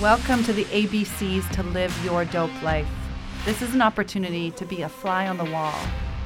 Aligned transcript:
Welcome 0.00 0.44
to 0.44 0.52
the 0.52 0.62
ABCs 0.66 1.50
to 1.54 1.64
Live 1.64 1.92
Your 2.04 2.24
Dope 2.24 2.62
Life. 2.62 2.86
This 3.44 3.62
is 3.62 3.74
an 3.74 3.82
opportunity 3.82 4.52
to 4.52 4.64
be 4.64 4.82
a 4.82 4.88
fly 4.88 5.26
on 5.26 5.38
the 5.38 5.50
wall 5.50 5.74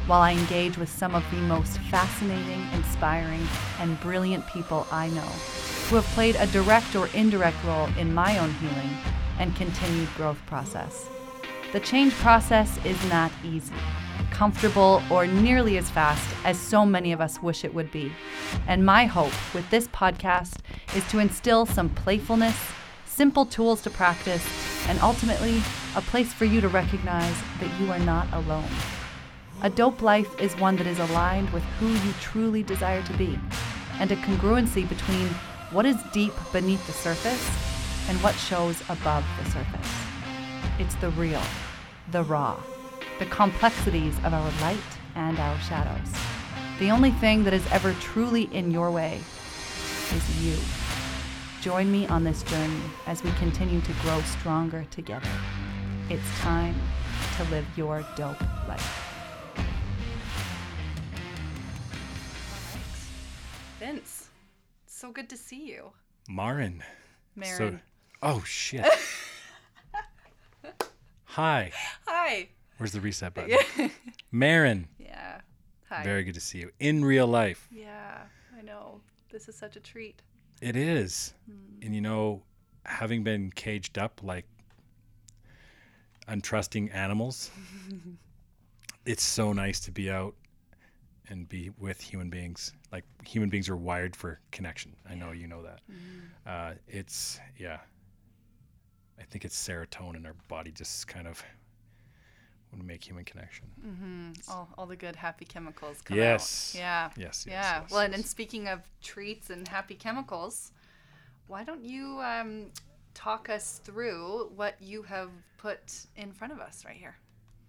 while 0.07 0.21
I 0.21 0.33
engage 0.33 0.77
with 0.77 0.91
some 0.91 1.15
of 1.15 1.25
the 1.31 1.39
most 1.39 1.79
fascinating, 1.79 2.67
inspiring, 2.75 3.41
and 3.81 3.99
brilliant 4.01 4.47
people 4.49 4.87
I 4.93 5.09
know 5.09 5.23
who 5.89 5.97
have 5.97 6.05
played 6.09 6.37
a 6.37 6.47
direct 6.49 6.95
or 6.95 7.07
indirect 7.15 7.65
role 7.65 7.89
in 7.97 8.13
my 8.13 8.39
own 8.39 8.53
healing 8.53 8.91
and 9.39 9.57
continued 9.57 10.15
growth 10.17 10.45
process. 10.45 11.09
The 11.73 11.81
change 11.81 12.13
process 12.17 12.79
is 12.85 13.03
not 13.09 13.33
easy, 13.43 13.73
comfortable, 14.31 15.03
or 15.11 15.27
nearly 15.27 15.79
as 15.79 15.89
fast 15.89 16.29
as 16.45 16.59
so 16.59 16.85
many 16.85 17.11
of 17.11 17.23
us 17.23 17.41
wish 17.41 17.65
it 17.65 17.73
would 17.73 17.91
be. 17.91 18.13
And 18.69 18.85
my 18.85 19.07
hope 19.07 19.33
with 19.55 19.71
this 19.71 19.89
podcast 19.89 20.59
is 20.95 21.09
to 21.09 21.21
instill 21.21 21.65
some 21.65 21.89
playfulness, 21.89 22.57
simple 23.13 23.45
tools 23.45 23.83
to 23.83 23.91
practice, 23.91 24.45
and 24.89 24.99
ultimately 25.01 25.63
a 25.97 26.01
place 26.01 26.33
for 26.33 26.47
you 26.47 26.61
to 26.61 26.69
recognize 26.69 27.37
that 27.61 27.81
you 27.81 27.93
are 27.93 27.99
not 27.99 28.27
alone. 28.33 28.69
A 29.63 29.71
dope 29.71 30.01
life 30.03 30.41
is 30.41 30.57
one 30.57 30.77
that 30.77 30.87
is 30.87 30.99
aligned 30.99 31.51
with 31.51 31.63
who 31.79 31.89
you 31.89 32.13
truly 32.21 32.63
desire 32.63 33.03
to 33.03 33.13
be, 33.19 33.39
and 34.01 34.11
a 34.11 34.17
congruency 34.17 34.89
between 34.89 35.29
what 35.71 35.87
is 35.87 35.97
deep 36.13 36.33
beneath 36.53 36.85
the 36.87 36.93
surface 36.93 37.49
and 38.09 38.21
what 38.23 38.35
shows 38.35 38.81
above 38.89 39.25
the 39.39 39.51
surface. 39.51 39.93
It's 40.79 40.95
the 40.97 41.11
real, 41.11 41.43
the 42.11 42.25
raw, 42.25 42.61
the 43.19 43.27
complexities 43.27 44.17
of 44.25 44.33
our 44.33 44.51
light 44.63 44.79
and 45.15 45.39
our 45.39 45.59
shadows. 45.61 46.13
The 46.79 46.91
only 46.91 47.11
thing 47.11 47.45
that 47.45 47.53
is 47.53 47.65
ever 47.71 47.93
truly 48.01 48.45
in 48.55 48.71
your 48.71 48.91
way 48.91 49.21
is 50.13 50.45
you. 50.45 50.82
Join 51.63 51.91
me 51.93 52.09
on 52.09 52.25
this 52.25 52.43
journey 52.43 52.81
as 53.07 53.23
we 53.23 53.31
continue 53.39 53.81
to 53.83 53.93
grow 54.03 54.21
stronger 54.23 54.85
together. 54.91 55.29
It's 56.11 56.41
time 56.41 56.75
to 57.37 57.45
live 57.51 57.65
your 57.77 58.05
dope 58.17 58.41
life. 58.67 59.55
Vince, 63.79 64.29
so 64.87 65.13
good 65.13 65.29
to 65.29 65.37
see 65.37 65.65
you. 65.65 65.93
Marin. 66.29 66.83
Marin. 67.37 67.57
So, 67.57 67.79
oh 68.25 68.43
shit. 68.45 68.85
Hi. 71.27 71.71
Hi. 72.09 72.49
Where's 72.79 72.91
the 72.91 73.01
reset 73.01 73.35
button? 73.35 73.57
Marin. 74.33 74.89
Yeah. 74.99 75.43
Hi. 75.91 76.03
Very 76.03 76.25
good 76.25 76.35
to 76.35 76.41
see 76.41 76.59
you 76.59 76.73
in 76.81 77.05
real 77.05 77.29
life. 77.29 77.69
Yeah, 77.71 78.19
I 78.59 78.63
know. 78.63 79.01
This 79.31 79.49
is 79.49 79.55
such 79.55 79.77
a 79.77 79.81
treat. 79.81 80.23
It 80.63 80.77
is. 80.77 81.35
And 81.83 81.93
you 81.93 82.01
know, 82.01 82.45
having 82.87 83.25
been 83.25 83.51
caged 83.51 83.99
up 83.99 84.21
like 84.23 84.47
untrusting 86.29 86.95
animals, 86.95 87.51
it's 89.05 89.25
so 89.25 89.53
nice 89.53 89.81
to 89.81 89.91
be 89.91 90.09
out 90.09 90.37
and 91.29 91.49
be 91.49 91.71
with 91.81 92.01
human 92.01 92.31
beings. 92.31 92.73
Like 92.93 93.05
human 93.27 93.51
beings 93.51 93.69
are 93.69 93.77
wired 93.77 94.15
for 94.15 94.39
connection. 94.53 94.95
I 95.11 95.17
know 95.17 95.33
you 95.33 95.49
know 95.49 95.65
that. 95.65 95.81
Uh, 96.47 96.75
it's 96.87 97.41
yeah. 97.59 97.79
I 99.19 99.25
think 99.25 99.45
it's 99.45 99.57
serotonin 99.57 100.27
our 100.27 100.37
body 100.47 100.71
just 100.71 101.09
kind 101.09 101.27
of 101.27 101.43
when 102.73 102.81
we 102.81 102.87
make 102.87 103.07
human 103.07 103.25
connection. 103.25 103.67
All, 104.49 104.69
all 104.77 104.87
the 104.87 104.97
good 104.97 105.15
happy 105.15 105.45
chemicals 105.45 106.01
come 106.03 106.17
Yes. 106.17 106.75
out. 106.75 106.79
Yeah. 106.81 107.11
Yes, 107.17 107.45
yes, 107.47 107.47
Yeah. 107.47 107.81
yes, 107.83 107.91
well, 107.91 108.01
and, 108.01 108.15
and 108.15 108.27
speaking 108.27 108.67
of 108.69 108.81
treats 109.03 109.51
and 109.51 109.69
happy 109.69 109.95
chemicals, 109.95 110.73
why 111.47 111.65
don't 111.65 111.85
you 111.85 112.19
um, 112.21 112.67
talk 113.15 113.51
us 113.51 113.81
through 113.85 114.51
what 114.57 114.81
you 114.81 115.03
have 115.03 115.31
put 115.59 116.07
in 116.17 116.33
front 116.33 116.53
of 116.53 116.61
us 116.61 116.85
right 116.85 116.97
here? 116.97 117.17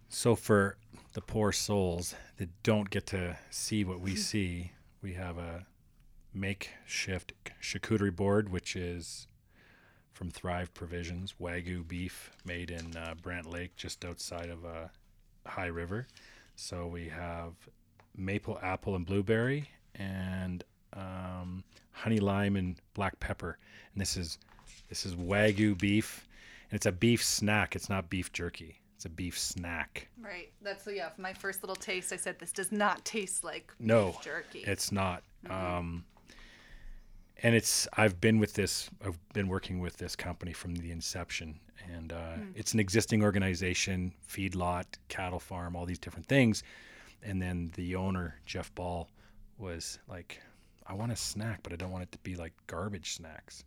So 0.10 0.36
for 0.36 0.78
the 1.14 1.22
poor 1.22 1.52
souls 1.52 2.16
that 2.38 2.50
don't 2.64 2.90
get 2.90 3.06
to 3.08 3.38
see 3.50 3.84
what 3.84 4.00
we 4.00 4.16
see, 4.32 4.72
we 5.02 5.14
have 5.14 5.38
a 5.38 5.66
makeshift 6.34 7.34
charcuterie 7.62 8.16
board, 8.16 8.50
which 8.50 8.76
is 8.76 9.28
from 10.14 10.30
Thrive 10.30 10.74
Provisions, 10.74 11.34
Wagyu 11.42 11.88
beef 11.88 12.32
made 12.46 12.72
in 12.72 12.96
uh, 12.96 13.16
Brant 13.22 13.50
Lake, 13.50 13.76
just 13.76 14.06
outside 14.06 14.50
of 14.50 14.64
uh, 14.66 14.88
High 15.46 15.68
River. 15.68 16.08
So 16.56 16.88
we 16.88 17.10
have 17.10 17.54
maple, 18.16 18.60
apple, 18.62 18.96
and 18.96 19.06
blueberry, 19.06 19.68
and 19.96 20.64
um, 20.94 21.64
honey 21.92 22.20
lime 22.20 22.56
and 22.56 22.76
black 22.94 23.20
pepper. 23.20 23.58
And 23.94 24.02
this 24.02 24.16
is 24.16 24.38
this 24.90 25.06
is 25.06 25.16
Wagyu 25.16 25.78
beef, 25.78 26.28
and 26.70 26.76
it's 26.78 26.86
a 26.86 26.92
beef 26.92 27.24
snack. 27.24 27.76
It's 27.76 27.90
not 27.90 28.10
beef 28.10 28.32
jerky. 28.32 28.80
It's 28.96 29.06
a 29.06 29.10
beef 29.10 29.38
snack. 29.38 30.08
Right. 30.22 30.52
That's 30.62 30.88
yeah. 30.88 31.10
My 31.18 31.34
first 31.34 31.64
little 31.64 31.76
taste. 31.76 32.14
I 32.14 32.18
said 32.18 32.38
this 32.40 32.52
does 32.52 32.72
not 32.72 33.04
taste 33.04 33.44
like 33.44 33.74
No, 33.80 34.12
beef 34.12 34.22
jerky. 34.22 34.60
it's 34.60 34.92
not. 34.92 35.24
Um, 35.50 36.06
and 37.44 37.54
it's 37.54 37.88
I've 37.94 38.20
been 38.20 38.40
with 38.40 38.54
this. 38.54 38.90
I've 39.06 39.20
been 39.34 39.50
working 39.50 39.80
with 39.80 39.98
this 39.98 40.16
company 40.16 40.54
from 40.54 40.76
the 40.76 40.92
inception, 40.92 41.60
and 41.94 42.14
uh, 42.14 42.38
it's 42.56 42.74
an 42.74 42.80
existing 42.80 43.22
organization, 43.22 44.14
feedlot, 44.28 44.86
cattle 45.10 45.40
farm, 45.40 45.76
all 45.76 45.86
these 45.86 46.00
different 46.00 46.28
things. 46.28 46.64
And 47.22 47.42
then 47.42 47.72
the 47.76 47.96
owner, 47.96 48.40
Jeff 48.46 48.74
Ball, 48.74 49.10
was 49.58 50.00
like, 50.08 50.42
"I 50.88 50.94
want 50.94 51.12
a 51.12 51.16
snack, 51.18 51.60
but 51.64 51.74
I 51.74 51.76
don't 51.76 51.92
want 51.92 52.04
it 52.04 52.12
to 52.14 52.18
be 52.20 52.36
like 52.36 52.54
garbage 52.68 53.14
snacks." 53.14 53.66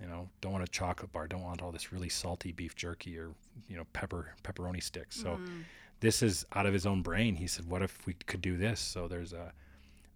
You 0.00 0.06
know, 0.06 0.30
don't 0.40 0.52
want 0.52 0.64
a 0.64 0.68
chocolate 0.68 1.12
bar, 1.12 1.26
don't 1.26 1.42
want 1.42 1.60
all 1.60 1.72
this 1.72 1.92
really 1.92 2.08
salty 2.08 2.52
beef 2.52 2.74
jerky 2.74 3.18
or 3.18 3.32
you 3.68 3.76
know 3.76 3.84
pepper 3.92 4.34
pepperoni 4.44 4.82
sticks. 4.82 5.16
So 5.16 5.38
this 5.98 6.22
is 6.22 6.46
out 6.54 6.64
of 6.64 6.72
his 6.72 6.86
own 6.86 7.02
brain. 7.02 7.34
He 7.34 7.48
said, 7.48 7.66
"What 7.66 7.82
if 7.82 8.06
we 8.06 8.14
could 8.14 8.40
do 8.40 8.56
this?" 8.56 8.78
So 8.80 9.08
there's 9.08 9.32
a 9.32 9.52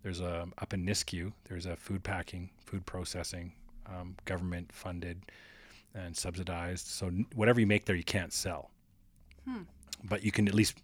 there's 0.05 0.21
a 0.21 0.47
up 0.59 0.75
in 0.75 0.87
Nisku. 0.87 1.33
There's 1.49 1.67
a 1.67 1.75
food 1.75 2.05
packing, 2.05 2.51
food 2.67 2.85
processing, 2.87 3.53
um, 3.87 4.15
government 4.27 4.71
funded 4.71 5.23
and 5.95 6.15
subsidized. 6.15 6.87
So 6.87 7.11
whatever 7.35 7.59
you 7.59 7.67
make 7.67 7.87
there, 7.87 7.97
you 7.97 8.05
can't 8.05 8.33
sell, 8.33 8.71
but 10.05 10.23
you 10.23 10.31
can 10.31 10.47
at 10.47 10.55
least, 10.55 10.77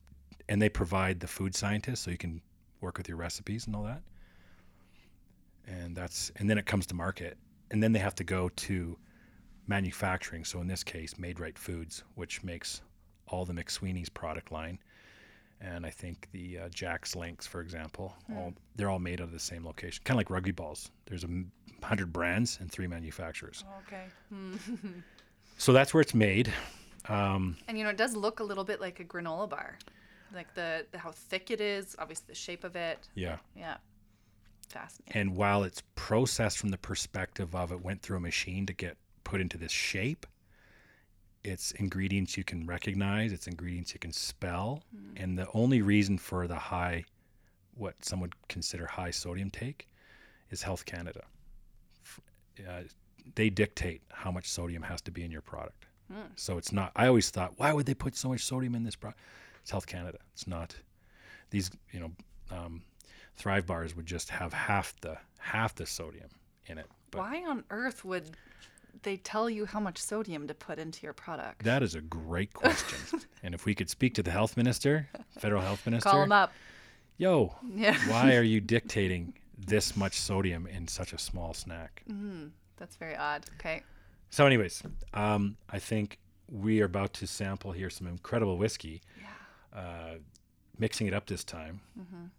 and 0.49 0.61
they 0.61 0.71
provide 0.71 1.21
the 1.21 1.27
food 1.27 1.55
scientists, 1.55 2.01
so 2.01 2.11
you 2.11 2.17
can 2.17 2.41
work 2.81 2.97
with 2.97 3.09
your 3.09 3.19
recipes 3.19 3.67
and 3.67 3.77
all 3.77 3.85
that. 3.85 4.03
And 5.67 5.95
that's 5.95 6.33
and 6.37 6.49
then 6.49 6.57
it 6.57 6.65
comes 6.65 6.87
to 6.87 6.95
market, 6.95 7.37
and 7.71 7.83
then 7.83 7.93
they 7.93 8.01
have 8.01 8.15
to 8.17 8.25
go 8.25 8.49
to 8.49 8.97
manufacturing. 9.67 10.47
So 10.47 10.61
in 10.63 10.67
this 10.67 10.83
case, 10.83 11.19
Made 11.19 11.39
Right 11.39 11.59
Foods, 11.59 12.05
which 12.15 12.43
makes 12.43 12.81
all 13.29 13.45
the 13.45 13.53
McSweeney's 13.53 14.09
product 14.09 14.51
line 14.51 14.79
and 15.61 15.85
I 15.87 15.91
think 15.91 16.29
the 16.33 16.59
uh, 16.59 16.69
Jack's 16.71 17.15
Links, 17.17 17.47
for 17.47 17.61
example, 17.61 18.15
all 18.35 18.53
they're 18.77 18.91
all 18.91 18.99
made 18.99 19.21
out 19.21 19.25
of 19.25 19.33
the 19.33 19.39
same 19.41 19.65
location, 19.65 20.03
kind 20.05 20.15
of 20.17 20.19
like 20.19 20.31
rugby 20.31 20.53
balls. 20.53 20.91
There's 21.07 21.25
a 21.25 21.29
m- 21.29 21.51
hundred 21.83 22.13
brands 22.13 22.59
and 22.61 22.71
three 22.71 22.87
manufacturers, 22.87 23.65
okay. 23.87 24.05
so 25.57 25.73
that's 25.73 25.93
where 25.95 26.01
it's 26.01 26.15
made. 26.15 26.53
Um, 27.09 27.57
And 27.69 27.79
you 27.79 27.85
know, 27.85 27.91
it 27.91 27.97
does 27.97 28.15
look 28.17 28.41
a 28.41 28.45
little 28.45 28.65
bit 28.65 28.81
like 28.81 29.01
a 29.01 29.05
granola 29.05 29.49
bar, 29.49 29.79
like 30.35 30.53
the, 30.55 30.87
the 30.93 30.99
how 30.99 31.11
thick 31.13 31.51
it 31.51 31.61
is. 31.61 31.97
Obviously, 31.99 32.25
the 32.29 32.35
shape 32.35 32.65
of 32.65 32.77
it. 32.77 33.09
yeah, 33.15 33.39
Yeah. 33.57 33.77
Fascinating. 34.69 35.21
and 35.21 35.37
while 35.37 35.65
it's 35.65 35.83
processed 35.97 36.59
from 36.59 36.69
the 36.69 36.79
perspective 36.79 37.57
of 37.57 37.73
it 37.73 37.83
went 37.83 38.03
through 38.03 38.19
a 38.19 38.21
machine 38.21 38.67
to 38.67 38.73
get 38.73 38.97
put 39.25 39.41
into 39.41 39.59
this 39.59 39.73
shape, 39.73 40.27
it's 41.45 41.73
ingredients 41.73 42.37
you 42.37 42.45
can 42.45 42.67
recognize, 42.67 43.33
it's 43.33 43.47
ingredients 43.47 43.93
you 43.95 44.01
can 44.01 44.13
spell, 44.13 44.83
and 45.17 45.39
the 45.39 45.47
only 45.55 45.83
reason 45.83 46.19
for 46.19 46.47
the 46.47 46.55
high, 46.57 47.05
what 47.77 47.95
some 48.05 48.21
would 48.21 48.35
consider 48.49 48.87
high 48.87 49.11
sodium 49.11 49.51
take, 49.51 49.89
is 50.51 50.63
Health 50.63 50.85
Canada. 50.85 51.25
Uh, 52.59 52.83
they 53.35 53.49
dictate 53.49 54.03
how 54.11 54.31
much 54.31 54.49
sodium 54.49 54.83
has 54.83 55.01
to 55.03 55.11
be 55.11 55.23
in 55.23 55.31
your 55.31 55.41
product. 55.41 55.87
So 56.37 56.59
it's 56.59 56.73
not. 56.73 56.91
I 56.97 57.07
always 57.07 57.31
thought, 57.31 57.55
why 57.57 57.73
would 57.73 57.87
they 57.87 57.95
put 57.95 58.17
so 58.17 58.29
much 58.29 58.45
sodium 58.45 58.75
in 58.75 58.83
this 58.83 58.97
product? 58.97 59.21
It's 59.63 59.71
Health 59.71 59.87
Canada. 59.87 60.19
It's 60.33 60.47
not. 60.47 60.75
These, 61.51 61.71
you 61.93 62.01
know, 62.01 62.11
um, 62.51 62.83
Thrive 63.37 63.65
bars 63.65 63.95
would 63.97 64.07
just 64.07 64.29
have 64.29 64.53
half 64.53 64.95
the 65.01 65.17
half 65.39 65.75
the 65.75 65.87
sodium 65.87 66.29
in 66.67 66.79
it. 66.79 66.87
But 67.11 67.21
Why 67.21 67.45
on 67.47 67.65
earth 67.71 68.05
would 68.05 68.37
they 69.03 69.17
tell 69.17 69.49
you 69.51 69.67
how 69.67 69.81
much 69.81 69.99
sodium 69.99 70.47
to 70.49 70.55
put 70.55 70.79
into 70.79 71.03
your 71.05 71.13
product? 71.13 71.65
that 71.65 71.83
is 71.83 71.95
a 71.95 72.01
great 72.01 72.53
question. 72.55 73.21
and 73.43 73.55
if 73.55 73.65
we 73.65 73.75
could 73.75 73.91
speak 73.91 74.15
to 74.15 74.23
the 74.23 74.31
health 74.31 74.57
minister, 74.57 75.09
federal 75.39 75.63
health 75.63 75.85
minister, 75.87 76.11
Call 76.11 76.21
them 76.21 76.33
up. 76.33 76.53
yo, 77.17 77.55
Yeah. 77.75 77.97
why 78.11 78.37
are 78.37 78.43
you 78.43 78.61
dictating 78.61 79.35
this 79.59 79.97
much 79.97 80.15
sodium 80.19 80.67
in 80.67 80.89
such 80.89 81.13
a 81.13 81.19
small 81.19 81.53
snack? 81.55 82.03
That's 82.77 82.97
very 82.97 83.17
odd. 83.17 83.45
Okay. 83.59 83.83
So, 84.31 84.47
anyways, 84.47 84.83
um, 85.13 85.57
I 85.69 85.79
think 85.79 86.19
we 86.49 86.81
are 86.81 86.87
about 86.87 87.13
to 87.15 87.27
sample 87.27 87.73
here 87.73 87.91
some 87.91 88.07
incredible 88.07 88.57
whiskey. 88.57 89.03
Uh, 89.75 90.15
mixing 90.79 91.07
it 91.07 91.15
up 91.15 91.27
this 91.27 91.45
time. 91.45 91.81
Mhm. 91.99 92.31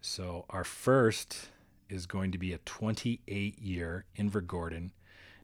So, 0.00 0.44
our 0.50 0.64
first 0.64 1.48
is 1.88 2.04
going 2.06 2.32
to 2.32 2.38
be 2.38 2.52
a 2.52 2.58
28 2.58 3.58
year 3.58 4.04
Invergordon. 4.18 4.90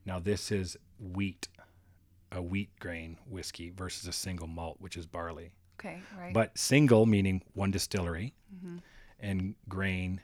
Now, 0.07 0.19
this 0.19 0.51
is 0.51 0.77
wheat 0.99 1.49
a 2.33 2.43
wheat 2.43 2.71
grain 2.81 3.19
whiskey 3.29 3.71
versus 3.71 4.09
a 4.09 4.13
single 4.13 4.47
malt, 4.49 4.77
which 4.81 4.97
is 4.97 5.07
barley. 5.07 5.51
Okay, 5.79 6.01
right. 6.19 6.33
But 6.33 6.57
single 6.59 7.07
meaning 7.07 7.43
one 7.55 7.71
distillery, 7.71 8.35
and 9.21 9.55
grain 9.69 10.21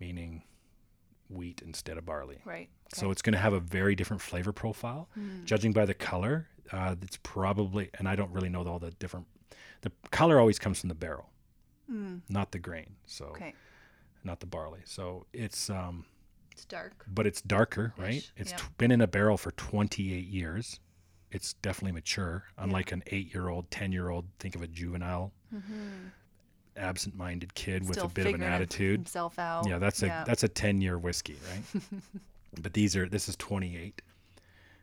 meaning 0.00 0.42
wheat 1.28 1.62
instead 1.64 1.96
of 1.98 2.06
barley. 2.06 2.38
right. 2.44 2.68
So 2.92 3.10
it's 3.10 3.22
going 3.22 3.32
to 3.32 3.40
have 3.40 3.54
a 3.54 3.60
very 3.60 3.96
different 3.96 4.20
flavor 4.22 4.52
profile. 4.52 5.08
Judging 5.44 5.72
by 5.72 5.84
the 5.84 5.94
color, 5.94 6.46
uh, 6.70 6.94
it's 7.02 7.18
probably, 7.22 7.90
and 7.98 8.08
I 8.08 8.14
don't 8.14 8.30
really 8.30 8.48
know 8.48 8.62
all 8.64 8.78
the 8.78 8.92
different. 8.92 9.26
The 9.80 9.90
color 10.12 10.38
always 10.38 10.58
comes 10.60 10.80
from 10.80 10.88
the 10.88 10.94
barrel, 10.94 11.28
not 12.28 12.52
the 12.52 12.58
grain. 12.60 12.94
So 13.06 13.26
okay. 13.26 13.54
not 14.22 14.38
the 14.40 14.46
barley. 14.46 14.80
So 14.84 15.26
it's, 15.32 15.68
um, 15.70 16.04
It's 16.54 16.64
dark. 16.64 17.04
but 17.06 17.26
it's 17.26 17.40
darker, 17.42 17.92
right? 17.98 18.14
Ish, 18.16 18.32
It's 18.36 18.50
yeah. 18.52 18.56
t- 18.58 18.64
been 18.78 18.90
in 18.90 19.00
a 19.00 19.06
barrel 19.06 19.36
for 19.36 19.50
28 19.52 20.26
years. 20.26 20.80
It's 21.30 21.54
definitely 21.54 21.92
mature, 21.92 22.44
unlike 22.58 22.92
an 22.92 23.02
eight-year-old, 23.08 23.68
ten-year-old. 23.72 24.26
Think 24.38 24.54
of 24.54 24.62
a 24.62 24.68
juvenile, 24.68 25.32
absent-minded 26.76 27.54
kid 27.54 27.88
with 27.88 27.98
Mm-hmm. 27.98 28.06
A 28.06 28.10
bit 28.10 28.26
of 28.26 28.34
an 28.34 28.42
attitude. 28.42 29.00
himself 29.00 29.38
out. 29.38 29.66
Yeah, 29.68 29.78
that's 29.78 30.02
a 30.02 30.06
Yeah. 30.06 30.24
that's 30.24 30.42
a 30.42 30.48
ten 30.48 30.80
year 30.80 30.98
whiskey, 30.98 31.36
right? 31.50 31.82
but 32.62 32.72
these 32.72 32.96
are 32.96 33.08
this 33.08 33.28
is 33.28 33.36
twenty 33.36 33.76
eight, 33.76 34.02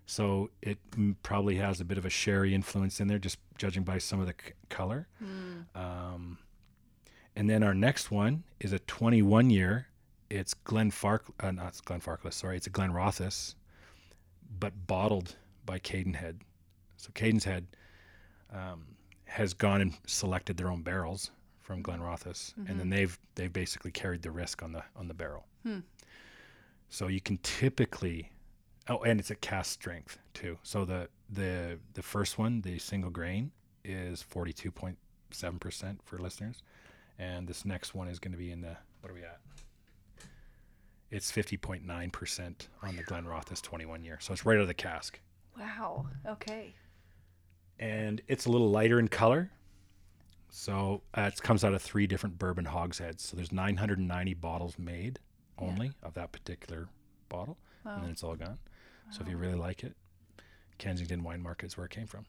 so 0.06 0.50
it 0.62 0.78
mm, 0.92 1.16
probably 1.24 1.56
has 1.56 1.80
a 1.82 1.86
bit 1.86 1.98
of 1.98 2.06
a 2.06 2.10
sherry 2.10 2.54
influence 2.54 3.00
in 3.00 3.08
there, 3.08 3.20
just 3.20 3.38
judging 3.58 3.84
by 3.84 3.98
some 3.98 4.20
of 4.20 4.28
the 4.28 4.34
c- 4.34 4.52
color. 4.70 5.08
Hmm. 5.20 5.62
Um, 5.76 6.38
and 7.36 7.50
then 7.50 7.64
our 7.64 7.74
next 7.74 8.12
one 8.12 8.44
is 8.60 8.74
a 8.74 8.80
twenty 8.80 9.22
one 9.22 9.50
year. 9.50 9.88
It's 10.32 10.54
Glenfarc, 10.54 11.22
uh, 11.42 11.52
not 11.52 11.74
Glenfarclas, 11.86 12.34
sorry, 12.34 12.56
it's 12.56 12.68
a 12.68 12.70
Glenrothes, 12.70 13.56
but 14.60 14.72
bottled 14.88 15.36
by 15.66 15.78
Cadenhead. 15.80 16.40
So 16.96 17.10
Cadenhead 17.14 17.66
um, 18.54 18.86
has 19.26 19.54
gone 19.54 19.82
and 19.82 19.94
selected 20.08 20.56
their 20.56 20.70
own 20.70 20.84
barrels 20.84 21.32
from 21.60 21.84
Glenrothes, 21.84 22.54
and 22.70 22.80
then 22.80 22.90
they've 22.90 23.20
they've 23.36 23.52
basically 23.52 23.92
carried 23.92 24.22
the 24.22 24.32
risk 24.32 24.64
on 24.64 24.72
the 24.72 24.84
on 24.96 25.08
the 25.10 25.14
barrel. 25.14 25.46
So 26.90 27.08
you 27.08 27.20
can 27.22 27.38
typically, 27.44 28.32
oh, 28.88 29.00
and 29.00 29.20
it's 29.20 29.32
at 29.32 29.42
cast 29.42 29.72
strength 29.72 30.18
too. 30.34 30.58
So 30.64 30.86
the 30.86 31.10
the 31.30 31.78
the 31.94 32.02
first 32.02 32.38
one, 32.38 32.62
the 32.62 32.80
single 32.80 33.12
grain, 33.12 33.52
is 33.84 34.22
forty 34.22 34.54
two 34.54 34.72
point 34.72 34.98
seven 35.32 35.60
percent 35.60 36.00
for 36.06 36.20
listeners, 36.20 36.64
and 37.20 37.48
this 37.50 37.66
next 37.66 37.94
one 37.96 38.08
is 38.08 38.18
going 38.20 38.32
to 38.32 38.38
be 38.38 38.52
in 38.52 38.62
the 38.62 38.78
what 39.02 39.12
are 39.12 39.16
we 39.16 39.24
at? 39.24 39.40
It's 41.12 41.30
fifty 41.30 41.58
point 41.58 41.86
nine 41.86 42.10
percent 42.10 42.70
on 42.82 42.96
the 42.96 43.04
Glenrothes 43.04 43.62
twenty 43.62 43.86
one 43.86 44.04
year, 44.04 44.18
so 44.22 44.34
it's 44.34 44.46
right 44.46 44.56
out 44.56 44.62
of 44.62 44.68
the 44.68 44.74
cask 44.74 45.20
Wow. 45.60 46.08
Okay. 46.28 46.74
and 47.78 48.22
it's 48.28 48.46
a 48.46 48.50
little 48.52 48.70
lighter 48.70 48.98
in 49.00 49.08
color. 49.10 49.52
So 50.50 51.02
uh, 51.14 51.30
it 51.34 51.42
comes 51.42 51.64
out 51.64 51.74
of 51.74 51.82
three 51.82 52.08
different 52.08 52.38
bourbon 52.38 52.66
hogsheads. 52.66 53.24
So 53.24 53.36
there's 53.36 53.52
990 53.52 54.34
bottles 54.36 54.78
made 54.80 55.20
only 55.58 55.92
of 56.04 56.14
that 56.16 56.32
particular 56.32 56.88
bottle, 57.30 57.58
and 57.86 58.04
then 58.04 58.10
it's 58.12 58.24
all 58.24 58.36
gone. 58.36 58.58
So 59.12 59.22
if 59.22 59.30
you 59.30 59.38
really 59.38 59.56
like 59.56 59.84
it, 59.84 59.96
Kensington 60.78 61.24
Wine 61.24 61.42
Market 61.42 61.68
is 61.68 61.78
where 61.78 61.86
it 61.86 61.92
came 61.92 62.08
from. 62.08 62.26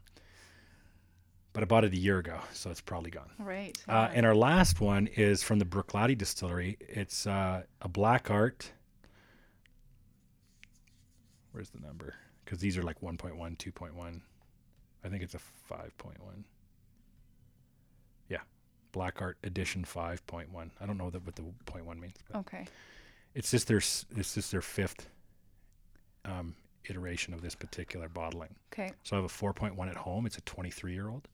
But 1.52 1.62
I 1.62 1.66
bought 1.66 1.84
it 1.84 1.92
a 1.92 1.98
year 1.98 2.18
ago, 2.18 2.38
so 2.54 2.70
it's 2.70 2.80
probably 2.80 3.10
gone. 3.10 3.30
Right. 3.38 3.76
Uh, 3.86 4.08
and 4.14 4.24
our 4.24 4.34
last 4.34 4.80
one 4.80 5.06
is 5.08 5.42
from 5.42 5.58
the 5.58 5.66
Bruichladdich 5.66 6.16
Distillery. 6.16 6.78
It's 6.80 7.26
uh, 7.26 7.62
a 7.82 7.88
Black 7.88 8.30
Art. 8.30 8.72
Where's 11.52 11.68
the 11.68 11.80
number? 11.80 12.14
Because 12.44 12.58
these 12.58 12.78
are 12.78 12.82
like 12.82 13.00
1.1, 13.02 13.36
2.1. 13.36 14.20
I 15.04 15.08
think 15.08 15.22
it's 15.22 15.34
a 15.34 15.40
5.1. 15.70 16.14
Yeah, 18.28 18.38
Black 18.92 19.20
Art 19.20 19.36
Edition 19.44 19.84
5.1. 19.84 20.70
I 20.80 20.86
don't 20.86 20.96
know 20.96 21.10
that 21.10 21.24
what 21.24 21.36
the 21.36 21.44
point 21.66 21.84
one 21.84 22.00
means, 22.00 22.16
but 22.30 22.38
okay. 22.40 22.66
it's 23.34 23.50
just 23.50 23.68
their 23.68 23.78
it's 23.78 24.34
just 24.34 24.50
their 24.50 24.62
fifth 24.62 25.08
um, 26.24 26.54
iteration 26.88 27.34
of 27.34 27.42
this 27.42 27.54
particular 27.54 28.08
bottling. 28.08 28.54
Okay. 28.72 28.90
So 29.02 29.16
I 29.16 29.20
have 29.20 29.30
a 29.30 29.34
4.1 29.34 29.88
at 29.88 29.96
home. 29.96 30.24
It's 30.26 30.38
a 30.38 30.42
23 30.42 30.92
year 30.92 31.08
old. 31.08 31.28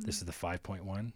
This 0.00 0.16
is 0.16 0.24
the 0.24 0.32
5.1, 0.32 1.12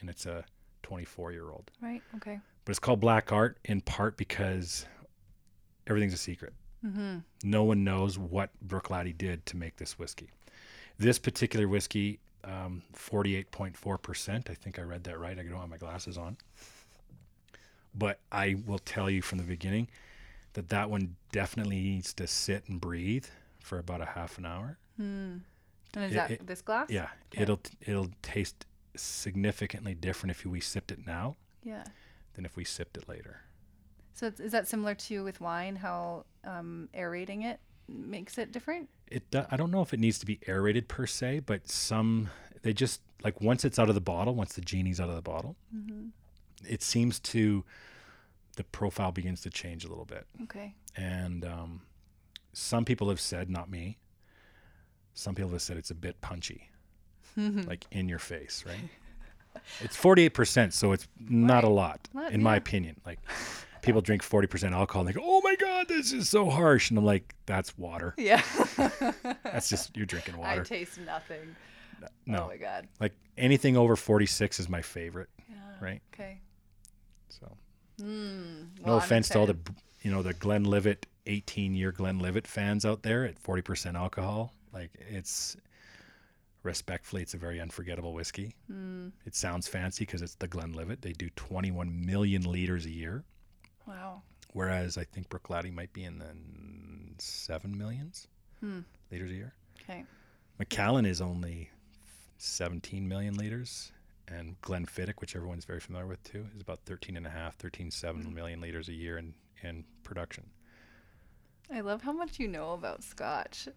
and 0.00 0.10
it's 0.10 0.26
a 0.26 0.44
24 0.82 1.32
year 1.32 1.50
old. 1.50 1.70
Right. 1.80 2.02
Okay. 2.16 2.38
But 2.64 2.70
it's 2.70 2.78
called 2.78 3.00
Black 3.00 3.32
Art 3.32 3.58
in 3.64 3.80
part 3.80 4.16
because 4.16 4.86
everything's 5.86 6.14
a 6.14 6.18
secret. 6.18 6.52
Mm-hmm. 6.84 7.18
No 7.42 7.64
one 7.64 7.84
knows 7.84 8.18
what 8.18 8.50
Bruichladdich 8.66 9.18
did 9.18 9.44
to 9.46 9.56
make 9.56 9.76
this 9.76 9.98
whiskey. 9.98 10.30
This 10.98 11.18
particular 11.18 11.66
whiskey, 11.66 12.20
um, 12.44 12.82
48.4%. 12.94 14.50
I 14.50 14.54
think 14.54 14.78
I 14.78 14.82
read 14.82 15.04
that 15.04 15.18
right. 15.18 15.38
I 15.38 15.42
don't 15.42 15.58
have 15.58 15.68
my 15.68 15.78
glasses 15.78 16.18
on. 16.18 16.36
But 17.94 18.20
I 18.30 18.56
will 18.66 18.78
tell 18.78 19.08
you 19.08 19.22
from 19.22 19.38
the 19.38 19.44
beginning 19.44 19.88
that 20.54 20.68
that 20.68 20.90
one 20.90 21.16
definitely 21.32 21.80
needs 21.80 22.12
to 22.14 22.26
sit 22.26 22.64
and 22.68 22.80
breathe 22.80 23.26
for 23.60 23.78
about 23.78 24.00
a 24.00 24.06
half 24.06 24.36
an 24.38 24.46
hour. 24.46 24.78
And 24.98 25.42
is 26.02 26.12
It- 26.12 26.14
that 26.16 26.30
it- 26.32 26.46
this 26.46 26.60
glass? 26.62 26.90
Yeah, 26.90 27.08
Okay. 27.32 27.42
it'll 27.42 27.60
it'll 27.82 28.10
taste 28.22 28.66
significantly 28.96 29.94
different 29.94 30.30
if 30.32 30.44
we 30.44 30.60
sipped 30.60 30.90
it 30.92 31.06
now 31.06 31.36
Yeah. 31.62 31.84
than 32.34 32.44
if 32.44 32.56
we 32.56 32.64
sipped 32.64 32.96
it 32.96 33.08
later. 33.08 33.40
So 34.12 34.26
is 34.38 34.52
that 34.52 34.68
similar 34.68 34.94
to 34.94 35.24
with 35.24 35.40
wine? 35.40 35.76
How 35.76 36.26
um, 36.44 36.88
aerating 36.94 37.42
it 37.42 37.58
makes 37.88 38.38
it 38.38 38.52
different? 38.52 38.88
It 39.08 39.30
do- 39.30 39.46
I 39.50 39.56
don't 39.56 39.70
know 39.70 39.82
if 39.82 39.92
it 39.92 40.00
needs 40.00 40.18
to 40.20 40.26
be 40.26 40.38
aerated 40.46 40.88
per 40.88 41.06
se, 41.06 41.40
but 41.40 41.68
some 41.68 42.30
they 42.62 42.72
just 42.72 43.00
like 43.22 43.40
once 43.40 43.64
it's 43.64 43.78
out 43.78 43.88
of 43.88 43.94
the 43.94 44.00
bottle, 44.00 44.34
once 44.34 44.54
the 44.54 44.60
genie's 44.60 45.00
out 45.00 45.08
of 45.08 45.16
the 45.16 45.22
bottle, 45.22 45.56
it 46.68 46.82
seems 46.82 47.18
to 47.20 47.64
the 48.56 48.64
profile 48.64 49.10
begins 49.10 49.40
to 49.42 49.50
change 49.50 49.84
a 49.84 49.88
little 49.88 50.04
bit. 50.04 50.26
Okay. 50.44 50.74
And 50.96 51.44
um, 51.44 51.82
some 52.52 52.84
people 52.84 53.08
have 53.08 53.20
said, 53.20 53.50
not 53.50 53.68
me. 53.68 53.98
Some 55.14 55.34
people 55.34 55.50
have 55.52 55.62
said 55.62 55.76
it's 55.76 55.90
a 55.90 55.94
bit 55.94 56.20
punchy, 56.20 56.68
like 57.36 57.86
in 57.92 58.08
your 58.08 58.18
face, 58.18 58.64
right? 58.66 58.76
It's 59.80 59.96
forty 59.96 60.24
eight 60.24 60.34
percent, 60.34 60.74
so 60.74 60.92
it's 60.92 61.06
not 61.20 61.64
a 61.64 61.68
lot, 61.68 62.08
Not- 62.12 62.32
in 62.32 62.42
my 62.42 62.52
yeah. 62.54 62.58
opinion. 62.58 63.00
Like 63.06 63.20
people 63.82 64.00
drink 64.00 64.22
forty 64.22 64.48
percent 64.48 64.74
alcohol, 64.74 65.02
and 65.02 65.08
they 65.08 65.12
go, 65.12 65.22
"Oh 65.24 65.40
my 65.44 65.54
god, 65.56 65.86
this 65.88 66.12
is 66.12 66.28
so 66.28 66.50
harsh," 66.50 66.90
and 66.90 66.98
I'm 66.98 67.04
like, 67.04 67.34
"That's 67.46 67.76
water. 67.78 68.14
Yeah. 68.18 68.42
That's 69.44 69.68
just 69.68 69.96
you're 69.96 70.06
drinking 70.06 70.36
water. 70.36 70.48
I 70.50 70.52
water." 70.56 70.64
taste 70.64 70.98
nothing. 71.00 71.54
no, 72.26 72.44
Oh 72.44 72.46
my 72.48 72.56
god. 72.56 72.88
like 73.00 73.12
anything 73.38 73.76
over 73.76 73.94
forty 73.96 74.26
six 74.26 74.58
is 74.58 74.68
my 74.68 74.82
favorite, 74.82 75.28
right? 75.80 76.02
Okay. 76.12 76.40
So 77.28 77.56
Mm, 78.02 78.04
no 78.80 78.84
well, 78.86 78.94
I'm 78.96 79.02
offense 79.02 79.28
to 79.28 79.38
all 79.38 79.46
the 79.46 79.52
excited. 79.52 79.76
you 80.02 80.10
know 80.10 80.22
the 80.22 80.34
Glenlivet 80.34 81.06
18 81.26 81.74
year 81.76 81.92
Glenlivet 81.92 82.46
fans 82.48 82.84
out 82.84 83.02
there 83.04 83.24
at 83.24 83.40
40% 83.40 83.94
alcohol 83.94 84.52
like 84.74 84.90
it's 85.10 85.56
respectfully 86.62 87.22
it's 87.22 87.34
a 87.34 87.38
very 87.38 87.60
unforgettable 87.60 88.12
whiskey 88.14 88.54
Mm, 88.70 89.12
it 89.26 89.34
sounds 89.34 89.68
fancy 89.68 90.04
because 90.04 90.22
it's 90.22 90.34
the 90.36 90.48
Glenlivet 90.48 91.02
they 91.02 91.12
do 91.12 91.28
21 91.36 92.04
million 92.06 92.42
liters 92.42 92.86
a 92.86 92.90
year 92.90 93.22
wow. 93.86 94.22
whereas 94.52 94.96
I 94.98 95.04
think 95.04 95.28
Bruichladdich 95.28 95.72
might 95.74 95.92
be 95.92 96.04
in 96.04 96.18
the 96.18 96.34
7 97.18 97.76
millions 97.76 98.26
Hmm. 98.60 98.80
liters 99.10 99.30
a 99.30 99.34
year 99.34 99.52
Okay. 99.82 100.04
Macallan 100.58 101.04
is 101.04 101.20
only 101.20 101.68
17 102.38 103.06
million 103.06 103.34
liters 103.34 103.92
and 104.28 104.58
Glenfiddich 104.62 105.20
which 105.20 105.36
everyone's 105.36 105.66
very 105.66 105.80
familiar 105.80 106.06
with 106.06 106.22
too 106.24 106.46
is 106.56 106.62
about 106.62 106.80
13 106.86 107.16
and 107.18 107.26
a 107.26 107.30
half 107.30 107.58
13.7 107.58 108.32
million 108.32 108.60
liters 108.60 108.88
a 108.88 108.92
year 108.94 109.18
in 109.18 109.34
in 109.62 109.84
production 110.02 110.44
I 111.72 111.80
love 111.80 112.02
how 112.02 112.12
much 112.12 112.38
you 112.38 112.46
know 112.48 112.72
about 112.72 113.02
Scotch. 113.02 113.68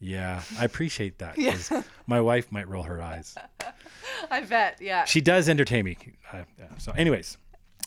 Yeah, 0.00 0.42
I 0.58 0.64
appreciate 0.64 1.18
that. 1.18 1.38
Yeah. 1.38 1.56
My 2.06 2.20
wife 2.20 2.52
might 2.52 2.68
roll 2.68 2.82
her 2.82 3.00
eyes. 3.00 3.34
I 4.30 4.42
bet. 4.42 4.78
Yeah. 4.80 5.04
She 5.04 5.20
does 5.20 5.48
entertain 5.48 5.84
me. 5.84 5.96
Uh, 6.32 6.42
yeah. 6.58 6.66
So, 6.78 6.92
anyways, 6.92 7.38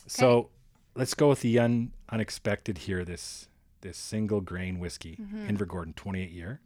so 0.06 0.50
let's 0.96 1.14
go 1.14 1.28
with 1.28 1.40
the 1.40 1.58
un, 1.58 1.92
unexpected 2.10 2.78
here. 2.78 3.04
This 3.04 3.48
this 3.82 3.96
single 3.96 4.40
grain 4.40 4.78
whiskey, 4.78 5.16
Mm-hmm. 5.20 5.48
Invergordon, 5.48 5.94
28 5.96 6.30
year. 6.30 6.60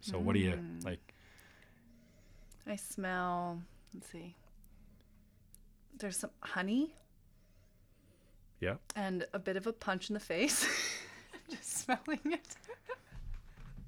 So, 0.00 0.18
what 0.18 0.32
do 0.34 0.38
you 0.40 0.52
Mm. 0.52 0.84
like? 0.84 1.14
I 2.66 2.76
smell. 2.76 3.60
Let's 3.92 4.08
see. 4.10 4.36
There's 5.98 6.16
some 6.16 6.30
honey 6.40 6.94
Yeah, 8.60 8.76
and 8.94 9.26
a 9.32 9.38
bit 9.38 9.56
of 9.56 9.66
a 9.66 9.72
punch 9.72 10.08
in 10.10 10.14
the 10.14 10.20
face. 10.20 10.64
I'm 11.34 11.40
just 11.56 11.78
smelling 11.84 12.20
it. 12.24 12.56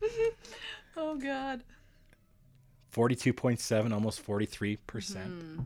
oh 0.96 1.16
God. 1.16 1.62
42.7, 2.92 3.92
almost 3.92 4.20
43 4.20 4.76
percent. 4.86 5.30
Mm-hmm. 5.30 5.62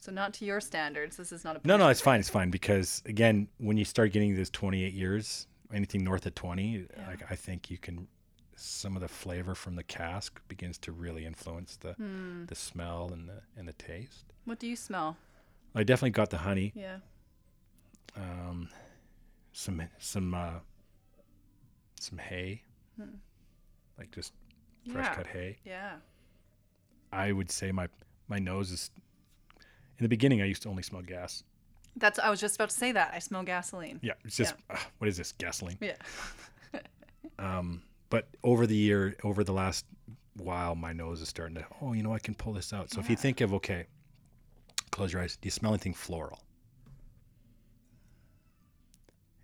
So 0.00 0.10
not 0.12 0.32
to 0.34 0.44
your 0.46 0.60
standards. 0.60 1.16
This 1.16 1.32
is 1.32 1.44
not 1.44 1.56
a. 1.56 1.60
No, 1.64 1.76
no, 1.76 1.88
it's 1.88 2.00
fine. 2.00 2.20
It's 2.20 2.30
fine 2.30 2.50
because 2.50 3.02
again, 3.04 3.48
when 3.58 3.76
you 3.76 3.84
start 3.84 4.12
getting 4.12 4.34
this 4.34 4.48
28 4.48 4.94
years, 4.94 5.46
anything 5.74 6.02
north 6.02 6.24
of 6.24 6.34
20, 6.34 6.86
like 7.06 7.30
I 7.30 7.36
think 7.36 7.70
you 7.70 7.76
can 7.76 8.08
some 8.56 8.94
of 8.96 9.00
the 9.02 9.08
flavor 9.08 9.54
from 9.54 9.74
the 9.76 9.82
cask 9.82 10.40
begins 10.48 10.76
to 10.78 10.92
really 10.92 11.24
influence 11.26 11.76
the 11.76 11.92
Hmm. 11.94 12.44
the 12.46 12.54
smell 12.54 13.10
and 13.12 13.28
the 13.28 13.42
and 13.58 13.68
the 13.68 13.74
taste. 13.74 14.32
What 14.46 14.58
do 14.58 14.66
you 14.66 14.76
smell? 14.76 15.18
I 15.74 15.82
definitely 15.82 16.10
got 16.10 16.30
the 16.30 16.38
honey. 16.38 16.72
Yeah. 16.74 16.96
Um, 18.16 18.70
some 19.52 19.82
some 19.98 20.32
uh, 20.34 20.60
some 22.00 22.18
hay, 22.18 22.62
Hmm. 22.96 23.16
Like 24.00 24.10
just 24.10 24.32
fresh 24.90 25.06
yeah. 25.06 25.14
cut 25.14 25.26
hay. 25.28 25.58
Yeah. 25.64 25.92
I 27.12 27.30
would 27.30 27.50
say 27.50 27.70
my 27.70 27.88
my 28.28 28.38
nose 28.38 28.70
is. 28.72 28.90
In 29.98 30.04
the 30.04 30.08
beginning, 30.08 30.40
I 30.40 30.46
used 30.46 30.62
to 30.62 30.70
only 30.70 30.82
smell 30.82 31.02
gas. 31.02 31.44
That's. 31.94 32.18
I 32.18 32.30
was 32.30 32.40
just 32.40 32.56
about 32.56 32.70
to 32.70 32.76
say 32.76 32.92
that. 32.92 33.12
I 33.14 33.18
smell 33.18 33.42
gasoline. 33.42 34.00
Yeah, 34.02 34.14
it's 34.24 34.36
just 34.36 34.54
ah, 34.70 34.86
what 34.98 35.08
is 35.08 35.16
this 35.16 35.32
gasoline? 35.32 35.78
Yeah. 35.80 35.96
Um, 37.38 37.82
but 38.10 38.28
over 38.44 38.66
the 38.66 38.76
year, 38.76 39.16
over 39.24 39.44
the 39.44 39.52
last 39.52 39.86
while, 40.36 40.74
my 40.74 40.92
nose 40.92 41.22
is 41.22 41.28
starting 41.30 41.54
to. 41.56 41.64
Oh, 41.80 41.94
you 41.94 42.02
know, 42.02 42.12
I 42.12 42.18
can 42.18 42.34
pull 42.34 42.52
this 42.52 42.70
out. 42.74 42.90
So 42.90 43.00
if 43.00 43.08
you 43.08 43.16
think 43.16 43.40
of 43.40 43.54
okay, 43.54 43.86
close 44.90 45.12
your 45.12 45.22
eyes. 45.22 45.38
Do 45.40 45.46
you 45.46 45.50
smell 45.50 45.72
anything 45.72 45.94
floral? 45.94 46.38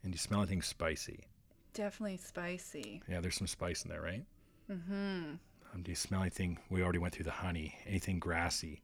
And 0.02 0.12
do 0.12 0.14
you 0.14 0.20
smell 0.20 0.40
anything 0.40 0.60
spicy? 0.60 1.24
Definitely 1.72 2.18
spicy. 2.18 3.02
Yeah, 3.08 3.20
there's 3.20 3.36
some 3.36 3.46
spice 3.46 3.82
in 3.82 3.90
there, 3.90 4.02
right? 4.02 4.22
Mm-hmm. 4.70 5.34
Um, 5.74 5.82
do 5.82 5.90
you 5.90 5.96
smell 5.96 6.22
anything? 6.22 6.58
We 6.70 6.82
already 6.82 6.98
went 6.98 7.14
through 7.14 7.24
the 7.24 7.30
honey. 7.30 7.76
Anything 7.86 8.18
grassy? 8.18 8.82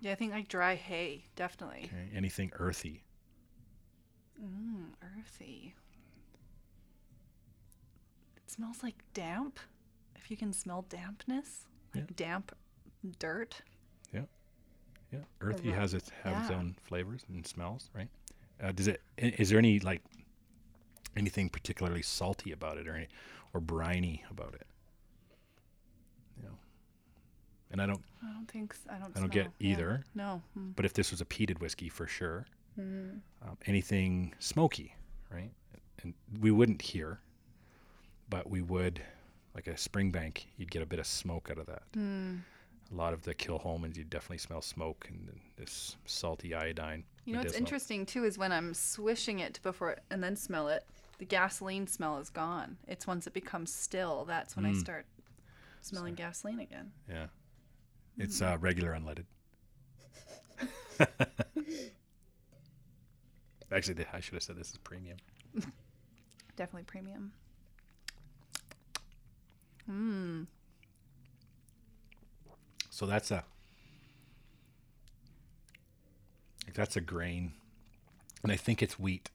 Yeah, 0.00 0.12
I 0.12 0.14
think 0.14 0.32
like 0.32 0.48
dry 0.48 0.74
hay. 0.74 1.24
Definitely. 1.36 1.84
Okay. 1.84 2.08
Anything 2.14 2.50
earthy? 2.58 3.04
Mm, 4.42 4.86
earthy. 5.18 5.74
It 8.36 8.50
smells 8.50 8.82
like 8.82 8.96
damp. 9.14 9.58
If 10.16 10.30
you 10.30 10.36
can 10.36 10.52
smell 10.52 10.82
dampness, 10.88 11.66
like 11.94 12.04
Yeah. 12.08 12.14
damp 12.16 12.56
dirt. 13.18 13.62
Yeah, 14.12 14.24
Yeah. 15.12 15.24
earthy 15.40 15.70
has 15.70 15.94
its 15.94 16.08
have 16.24 16.42
its 16.42 16.50
own 16.50 16.74
flavors 16.82 17.24
and 17.28 17.46
smells, 17.46 17.90
right? 17.94 18.08
Uh, 18.60 18.72
does 18.72 18.88
it? 18.88 19.02
Is 19.18 19.50
there 19.50 19.58
any 19.58 19.80
like 19.80 20.02
anything 21.16 21.48
particularly 21.48 22.02
salty 22.02 22.52
about 22.52 22.78
it, 22.78 22.86
or 22.88 22.94
any, 22.94 23.08
or 23.52 23.60
briny 23.60 24.24
about 24.30 24.54
it? 24.54 24.66
You 26.36 26.44
know, 26.44 26.54
and 27.70 27.80
I 27.82 27.86
don't. 27.86 28.02
I 28.22 28.32
don't 28.32 28.46
think 28.50 28.72
s- 28.74 28.86
I 28.90 28.98
don't. 28.98 29.16
I 29.16 29.20
don't 29.20 29.32
get 29.32 29.44
smell- 29.44 29.54
yeah. 29.58 29.72
either. 29.72 30.04
No. 30.14 30.42
Mm. 30.58 30.74
But 30.76 30.84
if 30.84 30.92
this 30.92 31.10
was 31.10 31.20
a 31.20 31.24
peated 31.24 31.60
whiskey, 31.60 31.88
for 31.88 32.06
sure, 32.06 32.46
Mm. 32.78 33.20
um, 33.42 33.58
anything 33.66 34.34
smoky, 34.38 34.94
right? 35.30 35.50
And 36.02 36.14
we 36.40 36.50
wouldn't 36.50 36.80
here, 36.80 37.20
but 38.30 38.48
we 38.48 38.62
would, 38.62 39.02
like 39.54 39.66
a 39.66 39.72
Springbank, 39.74 40.44
you'd 40.56 40.70
get 40.70 40.80
a 40.82 40.86
bit 40.86 40.98
of 40.98 41.06
smoke 41.06 41.48
out 41.50 41.58
of 41.58 41.66
that. 41.66 41.82
Mm. 41.92 42.40
A 42.90 42.94
lot 42.94 43.12
of 43.12 43.22
the 43.22 43.34
Kilchomans, 43.34 43.96
you 43.98 44.04
definitely 44.04 44.38
smell 44.38 44.62
smoke 44.62 45.06
and 45.10 45.38
this 45.56 45.96
salty 46.06 46.54
iodine. 46.54 47.04
You 47.26 47.34
know 47.34 47.40
what's 47.40 47.52
interesting 47.54 48.06
too 48.06 48.24
is 48.24 48.38
when 48.38 48.50
I'm 48.50 48.72
swishing 48.72 49.40
it 49.40 49.60
before 49.62 49.98
and 50.10 50.22
then 50.24 50.36
smell 50.36 50.68
it, 50.68 50.84
the 51.20 51.26
gasoline 51.26 51.86
smell 51.86 52.16
is 52.18 52.30
gone. 52.30 52.78
It's 52.88 53.06
once 53.06 53.26
it 53.28 53.34
becomes 53.34 53.72
still 53.72 54.24
that's 54.24 54.56
when 54.56 54.64
I 54.64 54.70
Mm. 54.72 54.80
start 54.80 55.06
smelling 55.82 56.14
gasoline 56.14 56.58
again. 56.60 56.92
Yeah. 57.08 57.26
It's 58.16 58.40
Mm-hmm. 58.40 58.54
uh, 58.54 58.56
regular 58.56 58.92
unleaded. 58.92 59.26
Actually, 63.72 64.04
I 64.12 64.20
should 64.20 64.34
have 64.34 64.42
said 64.42 64.56
this 64.56 64.70
is 64.70 64.78
premium. 64.78 65.18
Definitely 66.56 66.84
premium. 66.84 67.32
Mmm. 69.88 70.46
So 72.90 73.06
that's 73.06 73.30
a 73.30 73.44
that's 76.74 76.96
a 76.96 77.00
grain, 77.00 77.52
and 78.42 78.52
I 78.52 78.56
think 78.56 78.82
it's 78.82 78.98
wheat. 78.98 79.30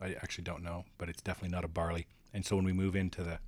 I 0.00 0.14
actually 0.22 0.44
don't 0.44 0.62
know, 0.62 0.84
but 0.98 1.08
it's 1.08 1.22
definitely 1.22 1.54
not 1.54 1.64
a 1.64 1.68
barley. 1.68 2.06
And 2.32 2.44
so 2.44 2.56
when 2.56 2.64
we 2.64 2.72
move 2.72 2.96
into 2.96 3.22
the 3.22 3.38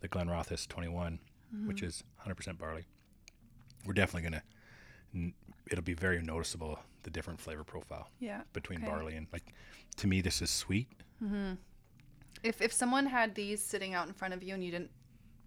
the 0.00 0.08
Glenrothes 0.08 0.66
21, 0.66 1.20
which 1.64 1.80
is 1.82 2.02
100% 2.26 2.58
barley, 2.58 2.86
we're 3.86 3.92
definitely 3.94 4.22
gonna. 4.28 4.42
n- 5.14 5.34
It'll 5.70 5.84
be 5.84 5.94
very 5.94 6.20
noticeable 6.20 6.80
the 7.04 7.10
different 7.10 7.40
flavor 7.40 7.62
profile 7.64 8.08
Yeah. 8.20 8.42
between 8.52 8.80
Okay. 8.82 8.90
barley 8.90 9.14
and 9.16 9.26
like. 9.32 9.54
To 9.98 10.06
me, 10.06 10.20
this 10.22 10.42
is 10.42 10.50
sweet. 10.50 10.88
If 12.42 12.60
if 12.60 12.72
someone 12.72 13.06
had 13.06 13.34
these 13.34 13.62
sitting 13.62 13.94
out 13.94 14.08
in 14.08 14.14
front 14.14 14.34
of 14.34 14.42
you 14.42 14.54
and 14.54 14.64
you 14.64 14.70
didn't 14.72 14.90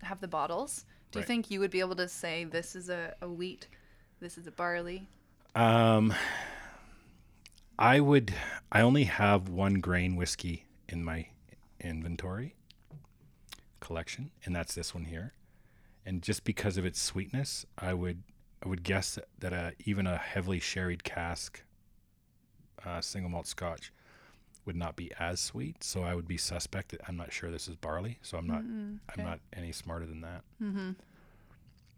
have 0.03 0.21
the 0.21 0.27
bottles, 0.27 0.85
do 1.11 1.19
you 1.19 1.25
think 1.25 1.51
you 1.51 1.59
would 1.59 1.71
be 1.71 1.79
able 1.81 1.95
to 1.95 2.07
say 2.07 2.43
this 2.45 2.75
is 2.75 2.89
a, 2.89 3.13
a 3.21 3.27
wheat, 3.29 3.67
this 4.21 4.37
is 4.37 4.47
a 4.47 4.51
barley? 4.51 5.07
Um, 5.55 6.13
I 7.77 7.99
would. 7.99 8.33
I 8.71 8.81
only 8.81 9.05
have 9.05 9.49
one 9.49 9.75
grain 9.75 10.15
whiskey 10.15 10.65
in 10.87 11.03
my 11.03 11.27
inventory 11.79 12.55
collection, 13.79 14.31
and 14.45 14.55
that's 14.55 14.73
this 14.75 14.93
one 14.93 15.05
here. 15.05 15.33
And 16.05 16.21
just 16.21 16.43
because 16.43 16.77
of 16.77 16.85
its 16.85 17.01
sweetness, 17.01 17.65
I 17.77 17.93
would. 17.93 18.23
I 18.63 18.67
would 18.67 18.83
guess 18.83 19.19
that 19.39 19.53
a, 19.53 19.73
even 19.83 20.07
a 20.07 20.17
heavily 20.17 20.59
sherried 20.59 21.03
cask, 21.03 21.61
uh, 22.83 22.99
single 23.01 23.29
malt 23.29 23.45
Scotch, 23.45 23.91
would 24.65 24.75
not 24.75 24.95
be 24.95 25.11
as 25.19 25.39
sweet. 25.39 25.83
So 25.83 26.03
I 26.03 26.15
would 26.15 26.27
be 26.27 26.37
suspect 26.37 26.89
that 26.89 27.01
I'm 27.07 27.17
not 27.17 27.31
sure 27.31 27.51
this 27.51 27.67
is 27.67 27.75
barley. 27.75 28.17
So 28.21 28.37
I'm 28.37 28.47
not. 28.47 28.63
Mm, 28.63 28.99
okay. 29.11 29.21
I'm 29.21 29.27
not 29.27 29.39
any 29.53 29.71
smarter 29.71 30.05
than 30.05 30.21
that. 30.21 30.41
Mm-hmm. 30.61 30.91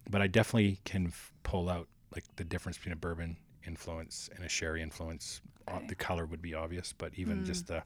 But 0.10 0.22
I 0.22 0.28
definitely 0.28 0.80
can 0.84 1.08
f- 1.08 1.32
pull 1.44 1.70
out 1.70 1.88
like 2.16 2.24
the 2.38 2.44
difference 2.44 2.78
between 2.78 2.94
a 2.94 2.98
bourbon 2.98 3.38
influence 3.68 4.30
and 4.36 4.44
a 4.46 4.50
sherry 4.50 4.82
influence. 4.82 5.42
Uh, 5.68 5.76
Okay. 5.78 5.88
the 5.88 5.96
color 5.96 6.26
would 6.26 6.42
be 6.42 6.54
obvious, 6.54 6.94
but 6.98 7.14
even 7.16 7.42
Mm. 7.44 7.46
just 7.46 7.68
the 7.68 7.84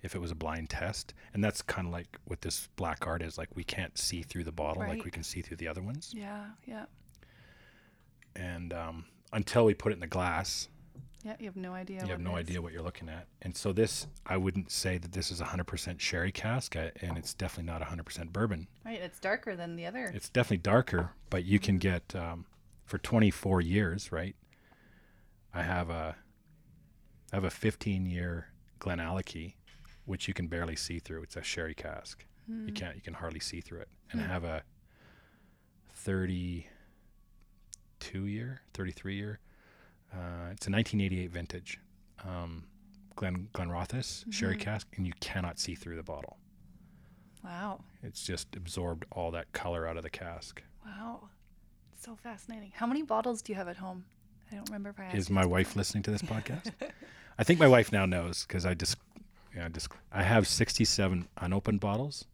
if 0.00 0.14
it 0.14 0.18
was 0.20 0.30
a 0.30 0.34
blind 0.34 0.70
test, 0.70 1.12
and 1.34 1.42
that's 1.44 1.60
kind 1.60 1.86
of 1.88 1.92
like 1.92 2.18
what 2.24 2.40
this 2.40 2.68
black 2.76 3.06
art 3.06 3.20
is. 3.20 3.36
Like 3.36 3.48
we 3.56 3.64
can't 3.64 3.98
see 3.98 4.22
through 4.22 4.44
the 4.44 4.52
bottle 4.52 4.86
like 4.86 5.04
we 5.04 5.10
can 5.10 5.22
see 5.24 5.42
through 5.42 5.56
the 5.58 5.66
other 5.68 5.82
ones, 5.82 6.12
Yeah, 6.16 6.46
yeah. 6.66 6.86
and 8.36 8.72
um, 8.72 9.06
until 9.32 9.64
we 9.64 9.74
put 9.74 9.92
it 9.92 9.94
in 9.96 10.00
the 10.00 10.06
glass, 10.06 10.68
Yeah, 11.24 11.34
you 11.40 11.46
have 11.46 11.56
no 11.56 11.74
idea. 11.74 12.02
you 12.04 12.10
have 12.12 12.20
no 12.20 12.36
idea 12.36 12.62
what 12.62 12.72
you're 12.72 12.82
looking 12.82 13.08
at. 13.08 13.26
And 13.42 13.56
so 13.56 13.72
this, 13.72 14.06
I 14.24 14.36
wouldn't 14.36 14.70
say 14.70 14.98
that 14.98 15.12
this 15.12 15.30
is 15.32 15.40
a 15.40 15.44
100% 15.46 15.98
sherry 16.00 16.30
cask, 16.32 16.76
uh, 16.76 16.90
and 17.02 17.18
it's 17.18 17.34
definitely 17.34 17.70
not 17.72 17.82
100% 17.82 18.32
bourbon. 18.32 18.68
Right, 18.84 19.00
it's 19.00 19.18
darker 19.18 19.56
than 19.56 19.74
the 19.76 19.86
other. 19.86 20.12
It's 20.14 20.28
definitely 20.28 20.58
darker, 20.58 21.10
but 21.28 21.44
you 21.44 21.58
can 21.58 21.78
get 21.78 22.14
um, 22.14 22.46
for 22.84 22.98
24 22.98 23.60
years, 23.60 24.12
right? 24.12 24.36
I 25.54 25.62
have 25.62 25.90
a 25.90 26.16
I 27.32 27.36
have 27.36 27.44
a 27.44 27.50
15 27.50 28.06
year 28.06 28.48
Glenallachie, 28.80 29.54
which 30.06 30.28
you 30.28 30.34
can 30.34 30.48
barely 30.48 30.76
see 30.76 30.98
through. 30.98 31.22
It's 31.22 31.36
a 31.36 31.42
sherry 31.42 31.74
cask. 31.74 32.24
You 32.66 32.72
can't 32.72 32.96
you 32.96 33.02
can 33.02 33.14
hardly 33.14 33.40
see 33.40 33.60
through 33.60 33.80
it. 33.80 33.88
And 34.10 34.20
I 34.20 34.24
Hmm. 34.24 34.30
have 34.30 34.44
a 34.44 34.62
32 35.94 38.24
year, 38.26 38.60
33 38.74 39.16
year. 39.16 39.40
Uh, 40.12 40.48
it's 40.52 40.66
a 40.66 40.70
1988 40.70 41.30
vintage 41.30 41.78
um, 42.24 42.66
Glen 43.16 43.48
Glenrothes 43.52 44.24
sherry 44.32 44.56
Mhm. 44.56 44.60
cask, 44.60 44.88
and 44.96 45.06
you 45.06 45.12
cannot 45.20 45.58
see 45.58 45.74
through 45.74 45.96
the 45.96 46.02
bottle. 46.02 46.38
Wow, 47.44 47.84
It's 48.02 48.24
just 48.24 48.56
absorbed 48.56 49.04
all 49.12 49.30
that 49.32 49.52
color 49.52 49.86
out 49.86 49.96
of 49.96 50.02
the 50.02 50.10
cask. 50.10 50.62
wow, 50.84 51.28
so 51.96 52.16
fascinating. 52.16 52.72
How 52.74 52.86
many 52.86 53.02
bottles 53.02 53.42
do 53.42 53.52
you 53.52 53.56
have 53.56 53.68
at 53.68 53.76
home? 53.76 54.04
I 54.50 54.54
don't 54.56 54.66
remember 54.68 54.90
if 54.90 55.00
I 55.00 55.04
asked. 55.04 55.16
Is 55.16 55.30
my 55.30 55.44
wife 55.46 55.76
listening 55.76 56.02
to 56.04 56.10
this 56.10 56.22
podcast? 56.22 56.72
I 57.38 57.44
think 57.44 57.60
my 57.60 57.68
wife 57.68 57.92
now 57.92 58.06
knows 58.06 58.44
because 58.46 58.64
I 58.66 58.74
just, 58.74 58.96
yeah, 59.54 59.68
just 59.68 59.88
I 60.12 60.22
have 60.22 60.46
67 60.48 61.28
unopened 61.38 61.80
bottles. 61.80 62.24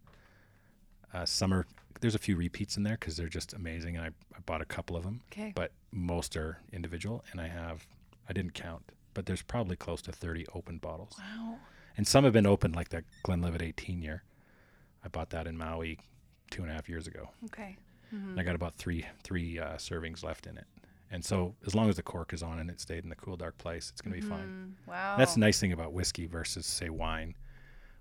Uh, 1.13 1.25
some 1.25 1.53
are 1.53 1.67
there's 2.01 2.15
a 2.15 2.19
few 2.19 2.37
repeats 2.37 2.77
in 2.77 2.83
there 2.83 2.97
because 2.99 3.17
they're 3.17 3.29
just 3.29 3.53
amazing, 3.55 3.97
and 3.97 4.05
I, 4.05 4.09
I 4.37 4.41
bought 4.47 4.61
a 4.61 4.65
couple 4.67 4.97
of 4.97 5.05
them, 5.05 5.21
Okay. 5.33 5.53
but 5.55 5.73
most 5.93 6.37
are 6.37 6.59
individual, 6.73 7.25
and 7.33 7.41
I 7.41 7.49
have 7.49 7.87
I 8.29 8.33
didn't 8.33 8.55
count, 8.55 8.93
but 9.15 9.27
there's 9.27 9.43
probably 9.43 9.77
close 9.77 10.03
to 10.03 10.13
30 10.13 10.47
open 10.55 10.79
bottles, 10.79 11.15
Wow. 11.19 11.57
and 11.97 12.07
some 12.07 12.25
have 12.25 12.33
been 12.33 12.47
opened 12.47 12.75
like 12.75 12.89
that 12.91 13.05
Glenlivet 13.23 13.63
18 13.63 14.03
year. 14.03 14.23
I 15.05 15.09
bought 15.09 15.31
that 15.31 15.47
in 15.47 15.57
Maui 15.57 15.99
two 16.51 16.63
and 16.63 16.71
a 16.71 16.75
half 16.75 16.89
years 16.89 17.07
ago. 17.07 17.31
Okay. 17.47 17.77
And 18.11 18.39
I 18.39 18.43
got 18.45 18.55
about 18.55 18.75
three 18.77 19.05
three 19.25 19.59
uh, 19.59 19.75
servings 19.77 20.23
left 20.23 20.47
in 20.47 20.57
it. 20.57 20.67
And 21.15 21.25
so 21.25 21.55
as 21.65 21.77
long 21.77 21.89
as 21.89 21.95
the 21.95 22.03
cork 22.03 22.33
is 22.33 22.43
on 22.43 22.59
and 22.59 22.69
it 22.69 22.81
stayed 22.81 23.05
in 23.05 23.09
the 23.09 23.15
cool 23.15 23.37
dark 23.37 23.57
place, 23.57 23.89
it's 23.91 24.01
gonna 24.01 24.17
be 24.17 24.21
fine. 24.21 24.77
Mm, 24.85 24.89
Wow. 24.89 25.17
That's 25.17 25.35
the 25.35 25.41
nice 25.41 25.61
thing 25.61 25.71
about 25.73 25.93
whiskey 25.93 26.27
versus 26.27 26.67
say 26.67 26.89
wine. 26.89 27.37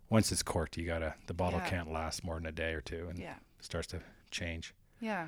Once 0.09 0.31
it's 0.31 0.41
corked, 0.41 0.77
you 0.77 0.87
gotta 0.87 1.13
the 1.27 1.33
bottle 1.33 1.59
Yeah. 1.59 1.69
can't 1.69 1.91
last 1.91 2.23
more 2.23 2.35
than 2.35 2.47
a 2.47 2.51
day 2.51 2.73
or 2.73 2.81
two 2.81 3.07
and 3.09 3.19
Yeah. 3.19 3.35
it 3.59 3.63
starts 3.65 3.85
to 3.89 4.01
change. 4.31 4.73
Yeah. 4.99 5.27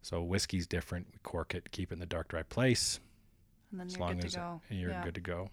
So 0.00 0.22
whiskey's 0.22 0.66
different. 0.66 1.08
We 1.12 1.18
cork 1.22 1.54
it, 1.54 1.70
keep 1.72 1.90
it 1.92 1.94
in 1.96 2.00
the 2.00 2.06
dark 2.06 2.28
dry 2.28 2.42
place. 2.42 3.00
And 3.70 3.80
then 3.80 3.88
As 3.88 3.92
you're 3.96 4.00
long 4.06 4.16
good 4.16 4.24
as 4.24 4.32
to 4.32 4.38
go. 4.38 4.62
And 4.70 4.80
you're 4.80 4.90
yeah. 4.92 5.04
good 5.04 5.14
to 5.16 5.20
go. 5.20 5.50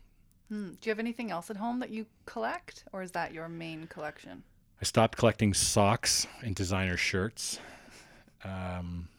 Hmm. 0.47 0.69
Do 0.75 0.77
you 0.83 0.91
have 0.91 0.99
anything 0.99 1.31
else 1.31 1.49
at 1.49 1.57
home 1.57 1.79
that 1.79 1.89
you 1.89 2.05
collect, 2.25 2.85
or 2.93 3.01
is 3.01 3.11
that 3.11 3.33
your 3.33 3.49
main 3.49 3.87
collection? 3.87 4.43
I 4.79 4.85
stopped 4.85 5.17
collecting 5.17 5.53
socks 5.53 6.27
and 6.41 6.55
designer 6.55 6.95
shirts. 6.95 7.59
Um, 8.43 9.09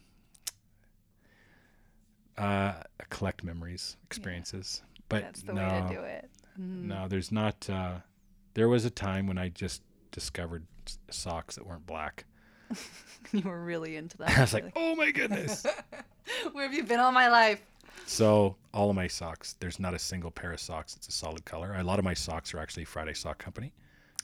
uh, 2.37 2.73
collect 3.09 3.43
memories, 3.43 3.97
experiences, 4.03 4.81
but 5.09 5.21
That's 5.23 5.41
the 5.43 5.53
no, 5.53 5.63
way 5.67 5.81
to 5.87 5.93
do 5.95 6.01
it. 6.01 6.29
Mm. 6.59 6.83
no, 6.85 7.07
there's 7.07 7.31
not. 7.31 7.69
Uh, 7.69 7.95
there 8.53 8.69
was 8.69 8.85
a 8.85 8.89
time 8.89 9.27
when 9.27 9.37
I 9.37 9.49
just 9.49 9.81
discovered 10.11 10.65
s- 10.87 10.97
socks 11.09 11.55
that 11.55 11.65
weren't 11.67 11.85
black. 11.87 12.25
You 13.31 13.41
were 13.41 13.63
really 13.63 13.95
into 13.95 14.17
that. 14.19 14.29
I 14.37 14.41
was 14.41 14.53
like, 14.53 14.71
oh 14.75 14.95
my 14.95 15.09
goodness. 15.11 15.65
Where 16.51 16.65
have 16.65 16.73
you 16.75 16.83
been 16.83 16.99
all 16.99 17.11
my 17.11 17.27
life? 17.27 17.59
so 18.05 18.55
all 18.71 18.89
of 18.91 18.95
my 18.95 19.07
socks, 19.07 19.55
there's 19.59 19.79
not 19.79 19.95
a 19.95 19.99
single 19.99 20.29
pair 20.29 20.51
of 20.51 20.59
socks 20.59 20.93
that's 20.93 21.07
a 21.07 21.11
solid 21.11 21.43
color. 21.43 21.73
A 21.75 21.83
lot 21.83 21.97
of 21.97 22.05
my 22.05 22.13
socks 22.13 22.53
are 22.53 22.59
actually 22.59 22.85
Friday 22.85 23.13
Sock 23.15 23.39
Company. 23.39 23.73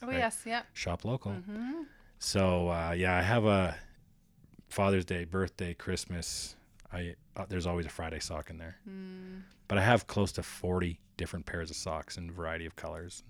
Oh 0.02 0.06
Right. 0.06 0.18
yes, 0.18 0.42
yeah. 0.46 0.62
shop 0.72 1.04
local. 1.04 1.32
Mm-hmm. 1.32 1.82
So 2.20 2.68
uh, 2.68 2.94
yeah, 2.96 3.16
I 3.16 3.22
have 3.22 3.44
a 3.44 3.74
Father's 4.68 5.04
Day, 5.04 5.24
birthday, 5.24 5.74
Christmas. 5.74 6.54
I 6.92 7.14
uh, 7.36 7.46
there's 7.48 7.66
always 7.66 7.86
a 7.86 7.90
Friday 7.90 8.18
sock 8.20 8.50
in 8.50 8.58
there, 8.58 8.76
Mm. 8.88 9.42
but 9.68 9.78
I 9.78 9.82
have 9.82 10.06
close 10.06 10.32
to 10.32 10.42
40 10.42 10.98
different 11.16 11.46
pairs 11.46 11.70
of 11.70 11.76
socks 11.76 12.16
in 12.18 12.28
a 12.28 12.32
variety 12.32 12.66
of 12.66 12.76
colors. 12.76 13.22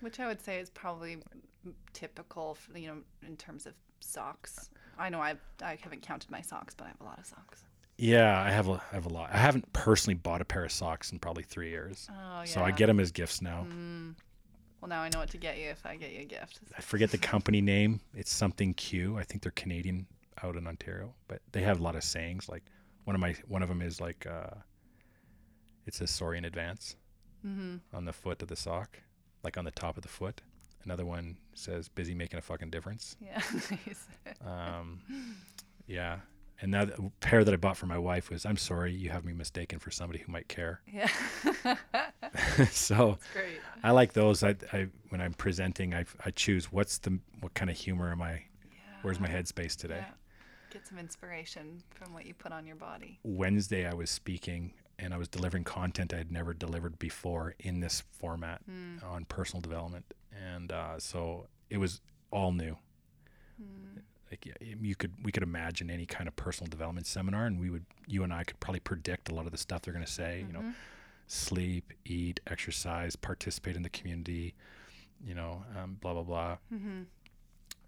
Which 0.00 0.18
I 0.20 0.26
would 0.26 0.40
say 0.40 0.58
is 0.60 0.70
probably 0.70 1.18
typical, 1.92 2.54
for, 2.54 2.76
you 2.78 2.88
know, 2.88 2.98
in 3.26 3.36
terms 3.36 3.66
of 3.66 3.74
socks. 4.00 4.70
I 4.98 5.08
know 5.08 5.20
I 5.20 5.36
I 5.62 5.76
haven't 5.80 6.02
counted 6.02 6.30
my 6.30 6.40
socks, 6.40 6.74
but 6.74 6.84
I 6.84 6.88
have 6.88 7.00
a 7.00 7.04
lot 7.04 7.18
of 7.18 7.26
socks. 7.26 7.64
Yeah, 7.96 8.40
I 8.40 8.50
have 8.50 8.68
a, 8.68 8.74
I 8.92 8.94
have 8.94 9.06
a 9.06 9.08
lot. 9.08 9.30
I 9.32 9.38
haven't 9.38 9.72
personally 9.72 10.14
bought 10.14 10.40
a 10.40 10.44
pair 10.44 10.64
of 10.64 10.70
socks 10.72 11.10
in 11.12 11.18
probably 11.18 11.42
three 11.42 11.70
years, 11.70 12.08
Oh 12.10 12.40
yeah. 12.40 12.44
so 12.44 12.62
I 12.62 12.70
get 12.70 12.86
them 12.86 13.00
as 13.00 13.10
gifts 13.10 13.42
now. 13.42 13.66
Mm. 13.68 14.14
Well, 14.80 14.88
now 14.88 15.00
I 15.02 15.08
know 15.12 15.18
what 15.18 15.30
to 15.30 15.38
get 15.38 15.58
you 15.58 15.68
if 15.70 15.84
I 15.84 15.96
get 15.96 16.12
you 16.12 16.20
a 16.20 16.24
gift. 16.24 16.60
I 16.76 16.80
forget 16.80 17.10
the 17.10 17.18
company 17.18 17.60
name. 17.60 18.00
It's 18.14 18.32
something 18.32 18.74
Q. 18.74 19.18
I 19.18 19.24
think 19.24 19.42
they're 19.42 19.50
Canadian 19.52 20.06
out 20.44 20.54
in 20.54 20.68
Ontario, 20.68 21.12
but 21.26 21.40
they 21.50 21.62
have 21.62 21.80
a 21.80 21.82
lot 21.82 21.96
of 21.96 22.04
sayings. 22.04 22.48
Like 22.48 22.62
one 23.08 23.14
of 23.14 23.22
my 23.22 23.34
one 23.46 23.62
of 23.62 23.70
them 23.70 23.80
is 23.80 24.02
like, 24.02 24.26
uh, 24.26 24.54
it 25.86 25.94
says 25.94 26.10
sorry 26.10 26.36
in 26.36 26.44
advance. 26.44 26.94
Mm-hmm. 27.46 27.76
on 27.96 28.04
the 28.04 28.12
foot 28.12 28.42
of 28.42 28.48
the 28.48 28.56
sock, 28.56 28.98
like 29.44 29.56
on 29.56 29.64
the 29.64 29.70
top 29.70 29.96
of 29.96 30.02
the 30.02 30.08
foot. 30.08 30.42
Another 30.84 31.06
one 31.06 31.36
says 31.54 31.88
busy 31.88 32.12
making 32.12 32.38
a 32.38 32.42
fucking 32.42 32.68
difference. 32.68 33.16
Yeah. 33.20 33.40
nice. 33.70 34.08
Um, 34.44 35.00
yeah. 35.86 36.18
And 36.60 36.74
that 36.74 36.90
pair 37.20 37.44
that 37.44 37.54
I 37.54 37.56
bought 37.56 37.76
for 37.76 37.86
my 37.86 37.96
wife 37.96 38.28
was, 38.28 38.44
I'm 38.44 38.56
sorry, 38.56 38.92
you 38.92 39.10
have 39.10 39.24
me 39.24 39.32
mistaken 39.32 39.78
for 39.78 39.92
somebody 39.92 40.18
who 40.18 40.32
might 40.32 40.48
care. 40.48 40.80
yeah. 40.92 41.08
so 42.70 43.16
Great. 43.32 43.60
I 43.84 43.92
like 43.92 44.14
those. 44.14 44.42
I, 44.42 44.56
I 44.72 44.88
when 45.10 45.20
I'm 45.20 45.32
presenting, 45.32 45.94
I, 45.94 46.04
I 46.26 46.32
choose 46.32 46.72
what's 46.72 46.98
the 46.98 47.20
what 47.40 47.54
kind 47.54 47.70
of 47.70 47.76
humor 47.76 48.10
am 48.10 48.20
I? 48.20 48.32
Yeah. 48.32 48.42
Where's 49.02 49.20
my 49.20 49.28
headspace 49.28 49.76
today? 49.76 50.04
Yeah. 50.06 50.14
Get 50.70 50.86
some 50.86 50.98
inspiration 50.98 51.82
from 51.90 52.12
what 52.12 52.26
you 52.26 52.34
put 52.34 52.52
on 52.52 52.66
your 52.66 52.76
body. 52.76 53.18
Wednesday, 53.22 53.86
I 53.86 53.94
was 53.94 54.10
speaking 54.10 54.72
and 54.98 55.14
I 55.14 55.16
was 55.16 55.28
delivering 55.28 55.64
content 55.64 56.12
I 56.12 56.18
had 56.18 56.30
never 56.30 56.52
delivered 56.52 56.98
before 56.98 57.54
in 57.60 57.80
this 57.80 58.02
format 58.12 58.60
Mm. 58.68 59.02
on 59.04 59.24
personal 59.26 59.60
development, 59.62 60.12
and 60.32 60.70
uh, 60.72 60.98
so 60.98 61.46
it 61.70 61.78
was 61.78 62.00
all 62.30 62.52
new. 62.52 62.76
Mm. 63.62 64.02
like 64.30 64.46
you 64.60 64.94
could 64.94 65.12
we 65.24 65.32
could 65.32 65.42
imagine 65.42 65.88
any 65.90 66.04
kind 66.04 66.28
of 66.28 66.36
personal 66.36 66.68
development 66.68 67.06
seminar 67.06 67.46
and 67.46 67.58
we 67.58 67.70
would 67.70 67.86
you 68.06 68.22
and 68.24 68.32
I 68.32 68.44
could 68.44 68.60
probably 68.60 68.80
predict 68.80 69.30
a 69.30 69.34
lot 69.34 69.46
of 69.46 69.52
the 69.52 69.58
stuff 69.58 69.80
they're 69.82 69.94
going 69.94 70.04
to 70.04 70.12
say 70.12 70.44
you 70.46 70.52
know 70.52 70.60
Mhm. 70.60 70.74
sleep 71.26 71.92
eat 72.04 72.38
exercise 72.46 73.16
participate 73.16 73.74
in 73.74 73.82
the 73.82 73.88
community 73.88 74.54
you 75.24 75.34
know 75.34 75.64
um, 75.76 75.94
blah 76.00 76.12
blah 76.12 76.22
blah 76.24 76.56
Mm-hmm. 76.72 77.02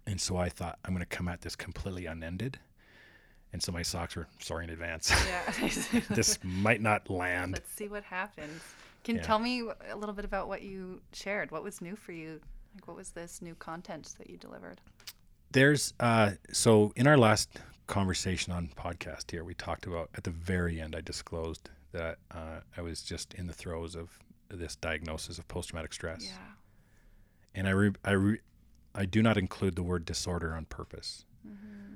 and 0.07 0.19
so 0.19 0.35
I 0.37 0.49
thought 0.49 0.79
I'm 0.83 0.93
going 0.95 1.05
to 1.07 1.15
come 1.17 1.27
at 1.27 1.41
this 1.41 1.55
completely 1.55 2.05
unended 2.07 2.59
and 3.53 3.61
so 3.61 3.71
my 3.71 3.81
socks 3.81 4.15
were 4.15 4.27
sorry 4.39 4.63
in 4.65 4.69
advance 4.69 5.11
Yeah. 5.27 5.69
this 6.09 6.39
might 6.43 6.81
not 6.81 7.09
land 7.09 7.53
Let's 7.53 7.71
see 7.73 7.87
what 7.87 8.03
happens. 8.03 8.61
Can 9.03 9.15
you 9.15 9.21
Yeah. 9.21 9.27
tell 9.27 9.39
me 9.39 9.63
a 9.89 9.95
little 9.95 10.13
bit 10.15 10.25
about 10.25 10.47
what 10.47 10.61
you 10.61 11.01
shared? 11.11 11.49
What 11.51 11.63
was 11.63 11.81
new 11.81 11.95
for 11.95 12.11
you? 12.11 12.39
Like, 12.75 12.87
what 12.87 12.95
was 12.95 13.09
this 13.11 13.41
new 13.41 13.55
content 13.55 14.13
that 14.17 14.29
you 14.29 14.37
delivered? 14.37 14.79
there's 15.53 15.93
uh 15.99 16.31
so 16.53 16.93
in 16.95 17.05
our 17.07 17.17
last 17.17 17.49
conversation 17.87 18.53
on 18.53 18.69
podcast 18.77 19.29
here 19.29 19.43
we 19.43 19.53
talked 19.53 19.85
about 19.85 20.09
at 20.15 20.23
the 20.23 20.29
very 20.31 20.79
end 20.79 20.95
i 20.95 21.01
disclosed 21.01 21.69
that 21.91 22.19
uh, 22.33 22.61
i 22.77 22.81
was 22.81 23.01
just 23.01 23.33
in 23.33 23.47
the 23.47 23.53
throes 23.53 23.93
of 23.93 24.17
this 24.49 24.77
diagnosis 24.77 25.37
of 25.37 25.45
post-traumatic 25.49 25.91
stress 25.91 26.23
Yeah. 26.23 26.53
and 27.53 27.67
i 27.67 27.71
re- 27.71 27.91
i 28.05 28.11
re- 28.11 28.39
i 28.95 29.03
do 29.05 29.21
not 29.21 29.37
include 29.37 29.75
the 29.75 29.83
word 29.83 30.05
disorder 30.05 30.53
on 30.53 30.63
purpose 30.63 31.25
Mm-hmm. 31.45 31.90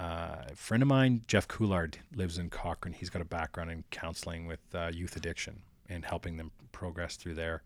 Uh, 0.00 0.44
a 0.50 0.56
friend 0.56 0.82
of 0.82 0.88
mine 0.88 1.22
jeff 1.26 1.46
coulard 1.46 1.96
lives 2.14 2.38
in 2.38 2.48
cochrane 2.48 2.94
he's 2.94 3.10
got 3.10 3.20
a 3.20 3.24
background 3.24 3.70
in 3.70 3.84
counseling 3.90 4.46
with 4.46 4.60
uh, 4.74 4.90
youth 4.92 5.16
addiction 5.16 5.60
and 5.88 6.04
helping 6.04 6.36
them 6.36 6.50
progress 6.72 7.16
through 7.16 7.34
there 7.34 7.62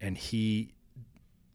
and 0.00 0.16
he 0.16 0.72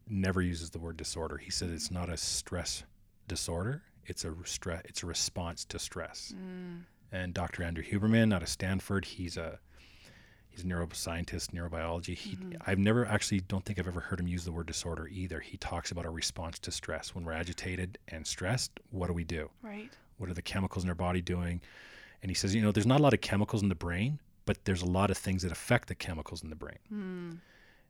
never 0.08 0.40
uses 0.40 0.70
the 0.70 0.78
word 0.78 0.96
disorder. 0.96 1.36
He 1.36 1.50
said 1.50 1.70
it's 1.70 1.90
not 1.90 2.08
a 2.08 2.16
stress 2.16 2.84
disorder; 3.28 3.82
it's 4.04 4.24
a 4.24 4.34
stress. 4.44 4.82
It's 4.84 5.02
a 5.02 5.06
response 5.06 5.64
to 5.66 5.78
stress. 5.78 6.32
Mm. 6.36 6.82
And 7.12 7.34
Dr. 7.34 7.62
Andrew 7.62 7.84
Huberman 7.84 8.34
out 8.34 8.42
of 8.42 8.48
Stanford, 8.48 9.04
he's 9.04 9.36
a 9.36 9.58
he's 10.56 10.64
a 10.64 10.68
neuroscientist, 10.68 11.50
neurobiology. 11.52 12.14
He, 12.16 12.36
Mhm. 12.36 12.56
I've 12.66 12.78
never 12.78 13.06
actually 13.06 13.40
don't 13.40 13.64
think 13.64 13.78
I've 13.78 13.86
ever 13.88 14.00
heard 14.00 14.18
him 14.20 14.26
use 14.28 14.44
the 14.44 14.52
word 14.52 14.66
disorder 14.66 15.06
either. 15.08 15.40
He 15.40 15.56
talks 15.58 15.90
about 15.90 16.04
a 16.06 16.10
response 16.10 16.58
to 16.60 16.70
stress. 16.72 17.14
When 17.14 17.24
we're 17.24 17.32
agitated 17.32 17.98
and 18.08 18.26
stressed, 18.26 18.80
what 18.90 19.06
do 19.08 19.12
we 19.12 19.24
do? 19.24 19.50
Right. 19.62 19.90
What 20.18 20.30
are 20.30 20.34
the 20.34 20.42
chemicals 20.42 20.82
in 20.84 20.88
our 20.88 20.94
body 20.96 21.20
doing? 21.20 21.60
And 22.22 22.30
he 22.30 22.34
says, 22.34 22.54
you 22.54 22.62
know, 22.62 22.72
there's 22.72 22.86
not 22.86 23.00
a 23.00 23.02
lot 23.02 23.12
of 23.14 23.20
chemicals 23.20 23.62
in 23.62 23.68
the 23.68 23.74
brain, 23.74 24.18
but 24.46 24.64
there's 24.64 24.82
a 24.82 24.86
lot 24.86 25.10
of 25.10 25.18
things 25.18 25.42
that 25.42 25.52
affect 25.52 25.88
the 25.88 25.94
chemicals 25.94 26.42
in 26.42 26.50
the 26.50 26.56
brain 26.56 26.78
Mm. 26.92 27.38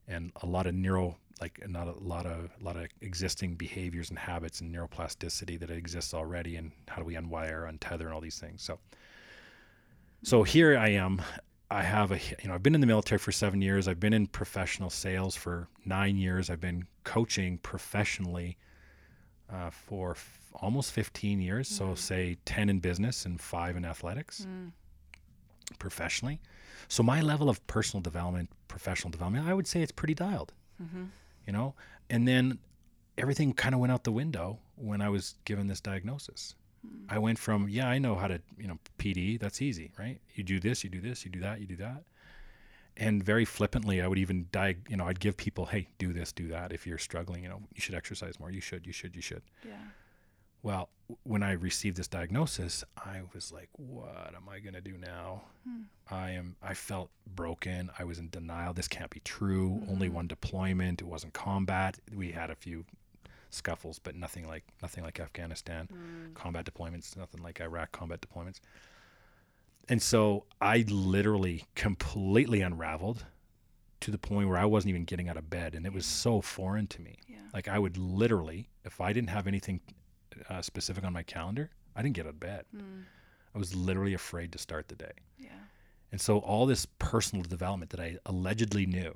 and 0.08 0.32
a 0.42 0.46
lot 0.46 0.66
of 0.66 0.74
neuro 0.74 1.16
like 1.40 1.68
not 1.68 1.86
a 1.86 1.92
lot 1.92 2.24
of 2.24 2.50
a 2.58 2.64
lot 2.64 2.76
of 2.76 2.86
existing 3.02 3.56
behaviors 3.56 4.08
and 4.08 4.18
habits 4.18 4.62
and 4.62 4.74
neuroplasticity 4.74 5.58
that 5.60 5.70
exists 5.70 6.14
already 6.14 6.56
and 6.56 6.72
how 6.88 6.96
do 6.96 7.04
we 7.04 7.12
unwire 7.14 7.70
untether 7.70 8.06
and 8.06 8.12
all 8.14 8.22
these 8.22 8.38
things 8.38 8.62
so 8.62 8.78
so 10.22 10.42
here 10.42 10.78
i 10.78 10.88
am 10.88 11.20
i 11.70 11.82
have 11.82 12.12
a 12.12 12.18
you 12.18 12.48
know 12.48 12.54
i've 12.54 12.62
been 12.62 12.74
in 12.74 12.80
the 12.80 12.86
military 12.86 13.18
for 13.18 13.32
seven 13.32 13.60
years 13.60 13.88
i've 13.88 14.00
been 14.00 14.12
in 14.12 14.26
professional 14.26 14.90
sales 14.90 15.34
for 15.34 15.68
nine 15.84 16.16
years 16.16 16.48
i've 16.50 16.60
been 16.60 16.86
coaching 17.04 17.58
professionally 17.58 18.56
uh, 19.52 19.70
for 19.70 20.12
f- 20.12 20.40
almost 20.54 20.92
15 20.92 21.40
years 21.40 21.68
so 21.68 21.86
Mm. 21.88 21.98
say 21.98 22.36
10 22.44 22.68
in 22.68 22.78
business 22.80 23.24
and 23.26 23.40
five 23.40 23.76
in 23.76 23.84
athletics 23.84 24.46
Mm. 24.48 24.72
professionally 25.78 26.40
so 26.88 27.02
my 27.02 27.20
level 27.20 27.48
of 27.48 27.64
personal 27.66 28.00
development 28.00 28.48
professional 28.68 29.10
development 29.10 29.46
i 29.48 29.54
would 29.54 29.66
say 29.66 29.82
it's 29.82 29.92
pretty 29.92 30.14
dialed 30.14 30.52
Mm-hmm. 30.82 31.04
you 31.46 31.52
know 31.54 31.74
and 32.10 32.28
then 32.28 32.58
everything 33.16 33.54
kind 33.54 33.74
of 33.74 33.80
went 33.80 33.90
out 33.92 34.04
the 34.04 34.12
window 34.12 34.58
when 34.76 35.00
i 35.00 35.08
was 35.08 35.34
given 35.46 35.66
this 35.68 35.80
diagnosis. 35.80 36.54
I 37.08 37.18
went 37.18 37.38
from 37.38 37.68
yeah 37.68 37.88
i 37.88 37.98
know 37.98 38.14
how 38.16 38.26
to 38.28 38.40
you 38.58 38.66
know 38.68 38.78
pd 38.98 39.38
that's 39.38 39.60
easy 39.62 39.90
right? 39.98 40.18
You 40.34 40.42
do 40.44 40.58
this 40.60 40.82
you 40.84 40.90
do 40.90 41.00
this 41.00 41.24
you 41.24 41.30
do 41.30 41.40
that 41.40 41.60
you 41.60 41.66
do 41.66 41.76
that. 41.76 42.02
And 42.98 43.22
very 43.22 43.44
flippantly 43.44 44.00
i 44.00 44.06
would 44.08 44.18
even 44.18 44.46
diag 44.52 44.76
you 44.88 44.96
know 44.96 45.06
i'd 45.06 45.20
give 45.20 45.36
people 45.36 45.66
hey 45.66 45.88
do 45.98 46.12
this 46.12 46.32
do 46.32 46.48
that. 46.48 46.72
If 46.72 46.86
you're 46.86 46.98
struggling 46.98 47.42
you 47.42 47.48
know 47.48 47.60
you 47.74 47.80
should 47.80 47.94
exercise 47.94 48.38
more. 48.40 48.50
You 48.50 48.60
should 48.60 48.86
you 48.86 48.92
should 48.92 49.14
you 49.14 49.22
should. 49.22 49.42
Yeah. 49.64 49.72
well 50.62 50.88
w- 51.08 51.18
when 51.24 51.42
i 51.42 51.52
received 51.52 51.96
this 51.98 52.08
diagnosis 52.08 52.82
i 52.96 53.20
was 53.34 53.52
like 53.52 53.68
what 53.76 54.32
am 54.34 54.48
i 54.48 54.58
going 54.58 54.74
to 54.74 54.80
do 54.80 54.96
now? 54.98 55.42
Hmm. 55.66 55.82
i 56.10 56.30
am 56.30 56.56
i 56.62 56.74
felt 56.74 57.10
broken. 57.34 57.90
I 57.98 58.04
was 58.04 58.18
in 58.18 58.28
denial. 58.30 58.72
This 58.72 58.88
can't 58.88 59.10
be 59.10 59.20
true. 59.20 59.82
Only 59.92 60.08
Mhm. 60.08 60.12
one 60.18 60.26
deployment. 60.28 61.02
It 61.02 61.06
wasn't 61.06 61.34
combat. 61.34 61.98
We 62.14 62.32
had 62.32 62.50
a 62.50 62.54
few 62.54 62.84
scuffles 63.56 63.98
but 63.98 64.14
nothing 64.14 64.46
like 64.46 64.64
nothing 64.82 65.02
like 65.04 65.18
afghanistan 65.20 65.88
Mm. 65.92 66.34
combat 66.34 66.64
deployments 66.64 67.16
nothing 67.16 67.42
like 67.42 67.60
iraq 67.60 67.90
combat 67.92 68.20
deployments 68.20 68.60
and 69.88 70.00
so 70.02 70.44
i 70.60 70.84
literally 70.88 71.64
completely 71.74 72.60
unraveled 72.62 73.24
to 74.00 74.10
the 74.10 74.18
point 74.18 74.48
where 74.48 74.58
i 74.58 74.64
wasn't 74.64 74.88
even 74.90 75.04
getting 75.04 75.28
out 75.28 75.36
of 75.36 75.48
bed 75.50 75.74
and 75.74 75.86
it 75.86 75.92
was 75.92 76.06
so 76.06 76.40
foreign 76.40 76.86
to 76.86 77.00
me 77.02 77.16
Yeah. 77.28 77.36
like 77.54 77.68
I 77.68 77.78
would 77.78 77.96
literally, 77.96 78.68
if 78.84 79.00
I 79.00 79.12
didn't 79.14 79.30
have 79.30 79.46
anything 79.46 79.80
uh, 80.50 80.60
specific 80.62 81.02
on 81.04 81.12
my 81.12 81.22
calendar, 81.22 81.70
I 81.96 82.02
didn't 82.02 82.14
get 82.16 82.26
out 82.26 82.30
of 82.36 82.40
bed. 82.40 82.64
Mm. 82.76 83.04
I 83.54 83.58
was 83.58 83.74
literally 83.74 84.12
afraid 84.14 84.52
to 84.52 84.58
start 84.58 84.88
the 84.88 84.94
day. 84.96 85.12
Yeah. 85.38 85.48
And 86.12 86.20
so 86.20 86.38
all 86.40 86.66
this 86.66 86.86
personal 86.98 87.42
development 87.44 87.90
that 87.92 88.00
I 88.00 88.18
allegedly 88.26 88.84
knew 88.84 89.14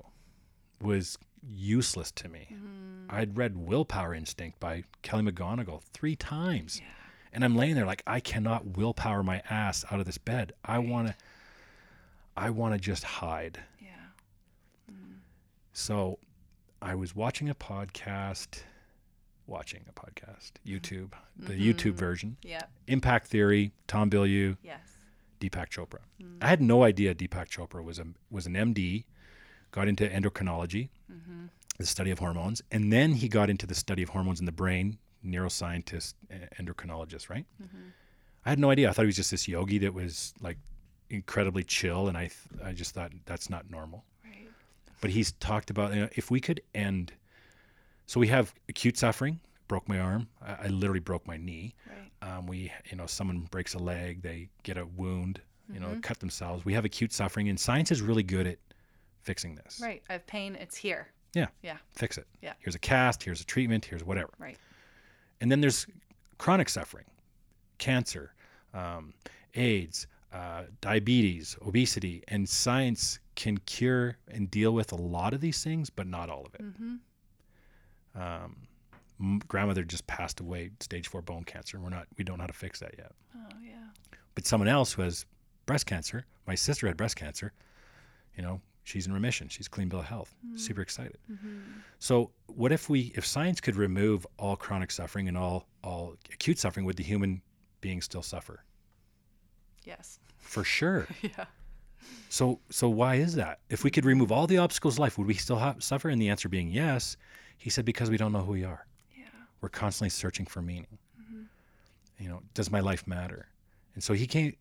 was 0.80 1.18
useless 1.42 2.10
to 2.12 2.28
me. 2.30 2.44
Mm. 2.50 2.89
I'd 3.10 3.36
read 3.36 3.56
Willpower 3.56 4.14
Instinct 4.14 4.60
by 4.60 4.84
Kelly 5.02 5.24
McGonigal 5.24 5.82
three 5.92 6.14
times. 6.14 6.78
Yeah. 6.80 6.86
And 7.32 7.44
I'm 7.44 7.56
laying 7.56 7.74
there 7.74 7.86
like 7.86 8.02
I 8.06 8.20
cannot 8.20 8.76
willpower 8.76 9.22
my 9.22 9.42
ass 9.50 9.84
out 9.90 9.98
of 10.00 10.06
this 10.06 10.18
bed. 10.18 10.52
I 10.64 10.76
Right. 10.76 10.88
want 10.88 11.08
to 11.08 11.14
I 12.36 12.50
want 12.50 12.74
to 12.74 12.80
just 12.80 13.02
hide. 13.02 13.58
Yeah. 13.80 13.88
Mm. 14.90 15.18
So 15.72 16.18
I 16.80 16.94
was 16.94 17.14
watching 17.14 17.48
a 17.50 17.54
podcast 17.54 18.62
watching 19.46 19.84
a 19.88 19.92
podcast, 19.92 20.52
YouTube, 20.64 21.10
the 21.36 21.54
mm-hmm. 21.54 21.62
YouTube 21.62 21.94
version. 21.94 22.36
Yeah. 22.42 22.62
Impact 22.86 23.26
Theory, 23.26 23.72
Tom 23.88 24.08
Bilyeu, 24.08 24.56
Yes. 24.62 24.80
Deepak 25.40 25.68
Chopra. 25.68 25.98
Mm-hmm. 26.22 26.38
I 26.40 26.46
had 26.46 26.62
no 26.62 26.84
idea 26.84 27.14
Deepak 27.14 27.48
Chopra 27.48 27.82
was 27.82 27.98
a 27.98 28.06
was 28.30 28.46
an 28.46 28.54
MD, 28.54 29.04
got 29.72 29.88
into 29.88 30.08
endocrinology, 30.08 30.90
the 31.80 31.86
study 31.86 32.10
of 32.10 32.18
hormones, 32.18 32.62
and 32.70 32.92
then 32.92 33.12
he 33.12 33.28
got 33.28 33.50
into 33.50 33.66
the 33.66 33.74
study 33.74 34.02
of 34.02 34.10
hormones 34.10 34.38
in 34.38 34.46
the 34.46 34.52
brain, 34.52 34.98
neuroscientist, 35.24 36.14
endocrinologist, 36.60 37.30
right? 37.30 37.46
I 38.44 38.48
had 38.50 38.58
no 38.58 38.70
idea. 38.70 38.88
I 38.88 38.92
thought 38.92 39.02
he 39.02 39.06
was 39.06 39.16
just 39.16 39.30
this 39.30 39.48
yogi 39.48 39.78
that 39.78 39.92
was 39.92 40.34
like 40.40 40.58
incredibly 41.08 41.64
chill, 41.64 42.08
and 42.08 42.16
I 42.16 42.28
th- 42.28 42.64
I 42.64 42.72
just 42.72 42.94
thought 42.94 43.12
that's 43.26 43.50
not 43.50 43.70
normal. 43.70 44.04
Right. 44.24 44.48
But 45.00 45.10
he's 45.10 45.32
talked 45.32 45.70
about 45.70 45.94
you 45.94 46.02
know, 46.02 46.08
if 46.16 46.30
we 46.30 46.40
could 46.40 46.60
end. 46.74 47.12
So 48.06 48.20
we 48.20 48.28
have 48.28 48.54
acute 48.68 48.96
suffering. 48.96 49.40
Broke 49.68 49.88
my 49.88 50.00
arm. 50.00 50.28
I, 50.42 50.64
I 50.64 50.66
literally 50.68 51.00
broke 51.00 51.26
my 51.26 51.36
knee. 51.36 51.74
Right. 51.86 52.36
Um, 52.36 52.46
we, 52.46 52.72
you 52.90 52.96
know, 52.96 53.06
someone 53.06 53.46
breaks 53.50 53.74
a 53.74 53.78
leg, 53.78 54.20
they 54.20 54.48
get 54.64 54.76
a 54.76 54.84
wound, 54.84 55.40
you 55.72 55.80
know, 55.80 55.96
cut 56.02 56.18
themselves. 56.18 56.64
We 56.64 56.74
have 56.74 56.84
acute 56.84 57.12
suffering, 57.12 57.48
and 57.48 57.58
science 57.58 57.90
is 57.90 58.02
really 58.02 58.24
good 58.24 58.46
at 58.46 58.58
fixing 59.22 59.54
this. 59.54 59.80
Right. 59.82 60.02
I 60.08 60.14
have 60.14 60.26
pain. 60.26 60.56
It's 60.56 60.76
here. 60.76 61.08
Yeah, 61.34 61.46
Yeah. 61.62 61.76
fix 61.92 62.18
it. 62.18 62.26
Yeah. 62.42 62.54
Here's 62.58 62.74
a 62.74 62.78
cast. 62.78 63.22
Here's 63.22 63.40
a 63.40 63.44
treatment. 63.44 63.84
Here's 63.84 64.02
whatever. 64.04 64.30
Right. 64.38 64.56
And 65.40 65.50
then 65.50 65.60
there's 65.60 65.86
chronic 66.38 66.68
suffering, 66.68 67.06
cancer, 67.78 68.34
um, 68.74 69.14
AIDS, 69.54 70.06
uh, 70.32 70.64
diabetes, 70.80 71.56
obesity, 71.66 72.22
and 72.28 72.48
science 72.48 73.18
can 73.36 73.58
cure 73.58 74.16
and 74.28 74.50
deal 74.50 74.72
with 74.72 74.92
a 74.92 74.96
lot 74.96 75.32
of 75.34 75.40
these 75.40 75.62
things, 75.64 75.88
but 75.90 76.06
not 76.06 76.28
all 76.30 76.44
of 76.46 76.54
it. 76.54 76.62
Mm-hmm. 76.62 76.94
Um, 78.20 78.56
m- 79.20 79.40
grandmother 79.48 79.84
just 79.84 80.06
passed 80.06 80.40
away, 80.40 80.70
stage 80.80 81.08
four 81.08 81.22
bone 81.22 81.44
cancer. 81.44 81.76
and 81.76 81.84
We're 81.84 81.90
not, 81.90 82.06
we 82.18 82.24
don't 82.24 82.38
know 82.38 82.42
how 82.42 82.48
to 82.48 82.52
fix 82.52 82.80
that 82.80 82.94
yet. 82.98 83.12
Oh 83.36 83.56
yeah. 83.62 83.74
But 84.34 84.46
someone 84.46 84.68
else 84.68 84.92
who 84.92 85.02
has 85.02 85.26
breast 85.66 85.86
cancer, 85.86 86.24
my 86.46 86.54
sister 86.54 86.86
had 86.86 86.96
breast 86.96 87.16
cancer, 87.16 87.52
you 88.36 88.42
know, 88.42 88.60
she's 88.84 89.06
in 89.06 89.12
remission. 89.12 89.48
She's 89.48 89.68
clean 89.68 89.88
bill 89.88 90.00
of 90.00 90.06
health. 90.06 90.34
Hmm. 90.44 90.56
Super 90.56 90.82
excited. 90.82 91.18
Mm-hmm. 91.30 91.58
So 91.98 92.30
what 92.46 92.72
if 92.72 92.88
we 92.88 93.12
if 93.14 93.26
science 93.26 93.60
could 93.60 93.76
remove 93.76 94.26
all 94.38 94.56
chronic 94.56 94.90
suffering 94.90 95.28
and 95.28 95.36
all 95.36 95.66
all 95.82 96.16
acute 96.32 96.58
suffering, 96.58 96.86
would 96.86 96.96
the 96.96 97.04
human 97.04 97.42
being 97.80 98.00
still 98.00 98.22
suffer? 98.22 98.64
Yes. 99.84 100.18
For 100.38 100.64
sure. 100.64 101.06
Yeah. 101.22 101.44
So 102.30 102.60
so 102.70 102.88
why 102.88 103.16
is 103.16 103.34
that? 103.34 103.60
If 103.68 103.84
we 103.84 103.90
could 103.90 104.04
remove 104.06 104.32
all 104.32 104.46
the 104.46 104.58
obstacles 104.58 104.94
of 104.94 105.00
life, 105.00 105.18
would 105.18 105.26
we 105.26 105.34
still 105.34 105.58
have, 105.58 105.82
suffer? 105.82 106.08
And 106.08 106.20
the 106.20 106.30
answer 106.30 106.48
being 106.48 106.70
yes. 106.70 107.16
He 107.58 107.68
said 107.68 107.84
because 107.84 108.08
we 108.08 108.16
don't 108.16 108.32
know 108.32 108.40
who 108.40 108.52
we 108.52 108.64
are. 108.64 108.86
Yeah. 109.14 109.24
We're 109.60 109.68
constantly 109.68 110.08
searching 110.08 110.46
for 110.46 110.62
meaning. 110.62 110.98
Mm-hmm. 111.20 111.42
You 112.24 112.28
know, 112.30 112.42
does 112.54 112.70
my 112.70 112.80
life 112.80 113.06
matter? 113.06 113.48
And 113.94 114.02
so 114.02 114.14
he 114.14 114.26
came. 114.26 114.54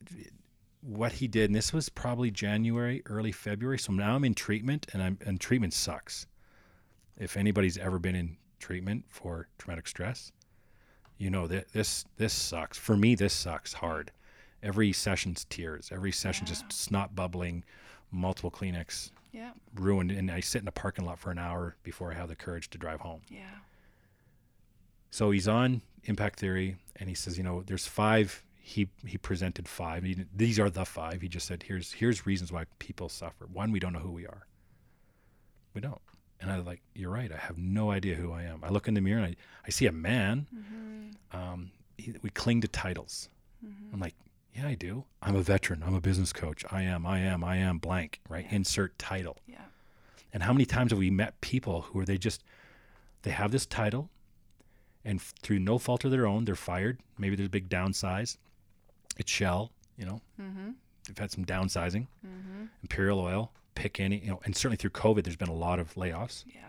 What 0.82 1.14
he 1.14 1.28
did, 1.28 1.50
and 1.50 1.56
this 1.56 1.74
was 1.74 1.90
probably 1.90 2.32
January, 2.32 3.02
early 3.06 3.32
February. 3.34 3.78
So 3.78 3.92
now 3.92 4.16
I'm 4.16 4.24
in 4.24 4.34
treatment, 4.34 4.88
and 4.94 5.04
I'm 5.04 5.18
and 5.26 5.40
treatment 5.40 5.74
sucks. 5.74 6.26
If 7.18 7.36
anybody's 7.36 7.78
ever 7.78 8.00
been 8.00 8.16
in 8.16 8.38
treatment 8.60 9.04
for 9.10 9.50
traumatic 9.58 9.88
stress, 9.88 10.32
you 11.18 11.30
know 11.30 11.48
that 11.48 11.74
this 11.74 12.06
this 12.16 12.34
sucks. 12.34 12.78
For 12.78 12.96
me, 12.96 13.16
this 13.16 13.34
sucks 13.34 13.74
hard. 13.74 14.12
Every 14.64 14.94
session's 14.94 15.46
tears. 15.46 15.90
Every 15.92 16.12
session 16.14 16.46
just 16.46 16.72
snot 16.72 17.14
bubbling, 17.16 17.64
multiple 18.12 18.52
Kleenex 18.52 19.12
Yeah. 19.34 19.52
ruined, 19.76 20.12
and 20.12 20.32
I 20.32 20.40
sit 20.40 20.62
in 20.62 20.68
a 20.68 20.72
parking 20.72 21.04
lot 21.06 21.20
for 21.20 21.30
an 21.32 21.38
hour 21.40 21.76
before 21.84 22.12
I 22.12 22.16
have 22.16 22.30
the 22.30 22.36
courage 22.36 22.70
to 22.72 22.78
drive 22.78 23.02
home. 23.02 23.22
Yeah. 23.30 23.60
So 25.12 25.32
he's 25.32 25.48
on 25.48 25.82
impact 26.06 26.40
theory, 26.40 26.78
and 26.96 27.10
he 27.10 27.16
says, 27.16 27.38
you 27.38 27.44
know, 27.44 27.64
there's 27.64 27.86
five. 27.88 28.44
He 28.70 28.88
he 29.04 29.18
presented 29.18 29.68
five. 29.68 30.04
He, 30.04 30.26
these 30.36 30.60
are 30.60 30.70
the 30.70 30.86
five. 30.86 31.22
He 31.22 31.28
just 31.28 31.48
said, 31.48 31.64
here's 31.64 31.92
here's 31.92 32.28
reasons 32.28 32.52
why 32.52 32.66
people 32.78 33.10
suffer. 33.10 33.48
One, 33.52 33.72
we 33.72 33.80
don't 33.80 33.94
know 33.94 34.00
who 34.00 34.12
we 34.12 34.28
are. 34.28 34.46
We 35.74 35.82
don't. 35.82 36.02
And 36.40 36.52
I 36.52 36.58
was 36.58 36.68
like, 36.68 36.82
you're 36.94 37.10
right. 37.10 37.32
I 37.32 37.38
have 37.38 37.58
no 37.58 37.90
idea 37.90 38.14
who 38.16 38.32
I 38.32 38.44
am. 38.44 38.60
I 38.64 38.70
look 38.70 38.88
in 38.88 38.94
the 38.94 39.02
mirror 39.02 39.24
and 39.24 39.28
I, 39.32 39.36
I 39.66 39.72
see 39.72 39.88
a 39.88 39.92
man. 39.92 40.46
Um, 41.32 41.72
he, 41.98 42.14
we 42.22 42.30
cling 42.30 42.62
to 42.62 42.68
titles. 42.68 43.30
I'm 43.92 44.00
like, 44.00 44.14
yeah, 44.56 44.68
I 44.68 44.76
do. 44.76 45.04
I'm 45.24 45.36
a 45.36 45.42
veteran. 45.42 45.84
I'm 45.86 45.96
a 45.96 46.02
business 46.02 46.32
coach. 46.32 46.64
I 46.72 46.84
am. 46.84 47.08
I 47.08 47.20
am. 47.20 47.44
I 47.44 47.58
am 47.58 47.80
blank. 47.80 48.20
Right. 48.30 48.46
Yeah. 48.48 48.56
Insert 48.58 48.98
title. 49.00 49.38
Yeah. 49.48 49.66
And 50.32 50.44
how 50.44 50.54
many 50.54 50.66
times 50.66 50.92
have 50.92 51.00
we 51.00 51.10
met 51.10 51.42
people 51.42 51.82
who 51.82 52.00
are 52.00 52.06
they 52.06 52.20
just 52.20 52.44
they 53.24 53.32
have 53.32 53.52
this 53.52 53.66
title 53.66 54.10
and 55.04 55.20
f- 55.20 55.34
through 55.42 55.60
no 55.60 55.80
fault 55.80 56.06
of 56.06 56.12
their 56.12 56.28
own 56.28 56.46
they're 56.46 56.56
fired. 56.56 57.00
Maybe 57.18 57.36
there's 57.36 57.48
a 57.48 57.50
big 57.50 57.68
downsize. 57.68 58.38
It's 59.20 59.32
Shell, 59.32 59.72
you 59.98 60.06
know. 60.06 60.22
Mm-hmm. 60.42 60.72
They've 61.08 61.18
had 61.18 61.32
some 61.32 61.46
downsizing. 61.46 62.08
Mm-hmm. 62.26 62.66
Imperial 62.82 63.20
Oil, 63.20 63.52
pick 63.76 64.00
any, 64.00 64.20
you 64.20 64.30
know, 64.30 64.40
and 64.46 64.56
certainly 64.56 64.78
through 64.78 64.92
COVID 64.92 65.24
there's 65.24 65.36
been 65.36 65.50
a 65.50 65.54
lot 65.54 65.80
of 65.80 65.94
layoffs. 65.96 66.46
Yeah. 66.48 66.62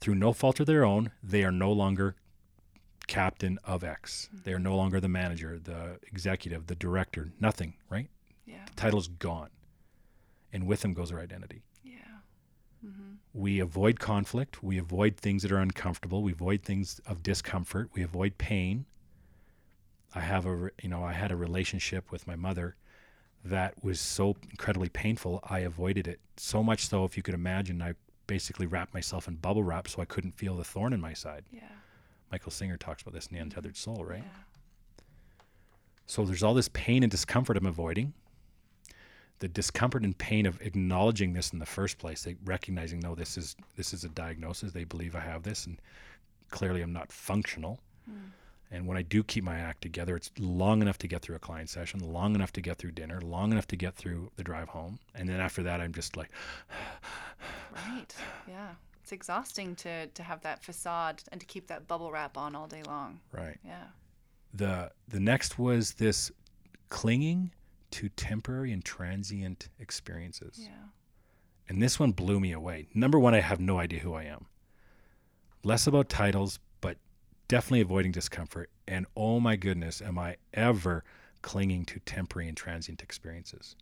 Through 0.00 0.16
no 0.16 0.32
fault 0.32 0.60
of 0.60 0.66
their 0.66 0.84
own, 0.84 1.10
they 1.22 1.42
are 1.42 1.50
no 1.50 1.72
longer 1.72 2.14
captain 3.06 3.58
of 3.64 3.82
X. 3.82 4.28
They 4.44 4.52
are 4.52 4.58
no 4.58 4.76
longer 4.76 5.00
the 5.00 5.08
manager, 5.08 5.58
the 5.62 5.98
executive, 6.06 6.66
the 6.66 6.74
director, 6.74 7.32
nothing, 7.40 7.74
right? 7.88 8.08
Yeah. 8.44 8.64
The 8.66 8.74
title's 8.74 9.08
gone. 9.08 9.50
And 10.52 10.66
with 10.66 10.80
them 10.82 10.92
goes 10.92 11.10
their 11.10 11.20
identity. 11.20 11.62
Yeah. 11.82 11.92
Mm-hmm. 12.84 13.14
we 13.32 13.58
avoid 13.58 13.98
conflict 13.98 14.62
we 14.62 14.78
avoid 14.78 15.16
things 15.16 15.42
that 15.42 15.50
are 15.50 15.58
uncomfortable 15.58 16.22
we 16.22 16.32
avoid 16.32 16.62
things 16.62 17.00
of 17.06 17.22
discomfort 17.22 17.88
we 17.94 18.02
avoid 18.02 18.36
pain 18.38 18.84
i 20.16 20.20
have 20.20 20.44
a 20.46 20.70
you 20.82 20.88
know 20.88 21.02
i 21.04 21.12
had 21.12 21.30
a 21.30 21.36
relationship 21.36 22.10
with 22.10 22.26
my 22.26 22.34
mother 22.36 22.74
that 23.44 23.72
was 23.84 24.00
so 24.00 24.34
incredibly 24.50 24.88
painful 24.88 25.40
i 25.48 25.60
avoided 25.60 26.08
it 26.08 26.18
so 26.36 26.62
much 26.62 26.88
so 26.88 27.04
if 27.04 27.16
you 27.16 27.22
could 27.22 27.34
imagine 27.34 27.80
i 27.82 27.92
basically 28.26 28.66
wrapped 28.66 28.92
myself 28.94 29.28
in 29.28 29.34
bubble 29.36 29.62
wrap 29.62 29.86
so 29.86 30.02
i 30.02 30.04
couldn't 30.04 30.34
feel 30.36 30.56
the 30.56 30.64
thorn 30.64 30.92
in 30.92 31.00
my 31.00 31.12
side 31.12 31.44
Yeah. 31.52 31.62
michael 32.32 32.50
singer 32.50 32.76
talks 32.76 33.02
about 33.02 33.14
this 33.14 33.26
in 33.28 33.36
the 33.36 33.42
untethered 33.42 33.76
soul 33.76 34.04
right 34.04 34.24
Yeah. 34.24 35.02
so 36.06 36.24
there's 36.24 36.42
all 36.42 36.54
this 36.54 36.70
pain 36.72 37.02
and 37.02 37.10
discomfort 37.10 37.56
I'm 37.56 37.66
avoiding. 37.66 38.12
The 39.38 39.48
discomfort 39.48 40.02
and 40.02 40.16
pain 40.16 40.46
of 40.46 40.58
acknowledging 40.62 41.34
this 41.34 41.52
in 41.52 41.58
the 41.58 41.66
first 41.66 41.98
place, 41.98 42.22
they 42.22 42.36
recognizing 42.46 43.00
no, 43.00 43.14
this 43.14 43.36
is 43.36 43.54
this 43.76 43.92
is 43.92 44.02
a 44.02 44.08
diagnosis. 44.08 44.72
They 44.72 44.84
believe 44.84 45.14
I 45.14 45.20
have 45.20 45.42
this, 45.42 45.66
and 45.66 45.78
clearly 46.50 46.80
I'm 46.80 46.92
not 46.94 47.12
functional. 47.12 47.78
Hmm. 48.08 48.28
And 48.70 48.86
when 48.86 48.96
I 48.96 49.02
do 49.02 49.22
keep 49.22 49.44
my 49.44 49.58
act 49.58 49.80
together, 49.82 50.16
it's 50.16 50.30
long 50.38 50.82
enough 50.82 50.98
to 50.98 51.06
get 51.08 51.22
through 51.22 51.36
a 51.36 51.38
client 51.38 51.70
session, 51.70 52.00
long 52.00 52.34
enough 52.34 52.52
to 52.54 52.60
get 52.60 52.78
through 52.78 52.92
dinner, 52.92 53.20
long 53.20 53.52
enough 53.52 53.66
to 53.68 53.76
get 53.76 53.94
through 53.94 54.30
the 54.36 54.42
drive 54.42 54.68
home, 54.68 54.98
and 55.14 55.28
then 55.28 55.38
after 55.40 55.62
that, 55.62 55.80
I'm 55.80 55.92
just 55.92 56.16
like, 56.16 56.30
Right. 57.72 58.14
Yeah. 58.48 58.70
It's 59.02 59.12
exhausting 59.12 59.76
to 59.76 60.08
to 60.08 60.22
have 60.24 60.40
that 60.42 60.64
facade 60.64 61.22
and 61.30 61.40
to 61.40 61.46
keep 61.46 61.68
that 61.68 61.86
bubble 61.86 62.10
wrap 62.10 62.36
on 62.36 62.56
all 62.56 62.66
day 62.66 62.82
long. 62.82 63.20
right. 63.32 63.58
Yeah. 63.64 63.84
the 64.52 64.90
the 65.08 65.20
next 65.20 65.58
was 65.58 65.94
this 65.94 66.32
clinging 66.88 67.52
to 67.92 68.08
temporary 68.10 68.72
and 68.72 68.84
transient 68.84 69.68
experiences. 69.78 70.58
Yeah. 70.60 70.88
And 71.68 71.80
this 71.82 72.00
one 72.00 72.12
blew 72.12 72.40
me 72.40 72.52
away. 72.52 72.88
Number 72.94 73.18
one, 73.18 73.34
I 73.34 73.40
have 73.40 73.60
no 73.60 73.78
idea 73.78 74.00
who 74.00 74.14
I 74.14 74.24
am. 74.24 74.46
Less 75.62 75.86
about 75.86 76.08
titles, 76.08 76.58
definitely 77.48 77.80
avoiding 77.80 78.12
discomfort. 78.12 78.70
And 78.88 79.06
oh 79.16 79.40
my 79.40 79.56
goodness, 79.56 80.02
am 80.02 80.18
I 80.18 80.36
ever 80.54 81.04
clinging 81.42 81.84
to 81.86 82.00
temporary 82.00 82.48
and 82.48 82.56
transient 82.56 83.02
experiences? 83.02 83.76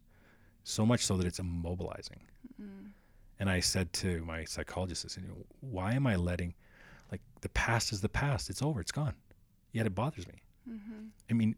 So 0.64 0.86
much 0.86 1.04
so 1.04 1.16
that 1.16 1.26
it's 1.26 1.40
immobilizing. 1.40 2.20
And 3.40 3.50
I 3.50 3.60
said 3.60 3.92
to 3.94 4.24
my 4.24 4.44
psychologist, 4.44 5.04
I 5.04 5.08
said, 5.08 5.24
why 5.60 5.92
am 5.94 6.06
I 6.06 6.16
letting, 6.16 6.54
like, 7.10 7.20
the 7.40 7.48
past 7.50 7.92
is 7.92 8.00
the 8.00 8.08
past. 8.08 8.48
It's 8.48 8.62
over. 8.62 8.80
It's 8.80 8.92
gone. 8.92 9.14
Yet 9.72 9.86
it 9.86 9.94
bothers 9.94 10.26
me. 10.28 10.34
Mm-hmm. 10.70 11.06
I 11.30 11.32
mean, 11.34 11.56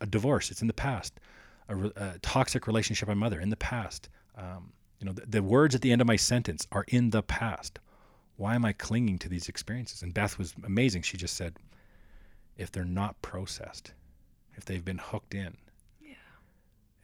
a 0.00 0.06
divorce, 0.06 0.50
it's 0.50 0.62
in 0.62 0.66
the 0.66 0.72
past. 0.72 1.20
A, 1.68 1.76
re- 1.76 1.92
a 1.96 2.18
toxic 2.22 2.66
relationship 2.66 3.08
with 3.08 3.16
my 3.16 3.26
mother, 3.26 3.38
in 3.40 3.50
the 3.50 3.56
past. 3.56 4.08
Um, 4.36 4.72
you 4.98 5.06
know, 5.06 5.12
the, 5.12 5.26
the 5.26 5.42
words 5.42 5.74
at 5.74 5.82
the 5.82 5.92
end 5.92 6.00
of 6.00 6.06
my 6.06 6.16
sentence 6.16 6.66
are 6.72 6.86
in 6.88 7.10
the 7.10 7.22
past. 7.22 7.78
Why 8.38 8.54
am 8.54 8.64
I 8.64 8.72
clinging 8.72 9.18
to 9.18 9.28
these 9.28 9.48
experiences? 9.48 10.02
And 10.02 10.14
Beth 10.14 10.38
was 10.38 10.54
amazing. 10.64 11.02
She 11.02 11.16
just 11.16 11.36
said, 11.36 11.56
if 12.56 12.72
they're 12.72 12.84
not 12.84 13.20
processed, 13.20 13.92
if 14.56 14.64
they've 14.64 14.84
been 14.84 14.98
hooked 14.98 15.34
in. 15.34 15.56
Yeah. 16.00 16.14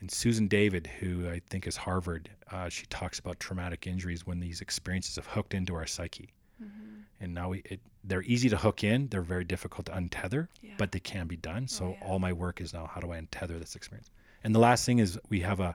And 0.01 0.11
Susan 0.11 0.47
David, 0.49 0.87
who 1.01 1.29
I 1.29 1.41
think 1.51 1.67
is 1.67 1.77
Harvard, 1.77 2.31
uh, 2.53 2.69
she 2.69 2.87
talks 2.87 3.19
about 3.19 3.39
traumatic 3.41 3.87
injuries 3.87 4.27
when 4.27 4.41
these 4.41 4.61
experiences 4.61 5.17
have 5.17 5.27
hooked 5.27 5.55
into 5.55 5.75
our 5.75 5.87
psyche. 5.87 6.33
Mm-hmm. 6.63 7.01
And 7.21 7.35
now 7.35 7.49
we, 7.51 7.63
it, 7.65 7.81
they're 8.05 8.23
easy 8.23 8.49
to 8.49 8.57
hook 8.57 8.85
in. 8.85 9.09
They're 9.09 9.23
very 9.23 9.45
difficult 9.45 9.87
to 9.87 9.93
untether, 9.93 10.49
Yeah. 10.63 10.75
but 10.79 10.93
they 10.93 11.01
can 11.01 11.27
be 11.27 11.37
done. 11.37 11.67
So 11.69 11.97
yeah. 12.01 12.07
all 12.07 12.19
my 12.21 12.33
work 12.33 12.61
is 12.61 12.73
now 12.73 12.87
how 12.93 13.01
do 13.01 13.13
I 13.13 13.21
untether 13.21 13.59
this 13.59 13.75
experience? 13.75 14.11
And 14.45 14.55
the 14.55 14.61
last 14.61 14.87
thing 14.87 14.99
is 15.01 15.19
we 15.31 15.41
have 15.41 15.59
a 15.61 15.75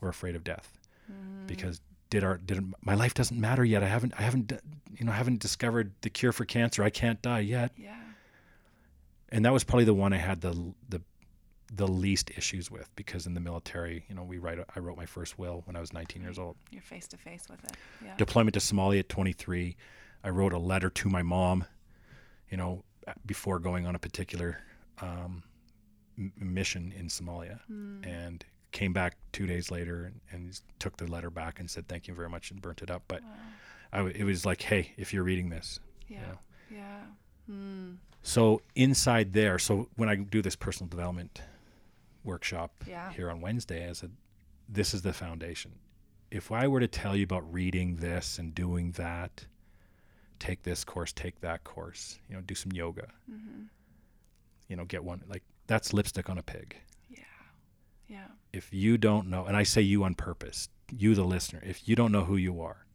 we're 0.00 0.10
afraid 0.10 0.36
of 0.36 0.44
death 0.44 0.72
Mm-hmm. 1.10 1.46
because 1.46 1.80
did 2.10 2.22
our 2.24 2.36
did 2.38 2.62
my 2.82 2.94
life 2.94 3.14
doesn't 3.14 3.38
matter 3.40 3.64
yet. 3.64 3.82
I 3.82 3.88
haven't 3.88 4.14
I 4.18 4.22
haven't 4.22 4.52
you 4.96 5.04
know 5.06 5.12
I 5.12 5.16
haven't 5.16 5.40
discovered 5.40 5.92
the 6.02 6.10
cure 6.10 6.32
for 6.32 6.44
cancer. 6.44 6.82
I 6.82 6.90
can't 6.90 7.20
die 7.22 7.40
yet. 7.40 7.72
Yeah. 7.76 7.96
And 9.30 9.44
that 9.44 9.52
was 9.52 9.64
probably 9.64 9.84
the 9.84 9.94
one 9.94 10.12
I 10.12 10.18
had 10.18 10.40
the 10.40 10.72
the 10.88 11.02
the 11.74 11.88
least 11.88 12.30
issues 12.36 12.70
with 12.70 12.88
because 12.94 13.26
in 13.26 13.34
the 13.34 13.40
military, 13.40 14.04
you 14.08 14.14
know, 14.14 14.22
we 14.22 14.38
write 14.38 14.58
I 14.74 14.78
wrote 14.78 14.96
my 14.96 15.06
first 15.06 15.36
will 15.36 15.62
when 15.66 15.74
I 15.74 15.80
was 15.80 15.92
19 15.92 16.22
years 16.22 16.38
old. 16.38 16.56
You're 16.70 16.80
face 16.82 17.08
to 17.08 17.16
face 17.16 17.44
with 17.50 17.62
it. 17.64 17.72
Yeah. 18.04 18.14
Deployment 18.16 18.54
to 18.54 18.60
Somalia 18.60 19.00
at 19.00 19.08
23. 19.08 19.76
I 20.22 20.28
wrote 20.28 20.52
a 20.52 20.58
letter 20.58 20.90
to 20.90 21.08
my 21.08 21.22
mom, 21.22 21.64
you 22.50 22.56
know, 22.56 22.84
before 23.26 23.58
going 23.58 23.84
on 23.84 23.96
a 23.96 23.98
particular 23.98 24.60
um, 25.02 25.42
m- 26.16 26.32
mission 26.38 26.92
in 26.96 27.08
Somalia, 27.08 27.58
Mm. 27.70 28.06
and 28.06 28.44
came 28.76 28.92
back 28.92 29.16
two 29.32 29.46
days 29.46 29.70
later 29.70 30.04
and, 30.04 30.20
and 30.32 30.60
took 30.78 30.96
the 30.98 31.06
letter 31.06 31.30
back 31.30 31.58
and 31.60 31.70
said 31.70 31.88
thank 31.88 32.06
you 32.08 32.14
very 32.14 32.28
much 32.28 32.50
and 32.50 32.60
burnt 32.60 32.82
it 32.82 32.90
up. 32.90 33.02
But 33.08 33.22
Wow. 33.22 33.30
I 33.92 33.96
w 33.98 34.14
it 34.20 34.24
was 34.24 34.44
like, 34.44 34.60
hey, 34.62 34.92
if 34.98 35.12
you're 35.14 35.22
reading 35.24 35.48
this, 35.50 35.80
Yeah. 36.08 36.20
know. 36.26 36.38
Yeah. 36.70 37.02
Mm. 37.50 37.96
so 38.22 38.60
inside 38.74 39.32
there, 39.32 39.58
so 39.58 39.88
when 39.96 40.08
I 40.08 40.16
do 40.16 40.42
this 40.42 40.56
personal 40.56 40.88
development 40.90 41.40
workshop 42.24 42.70
Yeah. 42.86 43.12
here 43.12 43.30
on 43.30 43.40
Wednesday, 43.40 43.88
I 43.88 43.92
said, 43.94 44.12
this 44.68 44.92
is 44.94 45.02
the 45.02 45.12
foundation. 45.12 45.72
If 46.30 46.50
I 46.50 46.66
were 46.68 46.80
to 46.80 46.88
tell 46.88 47.14
you 47.16 47.22
about 47.24 47.44
reading 47.60 47.96
this 47.96 48.38
and 48.40 48.52
doing 48.54 48.90
that, 48.92 49.46
take 50.38 50.64
this 50.64 50.84
course, 50.84 51.12
take 51.12 51.40
that 51.40 51.62
course, 51.64 52.18
you 52.28 52.34
know, 52.34 52.42
do 52.42 52.54
some 52.54 52.72
yoga, 52.72 53.08
hmm 53.30 53.62
you 54.68 54.74
know, 54.76 54.84
get 54.84 55.02
one, 55.04 55.22
like 55.28 55.44
that's 55.68 55.92
lipstick 55.92 56.28
on 56.28 56.36
a 56.38 56.42
pig. 56.42 56.76
Yeah. 58.08 58.26
If 58.52 58.72
you 58.72 58.98
don't 58.98 59.28
know, 59.28 59.44
and 59.44 59.56
I 59.56 59.62
say 59.62 59.82
you 59.82 60.04
on 60.04 60.14
purpose, 60.14 60.68
you, 60.90 61.14
the 61.14 61.24
listener, 61.24 61.62
if 61.64 61.88
you 61.88 61.96
don't 61.96 62.12
know 62.12 62.24
who 62.24 62.36
you 62.36 62.60
are, 62.60 62.86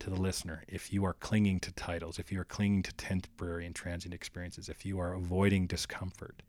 to 0.00 0.10
the 0.10 0.20
listener, 0.20 0.64
if 0.68 0.92
you 0.92 1.04
are 1.04 1.14
clinging 1.14 1.60
to 1.60 1.72
titles, 1.72 2.18
if 2.18 2.30
you 2.30 2.40
are 2.40 2.44
clinging 2.44 2.82
to 2.82 2.92
temporary 2.94 3.64
and 3.64 3.74
transient 3.74 4.12
experiences, 4.12 4.68
if 4.68 4.84
you 4.84 4.98
are 4.98 5.14
avoiding 5.14 5.66
discomfort, 5.66 6.42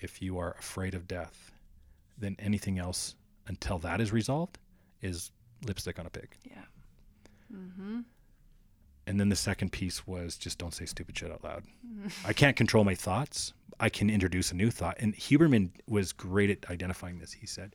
if 0.00 0.20
you 0.20 0.38
are 0.38 0.54
afraid 0.58 0.94
of 0.94 1.08
death, 1.08 1.52
then 2.18 2.36
anything 2.38 2.78
else 2.78 3.14
until 3.46 3.78
that 3.78 4.00
is 4.00 4.12
resolved 4.12 4.58
is 5.00 5.30
lipstick 5.66 5.98
on 5.98 6.06
a 6.06 6.10
pig. 6.10 6.28
Yeah. 6.44 6.64
Mm-hmm. 7.54 8.00
And 9.06 9.18
then 9.18 9.28
the 9.28 9.36
second 9.36 9.72
piece 9.72 10.06
was 10.06 10.36
just 10.36 10.58
don't 10.58 10.74
say 10.74 10.86
stupid 10.86 11.16
shit 11.16 11.30
out 11.30 11.42
loud. 11.42 11.64
I 12.24 12.32
can't 12.32 12.56
control 12.56 12.84
my 12.84 12.94
thoughts. 12.94 13.52
I 13.80 13.88
can 13.88 14.10
introduce 14.10 14.52
a 14.52 14.54
new 14.54 14.70
thought. 14.70 14.96
And 15.00 15.14
Huberman 15.16 15.70
was 15.88 16.12
great 16.12 16.50
at 16.50 16.70
identifying 16.70 17.18
this. 17.18 17.32
He 17.32 17.46
said, 17.46 17.74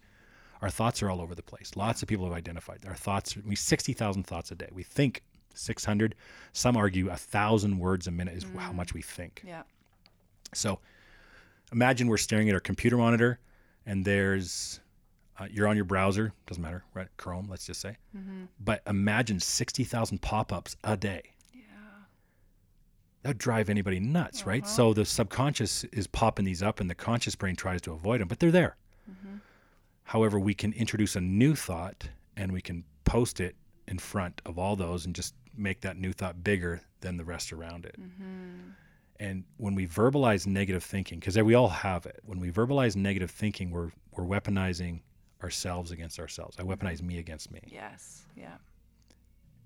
Our 0.61 0.69
thoughts 0.69 1.03
are 1.03 1.09
all 1.09 1.21
over 1.21 1.35
the 1.35 1.43
place. 1.43 1.71
Lots 1.75 2.01
of 2.01 2.07
people 2.07 2.25
have 2.25 2.33
identified 2.33 2.79
our 2.87 2.95
thoughts. 2.95 3.35
We 3.35 3.55
60,000 3.55 4.23
thoughts 4.23 4.51
a 4.51 4.55
day. 4.55 4.69
We 4.71 4.83
think 4.83 5.23
600. 5.53 6.15
Some 6.53 6.77
argue 6.77 7.09
a 7.09 7.17
thousand 7.17 7.79
words 7.79 8.07
a 8.07 8.11
minute 8.11 8.37
is 8.37 8.43
how 8.57 8.71
mm. 8.71 8.75
much 8.75 8.93
we 8.93 9.01
think. 9.01 9.41
Yeah. 9.45 9.63
So 10.53 10.79
imagine 11.71 12.07
we're 12.07 12.17
staring 12.17 12.47
at 12.47 12.55
our 12.55 12.61
computer 12.61 12.97
monitor 12.97 13.39
and 13.85 14.05
there's, 14.05 14.79
uh, 15.39 15.45
you're 15.49 15.67
on 15.67 15.75
your 15.75 15.85
browser, 15.85 16.33
doesn't 16.47 16.61
matter, 16.63 16.83
right? 16.93 17.07
Chrome, 17.17 17.47
let's 17.49 17.65
just 17.65 17.81
say. 17.81 17.95
Mm-hmm. 18.15 18.45
But 18.59 18.81
imagine 18.87 19.39
60,000 19.39 20.21
pop 20.21 20.51
ups 20.51 20.75
a 20.83 20.97
day. 20.97 21.21
Yeah. 21.53 21.61
that 23.21 23.29
would 23.29 23.37
drive 23.37 23.69
anybody 23.69 23.99
nuts, 23.99 24.45
right? 24.45 24.63
Uh-huh. 24.63 24.71
So 24.71 24.93
the 24.93 25.05
subconscious 25.05 25.83
is 25.85 26.07
popping 26.07 26.45
these 26.45 26.63
up 26.63 26.79
and 26.79 26.89
the 26.89 26.95
conscious 26.95 27.35
brain 27.35 27.55
tries 27.55 27.81
to 27.83 27.93
avoid 27.93 28.21
them, 28.21 28.27
but 28.27 28.39
they're 28.39 28.51
there. 28.51 28.77
Mm-hmm. 29.09 29.37
However, 30.03 30.39
we 30.39 30.53
can 30.53 30.73
introduce 30.73 31.15
a 31.15 31.21
new 31.21 31.55
thought 31.55 32.09
and 32.35 32.51
we 32.51 32.61
can 32.61 32.83
post 33.05 33.39
it 33.39 33.55
in 33.87 33.99
front 33.99 34.41
of 34.45 34.57
all 34.57 34.75
those 34.75 35.05
and 35.05 35.13
just 35.15 35.35
make 35.55 35.81
that 35.81 35.97
new 35.97 36.13
thought 36.13 36.43
bigger 36.43 36.81
than 37.01 37.17
the 37.17 37.23
rest 37.25 37.53
around 37.53 37.85
it. 37.85 37.95
Mm-hmm. 37.99 38.71
And 39.19 39.43
when 39.57 39.73
we 39.75 39.87
verbalize 39.87 40.45
negative 40.45 40.83
thinking, 40.83 41.19
because 41.19 41.37
we 41.37 41.55
all 41.55 41.69
have 41.69 42.05
it, 42.05 42.19
when 42.23 42.39
we 42.39 42.51
verbalize 42.51 42.95
negative 42.95 43.31
thinking, 43.31 43.71
we're 43.71 43.91
we're 44.15 44.25
weaponizing 44.25 45.01
ourselves 45.43 45.91
against 45.91 46.19
ourselves. 46.19 46.57
I 46.59 46.63
weaponize 46.63 47.01
me 47.01 47.19
against 47.19 47.51
me. 47.51 47.61
Yes. 47.67 48.23
Yeah. 48.35 48.57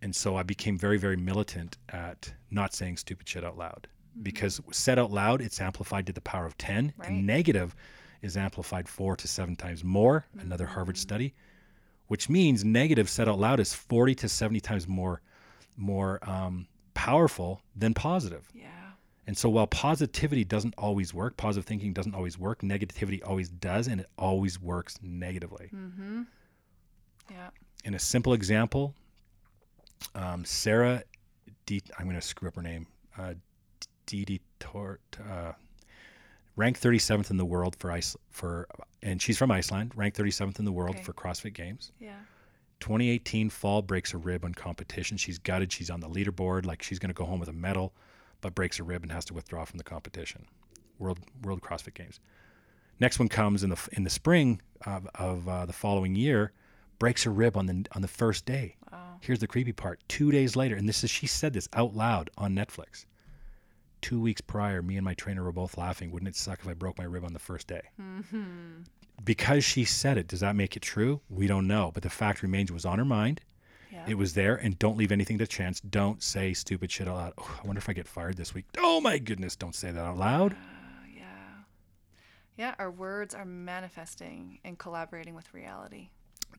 and 0.01 0.15
so 0.15 0.35
I 0.35 0.43
became 0.43 0.77
very, 0.77 0.97
very 0.97 1.15
militant 1.17 1.77
at 1.89 2.33
not 2.49 2.73
saying 2.73 2.97
stupid 2.97 3.27
shit 3.29 3.43
out 3.43 3.57
loud 3.57 3.87
because 4.23 4.59
said 4.71 4.97
out 4.99 5.11
loud, 5.11 5.41
it's 5.41 5.61
amplified 5.61 6.05
to 6.07 6.13
the 6.13 6.21
power 6.21 6.45
of 6.45 6.57
10, 6.57 6.93
Right. 6.97 7.09
and 7.09 7.25
negative 7.27 7.75
is 8.21 8.35
amplified 8.35 8.87
four 8.89 9.15
to 9.15 9.27
seven 9.27 9.55
times 9.55 9.83
more. 9.83 10.25
Another 10.39 10.65
Harvard 10.65 10.97
study, 10.97 11.33
which 12.07 12.29
means 12.29 12.65
negative 12.65 13.09
said 13.09 13.29
out 13.29 13.39
loud 13.39 13.59
is 13.59 13.73
40 13.73 14.15
to 14.15 14.27
70 14.29 14.59
times 14.59 14.87
more, 14.87 15.21
more 15.77 16.19
um, 16.29 16.67
powerful 16.93 17.61
than 17.75 17.93
positive. 17.93 18.47
Yeah. 18.53 18.65
And 19.27 19.37
so 19.37 19.49
while 19.49 19.67
positivity 19.67 20.43
doesn't 20.43 20.73
always 20.77 21.13
work, 21.13 21.37
positive 21.37 21.65
thinking 21.65 21.93
doesn't 21.93 22.15
always 22.15 22.37
work, 22.39 22.61
negativity 22.61 23.21
always 23.25 23.49
does, 23.49 23.87
and 23.87 24.01
it 24.01 24.07
always 24.17 24.59
works 24.59 24.97
negatively. 25.01 25.69
Mm-hmm. 25.73 26.21
Yeah. 27.29 27.49
in 27.85 27.93
a 27.93 27.99
simple 27.99 28.33
example, 28.33 28.93
um, 30.15 30.43
Sarah, 30.43 31.03
D, 31.65 31.81
I'm 31.97 32.05
going 32.05 32.19
to 32.19 32.21
screw 32.21 32.49
up 32.49 32.55
her 32.55 32.61
name, 32.61 32.87
uh, 33.17 33.35
Didi 34.05 34.41
Tort, 34.59 34.99
uh, 35.29 35.53
ranked 36.57 36.81
37th 36.81 37.29
in 37.31 37.37
the 37.37 37.45
world 37.45 37.75
for 37.79 37.89
ice 37.91 38.17
for, 38.29 38.67
and 39.01 39.21
she's 39.21 39.37
from 39.37 39.49
Iceland, 39.51 39.93
ranked 39.95 40.17
37th 40.17 40.59
in 40.59 40.65
the 40.65 40.71
world 40.71 40.95
Okay. 40.95 41.03
for 41.03 41.13
CrossFit 41.13 41.53
Games. 41.53 41.91
Yeah. 41.99 42.15
2018 42.81 43.49
fall 43.49 43.81
breaks 43.81 44.13
a 44.13 44.17
rib 44.17 44.43
on 44.43 44.53
competition. 44.53 45.15
She's 45.15 45.37
gutted. 45.37 45.71
She's 45.71 45.89
on 45.91 45.99
the 46.01 46.09
leaderboard, 46.09 46.65
like 46.65 46.81
she's 46.83 46.99
going 46.99 47.09
to 47.11 47.13
go 47.13 47.25
home 47.25 47.39
with 47.39 47.47
a 47.49 47.53
medal, 47.53 47.93
but 48.41 48.55
breaks 48.55 48.79
a 48.79 48.83
rib 48.83 49.03
and 49.03 49.11
has 49.11 49.25
to 49.25 49.33
withdraw 49.33 49.65
from 49.65 49.77
the 49.77 49.83
competition. 49.83 50.45
World 50.99 51.19
World 51.43 51.61
CrossFit 51.61 51.93
Games. 51.93 52.19
Next 52.99 53.17
one 53.17 53.29
comes 53.29 53.63
in 53.63 53.69
the 53.69 53.89
in 53.93 54.03
the 54.03 54.09
spring 54.09 54.61
of, 54.85 55.07
of 55.15 55.47
uh, 55.47 55.65
the 55.65 55.73
following 55.73 56.15
year, 56.15 56.51
breaks 56.99 57.23
her 57.23 57.31
rib 57.31 57.57
on 57.57 57.65
the 57.65 57.85
on 57.93 58.01
the 58.01 58.07
first 58.07 58.45
day. 58.45 58.75
Wow. 58.91 59.17
Here's 59.21 59.39
the 59.39 59.47
creepy 59.47 59.73
part. 59.73 59.99
Two 60.07 60.31
days 60.31 60.55
later, 60.55 60.75
and 60.75 60.87
this 60.87 61.03
is 61.03 61.09
she 61.09 61.27
said 61.27 61.53
this 61.53 61.67
out 61.73 61.95
loud 61.95 62.29
on 62.37 62.55
Netflix. 62.55 63.05
Two 64.01 64.19
weeks 64.19 64.41
prior, 64.41 64.81
me 64.81 64.97
and 64.97 65.05
my 65.05 65.13
trainer 65.13 65.43
were 65.43 65.51
both 65.51 65.77
laughing. 65.77 66.11
Wouldn't 66.11 66.29
it 66.29 66.35
suck 66.35 66.59
if 66.61 66.67
I 66.67 66.73
broke 66.73 66.97
my 66.97 67.03
rib 67.03 67.23
on 67.23 67.33
the 67.33 67.39
first 67.39 67.67
day? 67.67 67.81
Mm-hmm. 67.99 68.81
Because 69.23 69.63
she 69.63 69.85
said 69.85 70.17
it, 70.17 70.27
does 70.27 70.39
that 70.39 70.55
make 70.55 70.75
it 70.75 70.81
true? 70.81 71.21
We 71.29 71.45
don't 71.45 71.67
know. 71.67 71.91
But 71.93 72.01
the 72.01 72.09
fact 72.09 72.41
remains 72.41 72.71
it 72.71 72.73
was 72.73 72.85
on 72.85 72.97
her 72.97 73.05
mind. 73.05 73.41
Yeah. 74.05 74.11
It 74.11 74.17
was 74.17 74.33
there, 74.33 74.55
and 74.55 74.77
don't 74.79 74.97
leave 74.97 75.11
anything 75.11 75.37
to 75.39 75.47
chance. 75.47 75.79
Don't 75.81 76.21
say 76.23 76.53
stupid 76.53 76.91
shit 76.91 77.07
out 77.07 77.15
loud. 77.15 77.33
Oh, 77.37 77.59
I 77.63 77.67
wonder 77.67 77.79
if 77.79 77.89
I 77.89 77.93
get 77.93 78.07
fired 78.07 78.37
this 78.37 78.53
week. 78.53 78.65
Oh 78.77 79.01
my 79.01 79.17
goodness, 79.17 79.55
don't 79.55 79.75
say 79.75 79.91
that 79.91 79.99
out 80.01 80.17
loud. 80.17 80.53
Uh, 80.53 80.55
yeah. 81.15 81.23
Yeah. 82.57 82.75
Our 82.79 82.91
words 82.91 83.33
are 83.35 83.45
manifesting 83.45 84.59
and 84.63 84.77
collaborating 84.77 85.35
with 85.35 85.53
reality. 85.53 86.09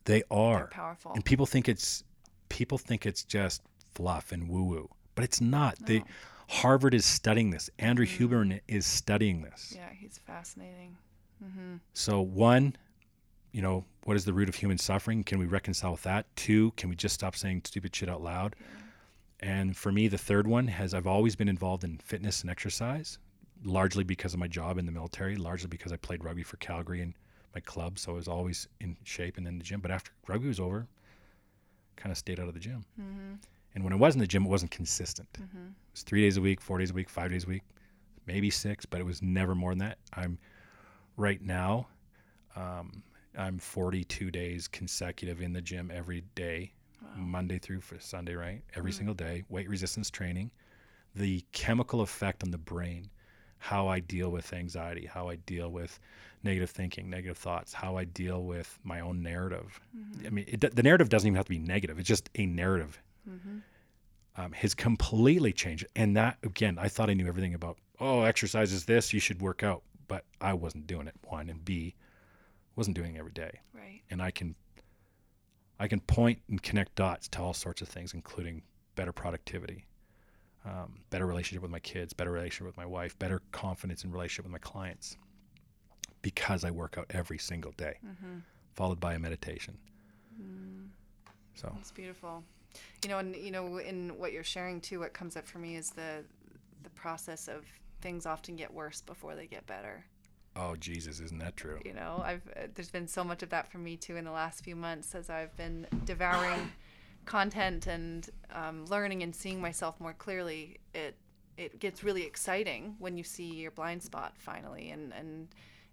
They 0.05 0.22
They're 0.31 0.68
powerful. 0.70 1.12
And 1.14 1.24
people 1.24 1.46
think 1.46 1.68
it's 1.68 2.05
people 2.48 2.78
think 2.78 3.07
it's 3.07 3.24
just 3.24 3.62
fluff 3.94 4.33
and 4.33 4.48
woo 4.48 4.64
woo. 4.64 4.88
But 5.14 5.24
it's 5.24 5.40
not. 5.40 5.76
They 5.85 6.02
Harvard 6.48 6.92
is 6.94 7.07
studying 7.07 7.50
this. 7.50 7.70
Andrew 7.78 8.05
Mhm. 8.07 8.18
Huberman 8.28 8.61
is 8.68 8.85
studying 8.87 9.42
this. 9.42 9.72
Yeah. 9.74 9.88
He's 9.92 10.18
fascinating. 10.18 10.96
Mm-hmm. 11.42 11.76
So 11.94 12.20
one, 12.20 12.76
you 13.52 13.62
know, 13.62 13.84
what 14.04 14.16
is 14.16 14.24
the 14.24 14.32
root 14.32 14.48
of 14.48 14.54
human 14.54 14.78
suffering? 14.78 15.22
Can 15.22 15.38
we 15.38 15.46
reconcile 15.46 15.92
with 15.92 16.02
that? 16.02 16.26
Two, 16.36 16.72
can 16.72 16.88
we 16.88 16.96
just 16.96 17.14
stop 17.14 17.36
saying 17.36 17.62
stupid 17.64 17.94
shit 17.94 18.08
out 18.08 18.22
loud? 18.22 18.56
And 19.40 19.76
for 19.76 19.92
me, 19.92 20.08
the 20.08 20.18
third 20.18 20.46
one 20.46 20.68
has 20.68 20.94
I've 20.94 21.06
always 21.06 21.36
been 21.36 21.48
involved 21.48 21.84
in 21.84 21.98
fitness 21.98 22.42
and 22.42 22.50
exercise, 22.50 23.18
largely 23.64 24.04
because 24.04 24.34
of 24.34 24.40
my 24.40 24.48
job 24.48 24.78
in 24.78 24.86
the 24.86 24.92
military, 24.92 25.36
largely 25.36 25.68
because 25.68 25.92
I 25.92 25.96
played 25.96 26.24
rugby 26.24 26.42
for 26.42 26.56
Calgary 26.58 27.02
and 27.02 27.14
my 27.54 27.60
club, 27.60 27.98
so 27.98 28.12
I 28.12 28.14
was 28.14 28.28
always 28.28 28.68
in 28.80 28.96
shape 29.04 29.36
and 29.36 29.46
in 29.46 29.58
the 29.58 29.64
gym. 29.64 29.80
But 29.80 29.90
after 29.90 30.12
rugby 30.26 30.48
was 30.48 30.60
over, 30.60 30.86
kind 31.96 32.10
of 32.10 32.16
stayed 32.16 32.40
out 32.40 32.48
of 32.48 32.54
the 32.54 32.60
gym. 32.60 32.84
Mm-hmm. 33.00 33.34
And 33.74 33.84
when 33.84 33.92
I 33.92 33.96
was 33.96 34.14
in 34.14 34.20
the 34.20 34.26
gym, 34.26 34.46
it 34.46 34.48
wasn't 34.48 34.70
consistent. 34.70 35.28
Mm-hmm. 35.34 35.66
It 35.66 35.92
was 35.92 36.02
three 36.02 36.22
days 36.22 36.36
a 36.36 36.40
week, 36.40 36.60
four 36.60 36.78
days 36.78 36.90
a 36.90 36.94
week, 36.94 37.08
five 37.08 37.30
days 37.30 37.44
a 37.44 37.48
week, 37.48 37.62
maybe 38.26 38.50
six, 38.50 38.86
but 38.86 39.00
it 39.00 39.04
was 39.04 39.22
never 39.22 39.54
more 39.54 39.72
than 39.72 39.78
that. 39.78 39.98
I'm 40.14 40.38
right 41.16 41.40
now, 41.42 41.88
um, 42.54 43.02
I'm 43.36 43.58
42 43.58 44.30
days 44.30 44.68
consecutive 44.68 45.40
in 45.40 45.52
the 45.52 45.62
gym 45.62 45.90
every 45.92 46.22
day, 46.34 46.72
Wow. 47.00 47.08
Monday 47.16 47.58
through 47.58 47.80
for 47.80 47.98
Sunday, 47.98 48.34
right? 48.34 48.62
Every 48.74 48.92
Mhm. 48.92 48.96
single 48.96 49.14
day, 49.14 49.44
weight 49.48 49.68
resistance 49.68 50.10
training. 50.10 50.50
The 51.14 51.44
chemical 51.52 52.00
effect 52.00 52.42
on 52.42 52.50
the 52.50 52.58
brain, 52.58 53.10
how 53.58 53.88
I 53.88 54.00
deal 54.00 54.30
with 54.30 54.52
anxiety, 54.52 55.06
how 55.06 55.28
I 55.28 55.36
deal 55.36 55.70
with 55.70 55.98
negative 56.42 56.70
thinking, 56.70 57.10
negative 57.10 57.36
thoughts, 57.38 57.72
how 57.72 57.96
I 57.96 58.04
deal 58.04 58.44
with 58.44 58.78
my 58.82 59.00
own 59.00 59.22
narrative. 59.22 59.80
Mm-hmm. 59.96 60.26
I 60.26 60.30
mean, 60.30 60.44
it, 60.48 60.74
the 60.74 60.82
narrative 60.82 61.08
doesn't 61.08 61.26
even 61.26 61.36
have 61.36 61.44
to 61.46 61.50
be 61.50 61.58
negative, 61.58 61.98
it's 61.98 62.08
just 62.08 62.30
a 62.36 62.46
narrative 62.46 63.00
Mm-hmm. 63.28 63.58
um, 64.36 64.52
has 64.52 64.74
completely 64.74 65.52
changed. 65.52 65.86
And 65.94 66.16
that, 66.16 66.38
again, 66.42 66.78
I 66.78 66.88
thought 66.88 67.10
I 67.10 67.14
knew 67.14 67.26
everything 67.28 67.54
about, 67.54 67.78
oh, 68.00 68.22
exercise 68.22 68.72
is 68.72 68.84
this, 68.86 69.12
you 69.12 69.20
should 69.20 69.40
work 69.40 69.62
out. 69.62 69.82
But 70.08 70.24
I 70.40 70.54
wasn't 70.54 70.86
doing 70.86 71.06
it, 71.06 71.14
one. 71.24 71.48
And 71.50 71.64
B, 71.64 71.94
wasn't 72.76 72.96
doing 72.96 73.18
every 73.18 73.32
day. 73.32 73.61
Right. 73.74 74.00
And 74.11 74.22
I 74.22 74.30
can, 74.30 74.54
I 75.78 75.88
can 75.88 76.00
point 76.00 76.40
and 76.48 76.62
connect 76.62 76.94
dots 76.94 77.28
to 77.28 77.42
all 77.42 77.54
sorts 77.54 77.82
of 77.82 77.88
things, 77.88 78.14
including 78.14 78.62
better 78.94 79.12
productivity, 79.12 79.87
um, 80.64 81.00
better 81.11 81.26
relationship 81.26 81.62
with 81.62 81.70
my 81.70 81.80
kids, 81.80 82.12
better 82.12 82.30
relationship 82.30 82.66
with 82.66 82.76
my 82.76 82.87
wife, 82.87 83.18
better 83.18 83.42
confidence 83.52 84.04
in 84.04 84.11
relationship 84.12 84.44
with 84.44 84.52
my 84.52 84.58
clients, 84.58 85.16
because 86.22 86.64
I 86.64 86.70
work 86.70 86.96
out 86.98 87.06
every 87.11 87.38
single 87.38 87.72
day, 87.72 87.98
Mm-hmm. 88.06 88.38
followed 88.74 89.00
by 89.00 89.14
a 89.14 89.18
meditation. 89.18 89.76
So 91.54 91.74
it's 91.78 91.90
beautiful. 91.90 92.42
You 93.02 93.11
know, 93.11 93.18
and 93.18 93.37
you 93.37 93.50
know, 93.50 93.78
in 93.78 94.16
what 94.18 94.32
you're 94.32 94.42
sharing 94.44 94.80
too, 94.80 95.00
what 95.00 95.12
comes 95.12 95.37
up 95.37 95.46
for 95.46 95.58
me 95.58 95.76
is 95.76 95.90
the 95.90 96.24
the 96.82 96.90
process 96.90 97.46
of 97.48 97.64
things 98.00 98.24
often 98.26 98.56
get 98.56 98.72
worse 98.72 99.00
before 99.02 99.35
they 99.37 99.46
get 99.46 99.66
better. 99.66 100.04
Oh 100.54 100.76
Jesus, 100.76 101.20
isn't 101.20 101.38
that 101.38 101.56
true? 101.56 101.80
You 101.84 101.94
know, 101.94 102.22
I've 102.24 102.46
uh, 102.56 102.66
there's 102.74 102.90
been 102.90 103.08
so 103.08 103.24
much 103.24 103.42
of 103.42 103.48
that 103.50 103.70
for 103.70 103.78
me 103.78 103.96
too 103.96 104.16
in 104.16 104.24
the 104.24 104.30
last 104.30 104.62
few 104.62 104.76
months 104.76 105.14
as 105.14 105.30
I've 105.30 105.56
been 105.56 105.86
devouring 106.04 106.70
content 107.24 107.86
and 107.86 108.28
um, 108.52 108.84
learning 108.86 109.22
and 109.22 109.34
seeing 109.34 109.60
myself 109.60 109.98
more 109.98 110.12
clearly. 110.12 110.78
It 110.94 111.16
it 111.56 111.78
gets 111.78 112.04
really 112.04 112.24
exciting 112.24 112.96
when 112.98 113.16
you 113.16 113.24
see 113.24 113.54
your 113.54 113.70
blind 113.70 114.02
spot 114.02 114.34
finally 114.36 114.90
and 114.90 115.12
and 115.14 115.48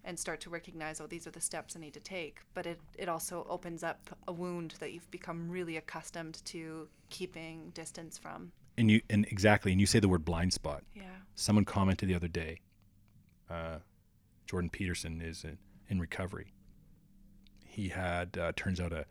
and 0.06 0.18
start 0.18 0.40
to 0.42 0.50
recognize 0.50 1.02
oh 1.02 1.08
these 1.08 1.28
are 1.28 1.32
the 1.32 1.42
steps 1.42 1.76
I 1.78 1.80
need 1.80 1.94
to 1.94 2.02
take. 2.02 2.40
But 2.54 2.66
it 2.66 2.82
it 2.98 3.08
also 3.08 3.48
opens 3.50 3.82
up 3.82 4.10
a 4.28 4.34
wound 4.34 4.76
that 4.80 4.92
you've 4.92 5.10
become 5.10 5.50
really 5.50 5.78
accustomed 5.78 6.44
to 6.46 6.90
keeping 7.10 7.70
distance 7.74 8.18
from. 8.18 8.52
And 8.78 8.92
you 8.92 9.02
and 9.10 9.26
exactly, 9.28 9.72
and 9.72 9.80
you 9.80 9.88
say 9.88 10.00
the 10.00 10.10
word 10.10 10.26
blind 10.26 10.52
spot. 10.52 10.84
Yeah. 10.94 11.04
Someone 11.36 11.64
commented 11.64 12.10
the 12.10 12.16
other 12.16 12.28
day. 12.28 12.60
Uh, 13.50 13.78
Jordan 14.50 14.70
Peterson 14.70 15.22
is 15.22 15.44
in, 15.44 15.60
in 15.90 16.00
recovery. 16.00 16.52
He 17.66 17.90
had 17.90 18.36
uh, 18.38 18.52
turns 18.56 18.80
out 18.80 18.92
a 18.92 19.06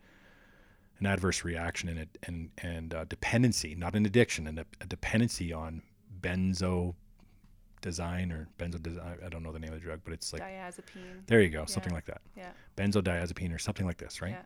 an 0.99 1.05
adverse 1.05 1.45
reaction 1.45 1.87
and 1.87 1.99
a, 1.99 2.07
and 2.23 2.49
and 2.57 2.93
uh, 2.93 3.05
dependency, 3.05 3.73
not 3.73 3.95
an 3.95 4.05
addiction, 4.05 4.47
and 4.47 4.59
a, 4.59 4.65
a 4.81 4.85
dependency 4.85 5.53
on 5.53 5.81
benzo 6.19 6.93
design 7.81 8.33
or 8.33 8.49
benzo 8.59 8.83
design. 8.83 9.17
I 9.25 9.29
don't 9.29 9.41
know 9.41 9.53
the 9.53 9.59
name 9.59 9.71
of 9.71 9.79
the 9.79 9.85
drug, 9.85 10.01
but 10.03 10.13
it's 10.13 10.33
like 10.33 10.41
Diazepine. 10.41 11.25
there 11.27 11.41
you 11.41 11.49
go, 11.49 11.63
something 11.65 11.93
like 11.93 12.05
that. 12.05 12.19
Yeah. 12.35 12.49
Benzodiazepine 12.75 13.55
or 13.55 13.59
something 13.59 13.85
like 13.85 13.97
this, 13.97 14.21
right? 14.21 14.31
Yeah. 14.31 14.41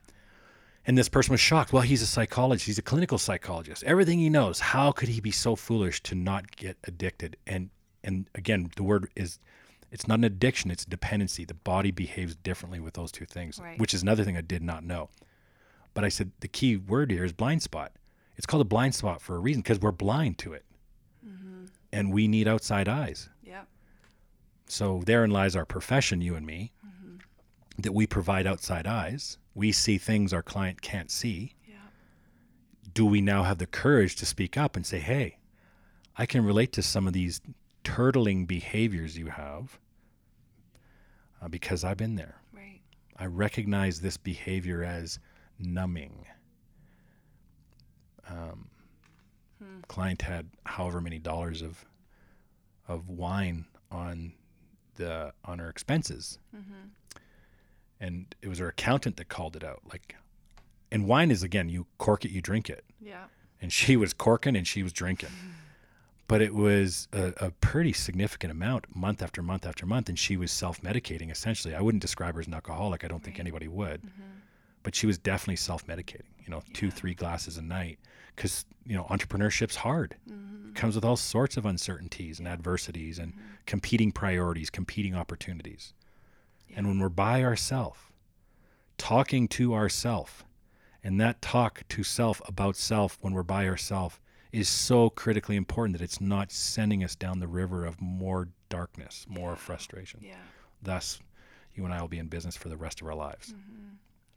And 0.85 0.95
this 0.95 1.09
person 1.09 1.31
was 1.31 1.39
shocked. 1.39 1.73
Well, 1.73 1.81
he's 1.81 2.03
a 2.03 2.05
psychologist. 2.05 2.67
He's 2.67 2.77
a 2.77 2.83
clinical 2.83 3.17
psychologist. 3.17 3.83
Everything 3.83 4.19
he 4.19 4.29
knows. 4.29 4.59
How 4.59 4.91
could 4.91 5.09
he 5.09 5.21
be 5.21 5.31
so 5.31 5.55
foolish 5.55 6.03
to 6.03 6.13
not 6.13 6.55
get 6.55 6.77
addicted? 6.83 7.35
And 7.47 7.71
and 8.03 8.29
again, 8.35 8.69
the 8.75 8.83
word 8.83 9.09
is 9.15 9.39
it's 9.93 10.07
not 10.07 10.17
an 10.17 10.23
addiction, 10.23 10.71
it's 10.71 10.85
a 10.85 10.89
dependency. 10.89 11.45
The 11.45 11.53
body 11.53 11.91
behaves 11.91 12.35
differently 12.35 12.79
with 12.79 12.95
those 12.95 13.11
two 13.11 13.25
things, 13.25 13.59
Right. 13.59 13.79
which 13.79 13.93
is 13.93 14.01
another 14.01 14.23
thing 14.23 14.35
I 14.35 14.41
did 14.41 14.63
not 14.63 14.83
know. 14.83 15.11
But 15.93 16.03
I 16.03 16.09
said 16.09 16.31
the 16.39 16.47
key 16.47 16.75
word 16.75 17.11
here 17.11 17.23
is 17.23 17.31
blind 17.31 17.61
spot. 17.61 17.91
It's 18.35 18.47
called 18.47 18.61
a 18.61 18.65
blind 18.65 18.95
spot 18.95 19.21
for 19.21 19.35
a 19.35 19.39
reason 19.39 19.61
because 19.61 19.79
we're 19.79 19.91
blind 19.91 20.39
to 20.39 20.53
it. 20.53 20.65
Mm-hmm. 21.23 21.65
And 21.91 22.11
we 22.11 22.27
need 22.27 22.47
outside 22.47 22.89
eyes. 22.89 23.29
Yeah. 23.43 23.65
So 24.65 25.03
therein 25.05 25.29
lies 25.29 25.55
our 25.55 25.65
profession, 25.65 26.21
you 26.21 26.33
and 26.33 26.45
me, 26.45 26.73
mm-hmm. 26.83 27.17
that 27.77 27.93
we 27.93 28.07
provide 28.07 28.47
outside 28.47 28.87
eyes. 28.87 29.37
We 29.53 29.71
see 29.71 29.99
things 29.99 30.33
our 30.33 30.41
client 30.41 30.81
can't 30.81 31.11
see. 31.11 31.53
Yeah. 31.67 31.75
Do 32.95 33.05
we 33.05 33.21
now 33.21 33.43
have 33.43 33.59
the 33.59 33.67
courage 33.67 34.15
to 34.15 34.25
speak 34.25 34.57
up 34.57 34.75
and 34.75 34.87
say, 34.87 34.97
hey, 34.97 35.37
I 36.17 36.25
can 36.25 36.43
relate 36.43 36.73
to 36.73 36.81
some 36.81 37.05
of 37.05 37.13
these 37.13 37.41
turtling 37.83 38.47
behaviors 38.47 39.19
you 39.19 39.27
have 39.27 39.77
uh, 41.43 41.47
because 41.47 41.83
I've 41.83 41.97
been 41.97 42.15
there. 42.15 42.35
Right. 42.53 42.79
I 43.17 43.25
recognize 43.25 43.99
this 44.01 44.17
behavior 44.17 44.83
as 44.83 45.19
numbing. 45.59 46.25
Um, 48.29 48.69
Client 49.87 50.21
had 50.21 50.49
however 50.65 50.99
many 51.01 51.19
dollars 51.19 51.61
of 51.61 51.85
of 52.87 53.07
wine 53.09 53.65
on 53.91 54.33
the 54.95 55.33
on 55.45 55.59
her 55.59 55.69
expenses, 55.69 56.37
and 57.99 58.35
it 58.41 58.47
was 58.47 58.59
her 58.59 58.67
accountant 58.69 59.17
that 59.17 59.29
called 59.29 59.55
it 59.55 59.63
out. 59.63 59.81
Like, 59.89 60.15
and 60.91 61.07
wine 61.07 61.31
is 61.31 61.43
again, 61.43 61.69
you 61.69 61.85
cork 61.97 62.25
it, 62.25 62.31
you 62.31 62.41
drink 62.41 62.69
it, 62.69 62.83
Yeah. 63.01 63.25
and 63.61 63.71
she 63.71 63.95
was 63.95 64.13
corking 64.13 64.55
and 64.55 64.67
she 64.67 64.83
was 64.83 64.91
drinking. 64.93 65.29
But 66.27 66.41
it 66.41 66.55
was 66.55 67.07
a, 67.11 67.33
a 67.37 67.51
pretty 67.51 67.93
significant 67.93 68.51
amount, 68.51 68.95
month 68.95 69.21
after 69.21 69.41
month 69.41 69.65
after 69.65 69.85
month, 69.85 70.07
and 70.09 70.17
she 70.17 70.37
was 70.37 70.51
self-medicating. 70.51 71.29
Essentially, 71.29 71.75
I 71.75 71.81
wouldn't 71.81 72.01
describe 72.01 72.35
her 72.35 72.41
as 72.41 72.47
an 72.47 72.53
alcoholic. 72.53 73.03
I 73.03 73.07
don't 73.07 73.21
think 73.23 73.35
Right. 73.35 73.41
anybody 73.41 73.67
would, 73.67 74.01
mm-hmm. 74.01 74.21
but 74.83 74.95
she 74.95 75.05
was 75.05 75.17
definitely 75.17 75.57
self-medicating. 75.57 76.31
You 76.45 76.49
know, 76.49 76.61
two, 76.73 76.89
three 76.91 77.13
glasses 77.13 77.57
a 77.57 77.61
night, 77.61 77.99
because 78.35 78.65
you 78.85 78.95
know, 78.95 79.03
entrepreneurship's 79.05 79.75
hard. 79.75 80.15
Mm-hmm. 80.29 80.69
It 80.69 80.75
comes 80.75 80.95
with 80.95 81.05
all 81.05 81.17
sorts 81.17 81.57
of 81.57 81.65
uncertainties 81.65 82.39
and 82.39 82.47
adversities 82.47 83.19
and 83.19 83.33
mm-hmm. 83.33 83.41
competing 83.65 84.11
priorities, 84.11 84.69
competing 84.69 85.15
opportunities. 85.15 85.93
And 86.75 86.87
when 86.87 86.99
we're 86.99 87.09
by 87.09 87.43
ourselves, 87.43 87.99
talking 88.97 89.47
to 89.49 89.73
ourself, 89.73 90.45
and 91.03 91.19
that 91.19 91.41
talk 91.41 91.83
to 91.89 92.03
self 92.03 92.41
about 92.47 92.75
self 92.77 93.17
when 93.21 93.33
we're 93.33 93.43
by 93.43 93.67
ourselves 93.67 94.19
is 94.53 94.69
so 94.69 95.09
critically 95.09 95.55
important 95.55 95.97
that 95.97 96.03
it's 96.03 96.21
not 96.21 96.51
sending 96.51 97.03
us 97.03 97.15
down 97.15 97.39
the 97.39 97.47
river 97.47 97.85
of 97.85 97.99
more 97.99 98.47
darkness, 98.69 99.25
more 99.27 99.55
frustration. 99.55 100.21
Yeah. 100.23 100.35
Thus, 100.83 101.19
you 101.73 101.83
and 101.85 101.93
I 101.93 101.99
will 101.99 102.07
be 102.07 102.19
in 102.19 102.27
business 102.27 102.55
for 102.55 102.69
the 102.69 102.77
rest 102.77 103.01
of 103.01 103.07
our 103.07 103.15
lives. 103.15 103.55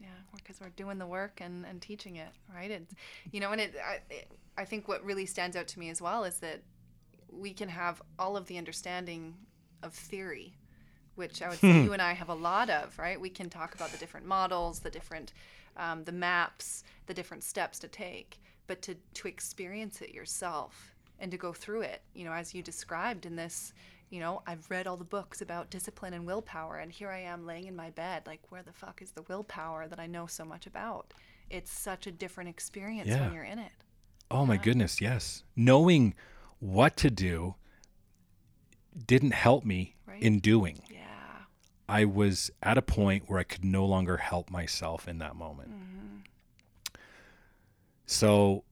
Yeah, 0.00 0.08
because 0.34 0.58
we're 0.58 0.70
doing 0.70 0.96
the 0.98 1.06
work 1.06 1.40
and, 1.42 1.66
and 1.66 1.82
teaching 1.82 2.16
it, 2.16 2.30
right? 2.52 2.70
It's, 2.70 2.94
you 3.30 3.40
know, 3.40 3.52
and 3.52 3.60
it 3.60 3.74
I, 3.86 4.00
it, 4.08 4.30
I 4.56 4.64
think 4.64 4.88
what 4.88 5.04
really 5.04 5.26
stands 5.26 5.54
out 5.54 5.68
to 5.68 5.78
me 5.78 5.90
as 5.90 6.00
well 6.00 6.24
is 6.24 6.38
that 6.38 6.62
we 7.30 7.52
can 7.52 7.68
have 7.68 8.00
all 8.18 8.38
of 8.38 8.46
the 8.46 8.56
understanding 8.56 9.34
of 9.82 9.92
theory, 9.92 10.54
which 11.16 11.42
I 11.42 11.50
would 11.50 11.58
say 11.58 11.82
you 11.82 11.92
and 11.92 12.00
I 12.00 12.14
have 12.14 12.30
a 12.30 12.34
lot 12.34 12.70
of, 12.70 12.98
right? 12.98 13.20
We 13.20 13.28
can 13.28 13.50
talk 13.50 13.74
about 13.74 13.92
the 13.92 13.98
different 13.98 14.26
models, 14.26 14.78
the 14.78 14.90
different, 14.90 15.34
um, 15.76 16.04
the 16.04 16.12
maps, 16.12 16.84
the 17.04 17.12
different 17.12 17.44
steps 17.44 17.78
to 17.80 17.88
take, 17.88 18.40
but 18.66 18.82
to 18.82 18.94
to 19.14 19.28
experience 19.28 20.00
it 20.00 20.12
yourself 20.14 20.94
and 21.18 21.30
to 21.30 21.36
go 21.38 21.52
through 21.52 21.82
it, 21.82 22.02
you 22.14 22.24
know, 22.24 22.32
as 22.32 22.54
you 22.54 22.62
described 22.62 23.26
in 23.26 23.36
this. 23.36 23.72
You 24.08 24.20
know, 24.20 24.40
I've 24.46 24.70
read 24.70 24.86
all 24.86 24.96
the 24.96 25.02
books 25.02 25.40
about 25.42 25.68
discipline 25.68 26.14
and 26.14 26.24
willpower, 26.24 26.76
and 26.76 26.92
here 26.92 27.10
I 27.10 27.18
am 27.22 27.44
laying 27.44 27.66
in 27.66 27.74
my 27.74 27.90
bed. 27.90 28.22
Like, 28.24 28.40
where 28.50 28.62
the 28.62 28.72
fuck 28.72 29.02
is 29.02 29.10
the 29.10 29.22
willpower 29.22 29.88
that 29.88 29.98
I 29.98 30.06
know 30.06 30.26
so 30.28 30.44
much 30.44 30.64
about? 30.68 31.12
It's 31.50 31.72
such 31.72 32.06
a 32.06 32.12
different 32.12 32.48
experience 32.48 33.08
Yeah. 33.08 33.22
when 33.22 33.32
you're 33.32 33.42
in 33.42 33.58
it. 33.58 33.72
Oh 34.30 34.46
my 34.46 34.58
goodness, 34.58 35.00
yes. 35.00 35.42
Knowing 35.56 36.14
what 36.60 36.96
to 36.98 37.10
do 37.10 37.56
didn't 39.06 39.32
help 39.32 39.64
me 39.64 39.96
Right. 40.06 40.22
in 40.22 40.38
doing. 40.38 40.82
Yeah. 40.88 41.00
I 41.88 42.04
was 42.04 42.50
at 42.62 42.78
a 42.78 42.82
point 42.82 43.28
where 43.28 43.40
I 43.40 43.44
could 43.44 43.64
no 43.64 43.84
longer 43.84 44.18
help 44.18 44.50
myself 44.50 45.08
in 45.08 45.18
that 45.18 45.34
moment. 45.34 45.70
Mm-hmm. 45.70 46.16
So, 48.06 48.64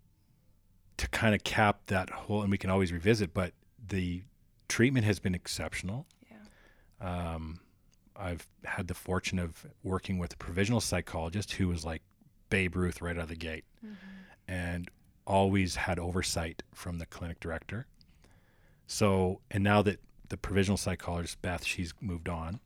to 0.96 1.08
kind 1.08 1.34
of 1.34 1.42
cap 1.42 1.80
that 1.86 2.08
whole, 2.10 2.42
and 2.42 2.50
we 2.50 2.58
can 2.58 2.70
always 2.70 2.92
revisit, 2.92 3.34
but 3.34 3.52
the 3.88 4.22
treatment 4.68 5.04
has 5.04 5.18
been 5.18 5.34
exceptional. 5.34 6.06
Yeah. 6.30 7.34
Um, 7.34 7.60
I've 8.16 8.46
had 8.64 8.86
the 8.86 8.94
fortune 8.94 9.38
of 9.38 9.66
working 9.82 10.18
with 10.18 10.34
a 10.34 10.36
provisional 10.36 10.80
psychologist 10.80 11.52
who 11.52 11.68
was 11.68 11.84
like 11.84 12.02
Babe 12.48 12.76
Ruth 12.76 13.02
right 13.02 13.16
out 13.16 13.24
of 13.24 13.28
the 13.28 13.36
gate 13.36 13.64
and 14.46 14.88
always 15.26 15.74
had 15.76 15.98
oversight 15.98 16.62
from 16.72 16.98
the 16.98 17.06
clinic 17.06 17.40
director. 17.40 17.86
So, 18.86 19.40
and 19.50 19.64
now 19.64 19.82
that 19.82 20.00
the 20.28 20.36
provisional 20.36 20.76
psychologist, 20.76 21.40
Beth, 21.42 21.64
she's 21.64 21.92
moved 22.00 22.28
on 22.28 22.60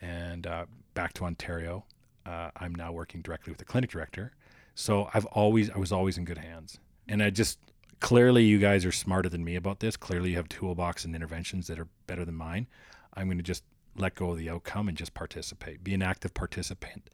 and 0.00 0.46
uh, 0.46 0.66
back 0.94 1.12
to 1.14 1.24
Ontario, 1.24 1.84
uh, 2.26 2.50
I'm 2.56 2.74
now 2.74 2.92
working 2.92 3.22
directly 3.22 3.50
with 3.50 3.58
the 3.58 3.64
clinic 3.64 3.90
director. 3.90 4.32
So 4.74 5.08
I've 5.12 5.26
always, 5.26 5.70
I 5.70 5.78
was 5.78 5.92
always 5.92 6.18
in 6.18 6.24
good 6.24 6.38
hands. 6.38 6.78
And 7.08 7.22
I 7.22 7.30
just, 7.30 7.58
clearly 8.00 8.44
you 8.44 8.58
guys 8.58 8.84
are 8.84 8.92
smarter 8.92 9.28
than 9.28 9.44
me 9.44 9.56
about 9.56 9.80
this. 9.80 9.96
Clearly 9.96 10.30
you 10.30 10.36
have 10.36 10.48
toolbox 10.48 11.04
and 11.04 11.14
interventions 11.14 11.66
that 11.66 11.78
are 11.78 11.88
better 12.06 12.24
than 12.24 12.34
mine. 12.34 12.66
I'm 13.14 13.26
going 13.26 13.38
to 13.38 13.44
just 13.44 13.64
let 13.96 14.14
go 14.14 14.30
of 14.30 14.38
the 14.38 14.48
outcome 14.48 14.88
and 14.88 14.96
just 14.96 15.12
participate, 15.14 15.84
be 15.84 15.92
an 15.94 16.02
active 16.02 16.32
participant 16.32 17.10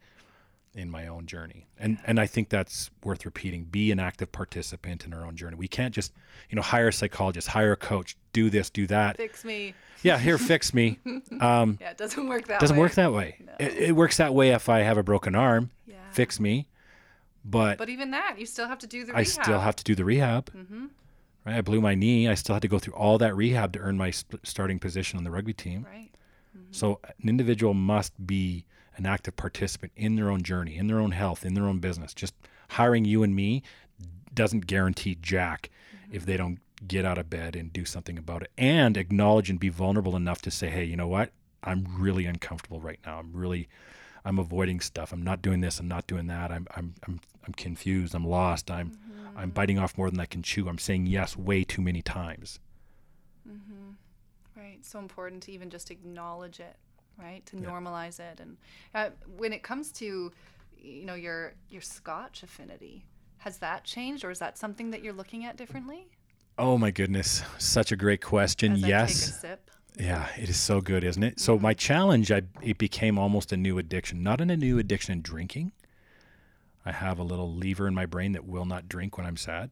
in 0.75 0.89
my 0.91 1.09
own 1.09 1.27
journey. 1.27 1.67
And 1.79 1.99
and 2.07 2.21
I 2.21 2.27
think 2.27 2.51
that's 2.51 2.91
worth 3.03 3.25
repeating. 3.25 3.65
Be 3.65 3.91
an 3.91 3.99
active 3.99 4.31
participant 4.31 5.05
in 5.05 5.13
our 5.13 5.25
own 5.27 5.35
journey. 5.35 5.57
We 5.57 5.67
can't 5.67 5.93
just, 5.93 6.13
you 6.51 6.57
know, 6.57 6.63
hire 6.63 6.89
a 6.89 6.93
psychologist, 6.93 7.49
hire 7.49 7.73
a 7.73 7.77
coach, 7.77 8.17
do 8.33 8.49
this, 8.49 8.71
do 8.71 8.87
that. 8.87 9.17
Fix 9.17 9.45
me. 9.45 9.75
Yeah, 10.05 10.19
here 10.19 10.39
fix 10.39 10.73
me. 10.73 10.99
Um 11.41 11.79
Yeah, 11.81 11.91
it 11.91 11.97
doesn't 11.99 12.29
work 12.29 12.47
that 12.47 12.61
doesn't 12.61 12.77
way. 12.77 12.81
work 12.83 12.93
that 12.95 13.13
way. 13.13 13.39
It, 13.59 13.73
it 13.89 13.97
works 13.97 14.19
that 14.19 14.35
way 14.35 14.51
if 14.51 14.69
I 14.69 14.81
have 14.81 14.99
a 14.99 15.03
broken 15.03 15.35
arm, 15.35 15.71
Yeah. 15.87 15.97
fix 16.13 16.39
me. 16.39 16.69
But, 17.45 17.79
But 17.79 17.89
even 17.89 18.11
that, 18.11 18.37
you 18.39 18.47
still 18.47 18.67
have 18.69 18.79
to 18.81 18.87
do 18.87 19.05
the 19.05 19.13
rehab. 19.13 19.17
I 19.17 19.21
rehab. 19.21 19.45
still 19.45 19.61
have 19.61 19.77
to 19.77 19.85
do 19.85 19.95
the 19.95 20.05
rehab. 20.05 20.53
Mm-hmm. 20.53 20.87
Right? 21.47 21.57
I 21.57 21.61
blew 21.63 21.81
my 21.81 21.95
knee. 21.95 22.29
I 22.29 22.35
still 22.35 22.55
had 22.55 22.63
to 22.63 22.69
go 22.69 22.79
through 22.79 22.95
all 22.95 23.19
that 23.19 23.35
rehab 23.35 23.73
to 23.73 23.79
earn 23.79 23.97
my 23.97 24.11
sp- 24.13 24.43
starting 24.43 24.79
position 24.79 25.17
on 25.17 25.25
the 25.25 25.31
rugby 25.31 25.55
team. 25.55 25.87
Right. 25.89 26.11
So 26.71 27.01
an 27.05 27.29
individual 27.29 27.73
must 27.73 28.27
be 28.27 28.67
an 28.97 29.07
active 29.07 29.37
participant 29.37 29.93
in 29.97 30.17
their 30.17 30.29
own 30.29 30.43
journey, 30.43 30.77
in 30.77 30.89
their 30.89 30.99
own 30.99 31.13
health, 31.13 31.45
in 31.45 31.55
their 31.55 31.65
own 31.65 31.79
business. 31.79 32.13
Just 32.13 32.35
hiring 32.71 33.05
you 33.05 33.23
and 33.23 33.35
me 33.35 33.63
doesn't 34.35 34.67
guarantee 34.67 35.17
jack 35.23 35.71
if 36.11 36.27
they 36.27 36.37
don't 36.37 36.59
get 36.87 37.05
out 37.05 37.17
of 37.17 37.31
bed 37.31 37.57
and 37.57 37.73
do 37.73 37.85
something 37.85 38.19
about 38.19 38.43
it 38.43 38.51
and 38.59 38.97
acknowledge 38.97 39.49
and 39.51 39.59
be 39.59 39.69
vulnerable 39.69 40.15
enough 40.17 40.43
to 40.43 40.51
say, 40.51 40.69
hey, 40.69 40.85
you 40.85 40.97
know 40.97 41.09
what? 41.09 41.31
I'm 41.63 41.87
really 41.99 42.27
uncomfortable 42.27 42.81
right 42.81 43.01
now. 43.07 43.19
I'm 43.19 43.33
really, 43.33 43.69
I'm 44.29 44.39
avoiding 44.39 44.81
stuff. 44.81 45.13
I'm 45.13 45.23
not 45.23 45.41
doing 45.43 45.61
this. 45.61 45.81
I'm 45.81 45.89
not 45.89 46.07
doing 46.07 46.27
that. 46.29 46.51
I'm, 46.53 46.67
I'm, 46.77 46.95
I'm, 47.07 47.21
I'm 47.47 47.53
confused. 47.55 48.15
I'm 48.15 48.27
lost. 48.27 48.71
I'm, 48.71 48.91
Mm-hmm. 48.91 49.39
I'm 49.39 49.51
biting 49.51 49.79
off 49.79 49.97
more 49.97 50.11
than 50.11 50.19
I 50.21 50.27
can 50.27 50.43
chew. 50.43 50.69
I'm 50.69 50.79
saying 50.79 51.07
yes 51.07 51.37
way 51.37 51.63
too 51.65 51.81
many 51.83 52.03
times. 52.03 52.59
Mm-hmm. 53.49 53.91
Right. 54.61 54.85
So 54.85 54.99
important 54.99 55.43
to 55.45 55.53
even 55.53 55.71
just 55.71 55.91
acknowledge 55.91 56.61
it, 56.61 56.77
right? 57.19 57.45
To 57.47 57.57
Yeah. 57.57 57.69
normalize 57.69 58.19
it. 58.21 58.41
And 58.41 58.57
uh, 58.95 59.11
when 59.37 59.53
it 59.53 59.63
comes 59.63 59.93
to, 59.93 60.33
you 60.77 61.05
know, 61.05 61.15
your 61.15 61.55
your 61.71 61.83
Scotch 61.83 62.43
affinity, 62.43 63.07
has 63.39 63.59
that 63.59 63.85
changed, 63.85 64.25
or 64.25 64.31
is 64.31 64.41
that 64.41 64.59
something 64.59 64.91
that 64.91 65.03
you're 65.05 65.13
looking 65.15 65.45
at 65.45 65.57
differently? 65.57 66.09
Oh 66.59 66.77
my 66.77 66.91
goodness, 66.91 67.43
such 67.59 67.93
a 67.93 67.97
great 67.97 68.21
question. 68.23 68.73
As 68.73 68.83
yes. 68.83 69.45
Take 69.99 70.09
a 70.09 70.13
sip. 70.13 70.37
Yeah, 70.37 70.43
it 70.43 70.49
is 70.49 70.59
so 70.59 70.81
good, 70.81 71.05
isn't 71.05 71.23
it? 71.23 71.41
So 71.41 71.55
mm-hmm. 71.55 71.63
my 71.63 71.75
challenge, 71.75 72.33
I 72.33 72.43
it 72.63 72.79
became 72.79 73.19
almost 73.19 73.53
a 73.53 73.57
new 73.57 73.79
addiction. 73.79 74.23
Not 74.23 74.41
in 74.41 74.51
a 74.51 74.57
new 74.57 74.79
addiction 74.79 75.13
in 75.13 75.23
drinking. 75.23 75.73
I 76.85 76.93
have 76.93 77.19
a 77.19 77.23
little 77.23 77.53
lever 77.53 77.87
in 77.87 77.95
my 77.95 78.07
brain 78.07 78.33
that 78.33 78.47
will 78.47 78.65
not 78.65 78.89
drink 78.89 79.19
when 79.19 79.27
I'm 79.27 79.37
sad. 79.37 79.71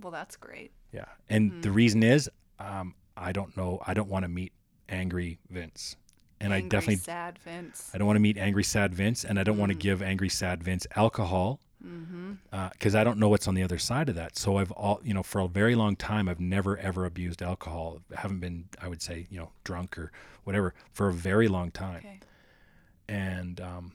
Well, 0.00 0.12
that's 0.12 0.36
great. 0.36 0.72
Yeah, 0.92 1.06
and 1.28 1.50
mm-hmm. 1.50 1.60
the 1.62 1.70
reason 1.70 2.02
is, 2.02 2.28
um, 2.58 2.94
I 3.16 3.32
don't 3.32 3.56
know. 3.56 3.80
I 3.86 3.94
don't 3.94 4.08
want 4.08 4.24
to 4.24 4.28
meet 4.28 4.52
angry 4.88 5.38
Vince, 5.48 5.96
and 6.40 6.52
Angry, 6.52 6.66
I 6.66 6.68
definitely 6.68 6.96
sad 6.96 7.38
Vince. 7.38 7.90
I 7.94 7.98
don't 7.98 8.06
want 8.06 8.16
to 8.16 8.20
meet 8.20 8.36
angry 8.36 8.64
sad 8.64 8.94
Vince, 8.94 9.24
and 9.24 9.38
I 9.38 9.44
don't 9.44 9.58
want 9.58 9.70
to 9.70 9.74
mm-hmm. 9.74 9.80
give 9.80 10.02
angry 10.02 10.28
sad 10.28 10.62
Vince 10.62 10.86
alcohol 10.94 11.60
Uh, 12.52 12.68
because 12.70 12.94
I 12.94 13.04
don't 13.04 13.18
know 13.18 13.28
what's 13.28 13.48
on 13.48 13.54
the 13.54 13.62
other 13.62 13.78
side 13.78 14.08
of 14.08 14.14
that. 14.16 14.36
So 14.36 14.56
I've 14.56 14.72
all 14.72 15.00
you 15.02 15.14
know 15.14 15.22
for 15.22 15.40
a 15.40 15.48
very 15.48 15.74
long 15.74 15.96
time 15.96 16.28
I've 16.28 16.40
never 16.40 16.76
ever 16.78 17.04
abused 17.04 17.42
alcohol. 17.42 18.00
I 18.16 18.20
haven't 18.20 18.40
been 18.40 18.68
I 18.80 18.88
would 18.88 19.02
say 19.02 19.26
you 19.30 19.38
know 19.38 19.50
drunk 19.64 19.98
or 19.98 20.12
whatever 20.44 20.74
for 20.92 21.08
a 21.08 21.12
very 21.12 21.48
long 21.48 21.70
time. 21.70 21.98
Okay. 21.98 22.20
And 23.08 23.60
um, 23.60 23.92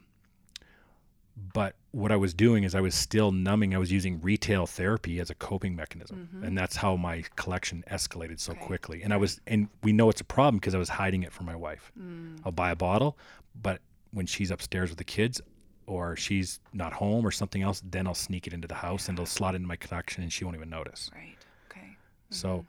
but 1.54 1.76
what 1.92 2.12
I 2.12 2.16
was 2.16 2.34
doing 2.34 2.64
is 2.64 2.76
I 2.76 2.82
was 2.82 2.96
still 2.96 3.32
numbing. 3.32 3.74
I 3.74 3.78
was 3.78 3.92
using 3.92 4.22
retail 4.22 4.66
therapy 4.68 5.20
as 5.20 5.30
a 5.30 5.36
coping 5.36 5.76
mechanism, 5.76 6.30
mm-hmm. 6.34 6.44
and 6.46 6.58
that's 6.58 6.76
how 6.76 6.96
my 6.96 7.24
collection 7.36 7.84
escalated 7.92 8.40
so 8.40 8.54
Okay. 8.54 8.66
quickly. 8.66 9.02
And 9.04 9.14
I 9.14 9.18
was 9.18 9.42
and 9.48 9.68
we 9.84 9.92
know 9.92 10.10
it's 10.10 10.22
a 10.22 10.26
problem 10.26 10.58
because 10.58 10.76
I 10.76 10.78
was 10.78 10.90
hiding 10.90 11.24
it 11.24 11.34
from 11.34 11.46
my 11.46 11.56
wife. 11.56 11.92
Mm. 12.00 12.40
I'll 12.46 12.52
buy 12.52 12.72
a 12.72 12.76
bottle, 12.76 13.18
but 13.62 13.82
when 14.12 14.26
she's 14.26 14.52
upstairs 14.52 14.90
with 14.90 14.98
the 14.98 15.04
kids 15.04 15.42
or 15.92 16.16
she's 16.16 16.62
not 16.72 16.94
home 16.94 17.28
or 17.28 17.32
something 17.32 17.62
else, 17.62 17.84
then 17.86 18.08
I'll 18.08 18.14
sneak 18.14 18.48
it 18.48 18.54
into 18.54 18.66
the 18.66 18.76
house 18.76 19.10
and 19.10 19.18
it'll 19.18 19.26
slot 19.26 19.56
into 19.56 19.68
my 19.68 19.76
collection 19.76 20.24
and 20.24 20.32
she 20.32 20.46
won't 20.46 20.56
even 20.56 20.70
notice. 20.70 21.12
Right. 21.14 21.36
Okay. 21.70 21.98
So, 22.30 22.66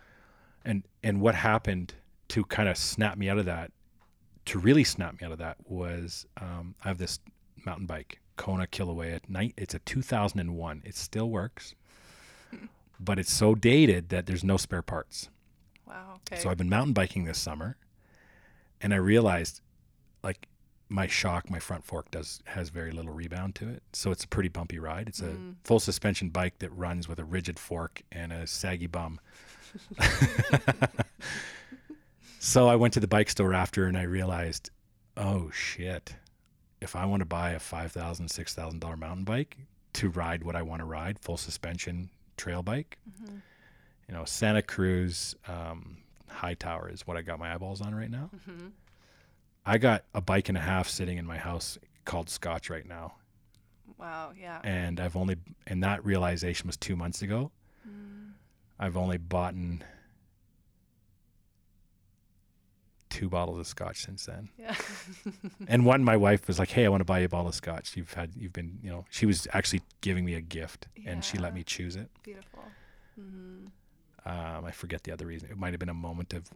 and 0.65 0.83
and 1.05 1.21
what 1.21 1.37
happened 1.37 1.95
to 2.29 2.45
kind 2.45 2.69
of 2.69 2.77
snap 2.77 3.17
me 3.17 3.29
out 3.29 3.39
of 3.39 3.45
that, 3.45 3.71
to 4.47 4.59
really 4.59 4.83
snap 4.83 5.21
me 5.21 5.25
out 5.25 5.31
of 5.31 5.39
that 5.39 5.57
was 5.65 6.27
um, 6.41 6.75
I 6.85 6.89
have 6.89 6.99
this 6.99 7.21
mountain 7.65 7.87
bike, 7.87 8.19
Kona 8.37 8.67
Kilauea. 8.67 9.15
at 9.15 9.31
Night, 9.31 9.55
it's 9.57 9.75
a 9.75 9.79
2001. 9.79 10.83
It 10.85 10.97
still 10.97 11.31
works, 11.31 11.77
but 13.01 13.21
it's 13.21 13.33
so 13.33 13.55
dated 13.55 14.09
that 14.09 14.27
there's 14.27 14.43
no 14.43 14.57
spare 14.57 14.83
parts. 14.83 15.29
Wow. 15.87 16.19
Okay. 16.27 16.43
So 16.43 16.51
I've 16.51 16.59
been 16.59 16.69
mountain 16.69 16.93
biking 16.93 17.25
this 17.25 17.39
summer, 17.39 17.77
and 18.81 18.93
I 18.93 18.97
realized, 18.97 19.61
like, 20.25 20.49
my 20.93 21.07
shock, 21.07 21.51
my 21.51 21.59
front 21.59 21.85
fork 21.85 22.11
does 22.11 22.41
has 22.45 22.69
very 22.69 22.93
little 22.93 23.13
rebound 23.13 23.55
to 23.57 23.69
it, 23.69 23.83
so 23.93 24.11
it's 24.11 24.25
a 24.25 24.29
pretty 24.29 24.51
bumpy 24.51 24.79
ride. 24.79 25.09
It's 25.09 25.21
a 25.21 25.35
full 25.65 25.81
suspension 25.81 26.29
bike 26.29 26.59
that 26.59 26.71
runs 26.71 27.09
with 27.09 27.19
a 27.19 27.25
rigid 27.25 27.59
fork 27.59 28.03
and 28.13 28.33
a 28.33 28.47
saggy 28.47 28.87
bum. 28.87 29.19
so 32.39 32.69
I 32.69 32.77
went 32.77 32.93
to 32.95 33.01
the 33.01 33.09
bike 33.09 33.31
store 33.31 33.55
after, 33.55 33.87
and 33.87 33.97
I 33.97 34.03
realized, 34.03 34.71
oh 35.17 35.51
shit, 35.51 36.15
if 36.83 36.95
I 36.95 37.07
want 37.07 37.21
to 37.21 37.27
buy 37.27 37.53
a 37.53 37.59
five 37.59 37.91
thousand, 37.93 38.29
six 38.29 38.55
thousand 38.55 38.81
dollar 38.81 38.97
mountain 38.97 39.25
bike 39.25 39.57
to 39.95 40.11
ride 40.11 40.45
what 40.45 40.57
I 40.57 40.63
want 40.63 40.81
to 40.81 40.87
ride, 40.87 41.19
full 41.19 41.39
suspension 41.39 42.11
trail 42.37 42.63
bike, 42.63 42.99
you 44.09 44.15
know, 44.15 44.25
Santa 44.27 44.63
Cruz 44.63 45.35
um, 45.49 45.97
Hightower 46.29 46.91
is 46.91 47.07
what 47.07 47.17
I 47.17 47.23
got 47.23 47.39
my 47.39 47.55
eyeballs 47.55 47.81
on 47.81 47.95
right 47.95 48.11
now. 48.11 48.29
Mm-hmm. 48.37 48.67
I 49.65 49.79
got 49.79 50.05
a 50.15 50.21
bike 50.21 50.49
and 50.49 50.59
a 50.59 50.61
half 50.61 50.89
sitting 50.89 51.19
in 51.19 51.27
my 51.27 51.39
house 51.39 51.79
called 52.05 52.29
Scotch 52.29 52.69
right 52.69 52.87
now, 52.87 53.15
wow. 53.99 54.33
Yeah. 54.39 54.61
and 54.65 54.99
I've 54.99 55.17
only 55.17 55.37
and 55.67 55.83
that 55.85 56.05
realization 56.05 56.67
was 56.67 56.77
two 56.77 56.97
months 56.97 57.23
ago. 57.23 57.51
I've 58.79 58.97
only 58.97 59.19
bought 59.19 59.55
two 63.11 63.29
bottles 63.29 63.59
of 63.61 63.67
Scotch 63.67 64.03
since 64.05 64.27
then, 64.27 64.49
Yeah. 64.59 64.75
and 65.69 65.85
one 65.85 66.03
my 66.03 66.17
wife 66.17 66.49
was 66.49 66.59
like, 66.59 66.71
"Hey, 66.71 66.85
I 66.87 66.89
want 66.89 67.01
to 67.01 67.05
buy 67.05 67.21
you 67.21 67.27
a 67.27 67.29
bottle 67.29 67.49
of 67.49 67.55
Scotch. 67.55 67.97
You've 67.97 68.13
had 68.15 68.31
you've 68.35 68.53
been 68.53 68.79
you 68.83 68.91
know." 68.91 69.05
She 69.11 69.27
was 69.27 69.47
actually 69.53 69.83
giving 70.01 70.25
me 70.25 70.35
a 70.35 70.41
gift, 70.41 70.89
and 71.07 71.25
she 71.25 71.39
let 71.39 71.55
me 71.55 71.63
choose 71.63 71.95
it. 71.95 72.11
Beautiful. 72.23 72.65
Mm-hmm. 73.21 73.67
Um, 74.25 74.65
I 74.65 74.71
forget 74.71 75.03
the 75.05 75.13
other 75.13 75.27
reason. 75.27 75.51
It 75.51 75.59
might 75.59 75.73
have 75.73 75.81
been 75.81 75.89
a 75.89 75.95
moment 75.95 76.33
of 76.33 76.49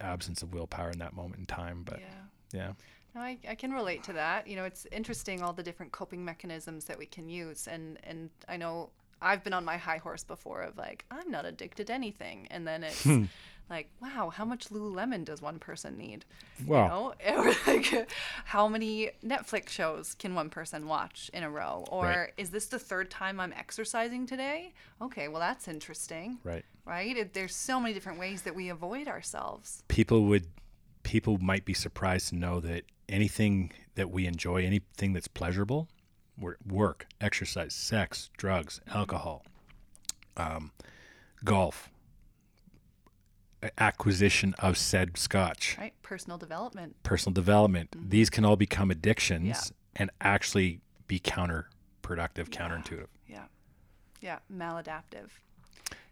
absence 0.00 0.42
of 0.42 0.54
willpower 0.54 0.90
in 0.90 0.98
that 1.00 1.14
moment 1.14 1.40
in 1.40 1.46
time, 1.46 1.82
but 1.84 1.98
yeah. 2.00 2.06
Yeah. 2.52 2.72
No, 3.14 3.22
I, 3.22 3.38
I 3.48 3.54
can 3.54 3.72
relate 3.72 4.02
to 4.04 4.12
that. 4.14 4.46
You 4.46 4.56
know, 4.56 4.64
it's 4.64 4.86
interesting 4.92 5.42
all 5.42 5.52
the 5.54 5.62
different 5.62 5.92
coping 5.92 6.24
mechanisms 6.24 6.84
that 6.84 6.98
we 6.98 7.06
can 7.06 7.28
use, 7.28 7.66
and 7.66 7.98
and 8.04 8.30
I 8.48 8.56
know 8.58 8.90
I've 9.22 9.42
been 9.42 9.54
on 9.54 9.64
my 9.64 9.76
high 9.78 9.96
horse 9.98 10.24
before 10.24 10.62
of 10.62 10.76
like 10.76 11.04
I'm 11.10 11.30
not 11.30 11.44
addicted 11.44 11.86
to 11.88 11.92
anything, 11.94 12.46
and 12.50 12.66
then 12.66 12.84
it's 12.84 13.02
Hmm. 13.04 13.24
like 13.70 13.88
wow, 14.02 14.30
how 14.30 14.44
much 14.44 14.68
Lululemon 14.68 15.24
does 15.24 15.40
one 15.40 15.58
person 15.58 15.96
need? 15.96 16.26
Wow. 16.66 17.14
You 17.24 17.32
know, 17.32 17.42
or 17.42 17.54
like 17.66 18.08
how 18.44 18.68
many 18.68 19.10
Netflix 19.24 19.70
shows 19.70 20.14
can 20.14 20.34
one 20.34 20.50
person 20.50 20.86
watch 20.86 21.30
in 21.32 21.42
a 21.42 21.50
row? 21.50 21.86
Or 21.90 22.04
Right. 22.04 22.32
is 22.36 22.50
this 22.50 22.66
the 22.66 22.78
third 22.78 23.10
time 23.10 23.40
I'm 23.40 23.54
exercising 23.54 24.26
today? 24.26 24.74
Okay, 25.00 25.28
well 25.28 25.40
that's 25.40 25.66
interesting, 25.66 26.38
Right. 26.44 26.64
right? 26.84 27.16
It, 27.16 27.32
there's 27.32 27.56
so 27.56 27.80
many 27.80 27.94
different 27.94 28.18
ways 28.18 28.42
that 28.42 28.54
we 28.54 28.68
avoid 28.68 29.08
ourselves. 29.08 29.82
People 29.88 30.26
would 30.26 30.46
people 31.08 31.38
might 31.38 31.64
be 31.64 31.72
surprised 31.72 32.28
to 32.28 32.36
know 32.36 32.60
that 32.60 32.82
anything 33.08 33.72
that 33.94 34.10
we 34.10 34.26
enjoy, 34.26 34.62
anything 34.62 35.14
that's 35.14 35.26
pleasurable, 35.26 35.88
work, 36.66 37.06
exercise, 37.18 37.74
sex, 37.74 38.28
drugs, 38.36 38.82
alcohol, 38.88 39.42
um, 40.36 40.70
golf, 41.42 41.88
acquisition 43.78 44.54
of 44.58 44.76
said 44.76 45.16
scotch, 45.16 45.76
Right? 45.78 45.94
Personal 46.02 46.36
development. 46.36 47.02
personal 47.02 47.32
development, 47.32 47.88
these 48.10 48.28
can 48.28 48.44
all 48.44 48.56
become 48.56 48.90
addictions 48.90 49.46
Yeah. 49.46 49.60
and 49.96 50.10
actually 50.20 50.80
be 51.06 51.18
counterproductive, 51.18 52.50
counterintuitive. 52.50 53.06
Yeah. 53.26 53.46
Yeah. 54.20 54.40
Maladaptive. 54.52 55.30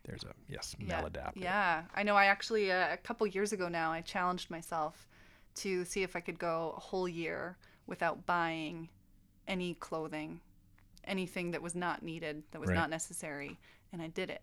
There's 0.06 0.22
a 0.24 0.32
yes, 0.48 0.74
Yeah. 0.78 1.02
maladaptive. 1.02 1.32
Yeah. 1.36 1.82
I 1.94 2.02
know 2.02 2.14
I 2.16 2.26
actually, 2.26 2.70
uh, 2.70 2.92
a 2.92 2.96
couple 2.96 3.26
years 3.26 3.52
ago 3.52 3.68
now, 3.68 3.92
I 3.92 4.00
challenged 4.00 4.50
myself 4.50 5.06
to 5.56 5.84
see 5.84 6.02
if 6.02 6.14
I 6.16 6.20
could 6.20 6.38
go 6.38 6.74
a 6.76 6.80
whole 6.80 7.08
year 7.08 7.56
without 7.86 8.24
buying 8.26 8.88
any 9.48 9.74
clothing, 9.74 10.40
anything 11.04 11.50
that 11.52 11.62
was 11.62 11.74
not 11.74 12.02
needed, 12.02 12.42
that 12.52 12.60
was 12.60 12.68
Right. 12.68 12.76
not 12.76 12.90
necessary. 12.90 13.58
And 13.92 14.00
I 14.02 14.08
did 14.08 14.30
it. 14.30 14.42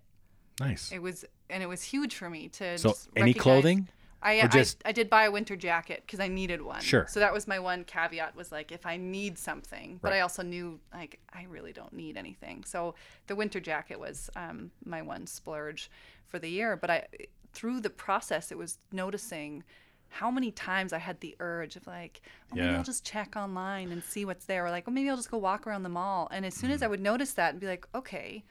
Nice. 0.59 0.91
It 0.91 0.99
was, 1.01 1.26
and 1.49 1.64
it 1.64 1.68
was 1.68 1.84
huge 1.84 2.16
for 2.16 2.30
me 2.30 2.49
to 2.49 2.78
So 2.78 2.89
just 2.89 3.09
any 3.16 3.34
clothing? 3.34 3.88
I, 4.24 4.40
Or 4.42 4.50
I- 4.52 4.66
I, 4.86 4.92
did 4.94 5.10
buy 5.10 5.26
a 5.26 5.32
winter 5.32 5.56
jacket 5.56 6.04
because 6.06 6.20
I 6.20 6.28
needed 6.30 6.62
one. 6.62 6.82
Sure. 6.82 7.06
So 7.08 7.20
that 7.20 7.34
was 7.34 7.48
my 7.48 7.60
one 7.60 7.84
caveat 7.84 8.36
was 8.36 8.52
like 8.52 8.72
if 8.72 8.86
I 8.86 8.98
need 8.98 9.38
something, 9.38 10.00
but 10.02 10.12
Right. 10.12 10.18
I 10.18 10.22
also 10.22 10.42
knew 10.44 10.80
like 10.94 11.20
I 11.34 11.44
really 11.44 11.74
don't 11.74 11.94
need 11.94 12.16
anything. 12.18 12.64
So 12.64 12.96
the 13.28 13.36
winter 13.36 13.60
jacket 13.60 14.00
was 14.00 14.30
um, 14.36 14.72
my 14.86 15.02
one 15.02 15.28
splurge 15.28 15.92
for 16.28 16.40
the 16.40 16.48
year. 16.50 16.76
But 16.78 16.90
I 16.90 17.08
through 17.52 17.82
the 17.82 17.90
process, 17.90 18.52
it 18.52 18.58
was 18.58 18.80
noticing 18.92 19.64
how 20.10 20.32
many 20.32 20.52
times 20.52 20.94
I 20.94 21.00
had 21.00 21.20
the 21.20 21.36
urge 21.40 21.76
of 21.76 21.86
like, 21.88 22.22
oh, 22.52 22.56
maybe 22.56 22.68
Yeah. 22.68 22.78
I'll 22.78 22.84
just 22.84 23.04
check 23.06 23.36
online 23.36 23.92
and 23.92 24.04
see 24.04 24.26
what's 24.26 24.46
there, 24.46 24.66
or 24.66 24.70
like, 24.72 24.86
oh, 24.88 24.92
maybe 24.92 25.10
I'll 25.10 25.16
just 25.18 25.32
go 25.32 25.38
walk 25.40 25.66
around 25.68 25.84
the 25.84 25.90
mall. 25.90 26.28
And 26.32 26.46
as 26.46 26.54
soon 26.56 26.70
Mm. 26.70 26.74
as 26.76 26.84
I 26.84 26.88
would 26.88 27.02
notice 27.02 27.34
that 27.34 27.52
and 27.52 27.60
be 27.60 27.68
like, 27.68 27.88
okay, 27.94 28.44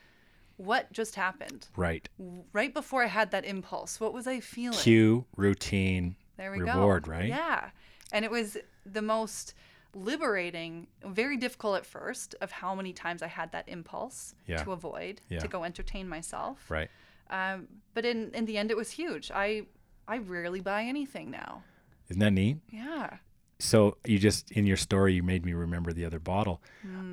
what 0.64 0.92
just 0.92 1.14
happened? 1.16 1.66
Right. 1.76 2.08
Right 2.52 2.72
before 2.72 3.02
I 3.02 3.06
had 3.08 3.30
that 3.32 3.44
impulse, 3.44 3.98
what 4.00 4.12
was 4.12 4.26
I 4.26 4.40
feeling? 4.40 4.78
Cue, 4.78 5.24
routine, 5.36 6.16
There 6.36 6.52
we 6.52 6.60
reward, 6.60 7.04
go. 7.04 7.12
right? 7.12 7.28
Yeah. 7.28 7.70
And 8.12 8.24
it 8.24 8.30
was 8.30 8.56
the 8.86 9.02
most 9.02 9.54
liberating, 9.94 10.86
very 11.04 11.36
difficult 11.36 11.76
at 11.76 11.86
first, 11.86 12.34
of 12.40 12.50
how 12.50 12.74
many 12.74 12.92
times 12.92 13.22
I 13.22 13.28
had 13.28 13.52
that 13.52 13.68
impulse 13.68 14.34
Yeah. 14.46 14.62
to 14.64 14.72
avoid, 14.72 15.20
Yeah. 15.28 15.40
to 15.40 15.48
go 15.48 15.64
entertain 15.64 16.08
myself. 16.08 16.70
Right. 16.70 16.90
Um, 17.30 17.68
but 17.94 18.04
in, 18.04 18.30
in 18.34 18.44
the 18.46 18.58
end, 18.58 18.70
it 18.70 18.76
was 18.76 18.90
huge. 18.90 19.30
I 19.30 19.66
I 20.08 20.18
rarely 20.18 20.60
buy 20.60 20.82
anything 20.82 21.30
now. 21.30 21.62
Isn't 22.08 22.18
that 22.20 22.32
neat? 22.32 22.58
Yeah. 22.70 23.18
so 23.60 23.96
you 24.04 24.18
just 24.18 24.50
in 24.50 24.66
your 24.66 24.76
story 24.76 25.12
you 25.14 25.22
made 25.22 25.44
me 25.46 25.52
remember 25.52 25.92
the 25.92 26.04
other 26.04 26.18
bottle 26.18 26.60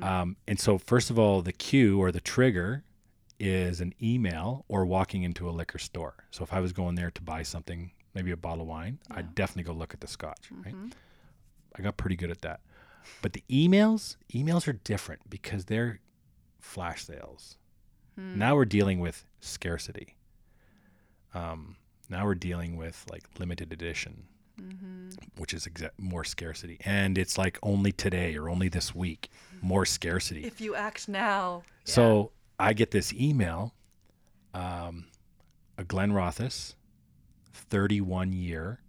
um, 0.02 0.36
and 0.48 0.58
so 0.58 0.78
first 0.78 1.08
of 1.08 1.16
all 1.16 1.42
the 1.42 1.52
cue 1.52 1.96
or 2.02 2.10
the 2.10 2.20
trigger 2.20 2.82
is 3.40 3.80
an 3.80 3.94
email 4.02 4.64
or 4.68 4.84
walking 4.84 5.22
into 5.22 5.48
a 5.48 5.50
liquor 5.50 5.78
store. 5.78 6.14
So 6.30 6.44
if 6.44 6.52
i 6.52 6.60
was 6.60 6.72
going 6.72 6.94
there 6.94 7.10
to 7.10 7.22
buy 7.22 7.42
something 7.42 7.90
maybe 8.14 8.30
a 8.32 8.36
bottle 8.36 8.62
of 8.62 8.68
wine 8.68 8.98
i'd 9.12 9.36
definitely 9.36 9.62
go 9.62 9.72
look 9.72 9.94
at 9.94 10.00
the 10.00 10.06
scotch 10.08 10.50
right? 10.64 10.74
Mm-hmm. 10.74 10.88
I 11.76 11.82
got 11.82 11.96
pretty 11.96 12.16
good 12.16 12.30
at 12.30 12.42
that. 12.42 12.60
But 13.22 13.32
the 13.32 13.44
emails 13.48 14.16
emails 14.34 14.68
are 14.68 14.72
different 14.72 15.28
because 15.30 15.64
they're 15.64 16.00
flash 16.58 17.04
sales. 17.04 17.56
Hmm. 18.16 18.38
Now 18.38 18.54
we're 18.56 18.64
dealing 18.64 19.00
with 19.00 19.24
scarcity. 19.40 20.16
Um, 21.32 21.76
now 22.08 22.24
we're 22.26 22.34
dealing 22.34 22.76
with 22.76 23.04
like 23.10 23.22
limited 23.38 23.72
edition 23.72 24.24
mm-hmm. 24.60 25.08
which 25.36 25.54
is 25.54 25.66
exa- 25.66 25.90
more 25.98 26.24
scarcity. 26.24 26.78
And 26.84 27.16
it's 27.18 27.38
like 27.38 27.58
only 27.62 27.92
today 27.92 28.36
or 28.36 28.48
only 28.48 28.68
this 28.68 28.94
week 28.94 29.30
more 29.62 29.84
scarcity. 29.86 30.44
If 30.44 30.60
you 30.60 30.74
act 30.74 31.08
now. 31.08 31.62
so 31.84 32.32
i 32.60 32.72
get 32.72 32.90
this 32.90 33.12
email 33.12 33.74
um, 34.54 35.06
a 35.78 35.84
Glenrothes 35.84 36.74
31 37.52 38.32
year 38.32 38.80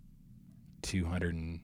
$240 0.81 1.59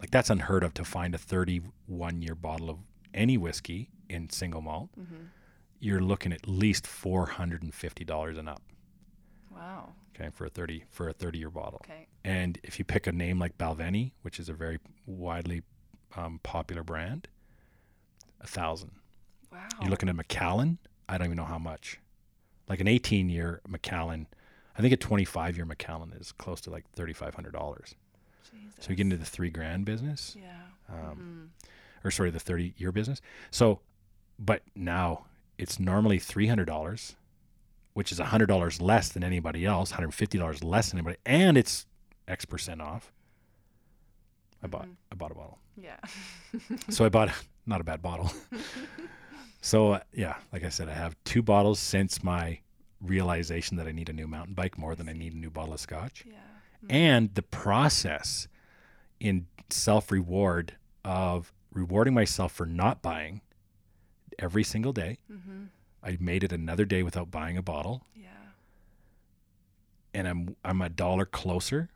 like 0.00 0.10
that's 0.10 0.30
unheard 0.30 0.62
of 0.62 0.74
to 0.74 0.84
find 0.84 1.14
a 1.14 1.18
31 1.18 2.22
year 2.22 2.34
bottle 2.34 2.70
of 2.70 2.78
any 3.14 3.36
whiskey 3.36 3.88
in 4.08 4.28
single 4.30 4.60
malt 4.60 4.90
you're 5.80 6.00
looking 6.00 6.32
at 6.32 6.46
least 6.48 6.84
$450 6.86 8.38
and 8.38 8.48
up 8.48 8.62
Wow. 9.54 9.88
okay 10.14 10.28
for 10.34 10.44
a 10.46 10.50
30 10.50 10.84
for 10.90 11.08
a 11.08 11.12
30 11.14 11.38
year 11.38 11.50
bottle 11.50 11.80
Okay. 11.84 12.06
and 12.24 12.58
if 12.62 12.78
you 12.78 12.84
pick 12.84 13.06
a 13.06 13.12
name 13.12 13.38
like 13.38 13.56
Balvenie, 13.58 14.12
which 14.22 14.38
is 14.38 14.48
a 14.50 14.52
very 14.52 14.78
widely 15.06 15.62
um, 16.14 16.40
popular 16.42 16.82
brand, 16.82 17.28
a 18.40 18.46
thousand. 18.46 18.90
Wow. 19.52 19.66
You're 19.80 19.90
looking 19.90 20.08
at 20.08 20.16
Macallan. 20.16 20.78
I 21.08 21.18
don't 21.18 21.26
even 21.26 21.36
know 21.36 21.44
how 21.44 21.58
much. 21.58 21.98
Like 22.68 22.80
an 22.80 22.88
18 22.88 23.28
year 23.28 23.60
Macallan, 23.68 24.26
I 24.76 24.82
think 24.82 24.92
a 24.92 24.96
25 24.96 25.56
year 25.56 25.64
Macallan 25.64 26.12
is 26.18 26.32
close 26.32 26.60
to 26.62 26.70
like 26.70 26.84
$3,500. 26.96 27.94
So 28.80 28.90
you 28.90 28.96
get 28.96 29.02
into 29.04 29.16
the 29.16 29.24
three 29.24 29.48
grand 29.50 29.84
business, 29.86 30.36
Yeah. 30.38 30.52
um, 30.92 31.50
or 32.04 32.10
sorry, 32.10 32.30
the 32.30 32.38
30 32.40 32.74
year 32.76 32.92
business. 32.92 33.20
So, 33.50 33.80
but 34.38 34.62
now 34.74 35.26
it's 35.56 35.80
normally 35.80 36.18
$300, 36.18 37.14
which 37.94 38.12
is 38.12 38.18
$100 38.20 38.80
less 38.82 39.08
than 39.08 39.24
anybody 39.24 39.64
else, 39.64 39.92
$150 39.92 40.62
less 40.62 40.90
than 40.90 40.98
anybody, 40.98 41.16
and 41.24 41.56
it's 41.56 41.86
X 42.28 42.44
percent 42.44 42.82
off. 42.82 43.12
I 44.62 44.66
bought, 44.66 44.88
I 45.10 45.14
bought 45.14 45.30
a 45.30 45.34
bottle. 45.34 45.58
Yeah. 45.76 45.96
So 46.90 47.04
I 47.04 47.08
bought 47.08 47.30
not 47.66 47.80
a 47.80 47.84
bad 47.84 48.02
bottle. 48.02 48.30
so 49.66 49.92
uh, 49.94 50.00
yeah, 50.12 50.36
like 50.52 50.62
I 50.64 50.68
said, 50.68 50.88
I 50.88 50.94
have 50.94 51.16
two 51.24 51.42
bottles 51.42 51.78
since 51.80 52.22
my 52.22 52.60
realization 53.00 53.76
that 53.78 53.86
I 53.86 53.92
need 53.92 54.08
a 54.08 54.12
new 54.12 54.26
mountain 54.28 54.54
bike 54.54 54.78
more 54.78 54.94
than 54.94 55.08
I 55.08 55.12
need 55.12 55.32
a 55.34 55.36
new 55.36 55.50
bottle 55.50 55.74
of 55.74 55.80
scotch. 55.80 56.24
Yeah. 56.26 56.34
And 56.88 57.34
the 57.34 57.42
process 57.42 58.46
in 59.18 59.46
self 59.70 60.10
reward 60.12 60.76
of 61.04 61.52
rewarding 61.72 62.14
myself 62.14 62.52
for 62.52 62.64
not 62.66 63.02
buying 63.02 63.40
every 64.38 64.62
single 64.62 64.92
day. 64.92 65.18
Mm-hmm. 65.30 65.64
I 66.02 66.16
made 66.20 66.44
it 66.44 66.52
another 66.52 66.84
day 66.84 67.02
without 67.02 67.30
buying 67.32 67.56
a 67.56 67.62
bottle, 67.62 68.04
Yeah. 68.14 68.28
and 70.14 70.28
I'm 70.28 70.56
I'm 70.64 70.80
a 70.80 70.88
dollar 70.88 71.26
closer 71.26 71.88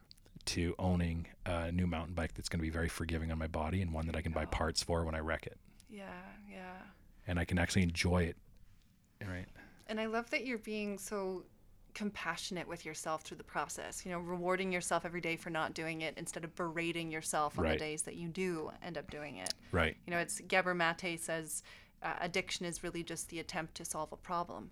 to 0.47 0.75
owning 0.79 1.29
a 1.47 1.71
new 1.71 1.87
mountain 1.87 2.15
bike 2.15 2.35
that's 2.35 2.49
going 2.49 2.59
to 2.59 2.63
be 2.63 2.71
very 2.71 2.89
forgiving 2.89 3.31
on 3.31 3.39
my 3.39 3.47
body 3.47 3.81
and 3.83 3.93
one 3.93 4.07
that 4.07 4.17
I 4.17 4.23
can 4.23 4.33
buy 4.33 4.47
parts 4.47 4.83
for 4.83 5.05
when 5.05 5.15
I 5.15 5.21
wreck 5.21 5.47
it, 5.47 5.59
Yeah. 5.89 6.05
Yeah. 7.31 7.33
and 7.33 7.41
I 7.41 7.45
can 7.45 7.59
actually 7.59 7.83
enjoy 7.83 8.25
it. 8.25 8.37
Right. 9.27 9.47
And 9.87 10.01
I 10.01 10.07
love 10.07 10.31
that 10.31 10.47
you're 10.47 10.59
being 10.59 10.99
so 10.99 11.45
compassionate 11.95 12.69
with 12.69 12.85
yourself 12.85 13.23
through 13.23 13.37
the 13.37 13.45
process. 13.45 14.05
You 14.07 14.13
know, 14.13 14.19
rewarding 14.21 14.73
yourself 14.73 15.05
every 15.05 15.21
day 15.21 15.37
for 15.37 15.51
not 15.51 15.75
doing 15.75 16.03
it 16.03 16.15
instead 16.17 16.45
of 16.45 16.55
berating 16.55 17.11
yourself 17.11 17.59
on 17.59 17.65
Right. 17.65 17.73
the 17.79 17.85
days 17.85 18.03
that 18.03 18.15
you 18.15 18.29
do 18.29 18.71
end 18.83 18.97
up 18.97 19.11
doing 19.11 19.37
it. 19.37 19.53
Right. 19.73 19.97
You 20.07 20.13
know, 20.13 20.19
it's 20.19 20.41
Gabor 20.41 20.75
Mate 20.75 21.21
says 21.21 21.63
uh, 22.03 22.15
addiction 22.21 22.65
is 22.67 22.83
really 22.83 23.03
just 23.03 23.29
the 23.29 23.41
attempt 23.41 23.75
to 23.77 23.85
solve 23.85 24.13
a 24.13 24.17
problem. 24.17 24.71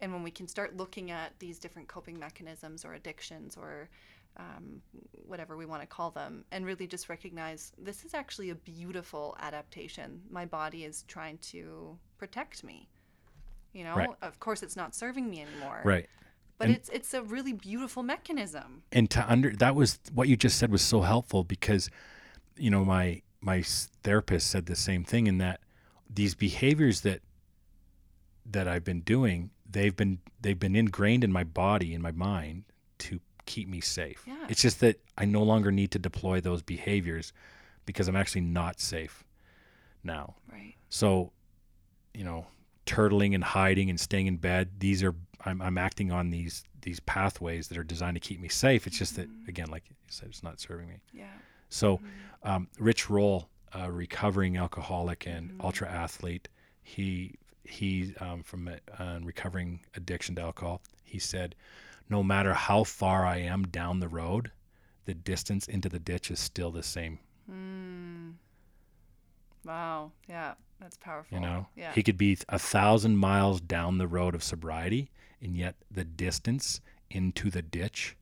And 0.00 0.12
when 0.12 0.22
we 0.22 0.30
can 0.30 0.48
start 0.48 0.76
looking 0.76 1.10
at 1.10 1.38
these 1.38 1.58
different 1.58 1.88
coping 1.88 2.18
mechanisms 2.18 2.84
or 2.84 2.94
addictions 2.94 3.56
or 3.56 3.88
um, 4.38 4.80
whatever 5.26 5.56
we 5.56 5.66
want 5.66 5.82
to 5.82 5.86
call 5.86 6.10
them, 6.10 6.44
and 6.52 6.64
really 6.66 6.86
just 6.86 7.08
recognize 7.08 7.72
this 7.78 8.04
is 8.04 8.14
actually 8.14 8.50
a 8.50 8.54
beautiful 8.54 9.36
adaptation. 9.40 10.20
My 10.30 10.44
body 10.46 10.84
is 10.84 11.04
trying 11.08 11.38
to 11.38 11.98
protect 12.18 12.62
me. 12.64 12.88
You 13.72 13.84
know, 13.84 13.94
Right. 13.96 14.08
of 14.22 14.38
course, 14.40 14.62
it's 14.62 14.76
not 14.76 14.94
serving 14.94 15.28
me 15.28 15.42
anymore. 15.42 15.80
Right. 15.84 16.06
But 16.58 16.68
And- 16.68 16.76
it's 16.76 16.88
it's 16.88 17.12
a 17.14 17.22
really 17.22 17.52
beautiful 17.52 18.02
mechanism. 18.02 18.82
and 18.92 19.10
to 19.10 19.30
under 19.30 19.50
that 19.56 19.74
was 19.74 19.98
what 20.12 20.28
you 20.28 20.36
just 20.36 20.58
said 20.58 20.70
was 20.70 20.82
so 20.82 21.02
helpful 21.02 21.44
because 21.44 21.90
you 22.56 22.70
know 22.70 22.84
my 22.84 23.22
my 23.40 23.62
therapist 24.02 24.48
said 24.50 24.64
the 24.66 24.76
same 24.76 25.04
thing 25.04 25.26
in 25.26 25.36
that 25.38 25.60
these 26.08 26.34
behaviors 26.34 27.02
that 27.02 27.20
that 28.46 28.66
I've 28.68 28.84
been 28.84 29.00
doing 29.00 29.50
they've 29.68 29.94
been 29.94 30.20
they've 30.40 30.58
been 30.58 30.76
ingrained 30.76 31.24
in 31.24 31.32
my 31.32 31.44
body 31.44 31.92
in 31.92 32.00
my 32.00 32.12
mind 32.12 32.64
to 32.98 33.20
keep 33.46 33.68
me 33.68 33.80
safe. 33.80 34.22
Yeah. 34.26 34.46
It's 34.48 34.60
just 34.60 34.80
that 34.80 35.00
I 35.16 35.24
no 35.24 35.42
longer 35.42 35.70
need 35.70 35.90
to 35.92 35.98
deploy 35.98 36.40
those 36.40 36.62
behaviors 36.62 37.32
because 37.86 38.08
I'm 38.08 38.16
actually 38.16 38.42
not 38.42 38.80
safe 38.80 39.24
now. 40.02 40.34
Right. 40.52 40.74
So, 40.88 41.32
you 42.12 42.24
know, 42.24 42.46
turtling 42.84 43.34
and 43.34 43.42
hiding 43.42 43.90
and 43.90 43.98
staying 43.98 44.26
in 44.26 44.36
bed, 44.36 44.70
these 44.78 45.02
are 45.02 45.14
I'm 45.44 45.62
I'm 45.62 45.78
acting 45.78 46.12
on 46.12 46.30
these 46.30 46.64
these 46.82 47.00
pathways 47.00 47.68
that 47.68 47.78
are 47.78 47.84
designed 47.84 48.14
to 48.14 48.20
keep 48.20 48.40
me 48.40 48.48
safe. 48.48 48.86
It's 48.86 48.98
just 48.98 49.16
that 49.16 49.28
again, 49.48 49.68
like 49.70 49.84
you 49.88 49.96
said, 50.08 50.28
it's 50.28 50.42
not 50.42 50.60
serving 50.60 50.88
me. 50.88 50.96
Yeah. 51.12 51.24
So, 51.68 52.00
um, 52.44 52.68
Rich 52.78 53.10
Roll, 53.10 53.48
a 53.72 53.90
recovering 53.90 54.56
alcoholic 54.56 55.26
and 55.26 55.58
ultra 55.60 55.88
athlete, 55.88 56.48
he 56.82 57.34
he 57.64 58.14
um, 58.20 58.42
from 58.42 58.68
a, 58.68 59.02
uh, 59.02 59.18
recovering 59.22 59.80
addiction 59.96 60.36
to 60.36 60.42
alcohol, 60.42 60.80
he 61.02 61.18
said, 61.18 61.54
no 62.08 62.22
matter 62.22 62.54
how 62.54 62.84
far 62.84 63.24
I 63.26 63.38
am 63.38 63.64
down 63.64 64.00
the 64.00 64.08
road, 64.08 64.50
the 65.04 65.14
distance 65.14 65.66
into 65.68 65.88
the 65.88 65.98
ditch 65.98 66.30
is 66.30 66.38
still 66.40 66.70
the 66.70 66.82
same. 66.82 67.18
Mm. 67.50 68.34
Wow. 69.64 70.12
Yeah. 70.28 70.54
That's 70.80 70.96
powerful. 70.98 71.36
You 71.38 71.40
know, 71.42 71.66
Yeah. 71.74 71.92
he 71.92 72.02
could 72.02 72.18
be 72.18 72.36
a 72.48 72.58
thousand 72.58 73.16
miles 73.16 73.60
down 73.60 73.98
the 73.98 74.06
road 74.06 74.34
of 74.34 74.42
sobriety, 74.44 75.10
and 75.40 75.56
yet 75.56 75.76
the 75.90 76.04
distance 76.04 76.80
into 77.10 77.50
the 77.50 77.62
ditch 77.62 78.16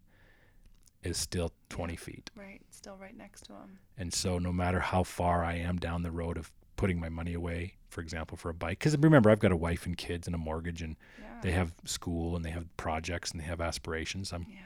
is 1.03 1.17
still 1.19 1.53
20 1.69 1.97
feet. 1.97 2.31
right. 2.35 2.61
Still 2.71 2.97
right 2.97 3.17
next 3.17 3.43
to 3.47 3.55
him. 3.55 3.79
And 3.97 4.13
so, 4.13 4.39
no 4.39 4.53
matter 4.53 4.81
how 4.81 5.03
far 5.05 5.43
I 5.45 5.55
am 5.55 5.79
down 5.79 6.03
the 6.03 6.11
road 6.11 6.37
of 6.37 6.53
putting 6.77 6.99
my 7.01 7.09
money 7.09 7.35
away, 7.35 7.75
for 7.89 8.01
example, 8.01 8.37
for 8.37 8.49
a 8.51 8.55
bike, 8.55 8.79
because 8.79 8.97
remember, 8.99 9.31
I've 9.31 9.39
got 9.41 9.53
a 9.53 9.57
wife 9.57 9.87
and 9.87 9.97
kids 9.97 10.27
and 10.27 10.35
a 10.35 10.39
mortgage, 10.39 10.83
and 10.83 10.97
Yeah. 11.21 11.41
they 11.43 11.53
have 11.53 11.75
school 11.85 12.35
and 12.37 12.45
they 12.45 12.51
have 12.51 12.75
projects 12.77 13.31
and 13.31 13.41
they 13.41 13.45
have 13.45 13.61
aspirations. 13.61 14.33
I'm, 14.33 14.47
Yeah. 14.49 14.59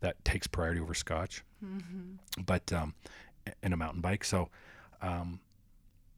that 0.00 0.24
takes 0.24 0.46
priority 0.46 0.80
over 0.80 0.94
scotch, 0.94 1.42
Mm-hmm. 1.64 2.42
but 2.44 2.72
um, 2.72 2.94
in 3.62 3.72
a 3.72 3.76
mountain 3.76 4.00
bike. 4.00 4.24
So, 4.24 4.50
um, 5.02 5.40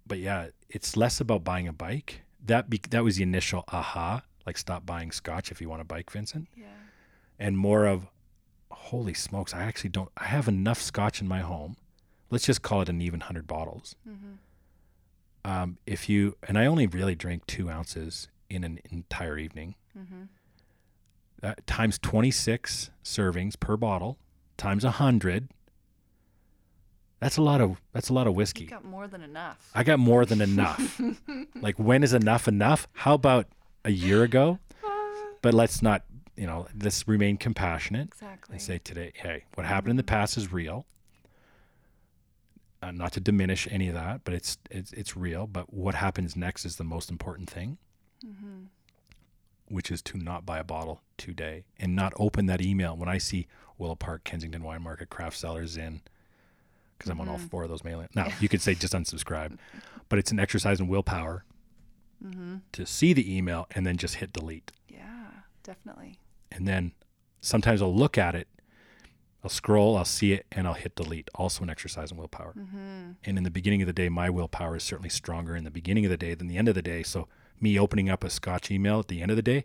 but 0.07 0.19
yeah, 0.19 0.49
it's 0.69 0.97
less 0.97 1.21
about 1.21 1.45
buying 1.45 1.69
a 1.69 1.73
bike. 1.73 2.23
That 2.45 2.69
be, 2.71 2.81
that 2.91 3.05
was 3.05 3.17
the 3.17 3.23
initial 3.23 3.65
aha, 3.69 4.23
like 4.47 4.57
stop 4.59 4.85
buying 4.87 5.11
scotch 5.13 5.51
if 5.51 5.61
you 5.61 5.69
want 5.69 5.81
a 5.83 5.85
bike, 5.85 6.11
Vincent, 6.11 6.49
Yeah. 6.57 6.67
and 7.39 7.57
more 7.59 7.87
of, 7.87 8.07
holy 8.71 9.15
smokes, 9.15 9.53
I 9.55 9.63
actually 9.63 9.91
don't. 9.91 10.11
I 10.17 10.25
have 10.27 10.49
enough 10.49 10.81
scotch 10.81 11.21
in 11.21 11.29
my 11.29 11.41
home. 11.41 11.77
Let's 12.31 12.45
just 12.47 12.63
call 12.63 12.83
it 12.83 12.89
an 12.89 13.01
even 13.03 13.21
hundred 13.21 13.47
bottles. 13.47 13.97
Mm-hmm. 14.09 14.33
Um, 15.45 15.79
if 15.87 16.09
you 16.09 16.37
and 16.47 16.59
I 16.59 16.67
only 16.67 16.87
really 16.87 17.15
drink 17.15 17.47
two 17.47 17.71
ounces 17.71 18.29
in 18.51 18.65
an 18.65 18.81
entire 18.91 19.39
evening. 19.39 19.75
Mm-hmm. 19.99 20.23
That 21.41 21.67
times 21.67 21.99
twenty 21.99 22.31
six 22.31 22.91
servings 23.05 23.59
per 23.59 23.77
bottle 23.77 24.19
times 24.57 24.85
a 24.85 24.91
hundred. 24.93 25.49
That's 27.21 27.37
a 27.37 27.43
lot 27.43 27.61
of 27.61 27.81
that's 27.93 28.09
a 28.09 28.13
lot 28.13 28.27
of 28.27 28.35
whiskey. 28.35 28.65
You 28.65 28.71
got 28.71 28.85
more 28.85 29.07
than 29.09 29.23
enough. 29.23 29.71
I 29.75 29.83
got 29.85 29.99
more 29.99 30.25
than 30.25 30.41
enough. 30.51 31.01
like 31.61 31.79
when 31.79 32.03
is 32.03 32.13
enough 32.13 32.49
enough? 32.49 32.89
How 32.93 33.15
about 33.15 33.47
a 33.85 33.91
year 33.91 34.23
ago? 34.23 34.59
But 35.41 35.55
let's 35.55 35.83
not, 35.83 36.03
you 36.37 36.47
know, 36.49 36.67
let's 36.83 37.07
remain 37.07 37.37
compassionate 37.37 38.09
exactly. 38.09 38.55
and 38.55 38.61
say 38.61 38.79
today, 38.79 39.13
hey, 39.15 39.45
what 39.55 39.69
happened 39.69 39.91
in 39.93 39.97
the 39.97 40.03
past 40.03 40.37
is 40.37 40.53
real. 40.53 40.85
Uh, 42.81 42.93
not 42.93 43.11
to 43.13 43.19
diminish 43.21 43.67
any 43.73 43.89
of 43.89 43.95
that, 43.95 44.21
but 44.25 44.35
it's 44.35 44.57
it's 44.71 44.93
it's 44.93 45.17
real. 45.17 45.47
But 45.49 45.73
what 45.75 45.97
happens 45.97 46.37
next 46.37 46.65
is 46.65 46.77
the 46.77 46.85
most 46.85 47.11
important 47.11 47.51
thing, 47.51 47.79
Mm-hmm. 48.25 48.65
which 49.69 49.91
is 49.91 50.01
to 50.03 50.17
not 50.19 50.47
buy 50.47 50.59
a 50.59 50.65
bottle 50.65 51.03
today 51.17 51.65
and 51.79 51.95
not 51.97 52.13
open 52.17 52.47
that 52.47 52.61
email. 52.63 52.97
When 52.97 53.09
I 53.09 53.19
see 53.19 53.47
Willow 53.79 53.95
Park, 53.97 54.25
Kensington 54.25 54.63
Wine 54.63 54.83
Market, 54.83 55.11
Craft 55.11 55.37
Cellars 55.37 55.77
in 55.77 56.03
because 56.97 57.11
I'm 57.11 57.21
on 57.21 57.27
Mm-hmm. 57.27 57.33
all 57.33 57.49
four 57.49 57.63
of 57.65 57.69
those 57.69 57.83
mailing. 57.85 58.09
Now 58.15 58.29
you 58.41 58.49
could 58.49 58.63
say 58.63 58.75
just 58.75 58.93
unsubscribe, 58.95 59.59
but 60.09 60.19
it's 60.21 60.31
an 60.31 60.39
exercise 60.41 60.79
in 60.81 60.89
willpower 60.89 61.45
Mm-hmm. 62.25 62.57
to 62.73 62.85
see 62.87 63.13
the 63.13 63.37
email 63.37 63.67
and 63.73 63.87
then 63.87 63.97
just 63.97 64.17
hit 64.17 64.33
delete. 64.33 64.73
Yeah, 64.89 65.27
definitely. 65.63 66.19
And 66.51 66.67
then 66.67 66.91
sometimes 67.41 67.81
I'll 67.81 67.95
look 67.95 68.19
at 68.19 68.35
it, 68.35 68.49
I'll 69.45 69.51
scroll, 69.51 69.97
I'll 69.97 70.05
see 70.05 70.33
it, 70.33 70.47
and 70.51 70.67
I'll 70.67 70.75
hit 70.75 70.97
delete. 70.97 71.29
Also 71.35 71.63
an 71.63 71.71
exercise 71.71 72.11
in 72.11 72.17
willpower. 72.17 72.55
Mm-hmm. 72.59 73.11
And 73.25 73.39
in 73.39 73.45
the 73.45 73.51
beginning 73.51 73.83
of 73.83 73.87
the 73.87 73.93
day, 73.93 74.09
my 74.09 74.29
willpower 74.31 74.77
is 74.77 74.83
certainly 74.83 75.11
stronger 75.11 75.55
in 75.55 75.65
the 75.65 75.71
beginning 75.71 76.05
of 76.05 76.11
the 76.11 76.17
day 76.17 76.35
than 76.35 76.49
the 76.49 76.57
end 76.57 76.69
of 76.69 76.75
the 76.75 76.83
day. 76.83 77.03
So 77.05 77.29
me 77.61 77.79
opening 77.79 78.09
up 78.11 78.25
a 78.25 78.31
Scotch 78.31 78.71
email 78.71 78.99
at 79.01 79.09
the 79.09 79.23
end 79.23 79.31
of 79.31 79.37
the 79.37 79.43
day, 79.43 79.65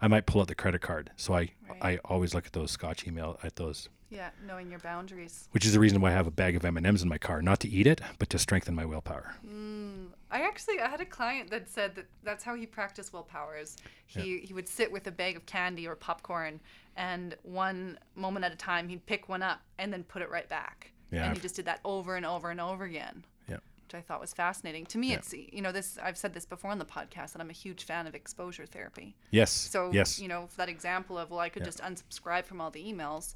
I 0.00 0.08
might 0.08 0.26
pull 0.26 0.40
out 0.40 0.48
the 0.48 0.54
credit 0.54 0.80
card. 0.80 1.10
So 1.16 1.34
I, 1.34 1.50
Right. 1.68 1.78
I 1.82 1.96
always 2.04 2.34
look 2.34 2.46
at 2.46 2.52
those 2.54 2.70
Scotch 2.72 3.06
email 3.06 3.38
at 3.42 3.56
those, 3.56 3.88
Yeah, 4.10 4.30
knowing 4.46 4.70
your 4.70 4.78
boundaries. 4.80 5.48
which 5.52 5.64
is 5.66 5.72
the 5.72 5.80
reason 5.80 6.00
why 6.00 6.10
I 6.10 6.14
have 6.14 6.26
a 6.26 6.30
bag 6.32 6.56
of 6.56 6.64
M 6.64 6.76
and 6.76 6.86
M's 6.86 7.02
in 7.02 7.08
my 7.08 7.18
car, 7.18 7.42
not 7.42 7.60
to 7.60 7.68
eat 7.68 7.86
it, 7.86 8.00
but 8.18 8.30
to 8.30 8.38
strengthen 8.38 8.74
my 8.74 8.84
willpower. 8.84 9.34
Mm, 9.46 10.06
I 10.30 10.42
actually 10.42 10.80
I 10.80 10.88
had 10.88 11.00
a 11.00 11.04
client 11.04 11.50
that 11.50 11.68
said 11.68 11.94
that 11.96 12.06
that's 12.24 12.42
how 12.44 12.54
he 12.54 12.64
practiced 12.66 13.12
willpower. 13.12 13.58
Is 13.58 13.76
he 14.06 14.38
he 14.38 14.54
would 14.54 14.68
sit 14.68 14.90
with 14.90 15.06
a 15.06 15.12
bag 15.12 15.36
of 15.36 15.46
candy 15.46 15.86
or 15.86 15.94
popcorn, 15.94 16.60
and 16.98 17.36
one 17.44 17.98
moment 18.16 18.44
at 18.44 18.52
a 18.52 18.56
time 18.56 18.88
he'd 18.88 19.06
pick 19.06 19.28
one 19.28 19.42
up 19.42 19.60
and 19.78 19.90
then 19.92 20.02
put 20.04 20.20
it 20.20 20.28
right 20.30 20.48
back. 20.48 20.92
Yeah. 21.10 21.24
And 21.24 21.34
he 21.34 21.40
just 21.40 21.54
did 21.56 21.64
that 21.64 21.80
over 21.84 22.16
and 22.16 22.26
over 22.26 22.50
and 22.50 22.60
over 22.60 22.84
again. 22.84 23.24
Yeah. 23.48 23.58
Which 23.86 23.94
I 23.94 24.00
thought 24.02 24.20
was 24.20 24.34
fascinating. 24.34 24.84
To 24.86 24.98
me, 24.98 25.10
Yeah. 25.12 25.18
it's 25.18 25.32
you 25.32 25.62
know 25.62 25.72
this 25.72 25.96
I've 26.02 26.18
said 26.18 26.34
this 26.34 26.44
before 26.44 26.70
on 26.70 26.78
the 26.78 26.84
podcast 26.84 27.32
that 27.32 27.40
I'm 27.40 27.48
a 27.50 27.54
huge 27.54 27.84
fan 27.84 28.06
of 28.06 28.14
exposure 28.14 28.66
therapy. 28.66 29.16
Yes. 29.30 29.50
So 29.52 29.90
yes. 29.92 30.18
you 30.20 30.28
know, 30.28 30.48
that 30.56 30.68
example 30.68 31.16
of 31.16 31.30
well, 31.30 31.40
I 31.40 31.48
could 31.48 31.62
Yeah. 31.62 31.66
just 31.66 31.78
unsubscribe 31.80 32.44
from 32.44 32.60
all 32.60 32.70
the 32.70 32.84
emails. 32.84 33.34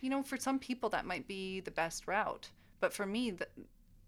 You 0.00 0.10
know, 0.10 0.22
for 0.22 0.36
some 0.36 0.58
people 0.58 0.88
that 0.88 1.04
might 1.04 1.28
be 1.28 1.60
the 1.60 1.70
best 1.70 2.08
route, 2.08 2.48
but 2.80 2.92
for 2.92 3.06
me, 3.06 3.30
that 3.32 3.50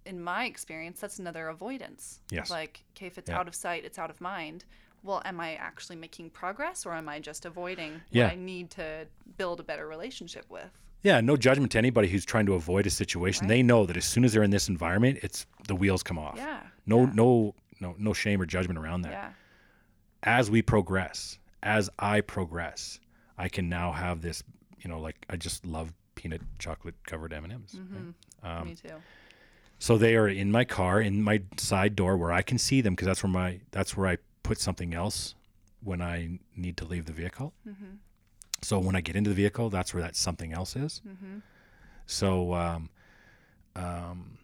in 0.07 0.21
my 0.21 0.45
experience, 0.47 0.99
that's 1.01 1.19
another 1.19 1.49
avoidance. 1.49 2.21
Yes. 2.31 2.51
Like, 2.51 2.85
okay, 2.97 3.07
if 3.07 3.17
it's 3.17 3.31
Yeah. 3.31 3.39
out 3.39 3.49
of 3.49 3.55
sight, 3.55 3.85
it's 3.85 3.99
out 3.99 4.11
of 4.11 4.21
mind. 4.21 4.65
Well, 5.05 5.23
am 5.25 5.39
I 5.39 5.55
actually 5.57 5.97
making 5.97 6.31
progress, 6.31 6.85
or 6.87 6.95
am 6.95 7.09
I 7.09 7.21
just 7.21 7.45
avoiding 7.45 8.01
Yeah. 8.11 8.25
what 8.25 8.33
I 8.33 8.37
need 8.37 8.71
to 8.73 9.07
build 9.37 9.61
a 9.61 9.63
better 9.63 9.87
relationship 9.87 10.47
with? 10.49 10.71
Yeah, 11.03 11.21
no 11.21 11.37
judgment 11.37 11.71
to 11.73 11.79
anybody 11.79 12.09
who's 12.09 12.25
trying 12.25 12.47
to 12.47 12.55
avoid 12.55 12.87
a 12.87 12.91
situation. 12.91 13.43
Right. 13.45 13.49
They 13.57 13.63
know 13.63 13.85
that 13.85 13.97
as 13.99 14.07
soon 14.07 14.25
as 14.25 14.33
they're 14.33 14.43
in 14.43 14.51
this 14.51 14.69
environment, 14.69 15.19
it's 15.23 15.45
the 15.69 15.75
wheels 15.77 16.03
come 16.03 16.19
off. 16.19 16.37
Yeah. 16.39 16.63
No, 16.87 17.01
yeah, 17.01 17.11
no, 17.15 17.55
no, 17.81 17.95
no 17.99 18.13
shame 18.15 18.41
or 18.41 18.47
judgment 18.47 18.79
around 18.79 19.03
that. 19.03 19.13
Yeah. 19.13 19.31
As 20.23 20.51
we 20.51 20.63
progress, 20.63 21.39
as 21.63 21.91
I 21.99 22.23
progress, 22.23 22.99
I 23.37 23.51
can 23.51 23.69
now 23.69 23.93
have 23.93 24.23
this. 24.23 24.43
You 24.79 24.89
know, 24.89 24.99
like 24.99 25.17
I 25.29 25.37
just 25.37 25.67
love 25.67 25.93
peanut 26.15 26.41
chocolate 26.59 26.95
covered 27.07 27.35
M 27.35 27.45
and 27.45 27.53
M's. 27.53 27.75
Mm-hmm. 27.75 28.47
Um, 28.47 28.69
Me 28.69 28.75
too. 28.75 28.95
So 29.79 29.99
they 29.99 30.17
are 30.17 30.29
in 30.29 30.51
my 30.51 30.65
car, 30.65 31.01
in 31.03 31.23
my 31.23 31.43
side 31.59 31.95
door, 31.97 32.17
where 32.17 32.33
I 32.33 32.41
can 32.41 32.57
see 32.57 32.81
them 32.81 32.95
because 32.95 33.07
that's 33.07 33.23
where 33.23 33.31
my 33.33 33.61
that's 33.73 33.95
where 33.95 34.07
I 34.09 34.17
put 34.45 34.61
something 34.61 34.95
else 34.95 35.35
when 35.83 36.01
I 36.01 36.39
need 36.57 36.77
to 36.77 36.85
leave 36.85 37.07
the 37.07 37.13
vehicle. 37.13 37.53
Mm-hmm. 37.69 37.97
So 38.63 38.79
when 38.79 38.95
I 38.95 39.01
get 39.01 39.17
into 39.17 39.31
the 39.31 39.37
vehicle, 39.37 39.69
that's 39.71 39.93
where 39.93 40.03
that 40.03 40.15
something 40.17 40.53
else 40.53 40.77
is. 40.77 41.03
Mm-hmm. 41.07 41.39
So, 42.07 42.55
um, 42.55 42.89
um, 43.77 44.39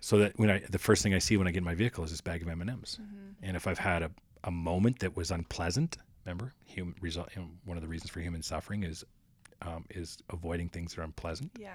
so 0.00 0.18
that 0.18 0.38
when 0.38 0.50
I 0.50 0.62
the 0.70 0.78
first 0.78 1.02
thing 1.02 1.14
I 1.14 1.18
see 1.18 1.36
when 1.36 1.48
I 1.48 1.50
get 1.52 1.58
in 1.58 1.64
my 1.64 1.74
vehicle 1.74 2.04
is 2.04 2.10
this 2.10 2.20
bag 2.20 2.42
of 2.42 2.48
M 2.48 2.60
and 2.60 2.70
M's, 2.70 2.98
Mm-hmm. 3.00 3.44
and 3.46 3.56
if 3.56 3.66
I've 3.66 3.78
had 3.78 4.02
a, 4.02 4.10
a 4.44 4.50
moment 4.50 4.98
that 5.00 5.16
was 5.16 5.30
unpleasant, 5.30 5.96
remember, 6.24 6.52
human 6.66 6.94
result. 7.00 7.30
One 7.64 7.76
of 7.76 7.82
the 7.82 7.88
reasons 7.88 8.10
for 8.10 8.20
human 8.20 8.42
suffering 8.42 8.82
is 8.84 9.04
um, 9.62 9.84
is 9.90 10.18
avoiding 10.30 10.68
things 10.68 10.94
that 10.94 11.00
are 11.00 11.04
unpleasant. 11.04 11.50
Yeah. 11.58 11.70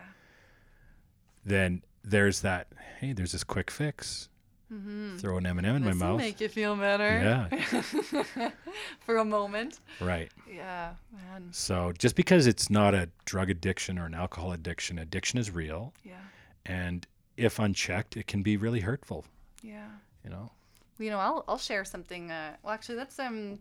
Then 1.45 1.84
there's 2.03 2.41
that. 2.41 2.68
Hey, 2.99 3.11
there's 3.14 3.34
this 3.34 3.43
quick 3.43 3.70
fix. 3.72 4.30
Mm-hmm. 4.74 5.17
Throw 5.17 5.38
an 5.38 5.45
M 5.45 5.57
and 5.59 5.67
m 5.67 5.76
in 5.76 5.84
my 5.84 5.93
mouth. 5.93 6.17
make 6.17 6.41
you 6.41 6.49
feel 6.49 6.76
better. 6.76 7.49
Yeah, 7.51 8.49
For 9.05 9.17
a 9.17 9.26
moment. 9.26 9.80
right. 10.01 10.32
Yeah, 10.51 10.93
man. 11.11 11.49
So 11.51 11.93
just 11.97 12.15
because 12.15 12.47
it's 12.47 12.69
not 12.69 12.93
a 12.93 13.09
drug 13.26 13.49
addiction 13.49 13.99
or 13.99 14.05
an 14.05 14.13
alcohol 14.13 14.51
addiction, 14.51 14.97
addiction 14.99 15.38
is 15.39 15.51
real, 15.51 15.93
Yeah. 16.03 16.13
and 16.65 17.05
if 17.38 17.59
unchecked, 17.59 18.17
it 18.17 18.28
can 18.28 18.41
be 18.43 18.57
really 18.57 18.80
hurtful. 18.80 19.26
Yeah. 19.61 19.88
You 20.24 20.30
know. 20.30 20.51
You 20.99 21.09
know, 21.09 21.19
I'll 21.19 21.43
I'll 21.47 21.57
share 21.57 21.84
something. 21.86 22.32
Uh, 22.32 22.55
well, 22.63 22.74
actually, 22.74 22.95
that's 22.95 23.19
um. 23.19 23.59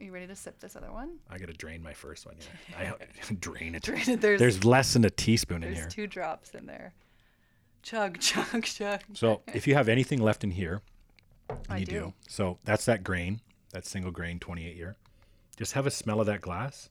Are 0.00 0.02
you 0.02 0.10
ready 0.10 0.26
to 0.26 0.34
sip 0.34 0.58
this 0.58 0.74
other 0.74 0.90
one? 0.90 1.18
I 1.30 1.38
gotta 1.38 1.52
drain 1.52 1.80
my 1.80 1.92
first 1.92 2.26
one. 2.26 2.34
Yeah, 2.80 2.94
I 3.30 3.34
drain 3.40 3.74
it. 3.76 3.82
drain 3.84 4.18
There's 4.18 4.40
There's 4.40 4.64
less 4.64 4.92
than 4.94 5.04
a 5.04 5.10
teaspoon 5.10 5.62
in 5.62 5.68
there's 5.72 5.78
here. 5.78 5.88
two 5.88 6.06
drops 6.08 6.50
in 6.50 6.66
there. 6.66 6.92
Chug, 7.84 8.18
chug, 8.20 8.64
chug. 8.64 9.00
So 9.12 9.42
if 9.52 9.66
you 9.66 9.74
have 9.74 9.88
anything 9.88 10.20
left 10.20 10.42
in 10.42 10.50
here, 10.50 10.80
and 11.50 11.58
I 11.68 11.76
you 11.78 11.86
do. 11.86 12.14
So 12.26 12.58
that's 12.64 12.86
that 12.86 13.04
grain, 13.04 13.42
that 13.72 13.84
single 13.84 14.10
grain 14.10 14.40
28 14.40 14.74
year. 14.74 14.96
Just 15.56 15.74
have 15.74 15.86
a 15.86 15.90
smell 15.90 16.18
of 16.18 16.26
that 16.26 16.40
glass. 16.40 16.88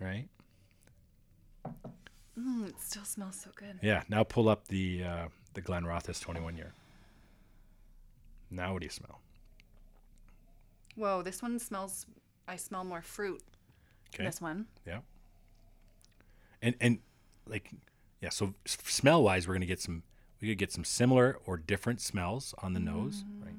Right? 0.00 0.28
Mm, 2.38 2.68
it 2.68 2.80
still 2.80 3.04
smells 3.04 3.38
so 3.38 3.50
good. 3.54 3.78
Yeah. 3.82 4.02
Now 4.08 4.24
pull 4.24 4.48
up 4.48 4.66
the 4.68 5.04
uh, 5.04 5.28
the 5.52 5.60
Glenrothes 5.60 6.18
21 6.18 6.56
year. 6.56 6.72
Now 8.50 8.72
what 8.72 8.80
do 8.80 8.86
you 8.86 8.90
smell? 8.90 9.20
Whoa, 10.94 11.20
this 11.22 11.42
one 11.42 11.58
smells. 11.58 12.06
I 12.48 12.56
smell 12.56 12.84
more 12.84 13.02
fruit. 13.02 13.42
Okay. 14.14 14.24
This 14.24 14.40
one. 14.40 14.66
Yeah. 14.86 15.00
And 16.62 16.74
and 16.80 16.98
like 17.46 17.70
yeah, 18.20 18.30
so 18.30 18.54
smell 18.64 19.22
wise, 19.22 19.46
we're 19.46 19.54
gonna 19.54 19.66
get 19.66 19.80
some. 19.80 20.02
We 20.40 20.48
could 20.48 20.58
get 20.58 20.70
some 20.72 20.84
similar 20.84 21.38
or 21.46 21.56
different 21.56 22.00
smells 22.00 22.54
on 22.58 22.74
the 22.74 22.80
nose, 22.80 23.24
mm-hmm. 23.24 23.44
right? 23.44 23.54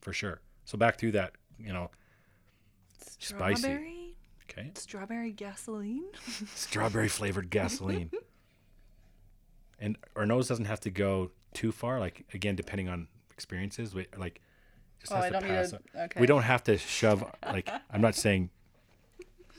For 0.00 0.14
sure. 0.14 0.40
So 0.64 0.78
back 0.78 0.98
through 0.98 1.12
that, 1.12 1.32
you 1.58 1.72
know, 1.74 1.90
Spicy. 3.18 3.60
Strawberry. 3.60 4.14
okay, 4.50 4.70
Strawberry 4.74 5.32
gasoline. 5.32 6.04
strawberry 6.54 7.08
flavored 7.08 7.50
gasoline. 7.50 8.10
And 9.78 9.98
our 10.16 10.24
nose 10.24 10.48
doesn't 10.48 10.64
have 10.66 10.80
to 10.80 10.90
go 10.90 11.30
too 11.52 11.72
far. 11.72 12.00
Like 12.00 12.24
again, 12.32 12.56
depending 12.56 12.88
on 12.88 13.08
experiences, 13.30 13.94
we 13.94 14.06
like 14.16 14.40
just 15.00 15.12
Oh, 15.12 15.16
has 15.16 15.24
I 15.32 15.40
to 15.40 15.46
pass. 15.46 15.70
to- 15.70 15.80
okay. 16.04 16.20
We 16.20 16.26
don't 16.26 16.42
have 16.42 16.62
to 16.64 16.78
shove. 16.78 17.24
Like 17.44 17.68
I'm 17.90 18.00
not 18.00 18.14
saying 18.14 18.50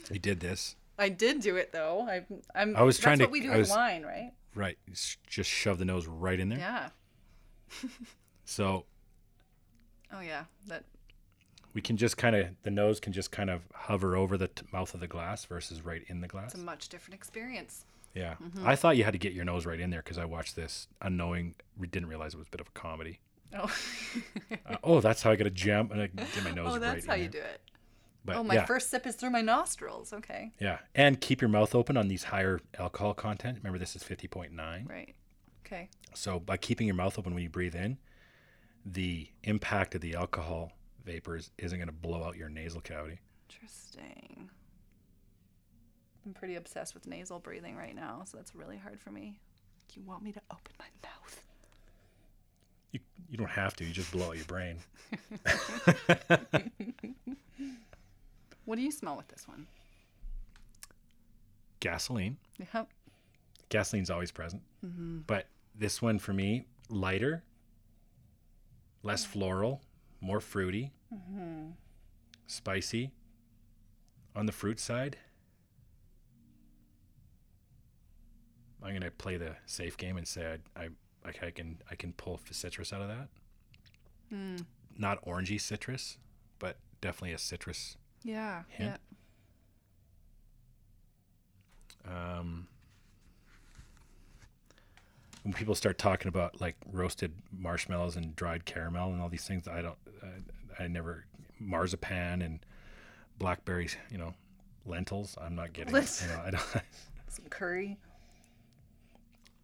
we 0.10 0.20
did 0.20 0.40
this. 0.40 0.76
I 0.98 1.10
did 1.10 1.42
do 1.42 1.56
it 1.58 1.72
though. 1.72 2.08
I, 2.10 2.26
I'm. 2.54 2.76
I 2.76 2.84
was 2.84 2.96
that's 2.98 3.04
trying 3.04 3.18
to- 3.20 3.26
what 3.26 3.32
we 3.32 3.42
do 3.42 3.48
I 3.52 3.58
with 3.58 3.60
was- 3.62 3.70
wine, 3.72 4.04
right? 4.04 4.32
Right, 4.56 4.78
just 5.28 5.50
shove 5.50 5.80
the 5.80 5.86
nose 5.86 6.08
right 6.08 6.40
in 6.40 6.48
there. 6.48 6.60
Yeah. 6.60 6.90
So 8.46 8.86
Oh 10.14 10.22
yeah. 10.22 10.46
That. 10.68 10.84
we 11.74 11.82
can 11.82 11.98
just 11.98 12.16
kind 12.18 12.36
of 12.36 12.48
the 12.64 12.72
nose 12.72 13.00
can 13.00 13.12
just 13.12 13.32
kind 13.32 13.50
of 13.50 13.64
hover 13.74 14.16
over 14.16 14.38
the 14.38 14.48
t- 14.48 14.66
mouth 14.72 14.94
of 14.94 15.00
the 15.02 15.08
glass 15.08 15.44
versus 15.46 15.84
right 15.84 16.04
in 16.08 16.22
the 16.22 16.28
glass. 16.28 16.54
It's 16.54 16.62
a 16.62 16.64
much 16.64 16.90
different 16.90 17.16
experience. 17.16 17.86
Yeah, 18.14 18.36
Mm-hmm. 18.42 18.66
I 18.66 18.78
thought 18.78 18.96
you 18.96 19.04
had 19.04 19.12
to 19.12 19.20
get 19.20 19.34
your 19.34 19.44
nose 19.44 19.66
right 19.66 19.78
in 19.80 19.90
there 19.90 20.02
because 20.02 20.18
I 20.18 20.24
watched 20.24 20.56
this 20.56 20.88
unknowing, 21.02 21.56
we 21.78 21.86
didn't 21.88 22.08
realize 22.08 22.34
it 22.34 22.38
was 22.38 22.48
a 22.48 22.52
bit 22.52 22.62
of 22.62 22.68
a 22.70 22.72
comedy. 22.72 23.20
Oh. 23.58 23.70
Uh, 24.68 24.78
oh, 24.84 25.00
that's 25.02 25.22
how 25.22 25.32
I 25.32 25.36
got 25.36 25.48
a 25.48 25.52
jump 25.52 25.92
and 25.92 26.02
I 26.02 26.08
get 26.08 26.44
my 26.44 26.52
nose 26.52 26.52
in 26.52 26.56
there. 26.56 26.66
oh, 26.66 26.72
right 26.74 26.80
that's 26.82 27.04
in 27.04 27.10
how 27.10 27.16
you 27.16 27.28
there. 27.30 27.42
do 27.42 27.48
it. 27.48 27.62
But 28.26 28.38
oh, 28.38 28.44
my 28.44 28.56
yeah, 28.56 28.66
first 28.66 28.90
sip 28.90 29.06
is 29.06 29.16
through 29.16 29.30
my 29.30 29.42
nostrils. 29.42 30.12
Okay. 30.12 30.52
yeah, 30.60 30.80
and 30.96 31.22
keep 31.22 31.42
your 31.42 31.50
mouth 31.50 31.76
open 31.76 31.96
on 31.96 32.08
these 32.08 32.24
higher 32.24 32.60
alcohol 32.80 33.14
content. 33.14 33.60
Remember, 33.60 33.78
this 33.78 33.96
is 33.96 34.04
fifty 34.04 34.28
point 34.28 34.52
nine. 34.52 34.88
Right. 34.90 35.16
Okay. 35.66 35.90
So 36.16 36.40
by 36.40 36.58
keeping 36.58 36.88
your 36.88 36.96
mouth 36.96 37.20
open 37.20 37.34
when 37.36 37.44
you 37.44 37.50
breathe 37.50 37.76
in, 37.76 37.98
the 38.84 39.30
impact 39.44 39.94
of 39.96 40.02
the 40.02 40.16
alcohol 40.16 40.72
vapors 41.06 41.52
isn't 41.60 41.78
going 41.78 41.88
to 41.88 41.94
blow 41.94 42.24
out 42.24 42.36
your 42.36 42.50
nasal 42.50 42.82
cavity. 42.82 43.20
Interesting. 43.50 44.50
I'm 46.26 46.34
pretty 46.34 46.56
obsessed 46.56 46.96
with 46.96 47.06
nasal 47.06 47.38
breathing 47.40 47.76
right 47.76 47.96
now, 47.96 48.24
so 48.26 48.38
that's 48.38 48.56
really 48.56 48.78
hard 48.78 49.00
for 49.00 49.12
me. 49.12 49.40
You 49.94 50.02
want 50.02 50.24
me 50.24 50.32
to 50.34 50.42
open 50.52 50.74
my 50.80 50.86
mouth? 51.04 51.42
You 52.92 53.00
you 53.30 53.38
don't 53.38 53.50
have 53.52 53.76
to. 53.78 53.86
You 53.86 53.94
just 53.94 54.12
blow 54.12 54.30
out 54.30 54.36
your 54.36 54.46
brain. 54.46 54.80
What 58.66 58.76
do 58.78 58.82
you 58.82 58.92
smell 58.92 59.16
with 59.16 59.28
this 59.30 59.48
one? 59.48 59.68
Gasoline. 61.80 62.38
Yep. 62.74 62.90
Gasoline's 63.70 64.10
always 64.10 64.32
present. 64.32 64.64
Mm-hmm. 64.86 65.20
But 65.28 65.48
this 65.76 66.02
one 66.02 66.20
for 66.20 66.34
me, 66.34 66.66
lighter, 66.90 67.44
less 69.04 69.26
floral, 69.26 69.82
more 70.22 70.40
fruity, 70.40 70.92
Mm-hmm. 71.14 71.70
spicy. 72.48 73.12
On 74.36 74.46
the 74.48 74.52
fruit 74.52 74.80
side, 74.82 75.18
I'm 78.84 78.94
gonna 78.94 79.12
play 79.12 79.38
the 79.38 79.56
safe 79.66 79.98
game 79.98 80.18
and 80.18 80.28
say 80.28 80.58
I 80.76 80.82
I, 80.84 80.90
I 81.48 81.52
can 81.52 81.78
I 81.90 81.96
can 81.96 82.14
pull 82.14 82.40
citrus 82.52 82.92
out 82.94 83.02
of 83.02 83.08
that. 83.08 83.28
Mm. 84.34 84.66
Not 84.98 85.24
orangey 85.26 85.60
citrus, 85.60 86.18
but 86.60 86.78
definitely 87.02 87.34
a 87.34 87.38
citrus. 87.38 87.98
Yeah. 88.26 88.64
Hint. 88.70 89.00
Um, 92.08 92.68
when 95.44 95.54
people 95.54 95.76
start 95.76 96.00
talking 96.00 96.28
about 96.28 96.60
like 96.60 96.76
roasted 96.92 97.32
marshmallows 97.56 98.16
and 98.16 98.36
dried 98.36 98.66
caramel 98.66 99.14
and 99.14 99.22
all 99.22 99.30
these 99.30 99.46
things, 99.48 99.68
I 99.68 99.84
don't, 99.84 99.98
I, 100.80 100.84
I 100.84 100.88
never 100.88 101.26
marzipan 101.60 102.42
and 102.42 102.60
blackberries, 103.38 103.96
you 104.10 104.18
know, 104.18 104.34
lentils. 104.88 105.38
I'm 105.40 105.56
not 105.56 105.74
getting 105.74 105.96
it. 105.96 106.22
You 106.24 106.36
know, 106.36 106.42
I 106.44 106.50
don't. 106.50 106.64
Some 107.28 107.46
curry. 107.50 107.98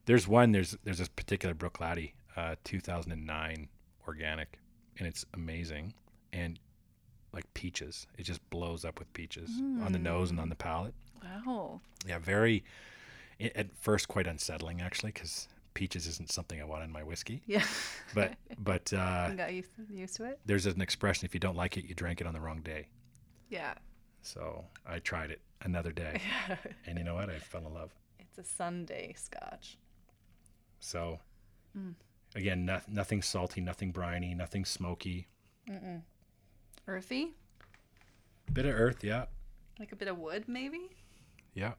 There's 0.05 0.27
one. 0.27 0.51
There's 0.51 0.77
there's 0.83 0.99
this 0.99 1.07
particular 1.07 1.55
Bruichladdich, 1.55 2.13
uh, 2.37 2.55
2009 2.63 3.67
organic, 4.07 4.59
and 4.99 5.07
it's 5.07 5.25
amazing. 5.33 5.93
And 6.31 6.59
like 7.33 7.51
peaches, 7.53 8.07
it 8.17 8.23
just 8.23 8.47
blows 8.49 8.83
up 8.85 8.99
with 8.99 9.11
peaches 9.13 9.49
on 9.83 9.91
the 9.93 9.99
nose 9.99 10.29
and 10.31 10.39
on 10.39 10.49
the 10.49 10.55
palate. 10.55 10.93
Wow. 11.23 11.81
Yeah, 12.07 12.19
very. 12.19 12.63
i- 13.39 13.51
At 13.55 13.75
first, 13.77 14.07
quite 14.07 14.27
unsettling 14.27 14.81
actually, 14.81 15.11
because 15.11 15.47
peaches 15.73 16.05
isn't 16.07 16.29
something 16.31 16.59
I 16.59 16.65
want 16.65 16.83
in 16.83 16.91
my 16.91 17.03
whiskey. 17.03 17.41
Yeah. 17.45 17.63
But 18.13 18.33
but 18.57 18.91
uh, 19.03 19.27
You 19.31 19.37
got 19.37 19.53
used, 19.53 19.69
used 19.89 20.15
to 20.17 20.25
it? 20.25 20.39
there's 20.45 20.65
an 20.65 20.81
expression: 20.81 21.25
if 21.25 21.33
you 21.33 21.39
don't 21.39 21.55
like 21.55 21.77
it, 21.77 21.85
you 21.85 21.95
drank 21.95 22.19
it 22.21 22.27
on 22.27 22.33
the 22.33 22.41
wrong 22.41 22.61
day. 22.61 22.87
Yeah. 23.49 23.73
So 24.23 24.65
I 24.85 24.99
tried 24.99 25.31
it 25.31 25.41
another 25.61 25.91
day, 25.91 26.21
and 26.85 26.97
you 26.97 27.03
know 27.03 27.15
what? 27.15 27.29
I 27.29 27.39
fell 27.39 27.65
in 27.65 27.73
love. 27.73 27.91
It's 28.19 28.37
a 28.37 28.43
Sunday 28.43 29.13
scotch. 29.17 29.77
So 30.79 31.19
again, 32.35 32.65
no, 32.65 32.81
nothing 32.87 33.21
salty, 33.21 33.61
nothing 33.61 33.91
briny, 33.91 34.33
nothing 34.35 34.65
smoky. 34.65 35.27
Earthy? 36.87 37.33
Bit 38.51 38.65
of 38.65 38.73
earth, 38.75 39.03
yeah, 39.03 39.25
Like 39.79 39.91
a 39.91 39.95
bit 39.95 40.07
of 40.07 40.17
wood, 40.17 40.45
maybe? 40.47 40.89
yeah. 41.53 41.73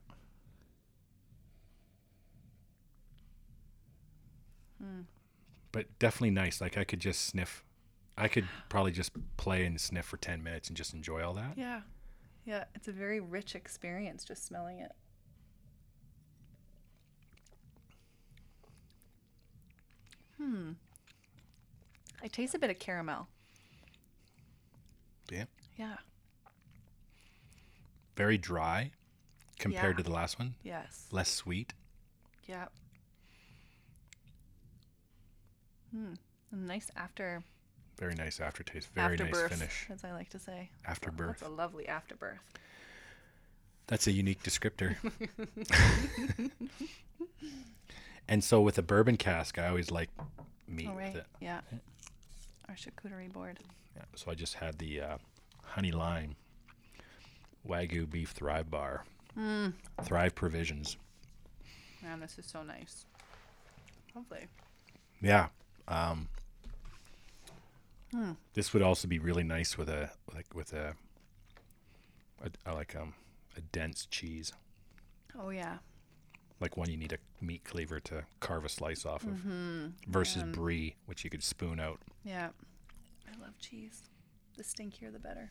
But 5.70 5.86
definitely 5.98 6.30
nice. 6.30 6.60
Like 6.60 6.76
I 6.76 6.84
could 6.84 7.00
just 7.00 7.24
sniff. 7.26 7.64
I 8.18 8.28
could 8.28 8.46
probably 8.68 8.92
just 8.92 9.12
play 9.36 9.64
and 9.64 9.80
sniff 9.80 10.04
for 10.04 10.16
ten 10.18 10.42
minutes 10.42 10.68
and 10.68 10.76
just 10.76 10.92
enjoy 10.92 11.22
all 11.24 11.34
that. 11.34 11.56
Yeah. 11.56 11.80
Yeah. 12.44 12.64
It's 12.74 12.88
a 12.88 12.92
very 12.92 13.20
rich 13.20 13.54
experience 13.54 14.24
just 14.24 14.44
smelling 14.46 14.80
it. 14.80 14.92
Hmm. 20.38 20.72
I 22.22 22.28
taste 22.28 22.54
a 22.54 22.58
bit 22.58 22.70
of 22.70 22.78
caramel. 22.78 23.28
Yeah. 25.32 25.44
Yeah. 25.76 25.96
Very 28.16 28.36
dry 28.38 28.90
compared 29.58 29.94
Yeah. 29.94 29.96
to 29.98 30.02
the 30.02 30.12
last 30.14 30.38
one. 30.38 30.54
Yes. 30.62 31.06
Less 31.10 31.30
sweet. 31.30 31.72
Yeah. 32.46 32.66
Hmm. 35.90 36.14
Nice 36.50 36.90
after 36.96 37.42
Very 37.98 38.14
nice 38.14 38.40
aftertaste. 38.40 38.88
Very 38.94 39.16
nice 39.16 39.26
afterbirth, 39.28 39.52
finish. 39.52 39.86
as 39.90 40.04
I 40.04 40.12
like 40.12 40.28
to 40.30 40.38
say. 40.38 40.70
Afterbirth. 40.84 41.40
That's 41.40 41.50
a 41.50 41.54
lovely 41.54 41.86
afterbirth. 41.88 42.38
That's 43.86 44.06
a 44.06 44.12
unique 44.12 44.42
descriptor. 44.42 44.96
and 48.28 48.42
so 48.42 48.60
with 48.60 48.78
a 48.78 48.82
bourbon 48.82 49.16
cask, 49.16 49.58
I 49.58 49.68
always 49.68 49.90
like 49.90 50.08
meat 50.66 50.88
All 50.88 50.94
right. 50.96 51.12
with 51.12 51.22
it. 51.22 51.26
Yeah. 51.40 51.60
Our 52.68 52.74
charcuterie 52.74 53.32
board. 53.32 53.58
Yeah, 53.96 54.02
so 54.14 54.30
I 54.30 54.34
just 54.34 54.54
had 54.54 54.78
the 54.78 55.00
uh, 55.00 55.16
honey 55.64 55.92
lime 55.92 56.36
wagyu 57.68 58.08
beef 58.08 58.30
thrive 58.30 58.70
bar. 58.70 59.04
Mm. 59.38 59.72
Thrive 60.02 60.34
provisions. 60.34 60.96
Man, 62.02 62.20
this 62.20 62.38
is 62.38 62.46
so 62.46 62.62
nice. 62.62 63.06
Lovely. 64.14 64.46
Yeah. 65.22 65.48
Um, 65.88 66.28
This 68.54 68.72
would 68.74 68.82
also 68.82 69.08
be 69.08 69.18
really 69.18 69.42
nice 69.44 69.78
with 69.78 69.88
a 69.88 70.10
like 70.34 70.54
with 70.54 70.72
a, 70.74 70.94
a, 72.44 72.70
a 72.70 72.74
like 72.74 72.94
um 72.94 73.14
a 73.56 73.60
dense 73.60 74.06
cheese, 74.06 74.52
Oh 75.38 75.48
yeah. 75.50 75.78
like 76.60 76.76
one 76.76 76.90
you 76.90 76.96
need 76.98 77.12
a 77.12 77.18
meat 77.44 77.64
cleaver 77.64 78.00
to 78.00 78.24
carve 78.40 78.64
a 78.64 78.68
slice 78.68 79.06
off 79.06 79.24
of, 79.24 79.36
versus 80.08 80.42
brie, 80.42 80.94
which 81.06 81.24
you 81.24 81.30
could 81.30 81.42
spoon 81.42 81.80
out. 81.80 82.00
Yeah. 82.24 82.48
I 83.42 83.46
love 83.46 83.58
cheese. 83.58 84.02
The 84.56 84.62
stinkier 84.62 85.12
the 85.12 85.18
better. 85.18 85.50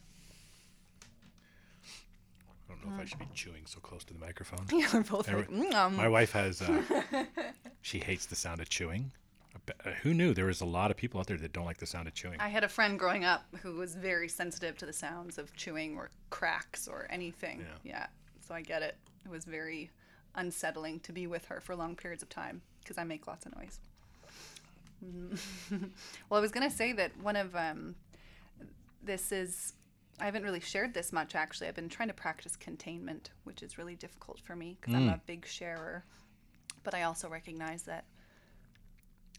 I 2.69 2.73
don't 2.73 2.87
know 2.87 2.95
if 2.95 3.01
I 3.01 3.05
should 3.05 3.19
be 3.19 3.27
chewing 3.33 3.65
so 3.65 3.79
close 3.79 4.03
to 4.05 4.13
the 4.13 4.19
microphone. 4.19 4.65
Yeah, 4.71 4.87
we're 4.93 5.01
both 5.01 5.27
Every- 5.27 5.41
like, 5.41 5.71
mm, 5.71 5.73
um. 5.73 5.95
My 5.95 6.07
wife 6.07 6.31
has. 6.31 6.61
Uh, 6.61 6.81
she 7.81 7.99
hates 7.99 8.25
the 8.27 8.35
sound 8.35 8.61
of 8.61 8.69
chewing. 8.69 9.11
I 9.85 9.89
uh, 9.89 9.93
Who 10.03 10.13
knew 10.13 10.33
there 10.33 10.45
was 10.45 10.61
a 10.61 10.65
lot 10.65 10.91
of 10.91 10.97
people 10.97 11.19
out 11.19 11.27
there 11.27 11.37
that 11.37 11.51
don't 11.51 11.65
like 11.65 11.77
the 11.77 11.85
sound 11.85 12.07
of 12.07 12.13
chewing? 12.13 12.39
I 12.39 12.47
had 12.47 12.63
a 12.63 12.69
friend 12.69 12.97
growing 12.97 13.25
up 13.25 13.43
who 13.61 13.75
was 13.75 13.95
very 13.95 14.29
sensitive 14.29 14.77
to 14.77 14.85
the 14.85 14.93
sounds 14.93 15.37
of 15.37 15.53
chewing 15.57 15.97
or 15.97 16.11
cracks 16.29 16.87
or 16.87 17.07
anything. 17.09 17.59
Yeah. 17.59 17.91
Yeah. 17.91 18.07
So 18.39 18.55
I 18.55 18.61
get 18.61 18.81
it. 18.81 18.95
It 19.25 19.31
was 19.31 19.43
very 19.43 19.89
unsettling 20.35 21.01
to 21.01 21.11
be 21.11 21.27
with 21.27 21.45
her 21.45 21.59
for 21.59 21.75
long 21.75 21.95
periods 21.95 22.23
of 22.23 22.29
time 22.29 22.61
because 22.81 22.97
I 22.97 23.03
make 23.03 23.27
lots 23.27 23.45
of 23.45 23.55
noise. 23.57 23.79
well, 26.29 26.37
I 26.37 26.39
was 26.41 26.51
going 26.51 26.69
to 26.69 26.75
say 26.75 26.93
that 26.93 27.11
one 27.21 27.35
of 27.35 27.55
um, 27.55 27.95
this 29.03 29.31
is 29.31 29.73
I 30.19 30.25
haven't 30.25 30.43
really 30.43 30.59
shared 30.59 30.93
this 30.93 31.11
much 31.11 31.33
actually. 31.35 31.67
I've 31.67 31.75
been 31.75 31.89
trying 31.89 32.09
to 32.09 32.13
practice 32.13 32.55
containment, 32.55 33.31
which 33.43 33.63
is 33.63 33.77
really 33.77 33.95
difficult 33.95 34.39
for 34.39 34.55
me 34.55 34.77
because 34.79 34.93
I'm 34.93 35.09
a 35.09 35.19
big 35.25 35.45
sharer. 35.47 36.03
But 36.83 36.93
I 36.93 37.03
also 37.03 37.29
recognize 37.29 37.83
that 37.83 38.05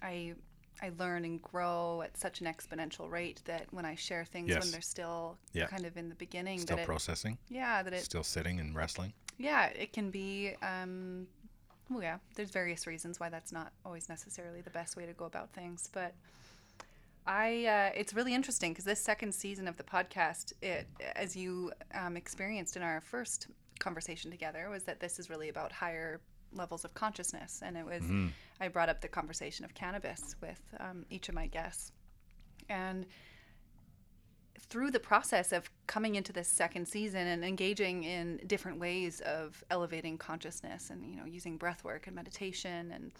I 0.02 0.34
I 0.80 0.90
learn 0.98 1.24
and 1.24 1.40
grow 1.40 2.02
at 2.02 2.16
such 2.16 2.40
an 2.40 2.46
exponential 2.46 3.08
rate 3.08 3.40
that 3.44 3.66
when 3.72 3.84
I 3.84 3.94
share 3.94 4.24
things 4.24 4.48
Yes. 4.48 4.62
when 4.64 4.72
they're 4.72 4.80
still 4.80 5.38
Yeah. 5.52 5.66
kind 5.66 5.84
of 5.86 5.96
in 5.96 6.08
the 6.08 6.14
beginning, 6.16 6.58
Still 6.60 6.76
that 6.76 6.82
it, 6.82 6.86
processing. 6.86 7.38
yeah, 7.48 7.82
that 7.84 7.92
it 7.92 8.02
Still 8.02 8.24
sitting 8.24 8.58
and 8.58 8.74
wrestling. 8.74 9.12
yeah, 9.38 9.66
it 9.66 9.92
can 9.92 10.10
be. 10.10 10.54
Um, 10.62 11.28
well, 11.90 12.02
yeah, 12.02 12.18
there's 12.34 12.50
various 12.50 12.86
reasons 12.86 13.20
why 13.20 13.28
that's 13.28 13.52
not 13.52 13.72
always 13.84 14.08
necessarily 14.08 14.60
the 14.60 14.70
best 14.70 14.96
way 14.96 15.06
to 15.06 15.12
go 15.12 15.24
about 15.24 15.50
things, 15.50 15.88
but 15.92 16.14
I 17.26 17.66
uh, 17.66 17.98
it's 17.98 18.14
really 18.14 18.34
interesting 18.34 18.72
because 18.72 18.84
this 18.84 19.00
second 19.00 19.32
season 19.34 19.68
of 19.68 19.76
the 19.76 19.84
podcast, 19.84 20.52
it 20.62 20.86
as 21.14 21.36
you 21.36 21.72
um, 21.94 22.16
experienced 22.16 22.76
in 22.76 22.82
our 22.82 23.00
first 23.00 23.46
conversation 23.78 24.30
together, 24.30 24.68
was 24.70 24.82
that 24.84 25.00
this 25.00 25.18
is 25.18 25.30
really 25.30 25.48
about 25.48 25.70
higher 25.72 26.20
levels 26.52 26.84
of 26.84 26.94
consciousness, 26.94 27.62
and 27.64 27.76
it 27.76 27.84
was 27.86 28.02
I 28.60 28.68
brought 28.68 28.88
up 28.88 29.00
the 29.00 29.08
conversation 29.08 29.64
of 29.64 29.74
cannabis 29.74 30.36
with 30.40 30.60
um, 30.80 31.04
each 31.10 31.28
of 31.28 31.34
my 31.34 31.46
guests, 31.46 31.92
and 32.68 33.06
through 34.72 34.90
the 34.90 34.98
process 34.98 35.52
of 35.52 35.70
coming 35.86 36.14
into 36.14 36.32
this 36.32 36.48
second 36.48 36.88
season 36.88 37.26
and 37.26 37.44
engaging 37.44 38.04
in 38.04 38.40
different 38.46 38.80
ways 38.80 39.20
of 39.20 39.62
elevating 39.70 40.16
consciousness 40.16 40.88
and 40.88 41.04
you 41.04 41.14
know 41.14 41.26
using 41.26 41.58
breath 41.58 41.84
work 41.84 42.06
and 42.06 42.16
meditation 42.16 42.90
and 42.90 43.12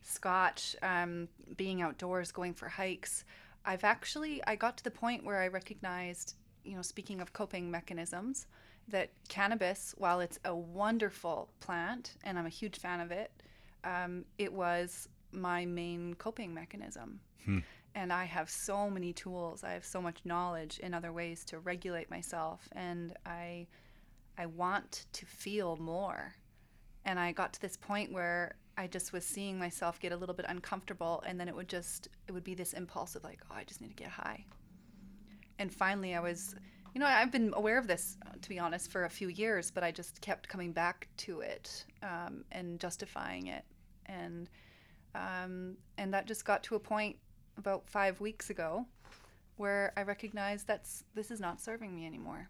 scotch 0.00 0.74
um, 0.82 1.28
being 1.58 1.82
outdoors 1.82 2.32
going 2.32 2.54
for 2.54 2.66
hikes. 2.66 3.26
I've 3.66 3.84
actually 3.84 4.42
i 4.46 4.56
got 4.56 4.78
to 4.78 4.84
the 4.84 4.90
point 4.90 5.22
where 5.22 5.42
i 5.42 5.48
recognized 5.48 6.36
you 6.64 6.76
know 6.76 6.80
speaking 6.80 7.20
of 7.20 7.34
coping 7.34 7.70
mechanisms 7.70 8.46
that 8.88 9.10
cannabis 9.28 9.94
while 9.98 10.20
it's 10.20 10.38
a 10.46 10.56
wonderful 10.56 11.50
plant 11.60 12.16
and 12.24 12.38
i'm 12.38 12.46
a 12.46 12.56
huge 12.60 12.78
fan 12.78 13.00
of 13.00 13.10
it 13.10 13.30
um, 13.84 14.24
it 14.38 14.50
was 14.50 15.10
my 15.32 15.66
main 15.66 16.14
coping 16.14 16.54
mechanism 16.54 17.20
and 17.94 18.12
I 18.12 18.24
have 18.24 18.48
so 18.48 18.88
many 18.88 19.12
tools. 19.12 19.64
I 19.64 19.72
have 19.72 19.84
so 19.84 20.00
much 20.00 20.20
knowledge 20.24 20.78
in 20.78 20.94
other 20.94 21.12
ways 21.12 21.44
to 21.46 21.58
regulate 21.58 22.10
myself, 22.10 22.68
and 22.72 23.16
I, 23.26 23.66
I 24.38 24.46
want 24.46 25.06
to 25.12 25.26
feel 25.26 25.76
more. 25.76 26.34
And 27.04 27.18
I 27.18 27.32
got 27.32 27.52
to 27.54 27.60
this 27.60 27.76
point 27.76 28.12
where 28.12 28.56
I 28.76 28.86
just 28.86 29.12
was 29.12 29.24
seeing 29.24 29.58
myself 29.58 29.98
get 30.00 30.12
a 30.12 30.16
little 30.16 30.34
bit 30.34 30.46
uncomfortable, 30.48 31.22
and 31.26 31.38
then 31.38 31.48
it 31.48 31.54
would 31.54 31.68
just 31.68 32.08
it 32.28 32.32
would 32.32 32.44
be 32.44 32.54
this 32.54 32.72
impulse 32.72 33.16
of 33.16 33.24
like, 33.24 33.40
oh, 33.50 33.54
I 33.54 33.64
just 33.64 33.80
need 33.80 33.88
to 33.88 34.02
get 34.02 34.10
high. 34.10 34.44
And 35.58 35.72
finally, 35.72 36.14
I 36.14 36.20
was, 36.20 36.54
you 36.94 37.00
know, 37.00 37.06
I've 37.06 37.32
been 37.32 37.52
aware 37.54 37.78
of 37.78 37.86
this 37.86 38.16
to 38.40 38.48
be 38.48 38.58
honest 38.58 38.90
for 38.90 39.04
a 39.04 39.10
few 39.10 39.28
years, 39.28 39.70
but 39.70 39.82
I 39.82 39.90
just 39.90 40.20
kept 40.20 40.48
coming 40.48 40.72
back 40.72 41.08
to 41.18 41.40
it 41.40 41.84
um, 42.02 42.44
and 42.52 42.78
justifying 42.78 43.48
it, 43.48 43.64
and 44.06 44.48
um, 45.14 45.76
and 45.98 46.14
that 46.14 46.26
just 46.26 46.44
got 46.44 46.62
to 46.64 46.76
a 46.76 46.80
point 46.80 47.16
about 47.60 47.88
five 47.88 48.20
weeks 48.20 48.50
ago 48.50 48.86
where 49.56 49.92
I 49.96 50.02
recognized 50.02 50.66
that's 50.66 51.04
this 51.14 51.30
is 51.30 51.38
not 51.38 51.60
serving 51.60 51.94
me 51.94 52.06
anymore. 52.06 52.48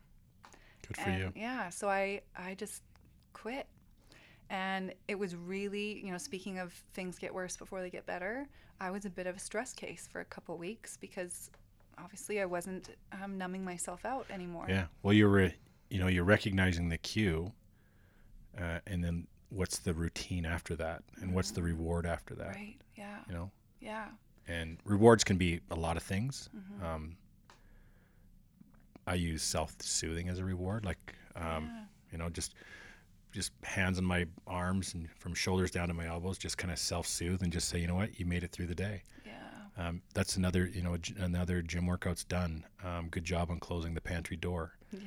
Good 0.87 0.97
for 0.97 1.11
and 1.11 1.19
you. 1.21 1.33
yeah, 1.37 1.69
so 1.69 1.89
I 1.89 2.23
I 2.37 2.55
just 2.55 2.83
quit. 3.35 3.67
And 4.49 4.93
it 5.07 5.17
was 5.17 5.37
really, 5.37 6.05
you 6.05 6.11
know, 6.11 6.19
speaking 6.19 6.59
of 6.59 6.73
things 6.95 7.19
get 7.19 7.33
worse 7.33 7.57
before 7.57 7.83
they 7.83 7.91
get 7.91 8.05
better, 8.07 8.49
I 8.81 8.91
was 8.91 9.05
a 9.05 9.11
bit 9.11 9.29
of 9.29 9.37
a 9.37 9.39
stress 9.39 9.73
case 9.73 10.09
for 10.11 10.21
a 10.21 10.25
couple 10.25 10.57
weeks 10.59 10.97
because 10.97 11.51
obviously 11.97 12.41
I 12.41 12.47
wasn't 12.47 12.89
um, 13.23 13.39
numbing 13.39 13.65
myself 13.65 14.05
out 14.05 14.27
anymore. 14.29 14.67
Yeah. 14.69 14.87
Well, 15.05 15.13
you're, 15.13 15.29
re- 15.29 15.55
you 15.89 16.01
know, 16.01 16.09
you're 16.09 16.25
recognizing 16.25 16.89
the 16.89 16.99
cue, 16.99 17.53
uh, 18.61 18.81
and 18.89 19.05
then 19.05 19.29
what's 19.51 19.79
the 19.79 19.95
routine 19.95 20.45
after 20.45 20.75
that 20.77 21.03
and 21.21 21.33
what's 21.33 21.51
the 21.53 21.63
reward 21.63 22.07
after 22.07 22.35
that 22.37 22.55
Right. 22.55 22.77
Yeah. 22.97 23.19
you 23.29 23.35
know 23.35 23.51
Yeah. 23.81 24.07
And 24.49 24.79
rewards 24.85 25.23
can 25.25 25.37
be 25.37 25.61
a 25.71 25.75
lot 25.77 25.97
of 25.97 26.03
things 26.03 26.49
Mhm. 26.57 26.85
um, 26.85 27.17
i 29.07 29.15
use 29.15 29.43
self-soothing 29.43 30.29
as 30.29 30.39
a 30.39 30.45
reward 30.45 30.85
like 30.85 31.15
um, 31.37 31.71
yeah. 31.73 31.83
you 32.13 32.19
know 32.19 32.29
just 32.29 32.55
just 33.33 33.53
hands 33.63 33.97
on 33.99 34.05
my 34.05 34.27
arms 34.47 34.95
and 34.95 35.09
from 35.19 35.35
shoulders 35.35 35.71
down 35.71 35.89
to 35.89 35.95
my 35.95 36.07
elbows 36.07 36.37
just 36.39 36.59
kind 36.59 36.73
of 36.73 36.79
self-soothe 36.79 37.43
and 37.43 37.53
just 37.53 37.69
say 37.69 37.79
you 37.79 37.87
know 37.87 37.95
what 37.95 38.19
you 38.19 38.27
made 38.27 38.43
it 38.43 38.51
through 38.53 38.67
the 38.67 38.75
day 38.75 39.03
Yeah. 39.25 39.33
um, 39.89 40.03
that's 40.15 40.37
another 40.37 40.67
you 40.67 40.83
know 40.83 40.97
another 41.19 41.63
gym 41.63 41.87
workout's 41.87 42.25
done 42.25 42.65
um, 42.85 43.09
good 43.09 43.25
job 43.25 43.51
on 43.51 43.61
closing 43.61 43.95
the 43.95 44.01
pantry 44.01 44.37
door 44.37 44.73
Yeah. 44.93 45.01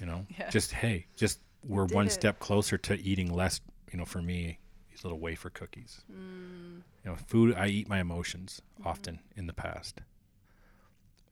you 0.00 0.06
know 0.06 0.26
Yeah. 0.38 0.50
just 0.50 0.72
hey 0.72 1.06
just 1.16 1.40
we're 1.64 1.86
did 1.86 1.94
one 1.94 2.06
it. 2.06 2.10
step 2.10 2.38
closer 2.40 2.76
to 2.78 3.00
eating 3.00 3.32
less 3.32 3.60
you 3.92 3.98
know 3.98 4.04
for 4.04 4.20
me 4.20 4.58
little 5.04 5.18
wafer 5.18 5.50
cookies 5.50 6.02
Mm. 6.10 6.82
you 7.04 7.10
know 7.10 7.16
food 7.16 7.54
i 7.56 7.66
eat 7.68 7.88
my 7.88 8.00
emotions 8.00 8.60
Mm-hmm. 8.78 8.88
often 8.88 9.20
in 9.36 9.46
the 9.46 9.52
past 9.52 10.00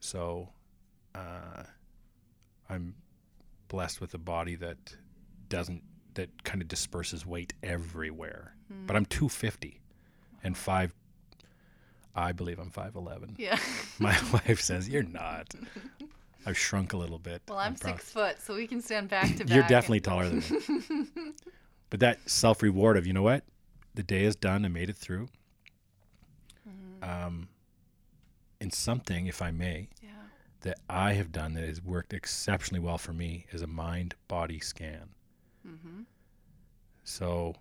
so 0.01 0.49
uh, 1.15 1.65
i'm 2.69 2.95
blessed 3.69 4.01
with 4.01 4.15
a 4.15 4.19
body 4.19 4.55
that 4.57 4.97
doesn't 5.49 5.83
that 6.15 6.45
kind 6.45 6.61
of 6.63 6.69
disperses 6.69 7.25
weight 7.27 7.53
everywhere 7.63 8.55
Mm. 8.73 8.87
but 8.87 8.95
i'm 8.97 9.05
250 9.05 9.81
and 10.45 10.57
5 10.57 10.95
i 12.15 12.31
believe 12.33 12.59
i'm 12.61 12.71
511 12.71 13.35
Yeah. 13.39 13.59
my 13.99 14.17
wife 14.33 14.61
says 14.61 14.89
you're 14.89 15.03
not 15.03 15.53
i've 16.47 16.57
shrunk 16.57 16.93
a 16.93 16.97
little 16.97 17.19
bit 17.19 17.43
Well, 17.49 17.59
I'm 17.59 17.75
proud- 17.75 17.95
six 17.99 18.11
foot, 18.13 18.41
so 18.41 18.55
we 18.55 18.67
can 18.69 18.81
stand 18.81 19.09
back 19.09 19.27
to 19.37 19.45
back. 19.45 19.49
you're 19.55 19.67
definitely 19.67 20.01
taller 20.01 20.29
than 20.29 20.39
me. 20.39 21.33
but 21.91 21.99
that 22.01 22.19
self 22.31 22.63
reward 22.63 22.97
of 22.97 23.07
you 23.09 23.13
know 23.13 23.23
what, 23.23 23.43
the 23.95 24.03
day 24.03 24.25
is 24.25 24.37
done. 24.37 24.65
I 24.65 24.69
made 24.69 24.89
it 24.91 24.97
through. 24.97 25.29
Mm-hmm. 26.69 27.05
Um, 27.27 27.49
in 28.61 28.71
something, 28.71 29.27
if 29.27 29.41
I 29.43 29.51
may, 29.51 29.89
Yeah. 30.03 30.11
that 30.61 30.79
I 30.89 31.15
have 31.15 31.33
done 31.33 31.55
that 31.55 31.65
has 31.65 31.83
worked 31.83 32.13
exceptionally 32.13 32.81
well 32.81 32.99
for 32.99 33.13
me 33.13 33.47
is 33.53 33.63
a 33.63 33.67
mind 33.67 34.15
body 34.29 34.61
scan. 34.61 35.11
Mm-hmm. 35.67 36.03
So, 37.05 37.55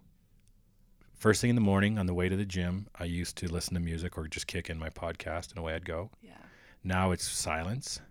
first 1.15 1.41
thing 1.41 1.49
in 1.49 1.55
the 1.55 1.61
morning 1.61 1.97
on 1.97 2.05
the 2.05 2.13
way 2.13 2.29
to 2.29 2.35
the 2.35 2.45
gym, 2.45 2.87
I 2.97 3.05
used 3.05 3.37
to 3.37 3.47
listen 3.47 3.73
to 3.75 3.79
music 3.79 4.17
or 4.17 4.27
just 4.27 4.47
kick 4.47 4.69
in 4.69 4.77
my 4.77 4.89
podcast 4.89 5.49
and 5.51 5.59
away 5.59 5.73
I'd 5.73 5.85
go. 5.85 6.11
Yeah. 6.21 6.33
Now 6.83 7.11
it's 7.11 7.27
silence. 7.27 8.01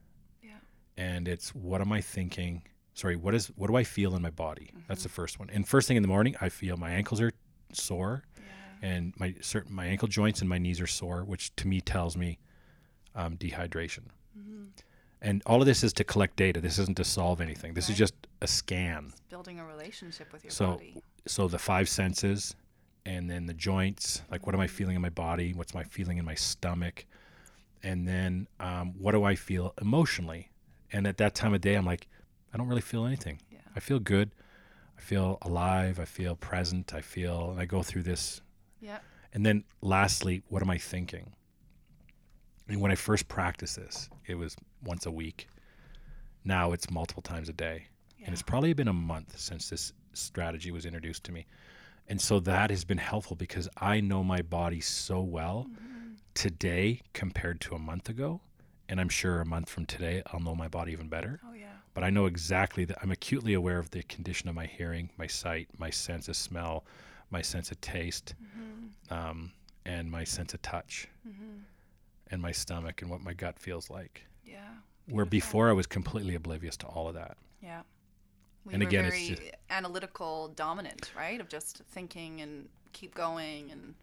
Yeah. 0.42 0.50
And 0.96 1.28
it's 1.28 1.54
what 1.54 1.80
am 1.80 1.92
I 1.92 2.00
thinking? 2.00 2.62
Sorry, 2.94 3.16
what 3.16 3.34
is 3.34 3.46
what 3.56 3.68
do 3.68 3.76
I 3.76 3.84
feel 3.84 4.16
in 4.16 4.22
my 4.22 4.30
body? 4.30 4.70
That's 4.88 5.00
Mm-hmm. 5.00 5.02
the 5.04 5.08
first 5.10 5.38
one. 5.38 5.50
And 5.50 5.68
first 5.68 5.86
thing 5.88 5.96
in 5.96 6.02
the 6.02 6.08
morning, 6.08 6.34
I 6.40 6.48
feel 6.48 6.76
my 6.76 6.90
ankles 6.90 7.20
are 7.20 7.32
sore 7.72 8.24
Yeah. 8.36 8.88
and 8.90 9.14
my 9.18 9.34
certain 9.40 9.74
my 9.74 9.86
ankle 9.86 10.08
joints 10.08 10.40
and 10.40 10.48
my 10.48 10.58
knees 10.58 10.80
are 10.80 10.86
sore, 10.86 11.24
which 11.24 11.54
to 11.56 11.68
me 11.68 11.80
tells 11.80 12.16
me 12.16 12.38
um, 13.14 13.36
dehydration. 13.36 14.04
Mm-hmm. 14.38 14.64
And 15.20 15.42
all 15.46 15.60
of 15.60 15.66
this 15.66 15.82
is 15.82 15.92
to 15.94 16.04
collect 16.04 16.36
data. 16.36 16.60
This 16.60 16.78
isn't 16.78 16.96
to 16.96 17.04
solve 17.04 17.40
anything. 17.40 17.74
This 17.74 17.90
is 17.90 17.96
just 17.96 18.14
a 18.40 18.46
scan. 18.46 19.12
Building 19.30 19.58
a 19.58 19.64
relationship 19.66 20.32
with 20.32 20.44
your 20.44 20.50
So- 20.52 20.72
body. 20.74 21.02
So 21.26 21.46
the 21.48 21.58
five 21.58 21.88
senses, 21.90 22.54
and 23.04 23.28
then 23.28 23.46
the 23.46 23.52
joints. 23.54 24.22
Like, 24.30 24.46
what 24.46 24.54
am 24.54 24.60
I 24.60 24.66
feeling 24.66 24.96
in 24.96 25.02
my 25.02 25.10
body? 25.10 25.52
What's 25.52 25.74
my 25.74 25.82
feeling 25.82 26.18
in 26.18 26.24
my 26.24 26.34
stomach? 26.34 27.04
And 27.82 28.06
then, 28.08 28.48
um, 28.60 28.94
what 28.98 29.12
do 29.12 29.24
I 29.24 29.34
feel 29.34 29.74
emotionally? 29.80 30.50
And 30.92 31.06
at 31.06 31.16
that 31.18 31.34
time 31.34 31.52
of 31.52 31.60
day, 31.60 31.74
I'm 31.74 31.84
like, 31.84 32.06
I 32.52 32.56
don't 32.56 32.66
really 32.68 32.80
feel 32.80 33.04
anything. 33.04 33.40
Yeah. 33.50 33.58
I 33.76 33.80
feel 33.80 33.98
good. 33.98 34.30
I 34.99 35.01
feel 35.01 35.38
alive. 35.42 35.99
I 36.01 36.05
feel 36.05 36.34
present. 36.36 36.92
I 36.92 37.01
feel, 37.01 37.51
and 37.53 37.61
I 37.61 37.64
go 37.64 37.82
through 37.82 38.03
this. 38.03 38.40
Yeah. 38.80 38.99
And 39.32 39.46
then, 39.46 39.64
lastly, 39.80 40.42
what 40.49 40.61
am 40.62 40.70
I 40.70 40.78
thinking? 40.78 41.32
And 42.68 42.80
when 42.80 42.90
I 42.90 42.96
first 42.96 43.28
practiced 43.28 43.76
this, 43.76 44.11
it 44.26 44.34
was 44.34 44.57
once 44.84 45.07
a 45.07 45.11
week. 45.11 45.49
Now 46.44 46.72
it's 46.72 46.90
multiple 46.90 47.22
times 47.22 47.49
a 47.49 47.53
day 47.53 47.86
Yeah. 48.18 48.26
and 48.26 48.32
it's 48.32 48.42
probably 48.42 48.72
been 48.72 48.88
a 48.88 48.92
month 48.92 49.38
since 49.38 49.68
this 49.70 49.92
strategy 50.14 50.70
was 50.70 50.86
introduced 50.86 51.24
to 51.24 51.32
me 51.32 51.46
and 52.09 52.18
so 52.20 52.40
that 52.40 52.70
has 52.70 52.84
been 52.84 52.96
helpful 52.99 53.36
because 53.36 53.68
i 53.76 54.01
know 54.01 54.24
my 54.24 54.40
body 54.42 54.80
so 54.80 55.20
well 55.20 55.66
Mm-hmm. 55.68 56.14
today 56.34 57.03
compared 57.12 57.61
to 57.62 57.74
a 57.74 57.78
month 57.78 58.09
ago 58.09 58.40
and 58.88 59.01
i'm 59.01 59.09
sure 59.11 59.40
a 59.40 59.44
month 59.46 59.68
from 59.68 59.84
today 59.84 60.22
i'll 60.32 60.40
know 60.40 60.55
my 60.55 60.68
body 60.68 60.90
even 60.92 61.09
better 61.09 61.38
Oh 61.49 61.53
yeah. 61.53 61.57
But 61.99 62.07
i 62.07 62.11
know 62.11 62.26
exactly 62.26 62.84
that 62.84 62.96
i'm 63.03 63.11
acutely 63.11 63.55
aware 63.55 63.78
of 63.80 63.90
the 63.90 64.03
condition 64.05 64.49
of 64.49 64.55
my 64.55 64.66
hearing 64.66 65.11
my 65.18 65.26
sight 65.26 65.66
my 65.78 65.90
sense 65.90 66.28
of 66.28 66.36
smell 66.36 66.84
my 67.30 67.42
sense 67.42 67.70
of 67.72 67.80
taste 67.80 68.34
Mm-hmm. 68.40 69.12
um, 69.14 69.51
and 69.84 70.09
my 70.11 70.22
sense 70.24 70.55
of 70.55 70.62
touch 70.62 71.09
Mm-hmm. 71.28 71.59
and 72.30 72.40
my 72.42 72.53
stomach 72.53 73.03
and 73.03 73.11
what 73.11 73.20
my 73.20 73.32
gut 73.32 73.59
feels 73.59 73.90
like 73.90 74.22
Yeah. 74.44 74.59
where 75.09 75.24
before 75.24 75.68
i 75.70 75.72
was 75.72 75.86
completely 75.86 76.34
oblivious 76.36 76.76
to 76.78 76.86
all 76.86 77.09
of 77.09 77.14
that 77.14 77.36
Yeah. 77.62 77.82
We 78.64 78.74
And 78.74 78.82
were 78.82 78.88
again, 78.88 79.05
it's 79.07 79.16
very 79.16 79.28
just- 79.30 79.42
analytical 79.70 80.49
dominant, 80.49 81.12
right? 81.16 81.40
Of 81.40 81.49
just 81.49 81.78
thinking 81.96 82.40
and 82.42 82.68
keep 82.92 83.14
going 83.14 83.70
and 83.72 83.94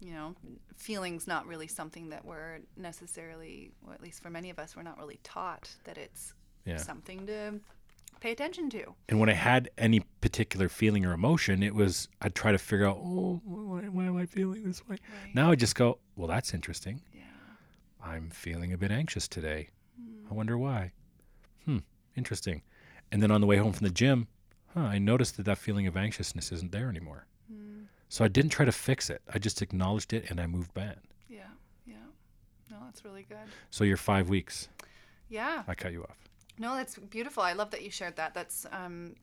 you 0.00 0.12
know, 0.12 0.34
feelings 0.76 1.26
not 1.26 1.46
really 1.46 1.68
something 1.68 2.08
that 2.10 2.24
we're 2.24 2.58
necessarily, 2.76 3.70
or 3.86 3.94
at 3.94 4.02
least 4.02 4.22
for 4.22 4.28
many 4.30 4.50
of 4.50 4.58
us, 4.58 4.74
we're 4.76 4.82
not 4.82 4.98
really 4.98 5.18
taught 5.22 5.70
that 5.84 5.96
it's 5.98 6.34
yeah 6.66 6.76
something 6.76 7.26
to 7.26 7.60
pay 8.20 8.32
attention 8.32 8.70
to. 8.70 8.94
And 9.08 9.20
when 9.20 9.28
I 9.28 9.34
had 9.34 9.70
any 9.78 10.00
particular 10.20 10.68
feeling 10.68 11.04
or 11.04 11.12
emotion, 11.12 11.62
it 11.62 11.74
was 11.74 12.08
I'd 12.22 12.34
try 12.34 12.52
to 12.52 12.58
figure 12.58 12.86
out, 12.86 12.98
oh, 13.00 13.40
why, 13.44 13.82
why 13.82 14.04
am 14.04 14.16
I 14.16 14.26
feeling 14.26 14.64
this 14.64 14.86
way? 14.88 14.96
Right. 15.22 15.34
Now 15.34 15.50
I 15.50 15.54
just 15.54 15.74
go, 15.74 15.98
well, 16.16 16.26
that's 16.26 16.54
interesting. 16.54 17.02
Yeah. 17.14 17.22
I'm 18.02 18.30
feeling 18.30 18.72
a 18.72 18.78
bit 18.78 18.90
anxious 18.90 19.28
today. 19.28 19.68
Hmm. 19.96 20.30
I 20.30 20.34
wonder 20.34 20.56
why. 20.58 20.92
Hmm, 21.64 21.78
interesting. 22.16 22.62
And 23.12 23.22
then 23.22 23.30
on 23.30 23.40
the 23.40 23.46
way 23.46 23.56
home 23.56 23.72
from 23.72 23.86
the 23.86 23.92
gym, 23.92 24.28
huh, 24.74 24.80
I 24.80 24.98
noticed 24.98 25.36
that 25.36 25.44
that 25.46 25.58
feeling 25.58 25.86
of 25.86 25.96
anxiousness 25.96 26.52
isn't 26.52 26.72
there 26.72 26.88
anymore. 26.88 27.26
Mm. 27.52 27.84
So 28.08 28.24
I 28.24 28.28
didn't 28.28 28.50
try 28.50 28.64
to 28.64 28.72
fix 28.72 29.10
it. 29.10 29.22
I 29.32 29.38
just 29.38 29.62
acknowledged 29.62 30.12
it 30.12 30.30
and 30.30 30.40
I 30.40 30.46
moved 30.46 30.72
back. 30.74 30.98
Yeah. 31.28 31.42
Yeah. 31.86 31.94
No, 32.70 32.78
that's 32.84 33.04
really 33.04 33.24
good. 33.28 33.38
So 33.70 33.84
you're 33.84 33.96
five 33.96 34.28
weeks. 34.28 34.68
Yeah. 35.28 35.62
I 35.68 35.74
cut 35.74 35.92
you 35.92 36.02
off. 36.02 36.16
No, 36.58 36.74
that's 36.74 36.96
beautiful. 36.96 37.42
I 37.42 37.52
love 37.52 37.70
that 37.72 37.82
you 37.82 37.90
shared 37.90 38.16
that. 38.16 38.34
That's 38.34 38.66
um, 38.72 39.14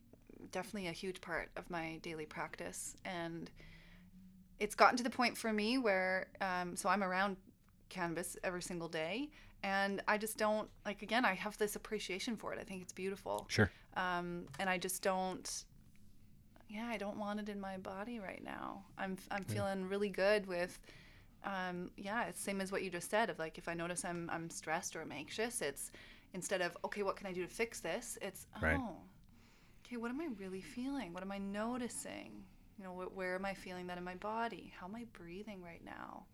definitely 0.52 0.88
a 0.88 0.92
huge 0.92 1.20
part 1.20 1.50
of 1.56 1.68
my 1.68 1.98
daily 2.02 2.26
practice. 2.26 2.96
And 3.04 3.50
it's 4.60 4.74
gotten 4.74 4.96
to 4.98 5.02
the 5.02 5.10
point 5.10 5.36
for 5.36 5.52
me 5.52 5.78
where, 5.78 6.28
um, 6.40 6.76
so 6.76 6.88
I'm 6.88 7.02
around 7.02 7.36
cannabis 7.88 8.36
every 8.44 8.62
single 8.62 8.88
day. 8.88 9.30
And 9.62 10.02
I 10.06 10.18
just 10.18 10.36
don't, 10.36 10.68
like, 10.84 11.02
again, 11.02 11.24
I 11.24 11.34
have 11.34 11.56
this 11.58 11.74
appreciation 11.74 12.36
for 12.36 12.52
it. 12.52 12.58
I 12.60 12.64
think 12.64 12.82
it's 12.82 12.92
beautiful. 12.92 13.46
Sure. 13.48 13.70
Um, 13.96 14.44
and 14.58 14.68
I 14.68 14.78
just 14.78 15.02
don't, 15.02 15.64
yeah, 16.68 16.86
I 16.86 16.98
don't 16.98 17.16
want 17.16 17.40
it 17.40 17.48
in 17.48 17.60
my 17.60 17.78
body 17.78 18.20
right 18.20 18.42
now. 18.44 18.84
I'm, 18.98 19.16
I'm 19.30 19.44
feeling 19.44 19.88
really 19.88 20.10
good 20.10 20.46
with, 20.46 20.78
um, 21.44 21.90
yeah, 21.96 22.24
it's 22.24 22.40
same 22.40 22.60
as 22.60 22.70
what 22.70 22.82
you 22.82 22.90
just 22.90 23.10
said 23.10 23.30
of 23.30 23.38
like, 23.38 23.58
if 23.58 23.68
I 23.68 23.74
notice 23.74 24.04
I'm, 24.04 24.28
I'm 24.32 24.50
stressed 24.50 24.96
or 24.96 25.02
I'm 25.02 25.12
anxious, 25.12 25.62
it's 25.62 25.90
instead 26.34 26.60
of, 26.60 26.76
okay, 26.84 27.02
what 27.02 27.16
can 27.16 27.26
I 27.26 27.32
do 27.32 27.42
to 27.42 27.48
fix 27.48 27.80
this? 27.80 28.18
It's, 28.20 28.46
Right. 28.60 28.78
oh, 28.78 28.96
okay, 29.86 29.96
what 29.96 30.10
am 30.10 30.20
I 30.20 30.28
really 30.38 30.60
feeling? 30.60 31.12
What 31.14 31.22
am 31.22 31.32
I 31.32 31.38
noticing? 31.38 32.44
You 32.76 32.84
know, 32.84 32.90
wh- 32.92 33.16
where 33.16 33.34
am 33.36 33.44
I 33.44 33.54
feeling 33.54 33.86
that 33.86 33.96
in 33.98 34.04
my 34.04 34.16
body? 34.16 34.72
How 34.78 34.86
am 34.86 34.94
I 34.96 35.04
breathing 35.12 35.62
right 35.62 35.82
now? 35.84 36.24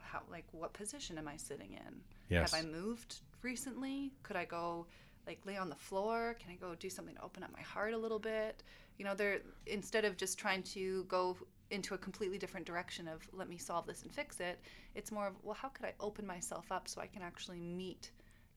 How, 0.00 0.22
like, 0.30 0.46
what 0.52 0.72
position 0.72 1.18
am 1.18 1.26
I 1.28 1.36
sitting 1.36 1.72
in? 1.72 2.00
Yes. 2.28 2.52
Have 2.52 2.64
I 2.64 2.66
moved 2.68 3.16
recently? 3.42 4.12
Could 4.22 4.36
I 4.36 4.44
go 4.44 4.86
like 5.26 5.38
lay 5.46 5.56
on 5.56 5.68
the 5.68 5.76
floor? 5.76 6.36
Can 6.40 6.50
I 6.50 6.56
go 6.56 6.74
do 6.74 6.90
something 6.90 7.14
to 7.14 7.22
open 7.22 7.42
up 7.42 7.52
my 7.52 7.62
heart 7.62 7.94
a 7.94 7.98
little 7.98 8.18
bit? 8.18 8.62
You 8.98 9.04
know, 9.04 9.14
there 9.14 9.40
instead 9.66 10.04
of 10.04 10.16
just 10.16 10.38
trying 10.38 10.62
to 10.64 11.04
go 11.04 11.36
into 11.70 11.94
a 11.94 11.98
completely 11.98 12.38
different 12.38 12.66
direction 12.66 13.08
of 13.08 13.26
let 13.32 13.48
me 13.48 13.56
solve 13.56 13.86
this 13.86 14.02
and 14.02 14.12
fix 14.12 14.40
it, 14.40 14.60
it's 14.94 15.10
more 15.10 15.26
of 15.28 15.34
well, 15.42 15.54
how 15.54 15.68
could 15.68 15.86
I 15.86 15.94
open 16.00 16.26
myself 16.26 16.70
up 16.70 16.88
so 16.88 17.00
I 17.00 17.06
can 17.06 17.22
actually 17.22 17.60
meet 17.60 18.10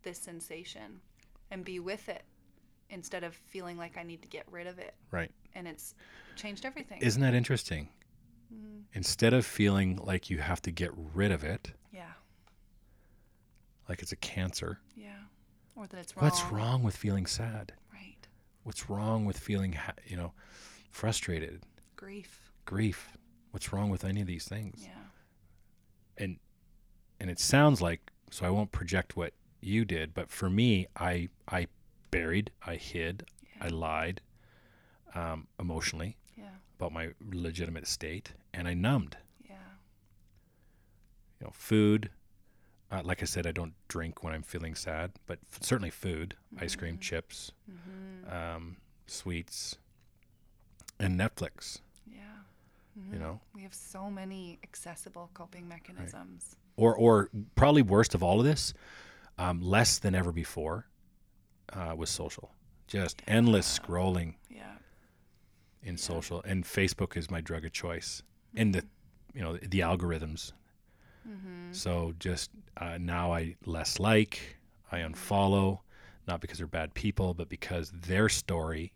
this 0.05 0.17
sensation 0.17 1.01
and 1.51 1.65
be 1.65 1.79
with 1.81 2.07
it 2.07 2.23
instead 2.89 3.25
of 3.25 3.35
feeling 3.35 3.77
like 3.77 3.97
I 3.97 4.03
need 4.03 4.21
to 4.21 4.27
get 4.29 4.45
rid 4.49 4.67
of 4.67 4.79
it. 4.79 4.93
Right. 5.11 5.31
And 5.53 5.67
it's 5.67 5.93
changed 6.37 6.63
everything. 6.65 7.01
Isn't 7.01 7.21
that 7.21 7.33
interesting? 7.33 7.89
Mm, 8.53 8.83
Instead 8.93 9.33
of 9.33 9.45
feeling 9.45 9.97
like 10.01 10.29
you 10.29 10.37
have 10.37 10.61
to 10.61 10.71
get 10.71 10.91
rid 11.13 11.31
of 11.31 11.43
it, 11.43 11.73
yeah, 11.91 12.11
like 13.89 14.01
it's 14.01 14.11
a 14.11 14.15
cancer, 14.17 14.79
yeah. 14.95 15.09
Or 15.75 15.87
that 15.87 15.97
it's 15.99 16.15
wrong. 16.15 16.23
what's 16.25 16.43
wrong 16.45 16.83
with 16.83 16.95
feeling 16.95 17.25
sad? 17.25 17.73
Right. 17.93 18.15
What's 18.63 18.89
wrong 18.89 19.25
with 19.25 19.37
feeling, 19.37 19.73
ha- 19.73 19.93
you 20.05 20.15
know, 20.15 20.31
frustrated, 20.89 21.63
Grief. 21.95 22.51
grief? 22.65 23.17
What's 23.51 23.73
wrong 23.73 23.89
with 23.89 24.05
any 24.05 24.21
of 24.21 24.27
these 24.27 24.45
things? 24.45 24.81
Yeah. 24.83 24.91
And 26.17 26.37
and 27.19 27.29
it 27.29 27.39
sounds 27.39 27.81
like 27.81 28.11
so 28.31 28.45
I 28.45 28.49
won't 28.49 28.71
project 28.71 29.15
what 29.17 29.33
you 29.65 29.83
did, 29.85 30.13
but 30.13 30.29
for 30.29 30.49
me, 30.49 30.87
I 30.95 31.29
I 31.47 31.67
buried, 32.11 32.51
I 32.65 32.75
hid, 32.75 33.25
I 33.59 33.67
lied, 33.69 34.21
um, 35.13 35.47
emotionally 35.59 36.17
Yeah. 36.37 36.49
about 36.79 36.91
my 36.93 37.09
legitimate 37.31 37.87
state, 37.87 38.33
and 38.53 38.67
I 38.67 38.73
numbed. 38.73 39.17
Yeah. 39.49 39.55
You 41.39 41.47
know, 41.47 41.51
food. 41.53 42.09
Uh, 42.91 43.01
like 43.03 43.21
I 43.21 43.25
said, 43.25 43.47
I 43.47 43.51
don't 43.51 43.73
drink 43.87 44.23
when 44.23 44.31
I'm 44.33 44.43
feeling 44.43 44.75
sad, 44.75 45.11
but 45.25 45.39
f- 45.51 45.63
certainly 45.63 45.89
food, 45.89 46.35
ice 46.59 46.75
cream, 46.75 46.99
chips, 46.99 47.51
Mm-hmm. 47.69 48.31
um, 48.33 48.77
sweets, 49.07 49.77
and 50.99 51.19
Netflix. 51.19 51.79
Yeah. 52.07 52.21
You 53.11 53.19
know, 53.19 53.41
We 53.53 53.63
have 53.63 53.73
so 53.73 54.09
many 54.09 54.59
accessible 54.63 55.29
coping 55.33 55.67
mechanisms. 55.67 56.55
or 56.77 56.95
or 56.95 57.29
probably 57.55 57.81
worst 57.81 58.13
of 58.15 58.21
all 58.23 58.39
of 58.39 58.45
this, 58.45 58.73
um, 59.37 59.61
less 59.61 59.99
than 59.99 60.15
ever 60.15 60.31
before, 60.31 60.87
uh, 61.73 61.93
was 61.95 62.09
social. 62.09 62.51
Just 62.87 63.21
endless 63.27 63.79
scrolling 63.79 64.35
Yeah. 64.49 64.75
in 65.83 65.97
social, 65.97 66.41
and 66.43 66.63
Facebook 66.63 67.17
is 67.17 67.29
my 67.31 67.41
drug 67.41 67.65
of 67.65 67.71
choice. 67.73 68.21
And 68.55 68.73
the, 68.73 68.85
you 69.33 69.41
know, 69.41 69.57
the 69.57 69.79
algorithms. 69.79 70.53
Mm-hmm. 71.27 71.73
So 71.73 72.13
just 72.19 72.51
uh, 72.77 72.97
now 72.99 73.33
I 73.33 73.55
less 73.65 73.99
like, 73.99 74.57
I 74.91 74.99
unfollow, 74.99 75.79
not 76.27 76.41
because 76.41 76.59
they're 76.59 76.67
bad 76.67 76.93
people, 76.93 77.33
but 77.33 77.49
because 77.49 77.91
their 77.91 78.29
story 78.29 78.93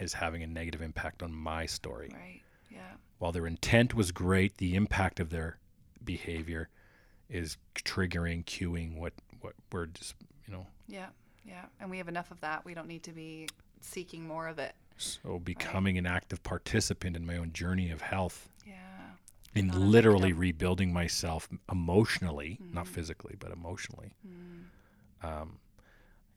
is 0.00 0.12
having 0.14 0.42
a 0.42 0.46
negative 0.46 0.80
impact 0.82 1.22
on 1.22 1.32
my 1.32 1.66
story. 1.66 2.10
Right. 2.12 2.40
Yeah. 2.70 2.80
While 3.18 3.32
their 3.32 3.46
intent 3.46 3.94
was 3.94 4.12
great, 4.12 4.56
the 4.56 4.74
impact 4.74 5.20
of 5.20 5.30
their 5.30 5.58
behavior 6.02 6.68
is 7.28 7.58
triggering, 7.74 8.44
cueing 8.44 8.96
what 8.96 9.12
what 9.40 9.54
we're 9.72 9.86
just 9.86 10.14
you 10.46 10.52
know. 10.54 10.66
Yeah. 10.88 11.06
Yeah. 11.46 11.64
And 11.80 11.90
we 11.90 11.98
have 11.98 12.08
enough 12.08 12.30
of 12.30 12.40
that. 12.40 12.64
We 12.64 12.74
don't 12.74 12.88
need 12.88 13.02
to 13.04 13.12
be 13.12 13.48
seeking 13.80 14.26
more 14.26 14.46
of 14.48 14.58
it. 14.58 14.74
So 14.98 15.38
becoming 15.38 15.96
an 15.96 16.06
active 16.06 16.42
participant 16.42 17.16
in 17.16 17.24
my 17.24 17.36
own 17.36 17.52
journey 17.52 17.90
of 17.90 18.02
health 18.02 18.48
Yeah. 18.66 18.74
and 19.54 19.74
literally 19.74 20.32
rebuilding 20.34 20.92
myself 20.92 21.48
emotionally, 21.70 22.58
not 22.60 22.84
Mhm. 22.84 22.88
physically, 22.88 23.36
but 23.38 23.50
emotionally. 23.52 24.14
Mm. 24.26 24.64
Um, 25.22 25.58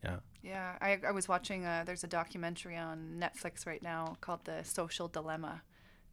yeah. 0.03 0.19
Yeah, 0.41 0.77
I, 0.81 0.99
I 1.07 1.11
was 1.11 1.27
watching. 1.27 1.65
A, 1.65 1.83
there's 1.85 2.03
a 2.03 2.07
documentary 2.07 2.77
on 2.77 3.17
Netflix 3.19 3.65
right 3.65 3.81
now 3.83 4.17
called 4.21 4.43
The 4.45 4.63
Social 4.63 5.07
Dilemma, 5.07 5.61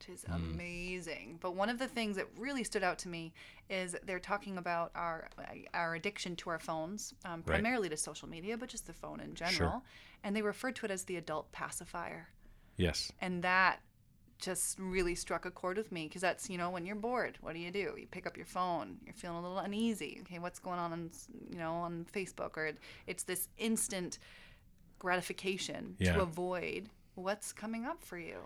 which 0.01 0.09
is 0.09 0.25
Mm. 0.25 0.35
amazing. 0.35 1.39
But 1.41 1.55
one 1.55 1.69
of 1.69 1.79
the 1.79 1.89
things 1.89 2.17
that 2.17 2.27
really 2.37 2.65
stood 2.65 2.83
out 2.83 2.99
to 3.01 3.09
me 3.09 3.33
is 3.69 3.97
they're 4.03 4.19
talking 4.21 4.57
about 4.59 4.91
our 4.95 5.29
our 5.75 5.95
addiction 5.95 6.37
to 6.37 6.51
our 6.51 6.59
phones, 6.59 7.15
um, 7.25 7.41
Right. 7.41 7.47
primarily 7.47 7.89
to 7.89 7.97
social 7.97 8.29
media, 8.29 8.57
but 8.57 8.69
just 8.69 8.87
the 8.87 8.93
phone 8.95 9.21
in 9.21 9.35
general. 9.35 9.71
Sure. 9.73 9.83
And 10.23 10.35
they 10.35 10.43
referred 10.43 10.77
to 10.77 10.87
it 10.87 10.91
as 10.91 11.05
the 11.05 11.17
adult 11.17 11.53
pacifier, 11.53 12.29
Yes. 12.77 13.13
and 13.21 13.43
that 13.45 13.81
just 14.39 14.79
really 14.79 15.15
struck 15.15 15.45
a 15.45 15.51
chord 15.51 15.77
with 15.77 15.93
me 15.93 16.09
because 16.09 16.23
that's 16.23 16.49
you 16.49 16.57
know 16.57 16.71
when 16.71 16.87
you're 16.87 16.97
bored 16.97 17.37
what 17.43 17.53
do 17.53 17.59
you 17.59 17.71
do 17.71 17.95
you 17.99 18.07
pick 18.11 18.27
up 18.27 18.39
your 18.39 18.47
phone 18.47 18.99
you're 19.05 19.13
feeling 19.13 19.37
a 19.37 19.43
little 19.43 19.59
uneasy 19.59 20.17
okay 20.23 20.39
what's 20.39 20.59
going 20.59 20.79
on 20.79 20.93
on 20.95 21.11
you 21.51 21.59
know 21.59 21.75
on 21.75 22.07
facebook 22.11 22.57
or 22.57 22.73
it's 23.07 23.25
this 23.25 23.49
instant 23.59 24.19
gratification 24.99 25.95
Yeah. 25.99 26.15
to 26.15 26.23
avoid 26.23 26.89
what's 27.17 27.53
coming 27.53 27.85
up 27.85 28.03
for 28.03 28.17
you 28.19 28.39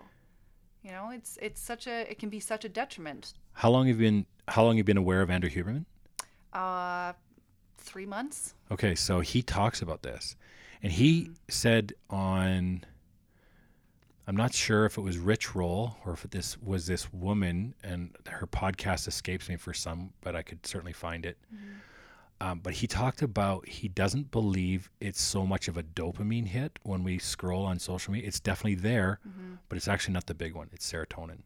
you 0.85 0.91
know 0.91 1.09
it's 1.11 1.37
it's 1.41 1.59
such 1.59 1.87
a 1.87 2.09
it 2.11 2.19
can 2.19 2.29
be 2.29 2.39
such 2.39 2.63
a 2.63 2.69
detriment 2.69 3.33
How 3.53 3.69
long 3.71 3.87
have 3.87 3.99
you 3.99 4.05
been 4.07 4.25
how 4.47 4.63
long 4.63 4.73
have 4.73 4.77
you 4.77 4.83
been 4.83 4.97
aware 4.97 5.21
of 5.21 5.29
Andrew 5.31 5.49
Huberman? 5.49 5.85
uh 6.53 7.13
three 7.77 8.05
months 8.05 8.53
Okay, 8.71 8.95
so 8.95 9.19
he 9.19 9.41
talks 9.43 9.81
about 9.81 10.01
this. 10.01 10.35
And 10.81 10.91
he 10.91 11.29
said 11.49 11.93
on 12.09 12.83
I'm 14.27 14.35
not 14.35 14.53
sure 14.53 14.85
if 14.85 14.97
it 14.97 15.01
was 15.01 15.17
Rich 15.19 15.55
Roll 15.55 15.97
or 16.05 16.13
if 16.13 16.23
this 16.31 16.57
was 16.61 16.87
this 16.87 17.13
woman 17.13 17.75
and 17.83 18.15
her 18.27 18.47
podcast 18.47 19.07
escapes 19.07 19.49
me 19.49 19.55
for 19.55 19.71
some, 19.73 20.13
but 20.21 20.35
I 20.35 20.41
could 20.41 20.65
certainly 20.65 20.93
find 20.93 21.25
it. 21.27 21.37
Um, 22.41 22.59
but 22.59 22.73
he 22.73 22.87
talked 22.87 23.21
about 23.21 23.67
he 23.67 23.87
doesn't 23.87 24.29
believe 24.31 24.89
it's 24.99 25.21
so 25.21 25.45
much 25.45 25.67
of 25.67 25.77
a 25.77 25.83
dopamine 25.83 26.47
hit 26.47 26.77
when 26.83 27.03
we 27.03 27.17
scroll 27.17 27.65
on 27.65 27.79
social 27.79 28.11
media. 28.11 28.27
It's 28.27 28.41
definitely 28.41 28.75
there, 28.75 29.19
mm-hmm. 29.27 29.55
but 29.69 29.77
it's 29.77 29.87
actually 29.87 30.15
not 30.15 30.25
the 30.25 30.33
big 30.33 30.53
one. 30.53 30.69
It's 30.73 30.91
serotonin. 30.91 31.39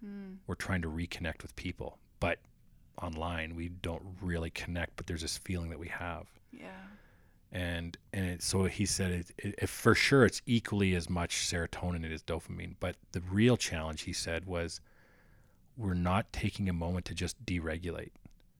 Hmm. 0.00 0.34
We're 0.46 0.54
trying 0.54 0.82
to 0.82 0.88
reconnect 0.88 1.42
with 1.42 1.56
people, 1.56 1.98
but 2.20 2.38
online 3.02 3.56
we 3.56 3.70
don't 3.70 4.02
really 4.22 4.50
connect. 4.50 4.96
But 4.96 5.08
there's 5.08 5.22
this 5.22 5.36
feeling 5.36 5.70
that 5.70 5.78
we 5.80 5.88
have 5.88 6.26
yeah 6.52 6.68
and 7.52 7.96
and 8.12 8.26
it, 8.26 8.42
so 8.42 8.64
he 8.64 8.86
said 8.86 9.10
it, 9.10 9.30
it, 9.38 9.54
it 9.58 9.68
for 9.68 9.94
sure 9.94 10.24
it's 10.24 10.42
equally 10.46 10.94
as 10.94 11.08
much 11.08 11.36
serotonin 11.48 12.12
as 12.12 12.22
dopamine 12.22 12.74
but 12.80 12.96
the 13.12 13.20
real 13.30 13.56
challenge 13.56 14.02
he 14.02 14.12
said 14.12 14.44
was 14.46 14.80
we're 15.76 15.94
not 15.94 16.32
taking 16.32 16.68
a 16.68 16.72
moment 16.72 17.04
to 17.04 17.14
just 17.14 17.42
deregulate 17.44 18.10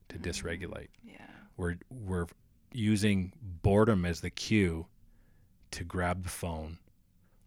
to 0.09 0.17
mm-hmm. 0.17 0.29
dysregulate 0.29 0.87
yeah 1.03 1.25
we're 1.57 1.75
we're 1.89 2.27
using 2.71 3.33
boredom 3.41 4.05
as 4.05 4.21
the 4.21 4.29
cue 4.29 4.85
to 5.71 5.83
grab 5.83 6.23
the 6.23 6.29
phone. 6.29 6.77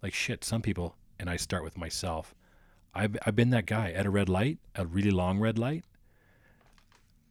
Like 0.02 0.12
shit 0.12 0.44
some 0.44 0.62
people 0.62 0.96
and 1.18 1.30
I 1.30 1.36
start 1.36 1.64
with 1.64 1.76
myself. 1.78 2.34
I've, 2.94 3.16
I've 3.24 3.36
been 3.36 3.50
that 3.50 3.66
guy 3.66 3.92
at 3.92 4.04
a 4.06 4.10
red 4.10 4.28
light 4.28 4.58
a 4.74 4.84
really 4.84 5.10
long 5.10 5.38
red 5.38 5.58
light. 5.58 5.84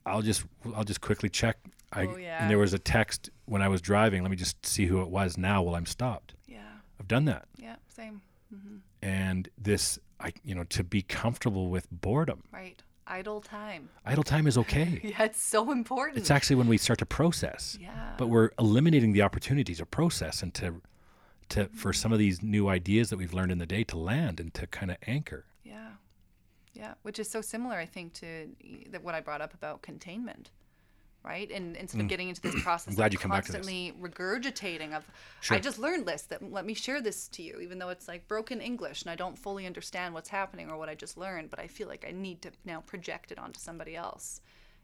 I'll 0.06 0.22
just 0.22 0.46
I'll 0.76 0.84
just 0.86 1.02
quickly 1.02 1.30
check. 1.30 1.58
I 1.92 2.06
Oh, 2.06 2.18
yeah. 2.18 2.42
and 2.42 2.50
there 2.50 2.60
was 2.60 2.74
a 2.74 2.80
text 2.80 3.30
when 3.46 3.62
I 3.62 3.68
was 3.68 3.82
driving 3.82 4.22
let 4.22 4.32
me 4.32 4.38
just 4.38 4.66
see 4.66 4.86
who 4.86 5.02
it 5.02 5.10
was 5.10 5.38
now 5.38 5.62
while 5.64 5.76
I'm 5.76 5.86
stopped. 5.86 6.36
Yeah. 6.48 6.60
I've 7.00 7.08
done 7.08 7.26
that. 7.26 7.48
Yeah 7.58 7.76
same. 7.90 8.22
Hmm 8.50 8.78
and 9.02 9.50
this 9.58 9.98
I 10.20 10.34
you 10.44 10.54
know 10.56 10.64
to 10.66 10.84
be 10.84 11.02
comfortable 11.02 11.70
with 11.70 11.88
boredom. 11.92 12.44
Right 12.52 12.82
idle 13.10 13.42
time. 13.42 13.90
Idle 14.06 14.24
time 14.24 14.48
is 14.48 14.58
okay. 14.58 15.02
Yeah 15.04 15.24
it's 15.24 15.42
so 15.42 15.72
important. 15.72 16.18
It's 16.18 16.32
actually 16.32 16.56
when 16.56 16.68
we 16.68 16.78
start 16.78 17.00
to 17.00 17.06
process. 17.06 17.78
Yeah. 17.82 18.14
But 18.18 18.28
we're 18.28 18.52
eliminating 18.60 19.14
the 19.14 19.22
opportunities 19.22 19.78
to 19.78 19.86
process 19.86 20.42
and 20.42 20.54
to 20.56 20.82
to 21.50 21.66
for 21.70 21.92
some 21.94 22.14
of 22.14 22.20
these 22.20 22.42
new 22.42 22.70
ideas 22.70 23.10
that 23.10 23.18
we've 23.18 23.34
learned 23.34 23.52
in 23.52 23.58
the 23.58 23.66
day 23.66 23.84
to 23.86 23.98
land 23.98 24.40
and 24.40 24.54
to 24.54 24.68
kind 24.68 24.92
of 24.92 24.98
anchor. 25.08 25.46
Yeah, 25.64 25.90
yeah, 26.74 26.94
which 27.02 27.20
is 27.20 27.30
so 27.30 27.42
similar, 27.42 27.78
I 27.78 27.86
think, 27.86 28.14
to 28.16 28.50
that 28.92 29.04
what 29.04 29.16
I 29.16 29.20
brought 29.20 29.42
up 29.42 29.54
about 29.54 29.82
containment, 29.82 30.52
right? 31.24 31.52
And 31.52 31.76
instead 31.76 32.02
of 32.02 32.08
getting 32.08 32.30
into 32.30 32.42
this 32.42 32.56
process 32.64 32.94
Mm. 32.94 32.98
glad 32.98 33.08
of 33.08 33.14
you 33.14 33.20
come 33.20 33.32
back 33.32 33.46
to 33.46 33.52
this. 33.52 33.60
constantly 33.62 33.94
regurgitating 34.02 34.94
of, 34.94 35.06
Sure. 35.42 35.58
I 35.58 35.60
just 35.60 35.80
learned 35.80 36.06
this, 36.08 36.24
that 36.24 36.42
let 36.52 36.66
me 36.66 36.74
share 36.74 37.02
this 37.02 37.28
to 37.30 37.42
you, 37.44 37.60
even 37.60 37.80
though 37.80 37.90
it's 37.90 38.08
like 38.08 38.28
broken 38.28 38.62
English 38.62 39.02
and 39.02 39.12
I 39.12 39.16
don't 39.16 39.38
fully 39.38 39.66
understand 39.66 40.14
what's 40.14 40.30
happening 40.30 40.70
or 40.70 40.78
what 40.78 40.90
I 40.90 40.96
just 40.96 41.18
learned, 41.18 41.50
but 41.50 41.60
I 41.60 41.68
feel 41.68 41.88
like 41.88 42.06
I 42.08 42.12
need 42.12 42.42
to 42.44 42.52
now 42.66 42.82
project 42.82 43.32
it 43.32 43.40
onto 43.40 43.60
somebody 43.60 43.96
else, 43.96 44.42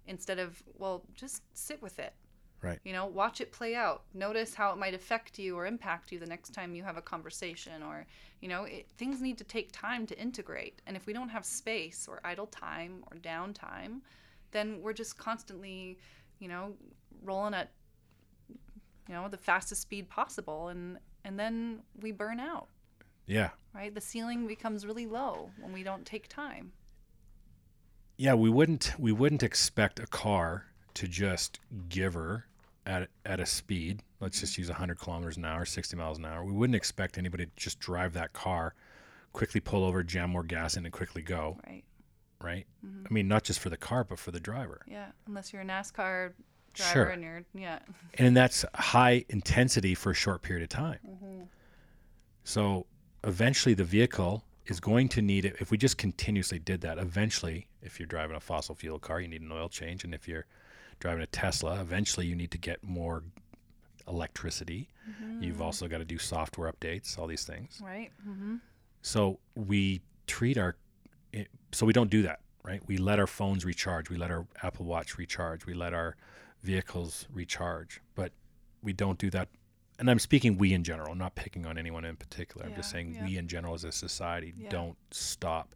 instead 0.08 0.40
of 0.40 0.62
well, 0.78 1.04
just 1.16 1.42
sit 1.54 1.82
with 1.82 2.00
it. 2.00 2.14
right 2.62 2.80
You 2.84 2.94
know, 2.94 3.06
watch 3.06 3.42
it 3.42 3.52
play 3.52 3.74
out. 3.76 4.04
Notice 4.14 4.54
how 4.56 4.72
it 4.72 4.78
might 4.78 4.94
affect 4.94 5.40
you 5.40 5.56
or 5.58 5.66
impact 5.66 6.12
you 6.12 6.20
the 6.20 6.26
next 6.26 6.54
time 6.54 6.76
you 6.76 6.84
have 6.84 6.98
a 6.98 7.02
conversation, 7.02 7.82
or, 7.84 8.06
you 8.42 8.50
know, 8.50 8.64
it, 8.66 8.90
things 8.98 9.22
need 9.22 9.38
to 9.38 9.44
take 9.44 9.72
time 9.72 10.06
to 10.08 10.20
integrate. 10.20 10.82
And 10.86 10.96
if 10.98 11.06
we 11.06 11.14
don't 11.14 11.30
have 11.30 11.46
space 11.46 12.08
or 12.10 12.20
idle 12.24 12.48
time 12.48 13.04
or 13.10 13.18
downtime, 13.18 14.02
then 14.52 14.82
we're 14.82 14.94
just 14.94 15.18
constantly, 15.18 15.98
you 16.40 16.48
know, 16.48 16.74
rolling 17.24 17.54
at, 17.54 17.72
you 19.08 19.14
know, 19.14 19.28
the 19.30 19.38
fastest 19.38 19.82
speed 19.82 20.10
possible. 20.10 20.70
And, 20.70 20.98
and 21.24 21.40
then 21.40 21.82
we 22.02 22.12
burn 22.12 22.40
out, 22.40 22.68
yeah 23.28 23.50
right? 23.74 23.94
The 23.94 24.02
ceiling 24.02 24.48
becomes 24.48 24.86
really 24.86 25.06
low 25.08 25.50
when 25.60 25.74
we 25.74 25.84
don't 25.84 26.06
take 26.06 26.28
time. 26.28 26.72
yeah 28.18 28.34
we 28.34 28.50
wouldn't 28.50 28.94
we 29.00 29.12
wouldn't 29.12 29.44
expect 29.44 30.00
a 30.00 30.08
car 30.08 30.66
to 30.94 31.08
just 31.08 31.60
give 31.90 32.14
her 32.14 32.46
at 32.86 33.10
at 33.26 33.40
a 33.40 33.46
speed 33.46 34.02
let's 34.22 34.40
just 34.40 34.58
use 34.58 34.70
100 34.70 34.98
kilometers 35.00 35.38
an 35.38 35.46
hour 35.46 35.66
60 35.66 35.98
miles 35.98 36.18
an 36.20 36.26
hour 36.26 36.44
we 36.46 36.52
wouldn't 36.54 36.76
expect 36.76 37.18
anybody 37.18 37.46
to 37.48 37.52
just 37.56 37.80
drive 37.80 38.14
that 38.14 38.32
car 38.34 38.74
quickly 39.34 39.60
pull 39.60 39.84
over 39.84 40.04
jam 40.04 40.30
more 40.30 40.44
gas 40.44 40.78
in 40.78 40.86
and 40.86 40.94
quickly 40.94 41.22
go 41.22 41.58
Right. 41.68 41.84
Right 42.42 42.66
mm-hmm. 42.86 43.06
i 43.10 43.14
mean 43.14 43.28
not 43.28 43.44
just 43.44 43.60
for 43.60 43.70
the 43.70 43.78
car 43.78 44.04
but 44.04 44.20
for 44.20 44.32
the 44.32 44.40
driver 44.40 44.82
Yeah. 44.88 45.08
Unless 45.28 45.54
you're 45.54 45.62
a 45.62 45.66
NASCAR 45.66 46.34
driver 46.74 46.92
Sure. 46.92 47.06
and 47.06 47.24
you're, 47.24 47.44
yeah. 47.54 47.80
and 48.16 48.36
that's 48.36 48.66
high 48.76 49.24
intensity 49.30 49.96
for 49.96 50.12
a 50.12 50.14
short 50.14 50.42
period 50.42 50.64
of 50.64 50.70
time. 50.70 51.00
Mm-hmm. 51.08 51.42
So 52.44 52.86
eventually, 53.24 53.74
the 53.74 53.84
vehicle 53.84 54.44
is 54.68 54.80
going 54.80 55.10
to 55.10 55.22
need 55.22 55.46
it. 55.46 55.56
If 55.60 55.72
we 55.72 55.78
just 55.78 55.98
continuously 55.98 56.60
did 56.60 56.82
that, 56.82 56.98
eventually, 56.98 57.68
if 57.82 58.00
you're 58.00 58.08
driving 58.08 58.36
a 58.36 58.40
fossil 58.40 58.76
fuel 58.76 59.00
car, 59.00 59.22
you 59.22 59.28
need 59.28 59.42
an 59.42 59.52
oil 59.52 59.70
change, 59.70 60.04
and 60.04 60.14
if 60.14 60.28
you're 60.28 60.46
driving 61.00 61.24
a 61.24 61.28
Tesla, 61.28 61.80
eventually 61.82 62.26
you 62.28 62.36
need 62.36 62.52
to 62.52 62.58
get 62.58 62.84
more 62.84 63.24
electricity. 64.08 64.90
Mm-hmm. 65.10 65.44
You've 65.44 65.62
also 65.62 65.88
got 65.88 66.00
to 66.00 66.06
do 66.06 66.18
software 66.18 66.72
updates, 66.72 67.18
all 67.18 67.28
these 67.28 67.46
things. 67.46 67.82
Right. 67.84 68.12
Mm-hmm. 68.28 68.56
So 69.02 69.40
we 69.56 70.02
treat 70.28 70.58
our, 70.58 70.76
so 71.76 71.86
we 71.86 71.94
don't 71.94 72.10
do 72.10 72.22
that, 72.24 72.40
right? 72.64 72.82
We 72.88 72.98
let 72.98 73.20
our 73.20 73.28
phones 73.28 73.66
recharge, 73.66 74.10
we 74.10 74.18
let 74.18 74.32
our 74.32 74.48
Apple 74.64 74.86
Watch 74.86 75.18
recharge, 75.18 75.66
we 75.66 75.74
let 75.74 75.94
our 75.94 76.16
vehicles 76.64 77.28
recharge, 77.34 78.02
but 78.16 78.32
we 78.82 78.94
don't 78.94 79.20
do 79.20 79.30
that 79.32 79.50
and 79.98 80.10
I'm 80.12 80.20
speaking 80.20 80.58
we 80.58 80.74
in 80.74 80.84
general, 80.84 81.14
I'm 81.14 81.18
not 81.18 81.36
picking 81.36 81.66
on 81.66 81.78
anyone 81.78 82.04
in 82.04 82.18
particular. 82.18 82.66
I'm 82.66 82.76
just 82.76 82.90
saying 82.92 83.14
yeah. 83.14 83.24
we 83.26 83.38
in 83.38 83.48
general 83.48 83.76
as 83.76 83.86
a 83.86 83.94
society 83.94 84.54
Yeah. 84.58 84.68
don't 84.70 84.98
stop 85.12 85.74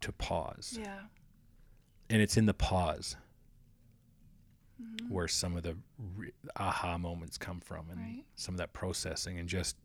to 0.00 0.10
pause. 0.10 0.76
Yeah. 0.76 0.98
And 2.08 2.20
it's 2.20 2.36
in 2.36 2.46
the 2.46 2.54
pause 2.54 3.16
Mm-hmm. 4.82 5.12
where 5.12 5.28
some 5.28 5.56
of 5.58 5.62
the 5.62 5.76
re- 6.16 6.32
aha 6.56 6.96
moments 6.96 7.36
come 7.36 7.60
from 7.60 7.90
and 7.90 8.00
Right. 8.00 8.24
some 8.34 8.54
of 8.54 8.58
that 8.58 8.72
processing 8.72 9.38
and 9.38 9.46
just 9.46 9.76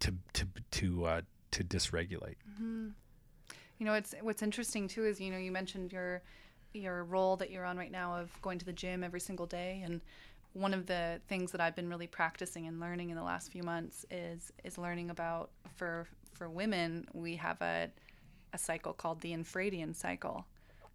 to 0.00 0.16
to 0.32 0.46
to 0.72 1.04
uh, 1.06 1.20
to 1.52 1.62
dysregulate. 1.64 2.34
You 3.80 3.86
know, 3.86 3.94
it's 3.94 4.14
what's 4.20 4.42
interesting 4.42 4.88
too 4.88 5.06
is 5.06 5.18
you 5.18 5.32
know 5.32 5.38
you 5.38 5.50
mentioned 5.50 5.90
your 5.90 6.22
your 6.74 7.02
role 7.02 7.36
that 7.38 7.50
you're 7.50 7.64
on 7.64 7.78
right 7.78 7.90
now 7.90 8.14
of 8.14 8.30
going 8.42 8.58
to 8.58 8.66
the 8.66 8.74
gym 8.74 9.02
every 9.02 9.20
single 9.20 9.46
day, 9.46 9.80
and 9.82 10.02
one 10.52 10.74
of 10.74 10.84
the 10.84 11.18
things 11.28 11.50
that 11.52 11.62
I've 11.62 11.74
been 11.74 11.88
really 11.88 12.06
practicing 12.06 12.66
and 12.66 12.78
learning 12.78 13.08
in 13.08 13.16
the 13.16 13.22
last 13.22 13.50
few 13.50 13.62
months 13.62 14.04
is 14.10 14.52
is 14.64 14.76
learning 14.76 15.08
about 15.08 15.50
for 15.76 16.06
for 16.34 16.50
women 16.50 17.08
we 17.14 17.36
have 17.36 17.60
a 17.62 17.90
a 18.52 18.58
cycle 18.58 18.92
called 18.92 19.22
the 19.22 19.32
infradian 19.32 19.96
cycle. 19.96 20.44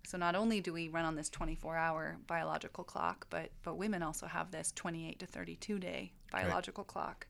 So 0.06 0.20
not 0.20 0.36
only 0.36 0.62
do 0.62 0.72
we 0.72 0.88
run 0.88 1.06
on 1.06 1.16
this 1.16 1.32
24-hour 1.32 2.18
biological 2.28 2.84
clock, 2.84 3.26
but 3.32 3.50
but 3.64 3.78
women 3.78 4.04
also 4.04 4.28
have 4.28 4.52
this 4.52 4.72
28 4.76 5.18
to 5.18 5.26
32 5.26 5.80
day 5.80 6.12
biological 6.32 6.84
clock, 6.84 7.26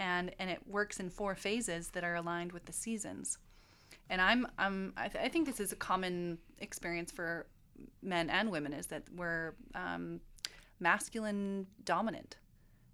and 0.00 0.34
and 0.40 0.50
it 0.50 0.66
works 0.66 0.98
in 0.98 1.10
four 1.10 1.36
phases 1.36 1.90
that 1.90 2.02
are 2.02 2.16
aligned 2.16 2.50
with 2.50 2.64
the 2.64 2.72
seasons 2.72 3.38
and 4.08 4.20
I'm 4.20 4.46
I'm 4.58 4.92
I, 4.96 5.08
th- 5.08 5.24
I 5.24 5.28
think 5.28 5.46
this 5.46 5.60
is 5.60 5.72
a 5.72 5.76
common 5.76 6.38
experience 6.58 7.10
for 7.10 7.46
men 8.02 8.28
and 8.30 8.50
women 8.50 8.72
is 8.72 8.86
that 8.86 9.04
we're 9.14 9.54
um, 9.74 10.20
masculine 10.78 11.66
dominant. 11.84 12.36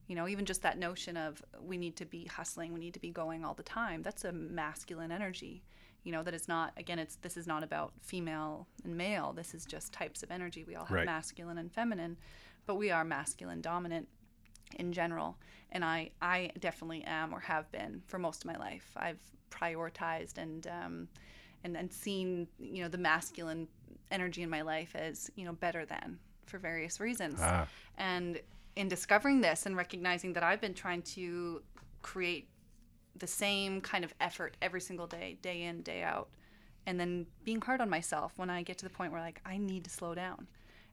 You 0.06 0.14
know, 0.14 0.28
even 0.28 0.44
just 0.44 0.62
that 0.62 0.78
notion 0.78 1.16
of 1.16 1.42
we 1.60 1.76
need 1.76 1.96
to 1.96 2.04
be 2.04 2.26
hustling, 2.26 2.72
we 2.72 2.78
need 2.80 2.94
to 2.94 3.00
be 3.00 3.10
going 3.10 3.44
all 3.44 3.54
the 3.54 3.64
time. 3.64 4.02
That's 4.02 4.24
a 4.24 4.32
masculine 4.32 5.10
energy. 5.10 5.64
You 6.04 6.12
know, 6.12 6.22
that 6.22 6.34
is 6.34 6.46
not 6.46 6.72
again. 6.76 6.98
It's 7.00 7.16
this 7.16 7.36
is 7.36 7.46
not 7.48 7.64
about 7.64 7.92
female 8.02 8.68
and 8.84 8.96
male. 8.96 9.32
This 9.32 9.52
is 9.54 9.64
just 9.66 9.92
types 9.92 10.22
of 10.22 10.30
energy. 10.30 10.62
We 10.64 10.76
all 10.76 10.84
have 10.84 10.96
Right. 10.96 11.06
masculine 11.06 11.58
and 11.58 11.72
feminine, 11.72 12.16
but 12.66 12.76
we 12.76 12.90
are 12.92 13.04
masculine 13.04 13.60
dominant 13.60 14.08
in 14.74 14.92
general 14.92 15.38
and 15.70 15.84
i 15.84 16.10
i 16.20 16.50
definitely 16.58 17.00
am 17.04 17.32
or 17.32 17.38
have 17.38 17.70
been 17.70 18.02
for 18.08 18.18
most 18.18 18.44
of 18.44 18.50
my 18.50 18.56
life 18.58 18.90
i've 18.96 19.20
prioritized 19.50 20.38
and 20.38 20.66
um 20.66 21.08
and 21.64 21.76
and 21.76 21.92
seen 21.92 22.46
you 22.58 22.82
know 22.82 22.88
the 22.88 22.98
masculine 22.98 23.66
energy 24.10 24.42
in 24.42 24.50
my 24.50 24.62
life 24.62 24.94
as 24.94 25.30
you 25.36 25.44
know 25.44 25.52
better 25.52 25.84
than 25.84 26.18
for 26.46 26.58
various 26.58 27.00
reasons 27.00 27.38
Ah. 27.40 27.66
and 27.98 28.40
in 28.76 28.88
discovering 28.88 29.40
this 29.40 29.66
and 29.66 29.76
recognizing 29.76 30.32
that 30.34 30.42
i've 30.42 30.60
been 30.60 30.74
trying 30.74 31.02
to 31.02 31.62
create 32.02 32.48
the 33.18 33.26
same 33.26 33.80
kind 33.80 34.04
of 34.04 34.14
effort 34.20 34.56
every 34.62 34.80
single 34.80 35.06
day 35.06 35.38
day 35.42 35.62
in 35.62 35.82
day 35.82 36.02
out 36.02 36.28
and 36.86 37.00
then 37.00 37.26
being 37.44 37.60
hard 37.60 37.80
on 37.80 37.90
myself 37.90 38.32
when 38.36 38.50
i 38.50 38.62
get 38.62 38.78
to 38.78 38.84
the 38.84 38.90
point 38.90 39.10
where 39.10 39.20
like 39.20 39.40
i 39.44 39.56
need 39.56 39.82
to 39.84 39.90
slow 39.90 40.14
down 40.14 40.46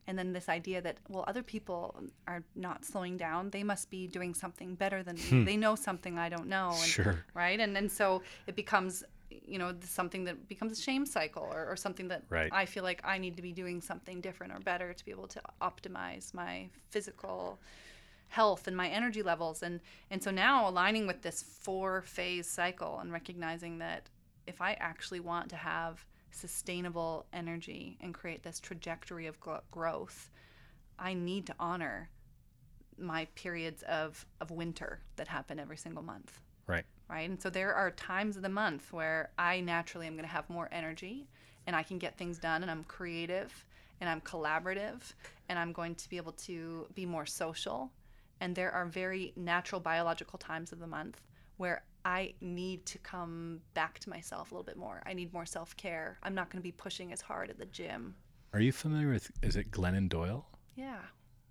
and 0.08 0.18
then 0.20 0.34
this 0.34 0.49
idea 0.49 0.82
that 0.82 0.97
well 1.10 1.24
other 1.28 1.43
people 1.43 1.95
are 2.28 2.43
not 2.56 2.84
slowing 2.86 3.18
down. 3.18 3.49
They 3.49 3.64
must 3.64 3.89
be 3.89 4.08
doing 4.08 4.34
something 4.34 4.76
better 4.76 5.01
than 5.04 5.16
me. 5.16 5.22
Hmm. 5.22 5.45
They 5.45 5.58
know 5.58 5.76
something 5.76 6.18
i 6.18 6.30
don't 6.30 6.47
know. 6.47 6.70
And, 6.70 6.78
Sure. 6.97 7.26
right? 7.34 7.60
And 7.60 7.78
and 7.78 7.91
so 7.91 8.22
it 8.47 8.56
becomes 8.56 9.04
you 9.30 9.58
know 9.58 9.74
something 9.84 10.26
that 10.26 10.47
becomes 10.47 10.78
a 10.78 10.82
shame 10.82 11.06
cycle 11.08 11.43
or, 11.51 11.66
or 11.72 11.76
something 11.76 12.08
that 12.10 12.22
Right. 12.30 12.51
i 12.54 12.66
feel 12.66 12.84
like 12.84 13.01
i 13.04 13.18
need 13.18 13.36
to 13.36 13.41
be 13.41 13.51
doing 13.51 13.82
something 13.82 14.22
different 14.22 14.54
or 14.54 14.60
better 14.60 14.93
to 14.93 15.06
be 15.06 15.10
able 15.12 15.28
to 15.30 15.41
optimize 15.60 16.34
my 16.36 16.70
physical 16.91 17.60
health 18.28 18.68
and 18.68 18.76
my 18.76 18.88
energy 18.89 19.22
levels. 19.24 19.64
And 19.64 19.80
and 20.12 20.22
so 20.24 20.32
now 20.32 20.68
aligning 20.68 21.08
with 21.08 21.22
this 21.22 21.43
four 21.43 22.01
phase 22.01 22.47
cycle 22.47 22.99
and 22.99 23.12
recognizing 23.12 23.78
that 23.80 24.10
if 24.47 24.62
i 24.62 24.74
actually 24.80 25.20
want 25.20 25.49
to 25.49 25.56
have 25.56 26.06
sustainable 26.34 27.25
energy 27.34 27.97
and 28.01 28.13
create 28.13 28.43
this 28.43 28.59
trajectory 28.59 29.27
of 29.27 29.38
growth 29.71 30.29
i 30.99 31.13
need 31.13 31.45
to 31.45 31.55
honor 31.59 32.09
my 32.97 33.25
periods 33.36 33.84
of 33.84 34.25
of 34.41 34.51
winter 34.51 34.99
that 35.15 35.27
happen 35.27 35.59
every 35.59 35.77
single 35.77 36.03
month 36.03 36.39
Right. 36.67 36.86
right? 37.09 37.29
And 37.29 37.41
so 37.41 37.49
there 37.49 37.73
are 37.73 37.91
times 37.91 38.38
of 38.38 38.43
the 38.43 38.49
month 38.49 38.93
where 38.93 39.31
I 39.38 39.59
naturally 39.59 40.07
am 40.07 40.13
going 40.13 40.23
to 40.23 40.31
have 40.31 40.49
more 40.49 40.69
energy 40.71 41.27
and 41.67 41.75
I 41.75 41.84
can 41.84 41.97
get 41.97 42.17
things 42.17 42.38
done 42.39 42.61
and 42.61 42.71
I'm 42.71 42.84
creative 42.86 43.65
and 43.99 44.09
I'm 44.09 44.21
collaborative 44.21 45.13
and 45.49 45.59
I'm 45.59 45.73
going 45.73 45.95
to 45.95 46.09
be 46.09 46.17
able 46.17 46.31
to 46.34 46.88
be 46.95 47.05
more 47.05 47.25
social. 47.25 47.91
And 48.39 48.55
there 48.55 48.71
are 48.71 48.86
very 48.86 49.34
natural 49.36 49.81
biological 49.81 50.39
times 50.39 50.71
of 50.71 50.79
the 50.79 50.88
month 50.88 51.21
where 51.57 51.84
I 52.06 52.34
need 52.41 52.86
to 52.88 52.97
come 52.99 53.62
back 53.74 53.99
to 53.99 54.10
myself 54.10 54.51
a 54.51 54.56
little 54.56 54.66
bit 54.66 54.78
more. 54.78 55.01
I 55.06 55.14
need 55.14 55.34
more 55.34 55.45
self 55.45 55.76
care. 55.78 56.18
I'm 56.24 56.36
not 56.36 56.49
going 56.49 56.60
to 56.60 56.64
be 56.64 56.72
pushing 56.72 57.14
as 57.14 57.22
hard 57.22 57.49
at 57.49 57.58
the 57.58 57.66
gym. 57.66 58.16
Are 58.54 58.60
you 58.60 58.72
familiar 58.72 59.10
with 59.10 59.32
is 59.41 59.56
it 59.56 59.72
Glennon 59.72 60.10
Doyle? 60.10 60.45
Yeah. 60.76 60.99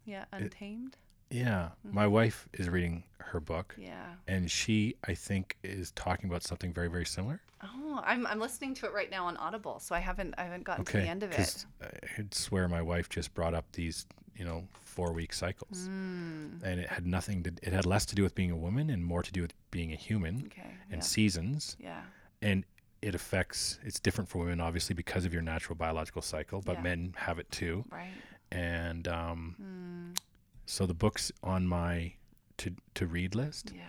Yeah. 0.05 0.25
Untamed. 0.33 0.97
Yeah. 1.33 1.71
My 1.85 2.07
wife 2.07 2.49
is 2.53 2.69
reading 2.69 3.05
her 3.19 3.41
book 3.41 3.75
yeah. 3.79 4.15
and 4.29 4.51
she 4.51 4.97
I 5.07 5.15
think 5.15 5.57
is 5.63 5.91
talking 5.93 6.29
about 6.29 6.43
something 6.43 6.73
very 6.73 6.89
very 6.89 7.07
similar. 7.07 7.41
Oh, 7.65 8.01
I'm, 8.05 8.27
I'm 8.27 8.41
listening 8.41 8.75
to 8.75 8.87
it 8.87 8.93
right 8.93 9.09
now 9.11 9.27
on 9.27 9.37
Audible, 9.37 9.79
so 9.79 9.95
I 9.95 10.01
haven't 10.01 10.35
I 10.37 10.43
haven't 10.45 10.65
gotten 10.65 10.85
to 10.85 10.93
the 10.99 11.03
end 11.09 11.23
of 11.23 11.31
it. 11.33 11.65
I 11.81 12.25
swear 12.33 12.67
my 12.69 12.83
wife 12.83 13.09
just 13.09 13.33
brought 13.35 13.55
up 13.55 13.65
these, 13.73 14.05
you 14.37 14.45
know, 14.45 14.65
4 14.81 15.13
week 15.13 15.33
cycles. 15.33 15.89
Mm. 15.89 16.63
And 16.65 16.81
it 16.81 16.89
had 16.89 17.07
nothing 17.07 17.43
to 17.45 17.53
it 17.63 17.73
had 17.73 17.87
less 17.87 18.05
to 18.07 18.15
do 18.17 18.23
with 18.25 18.35
being 18.35 18.51
a 18.51 18.57
woman 18.57 18.91
and 18.91 19.05
more 19.05 19.23
to 19.23 19.33
do 19.33 19.43
with 19.43 19.55
being 19.71 19.93
a 19.93 19.97
human 19.97 20.43
Okay. 20.47 20.71
and 20.91 21.01
yeah. 21.03 21.07
seasons 21.07 21.77
Yeah. 21.81 22.03
and 22.43 22.65
it 23.01 23.15
affects 23.15 23.79
it's 23.85 23.99
different 24.01 24.29
for 24.29 24.39
women 24.39 24.61
obviously 24.61 24.95
because 24.95 25.25
of 25.25 25.33
your 25.33 25.43
natural 25.43 25.77
biological 25.77 26.21
cycle 26.23 26.61
but 26.65 26.75
Yeah. 26.79 26.83
men 26.83 27.15
have 27.17 27.39
it 27.39 27.51
too 27.51 27.85
Right. 27.91 28.11
and 28.51 29.09
um, 29.09 29.57
Mm, 29.63 30.19
so 30.67 30.87
the 30.87 30.95
book's 30.95 31.33
on 31.43 31.67
my 31.67 32.15
to 32.59 32.75
to 32.95 33.07
read 33.07 33.35
list 33.35 33.73
yeah. 33.75 33.83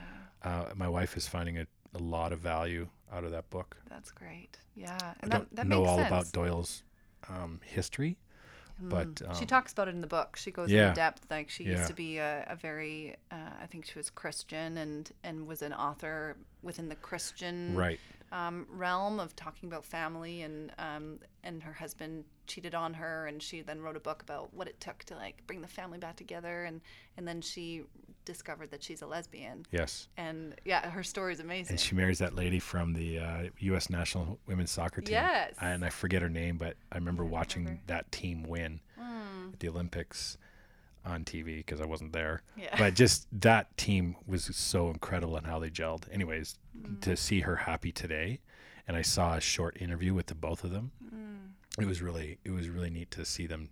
uh, 0.49 0.73
my 0.75 0.87
wife 0.87 1.15
is 1.17 1.27
finding 1.27 1.57
a, 1.59 1.67
a 1.95 1.99
lot 1.99 2.31
of 2.33 2.39
value 2.39 2.87
out 3.11 3.23
of 3.23 3.31
that 3.31 3.49
book 3.49 3.77
That's 3.89 4.11
great. 4.11 4.57
Yeah. 4.75 4.97
i 5.01 5.13
And 5.21 5.31
don't 5.31 5.49
that, 5.49 5.55
that 5.55 5.67
know 5.67 5.79
makes 5.81 5.89
all 5.89 5.97
sense. 5.97 6.07
about 6.07 6.31
doyle's 6.31 6.83
um, 7.29 7.59
history 7.63 8.17
but 8.79 9.07
Mm. 9.15 9.35
she 9.35 9.41
um, 9.41 9.47
talks 9.47 9.71
about 9.71 9.87
it 9.87 9.93
in 9.93 10.01
the 10.01 10.07
book. 10.07 10.35
She 10.35 10.49
goes 10.49 10.71
yeah. 10.71 10.85
into 10.89 10.95
depth. 10.95 11.27
Like 11.29 11.47
she 11.47 11.63
Yeah. 11.63 11.73
used 11.77 11.87
to 11.89 11.93
be 11.93 12.17
a, 12.17 12.43
a 12.49 12.55
very, 12.55 13.15
uh, 13.31 13.35
I 13.61 13.67
think 13.67 13.85
she 13.85 13.97
was 13.99 14.09
Christian 14.09 14.77
and 14.77 15.11
and 15.23 15.45
was 15.45 15.61
an 15.61 15.73
author 15.73 16.35
within 16.63 16.89
the 16.89 16.95
Christian 16.95 17.75
right 17.75 17.99
um, 18.33 18.65
realm 18.69 19.19
of 19.19 19.33
talking 19.35 19.69
about 19.69 19.85
family 19.85 20.41
and 20.41 20.71
um, 20.77 21.19
and 21.43 21.63
her 21.63 21.71
husband 21.73 22.25
cheated 22.47 22.75
on 22.75 22.93
her 22.95 23.27
and 23.27 23.41
she 23.41 23.61
then 23.61 23.79
wrote 23.79 23.95
a 23.95 23.99
book 24.01 24.21
about 24.21 24.53
what 24.53 24.67
it 24.67 24.77
took 24.81 25.03
to 25.05 25.15
like 25.15 25.41
bring 25.47 25.61
the 25.61 25.67
family 25.67 25.97
back 25.97 26.15
together 26.17 26.63
and 26.65 26.81
and 27.15 27.25
then 27.27 27.39
she 27.41 27.83
discovered 28.25 28.71
that 28.71 28.81
she's 28.83 29.01
a 29.01 29.05
lesbian 29.07 29.65
yes 29.71 30.07
and 30.17 30.55
yeah 30.65 30.89
her 30.89 31.03
story 31.03 31.31
is 31.33 31.39
amazing 31.39 31.73
and 31.73 31.79
she 31.79 31.93
marries 31.95 32.19
that 32.19 32.33
lady 32.35 32.59
from 32.59 32.93
the 32.93 33.19
uh, 33.19 33.43
U.S. 33.59 33.89
national 33.89 34.39
women's 34.47 34.71
soccer 34.71 35.01
team. 35.01 35.13
Yes. 35.13 35.53
And 35.61 35.83
I 35.85 35.89
forget 35.89 36.21
her 36.21 36.29
name, 36.29 36.57
but 36.57 36.75
I 36.91 36.95
remember 36.97 37.23
I 37.23 37.27
watching 37.27 37.63
remember. 37.65 37.83
that 37.87 38.11
team 38.11 38.43
win 38.43 38.79
Mm, 38.99 39.53
at 39.53 39.59
the 39.59 39.67
Olympics 39.69 40.37
on 41.05 41.23
TV 41.23 41.57
because 41.57 41.81
I 41.81 41.85
wasn't 41.85 42.13
there. 42.13 42.41
yeah 42.55 42.75
but 42.77 42.93
just 42.95 43.27
that 43.41 43.75
team 43.77 44.15
was 44.25 44.43
so 44.55 44.89
incredible 44.89 45.35
and 45.37 45.45
how 45.45 45.59
they 45.59 45.69
gelled. 45.69 46.03
Anyways, 46.11 46.57
Mm. 46.77 46.99
to 47.01 47.15
see 47.15 47.41
her 47.41 47.55
happy 47.55 47.91
today, 47.91 48.39
and 48.87 48.97
I 48.97 49.03
saw 49.03 49.35
a 49.35 49.41
short 49.41 49.79
interview 49.79 50.13
with 50.15 50.25
the 50.25 50.33
both 50.35 50.63
of 50.63 50.71
them. 50.71 50.91
Mm. 51.05 51.51
It 51.79 51.85
was 51.85 52.01
really 52.01 52.39
it 52.43 52.49
was 52.51 52.67
really 52.69 52.89
neat 52.89 53.11
to 53.11 53.25
see 53.25 53.45
them 53.45 53.69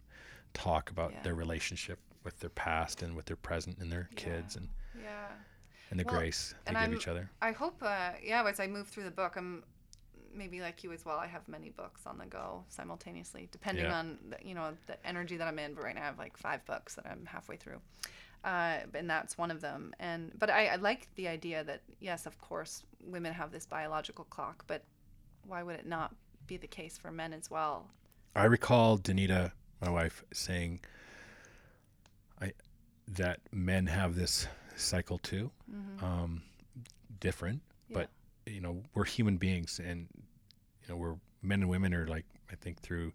talk 0.54 0.92
about 0.92 1.12
Yeah. 1.14 1.24
their 1.24 1.34
relationship 1.36 1.98
with 2.24 2.40
their 2.42 2.52
past 2.52 3.02
and 3.02 3.16
with 3.16 3.26
their 3.26 3.38
present 3.38 3.80
and 3.80 3.92
their 3.92 4.08
Yeah. 4.12 4.18
kids 4.24 4.56
and, 4.56 4.70
yeah 5.02 5.30
and 5.90 6.00
the 6.00 6.04
Well, 6.06 6.16
grace 6.20 6.54
they 6.66 6.74
give 6.74 6.82
I'm- 6.82 6.94
each 6.94 7.08
other. 7.08 7.32
I 7.42 7.52
hope, 7.54 7.82
uh, 7.82 8.12
yeah, 8.22 8.44
as 8.48 8.60
I 8.60 8.68
move 8.68 8.88
through 8.88 9.04
the 9.06 9.12
book, 9.12 9.36
I'm 9.36 9.64
maybe 10.36 10.62
like 10.62 10.84
you 10.84 10.92
as 10.92 11.06
well. 11.06 11.18
I 11.18 11.28
have 11.28 11.48
many 11.48 11.70
books 11.70 12.02
on 12.06 12.18
the 12.18 12.26
go 12.26 12.64
simultaneously, 12.70 13.48
depending 13.52 13.86
Yeah. 13.86 14.00
on 14.00 14.18
the, 14.30 14.38
you 14.48 14.54
know 14.56 14.74
the 14.88 14.98
energy 15.06 15.38
that 15.38 15.48
I'm 15.48 15.60
in. 15.60 15.74
But 15.74 15.84
right 15.84 15.96
now, 15.96 16.02
I 16.04 16.06
have 16.06 16.18
like 16.20 16.38
five 16.38 16.66
books 16.66 16.96
that 16.96 17.06
I'm 17.06 17.26
halfway 17.26 17.58
through, 17.58 17.80
uh, 18.44 18.78
and 18.94 19.10
that's 19.10 19.38
one 19.38 19.52
of 19.52 19.62
them. 19.62 19.94
And 20.00 20.32
but 20.38 20.50
I, 20.50 20.68
I 20.68 20.76
like 20.78 21.08
the 21.16 21.28
idea 21.28 21.64
that 21.64 21.82
yes, 22.00 22.26
of 22.26 22.40
course, 22.42 22.84
women 23.06 23.34
have 23.34 23.52
this 23.52 23.66
biological 23.66 24.26
clock, 24.26 24.64
but 24.68 24.84
why 25.46 25.64
would 25.64 25.76
it 25.76 25.86
not 25.88 26.16
be 26.48 26.58
the 26.58 26.68
case 26.68 26.98
for 26.98 27.12
men 27.12 27.34
as 27.34 27.50
well? 27.52 27.88
I 28.36 28.46
recall 28.46 28.98
Danita, 28.98 29.52
my 29.82 29.90
wife, 29.90 30.24
saying 30.34 30.80
I 32.42 32.54
that 33.08 33.40
men 33.52 33.88
have 33.88 34.16
this 34.16 34.48
cycle 34.76 35.18
too. 35.18 35.52
Mm-hmm. 35.70 36.04
um, 36.06 36.42
different, 37.20 37.62
Yeah. 37.90 37.94
but 38.00 38.10
you 38.52 38.62
know 38.62 38.84
we're 38.94 39.06
human 39.06 39.38
beings, 39.38 39.80
and 39.84 40.08
you 40.16 40.90
know 40.90 40.96
we're 40.98 41.16
men 41.42 41.62
and 41.62 41.70
women 41.70 41.94
are 41.94 42.08
like 42.08 42.26
I 42.52 42.56
think 42.56 42.80
through 42.82 43.14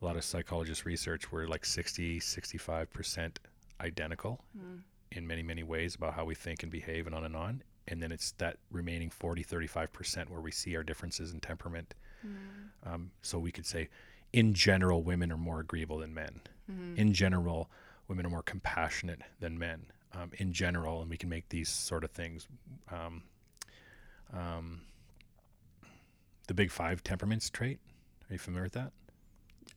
a 0.00 0.04
lot 0.04 0.16
of 0.16 0.22
psychologist 0.24 0.84
research 0.84 1.32
we're 1.32 1.46
like 1.48 1.64
60, 1.64 2.20
65 2.20 2.92
percent 2.92 3.40
identical, 3.80 4.40
Mm. 4.56 4.80
in 5.12 5.26
many 5.26 5.42
many 5.42 5.62
ways 5.62 5.94
about 5.94 6.14
how 6.14 6.24
we 6.24 6.34
think 6.34 6.62
and 6.62 6.70
behave 6.72 7.06
and 7.06 7.14
on 7.14 7.24
and 7.24 7.34
on. 7.36 7.62
And 7.90 8.02
then 8.02 8.12
it's 8.12 8.32
that 8.32 8.58
remaining 8.70 9.08
40 9.08 9.42
35% 9.44 10.28
where 10.28 10.40
we 10.42 10.50
see 10.50 10.76
our 10.76 10.82
differences 10.82 11.32
in 11.32 11.40
temperament. 11.40 11.94
Um, 12.84 13.10
so 13.22 13.38
we 13.38 13.50
could 13.52 13.64
say 13.66 13.88
in 14.32 14.52
general 14.52 15.02
women 15.02 15.32
are 15.32 15.36
more 15.38 15.60
agreeable 15.60 15.98
than 15.98 16.12
men. 16.12 16.40
In 16.96 17.14
general 17.14 17.70
women 18.08 18.26
are 18.26 18.30
more 18.30 18.42
compassionate 18.42 19.22
than 19.40 19.58
men. 19.58 19.86
Um, 20.12 20.32
in 20.38 20.52
general 20.52 21.00
and 21.00 21.08
we 21.10 21.16
can 21.16 21.28
make 21.30 21.48
these 21.48 21.68
sort 21.70 22.04
of 22.04 22.10
things 22.10 22.46
um, 22.90 23.22
um, 24.32 24.80
the 26.46 26.54
big 26.54 26.70
five 26.70 27.02
temperaments 27.02 27.50
trait 27.50 27.78
are 28.30 28.34
you 28.34 28.38
familiar 28.38 28.64
with 28.64 28.72
that 28.72 28.92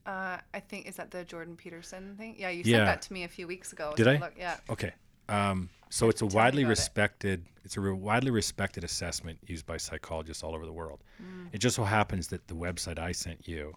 Uh, 0.06 0.38
I 0.54 0.60
think 0.60 0.86
is 0.86 0.96
that 0.96 1.10
the 1.10 1.24
Jordan 1.24 1.56
Peterson 1.56 2.16
thing? 2.16 2.34
Yeah, 2.38 2.48
you 2.50 2.62
Yeah. 2.64 2.78
sent 2.78 2.86
that 2.86 3.02
to 3.02 3.12
me 3.12 3.24
a 3.24 3.28
few 3.28 3.46
weeks 3.46 3.72
ago. 3.72 3.92
Did 3.96 4.08
I? 4.08 4.16
Look, 4.18 4.34
yeah. 4.36 4.58
Okay. 4.68 4.92
Um, 5.28 5.68
so 5.90 6.08
it's 6.08 6.22
a 6.22 6.26
widely 6.26 6.62
about 6.62 6.68
it. 6.70 6.78
respected. 6.80 7.46
It's 7.64 7.76
a 7.76 7.80
re- 7.80 7.92
widely 7.92 8.30
respected 8.32 8.82
assessment 8.84 9.38
used 9.46 9.64
by 9.64 9.76
psychologists 9.76 10.42
all 10.42 10.54
over 10.54 10.66
the 10.66 10.72
world. 10.72 11.04
Mm. 11.22 11.50
It 11.52 11.58
just 11.58 11.76
so 11.76 11.84
happens 11.84 12.28
that 12.28 12.48
the 12.48 12.54
website 12.54 12.98
I 12.98 13.12
sent 13.12 13.46
you 13.46 13.76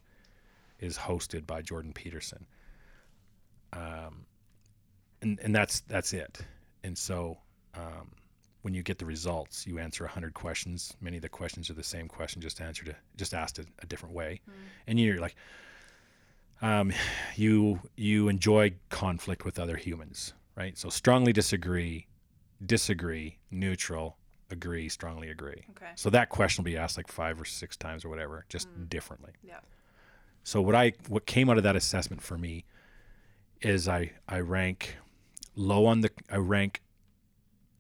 is 0.79 0.97
hosted 0.97 1.45
by 1.45 1.61
Jordan 1.61 1.93
Peterson. 1.93 2.47
Um, 3.73 4.25
and 5.21 5.39
and 5.41 5.53
that's 5.53 5.81
that's 5.81 6.11
it. 6.13 6.39
And 6.83 6.97
so 6.97 7.37
um, 7.75 8.11
when 8.65 8.73
you 8.73 8.81
get 8.81 8.97
the 8.97 9.05
results, 9.05 9.67
you 9.67 9.77
answer 9.77 10.07
hundred 10.07 10.33
questions. 10.33 10.95
Many 10.99 11.17
of 11.17 11.21
the 11.21 11.29
questions 11.29 11.69
are 11.69 11.75
the 11.75 11.83
same 11.83 12.07
question, 12.07 12.41
just 12.41 12.59
answered 12.59 12.87
a, 12.87 12.95
just 13.15 13.35
asked 13.35 13.59
a, 13.59 13.65
a 13.83 13.85
different 13.85 14.15
way. 14.15 14.41
And 14.87 14.99
you're 14.99 15.21
like, 15.21 15.35
um, 16.63 16.91
you 17.35 17.79
you 17.95 18.27
enjoy 18.27 18.73
conflict 18.89 19.45
with 19.45 19.59
other 19.59 19.77
humans, 19.77 20.33
right? 20.55 20.75
So 20.79 20.89
strongly 20.89 21.31
disagree, 21.31 22.07
disagree, 22.65 23.37
neutral, 23.51 24.17
agree, 24.49 24.89
strongly 24.89 25.29
agree. 25.29 25.63
Okay. 25.77 25.91
So 25.93 26.09
that 26.09 26.29
question 26.29 26.63
will 26.63 26.71
be 26.71 26.75
asked 26.75 26.97
like 26.97 27.07
five 27.07 27.39
or 27.39 27.45
six 27.45 27.77
times 27.77 28.03
or 28.03 28.09
whatever, 28.09 28.45
just 28.49 28.67
differently. 28.89 29.33
Yeah. 29.43 29.59
So 30.43 30.59
what 30.59 30.73
I 30.73 30.93
what 31.07 31.27
came 31.27 31.51
out 31.51 31.57
of 31.57 31.63
that 31.65 31.75
assessment 31.75 32.23
for 32.23 32.35
me 32.35 32.65
is 33.61 33.87
I 33.87 34.13
I 34.27 34.39
rank 34.39 34.95
low 35.55 35.85
on 35.85 36.01
the 36.01 36.09
I 36.31 36.37
rank 36.37 36.81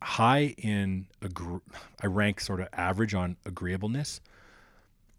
high 0.01 0.55
in 0.57 1.07
agr- 1.21 1.61
I 2.01 2.07
rank 2.07 2.39
sort 2.39 2.59
of 2.59 2.67
average 2.73 3.13
on 3.13 3.37
agreeableness, 3.45 4.21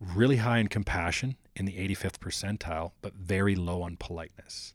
really 0.01 0.37
high 0.37 0.59
in 0.59 0.69
compassion 0.69 1.37
in 1.55 1.65
the 1.65 1.73
85th 1.73 2.19
percentile, 2.19 2.93
but 3.03 3.15
very 3.15 3.55
low 3.55 3.83
on 3.83 3.97
politeness. 3.97 4.75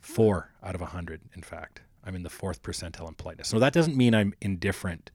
4 0.00 0.50
out 0.62 0.74
of 0.74 0.80
a 0.80 0.84
100 0.84 1.20
in 1.34 1.42
fact. 1.42 1.80
I'm 2.06 2.14
in 2.14 2.22
the 2.22 2.28
4th 2.28 2.60
percentile 2.60 3.08
in 3.08 3.14
politeness. 3.14 3.48
So 3.48 3.58
that 3.58 3.72
doesn't 3.72 3.96
mean 3.96 4.14
I'm 4.14 4.34
indifferent 4.42 5.10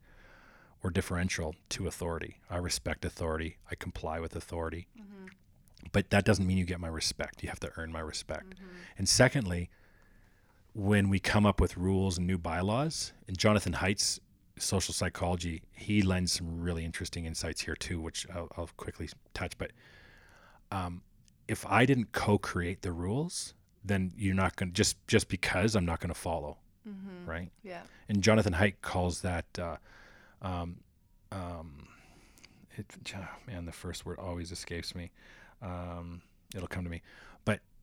or 0.84 0.90
differential 0.90 1.56
to 1.70 1.88
authority. 1.88 2.38
I 2.49 2.57
respect 2.57 3.06
authority, 3.06 3.57
I 3.70 3.76
comply 3.76 4.20
with 4.20 4.36
authority 4.36 4.88
mm-hmm. 4.98 5.28
but 5.91 6.10
that 6.10 6.26
doesn't 6.26 6.48
mean 6.48 6.57
you 6.57 6.66
get 6.66 6.80
my 6.80 6.88
respect. 6.88 7.44
You 7.44 7.49
have 7.49 7.60
to 7.61 7.72
earn 7.78 7.91
my 7.91 7.99
respect. 7.99 8.56
Mm-hmm. 8.56 8.66
And 8.98 9.10
secondly, 9.10 9.70
when 10.73 11.09
we 11.09 11.19
come 11.19 11.45
up 11.45 11.59
with 11.59 11.77
rules 11.77 12.17
and 12.17 12.27
new 12.27 12.37
bylaws, 12.37 13.13
and 13.27 13.37
Jonathan 13.37 13.73
Haidt's 13.73 14.19
social 14.57 14.93
psychology, 14.93 15.61
he 15.73 16.01
lends 16.01 16.33
some 16.33 16.61
really 16.61 16.85
interesting 16.85 17.25
insights 17.25 17.61
here 17.61 17.75
too, 17.75 17.99
which 17.99 18.27
I'll, 18.33 18.49
I'll 18.57 18.69
quickly 18.77 19.09
touch. 19.33 19.57
But 19.57 19.71
um, 20.71 21.01
if 21.47 21.65
I 21.65 21.85
didn't 21.85 22.11
co-create 22.11 22.81
the 22.81 22.91
rules, 22.91 23.53
then 23.83 24.11
you're 24.17 24.35
not 24.35 24.55
going 24.55 24.69
to 24.69 24.73
just 24.75 24.97
just 25.07 25.27
because 25.29 25.75
I'm 25.75 25.85
not 25.85 25.99
going 25.99 26.13
to 26.13 26.19
follow, 26.19 26.57
right? 27.25 27.49
Yeah. 27.63 27.81
and 28.07 28.21
Jonathan 28.21 28.53
Haidt 28.53 28.75
calls 28.81 29.21
that 29.21 29.45
uh, 29.57 29.77
um, 30.41 30.77
um, 31.31 31.87
it, 32.77 32.85
oh, 33.15 33.27
man 33.47 33.65
the 33.65 33.71
first 33.71 34.05
word 34.05 34.19
always 34.19 34.51
escapes 34.51 34.95
me 34.95 35.11
um, 35.61 36.21
it'll 36.55 36.67
come 36.67 36.83
to 36.83 36.89
me 36.89 37.01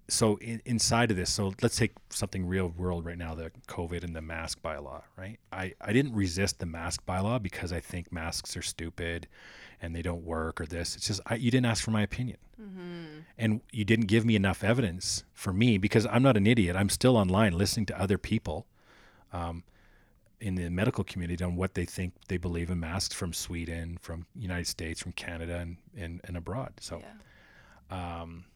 so 0.08 0.36
in, 0.36 0.62
inside 0.64 1.10
of 1.10 1.16
this 1.16 1.32
so 1.32 1.52
let's 1.62 1.76
take 1.76 1.92
something 2.10 2.46
real 2.46 2.68
world 2.68 3.04
right 3.04 3.18
now 3.18 3.34
the 3.34 3.50
COVID 3.68 4.04
and 4.04 4.14
the 4.14 4.22
mask 4.22 4.62
bylaw 4.62 5.02
right? 5.16 5.38
I, 5.52 5.74
I 5.80 5.92
didn't 5.92 6.14
resist 6.14 6.58
the 6.58 6.66
mask 6.66 7.04
bylaw 7.06 7.42
because 7.42 7.72
I 7.72 7.80
think 7.80 8.12
masks 8.12 8.56
are 8.56 8.62
stupid 8.62 9.26
and 9.80 9.94
they 9.94 10.02
don't 10.02 10.24
work 10.24 10.60
or 10.60 10.66
this. 10.66 10.96
It's 10.96 11.06
just 11.06 11.20
I, 11.26 11.36
you 11.36 11.50
didn't 11.50 11.66
ask 11.66 11.82
for 11.82 11.90
my 11.90 12.02
opinion. 12.02 12.38
Mm-hmm. 12.60 13.20
And 13.38 13.60
you 13.70 13.84
didn't 13.84 14.06
give 14.06 14.24
me 14.24 14.36
enough 14.36 14.64
evidence 14.64 15.24
for 15.34 15.52
me 15.52 15.78
because 15.78 16.06
I'm 16.06 16.22
not 16.22 16.36
an 16.36 16.46
idiot. 16.46 16.76
I'm 16.76 16.88
still 16.88 17.16
online 17.16 17.56
listening 17.56 17.86
to 17.86 18.00
other 18.00 18.16
people 18.16 18.66
um, 19.32 19.62
in 20.40 20.54
the 20.54 20.70
medical 20.70 21.04
community 21.04 21.42
on 21.44 21.56
what 21.56 21.74
they 21.74 21.84
think 21.84 22.14
they 22.28 22.38
believe 22.38 22.70
in 22.70 22.80
masks 22.80 23.14
from 23.14 23.32
Sweden, 23.32 23.98
from 24.00 24.26
United 24.34 24.66
States, 24.66 25.00
from 25.00 25.12
Canada, 25.12 25.58
and 25.58 25.76
and, 25.96 26.20
and 26.24 26.36
abroad. 26.36 26.74
So, 26.80 27.02
Yeah. 27.90 28.22
Um, 28.22 28.46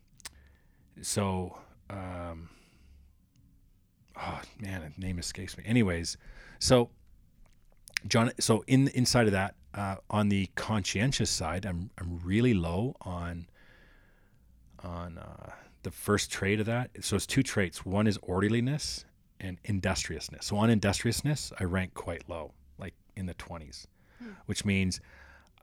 so, 1.02 1.58
um, 1.88 2.48
oh 4.16 4.40
man, 4.60 4.92
the 4.96 5.00
name 5.00 5.18
escapes 5.18 5.56
me. 5.56 5.64
Anyways, 5.66 6.16
so 6.58 6.90
John, 8.06 8.32
so 8.38 8.64
in 8.66 8.88
inside 8.88 9.26
of 9.26 9.32
that, 9.32 9.54
uh, 9.74 9.96
on 10.08 10.28
the 10.28 10.48
conscientious 10.54 11.30
side, 11.30 11.66
I'm 11.66 11.90
I'm 11.98 12.20
really 12.24 12.54
low 12.54 12.96
on 13.02 13.48
on 14.82 15.18
uh, 15.18 15.50
the 15.82 15.90
first 15.90 16.30
trait 16.30 16.60
of 16.60 16.66
that. 16.66 16.90
So 17.00 17.16
it's 17.16 17.26
two 17.26 17.42
traits. 17.42 17.84
One 17.84 18.06
is 18.06 18.18
orderliness 18.22 19.04
and 19.38 19.58
industriousness. 19.64 20.46
So 20.46 20.56
on 20.56 20.70
industriousness, 20.70 21.52
I 21.58 21.64
rank 21.64 21.94
quite 21.94 22.28
low, 22.28 22.52
like 22.78 22.94
in 23.16 23.26
the 23.26 23.34
20s, 23.34 23.86
which 24.46 24.64
means 24.64 25.00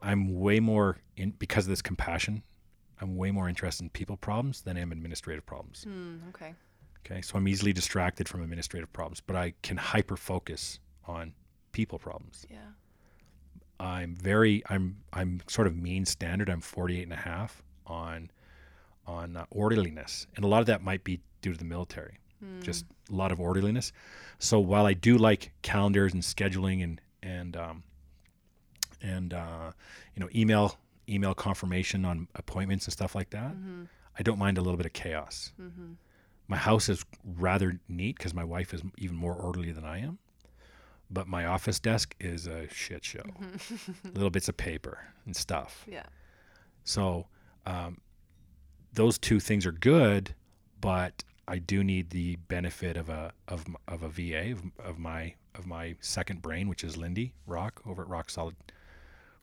I'm 0.02 0.38
way 0.38 0.60
more 0.60 0.98
in 1.16 1.32
because 1.38 1.66
of 1.66 1.70
this 1.70 1.82
compassion. 1.82 2.42
I'm 3.00 3.16
way 3.16 3.30
more 3.30 3.48
interested 3.48 3.84
in 3.84 3.90
people 3.90 4.16
problems 4.16 4.62
than 4.62 4.76
I 4.76 4.80
am 4.80 4.92
administrative 4.92 5.46
problems. 5.46 5.84
Mm, 5.88 6.28
okay. 6.30 6.54
Okay, 7.06 7.22
so 7.22 7.38
I'm 7.38 7.48
easily 7.48 7.72
distracted 7.72 8.28
from 8.28 8.42
administrative 8.42 8.92
problems, 8.92 9.20
but 9.20 9.36
I 9.36 9.54
can 9.62 9.76
hyper 9.76 10.16
focus 10.16 10.78
on 11.06 11.32
people 11.72 11.98
problems. 11.98 12.46
Yeah. 12.50 12.58
I'm 13.80 14.16
very 14.16 14.62
I'm 14.68 14.96
I'm 15.12 15.40
sort 15.46 15.66
of 15.68 15.76
mean 15.76 16.04
standard. 16.04 16.48
I'm 16.48 16.60
48 16.60 17.04
and 17.04 17.12
a 17.12 17.16
half 17.16 17.62
on 17.86 18.30
on 19.06 19.36
uh, 19.36 19.46
orderliness, 19.50 20.26
and 20.36 20.44
a 20.44 20.48
lot 20.48 20.60
of 20.60 20.66
that 20.66 20.82
might 20.82 21.04
be 21.04 21.20
due 21.40 21.52
to 21.52 21.58
the 21.58 21.64
military. 21.64 22.18
Just 22.62 22.84
a 23.10 23.14
lot 23.14 23.32
of 23.32 23.40
orderliness. 23.40 23.92
So 24.38 24.60
while 24.60 24.86
I 24.86 24.94
do 24.94 25.18
like 25.18 25.52
calendars 25.62 26.12
and 26.14 26.22
scheduling 26.22 26.84
and 26.84 27.00
and 27.22 27.56
um, 27.56 27.82
and 29.02 29.34
uh, 29.34 29.72
you 30.14 30.20
know 30.20 30.28
email 30.34 30.78
email 31.08 31.34
confirmation 31.34 32.04
on 32.04 32.28
appointments 32.34 32.86
and 32.86 32.92
stuff 32.92 33.14
like 33.14 33.30
that, 33.30 33.52
mm-hmm. 33.52 33.84
I 34.18 34.22
don't 34.22 34.38
mind 34.38 34.58
a 34.58 34.60
little 34.60 34.76
bit 34.76 34.86
of 34.86 34.92
chaos. 34.92 35.52
Mm-hmm. 35.60 35.92
My 36.48 36.56
house 36.56 36.88
is 36.88 37.04
rather 37.24 37.78
neat 37.88 38.16
because 38.16 38.34
my 38.34 38.44
wife 38.44 38.72
is 38.72 38.82
even 38.96 39.16
more 39.16 39.34
orderly 39.34 39.72
than 39.72 39.84
I 39.84 39.98
am 39.98 40.18
but 41.10 41.26
my 41.26 41.46
office 41.46 41.80
desk 41.80 42.14
is 42.20 42.46
a 42.46 42.68
shit 42.68 43.04
show. 43.04 43.20
Mm-hmm. 43.20 44.08
Little 44.14 44.30
bits 44.30 44.48
of 44.48 44.56
paper 44.56 44.98
and 45.26 45.34
stuff. 45.34 45.84
Yeah. 45.90 46.04
So 46.84 47.26
um, 47.66 47.98
those 48.92 49.18
two 49.18 49.40
things 49.40 49.66
are 49.66 49.72
good, 49.72 50.34
but 50.80 51.24
I 51.46 51.58
do 51.58 51.82
need 51.82 52.10
the 52.10 52.36
benefit 52.36 52.96
of 52.96 53.08
a 53.08 53.32
of, 53.48 53.66
of 53.86 54.02
a 54.02 54.08
VA 54.08 54.52
of, 54.52 54.62
of 54.78 54.98
my 54.98 55.34
of 55.54 55.66
my 55.66 55.96
second 56.00 56.42
brain, 56.42 56.68
which 56.68 56.84
is 56.84 56.96
Lindy 56.96 57.32
Rock 57.46 57.80
over 57.86 58.02
at 58.02 58.08
Rock 58.08 58.30
Solid. 58.30 58.56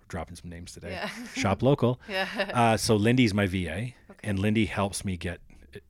Dropping 0.08 0.36
some 0.36 0.50
names 0.50 0.72
today. 0.72 0.92
Yeah. 0.92 1.10
Shop 1.36 1.62
local. 1.64 2.00
Yeah. 2.10 2.28
Uh, 2.54 2.78
so 2.78 2.96
Lindy's 2.96 3.34
my 3.34 3.48
VA, 3.48 3.90
and 4.24 4.38
Lindy 4.40 4.66
helps 4.66 5.04
me 5.04 5.18
get 5.18 5.40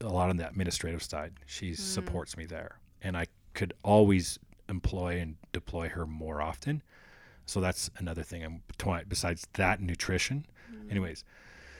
a 0.01 0.07
lot 0.07 0.29
on 0.29 0.37
the 0.37 0.47
administrative 0.47 1.03
side. 1.03 1.33
She 1.45 1.73
supports 1.75 2.37
me 2.37 2.45
there, 2.45 2.79
and 3.01 3.17
I 3.17 3.27
could 3.53 3.73
always 3.83 4.39
employ 4.69 5.19
and 5.19 5.35
deploy 5.51 5.89
her 5.89 6.05
more 6.05 6.41
often. 6.41 6.81
So 7.45 7.59
that's 7.61 7.91
another 7.97 8.23
thing. 8.23 8.43
I'm 8.43 8.61
besides 9.07 9.45
that 9.53 9.81
nutrition. 9.81 10.45
Anyways, 10.89 11.23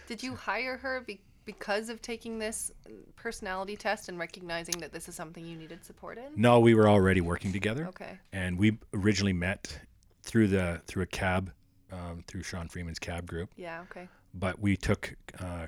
Did 0.07 0.21
you 0.21 0.35
hire 0.35 0.77
her 0.77 1.01
be- 1.01 1.21
because 1.45 1.89
of 1.89 2.01
taking 2.01 2.37
this 2.39 2.71
personality 3.15 3.75
test 3.75 4.09
and 4.09 4.17
recognizing 4.19 4.75
that 4.79 4.91
this 4.91 5.07
is 5.09 5.15
something 5.15 5.45
you 5.45 5.55
needed 5.57 5.83
support 5.85 6.17
in? 6.17 6.25
no, 6.35 6.59
we 6.59 6.75
were 6.75 6.87
already 6.89 7.21
working 7.21 7.51
together, 7.53 7.87
Okay. 7.87 8.19
and 8.33 8.57
we 8.59 8.77
originally 8.93 9.33
met 9.33 9.79
through 10.23 10.47
the 10.47 10.81
through 10.87 11.03
a 11.03 11.07
cab, 11.07 11.51
um, 11.91 12.23
through 12.27 12.43
Sean 12.43 12.67
Freeman's 12.67 12.99
cab 12.99 13.25
group. 13.25 13.49
Yeah. 13.55 13.81
Okay. 13.89 14.07
But 14.33 14.59
we 14.59 14.75
took 14.75 15.15
uh, 15.39 15.67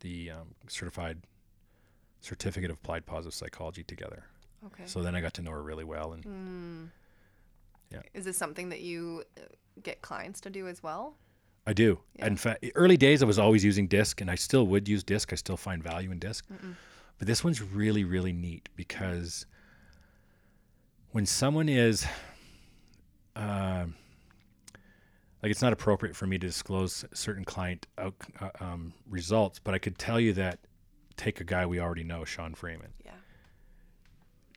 the 0.00 0.30
um, 0.30 0.54
certified 0.68 1.18
certificate 2.20 2.70
of 2.70 2.76
applied 2.76 3.06
positive 3.06 3.34
psychology 3.34 3.84
together. 3.84 4.24
Okay. 4.66 4.84
So 4.86 5.02
then 5.02 5.14
I 5.14 5.20
got 5.20 5.34
to 5.34 5.42
know 5.42 5.52
her 5.52 5.62
really 5.62 5.84
well, 5.84 6.12
and 6.12 6.90
yeah. 7.92 8.00
Is 8.12 8.24
this 8.24 8.36
something 8.36 8.68
that 8.70 8.80
you 8.80 9.24
uh, 9.36 9.42
get 9.82 10.02
clients 10.02 10.40
to 10.42 10.50
do 10.50 10.66
as 10.68 10.82
well? 10.82 11.14
I 11.66 11.72
do. 11.74 12.00
In 12.16 12.36
fact, 12.36 12.64
early 12.74 12.96
days 12.96 13.22
I 13.22 13.26
was 13.26 13.38
always 13.38 13.62
using 13.62 13.86
disc, 13.86 14.20
and 14.20 14.30
I 14.30 14.34
still 14.36 14.66
would 14.66 14.88
use 14.88 15.04
disc. 15.04 15.32
I 15.32 15.36
still 15.36 15.56
find 15.56 15.82
value 15.82 16.10
in 16.10 16.18
disc, 16.18 16.46
but 17.18 17.26
this 17.26 17.44
one's 17.44 17.60
really, 17.60 18.04
really 18.04 18.32
neat 18.32 18.68
because 18.74 19.44
when 21.10 21.26
someone 21.26 21.68
is 21.68 22.06
uh, 23.36 23.84
like 25.42 25.50
it's 25.50 25.62
not 25.62 25.72
appropriate 25.72 26.16
for 26.16 26.26
me 26.26 26.38
to 26.38 26.46
disclose 26.46 27.04
certain 27.12 27.44
client 27.44 27.86
out, 27.96 28.14
uh, 28.40 28.50
um, 28.60 28.92
results, 29.08 29.58
but 29.58 29.74
I 29.74 29.78
could 29.78 29.98
tell 29.98 30.18
you 30.18 30.32
that 30.34 30.60
take 31.16 31.40
a 31.40 31.44
guy 31.44 31.66
we 31.66 31.80
already 31.80 32.04
know, 32.04 32.24
Sean 32.24 32.54
Freeman. 32.54 32.92
Yeah. 33.04 33.12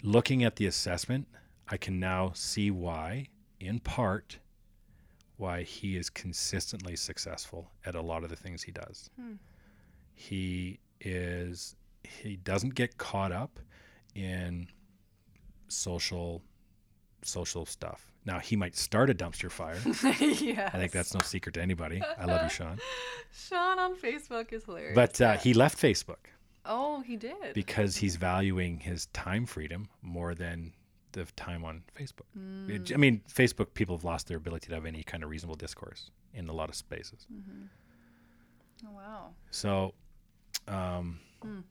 Looking 0.03 0.44
at 0.44 0.56
the 0.56 0.66
assessment, 0.66 1.28
I 1.68 1.78
can 1.78 1.99
now 1.99 2.32
see 2.34 2.72
why, 2.72 3.28
in 3.60 3.80
part, 3.80 4.40
why 5.38 5.64
he 5.64 5.98
is 5.98 6.10
consistently 6.10 6.95
successful 6.95 7.72
at 7.86 7.95
a 7.95 8.02
lot 8.02 8.24
of 8.24 8.30
the 8.30 8.36
things 8.36 8.64
he 8.64 8.72
does. 8.72 9.10
Hmm. 9.20 9.34
He 10.14 10.80
is 10.99 11.76
he 12.03 12.36
doesn't 12.38 12.76
get 12.76 12.98
caught 12.98 13.32
up 13.32 13.60
in 14.14 14.68
social 15.68 16.44
social 17.24 17.66
stuff. 17.66 18.11
Now 18.26 18.39
he 18.39 18.56
might 18.56 18.76
start 18.76 19.10
a 19.10 19.14
dumpster 19.15 19.49
fire. 19.52 19.77
yeah. 20.39 20.69
I 20.73 20.77
think 20.77 20.91
that's 20.91 21.14
no 21.14 21.19
secret 21.23 21.53
to 21.56 21.61
anybody. 21.61 22.02
I 22.19 22.26
love 22.26 22.43
you, 22.43 22.49
Sean. 22.57 22.80
Sean 23.34 23.80
on 23.80 23.95
Facebook 23.95 24.53
is 24.53 24.64
hilarious. 24.65 24.93
But 24.95 25.19
uh, 25.19 25.38
he 25.38 25.53
left 25.56 25.77
Facebook 25.77 26.27
oh, 26.65 27.02
he 27.02 27.15
did. 27.18 27.53
because 27.56 27.98
he's 27.98 28.15
valuing 28.18 28.80
his 28.80 29.07
time 29.07 29.45
freedom 29.48 29.88
more 30.03 30.35
than 30.35 30.72
the 31.14 31.26
time 31.35 31.65
on 31.65 31.84
Facebook. 31.99 32.69
It- 32.69 32.93
I 32.93 32.98
mean, 32.98 33.22
Facebook 33.27 33.73
people 33.73 33.98
have 33.98 34.03
lost 34.03 34.27
their 34.27 34.38
ability 34.38 34.68
to 34.69 34.76
have 34.76 34.85
any 34.85 35.02
kind 35.03 35.23
of 35.23 35.30
reasonable 35.30 35.56
discourse 35.56 36.11
in 36.34 36.48
a 36.48 36.53
lot 36.53 36.69
of 36.69 36.76
spaces. 36.76 37.26
oh, 38.85 38.91
wow. 38.95 39.30
So, 39.49 39.93
um, 40.68 41.19
Hmm. 41.41 41.61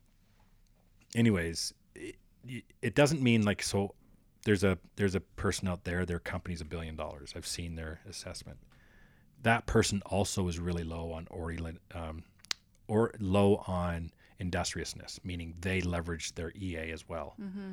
anyways, 1.14 1.72
it, 1.94 2.16
it 2.82 2.94
doesn't 2.94 3.22
mean 3.22 3.44
like 3.44 3.62
so. 3.62 3.94
There's 4.45 4.65
a 4.65 4.79
there's 4.97 5.15
a 5.15 5.21
person 5.21 5.69
out 5.69 5.85
there. 5.85 6.07
Their 6.07 6.19
company's 6.19 6.61
a 6.61 6.65
billion 6.65 6.97
dollars. 6.97 7.33
I've 7.37 7.47
seen 7.47 7.75
their 7.77 8.01
assessment. 8.09 8.59
That 9.43 9.67
person 9.67 10.03
also 10.07 10.49
is 10.49 10.59
really 10.59 10.85
low 10.85 11.12
on 11.12 11.27
orient, 11.31 11.79
um, 11.95 12.23
or 12.89 13.12
low 13.21 13.57
on 13.67 14.11
industriousness, 14.39 15.21
meaning 15.25 15.55
they 15.61 15.81
leverage 15.83 16.35
their 16.35 16.53
EA 16.55 16.91
as 16.93 17.09
well, 17.09 17.35
Mm-hmm. 17.41 17.73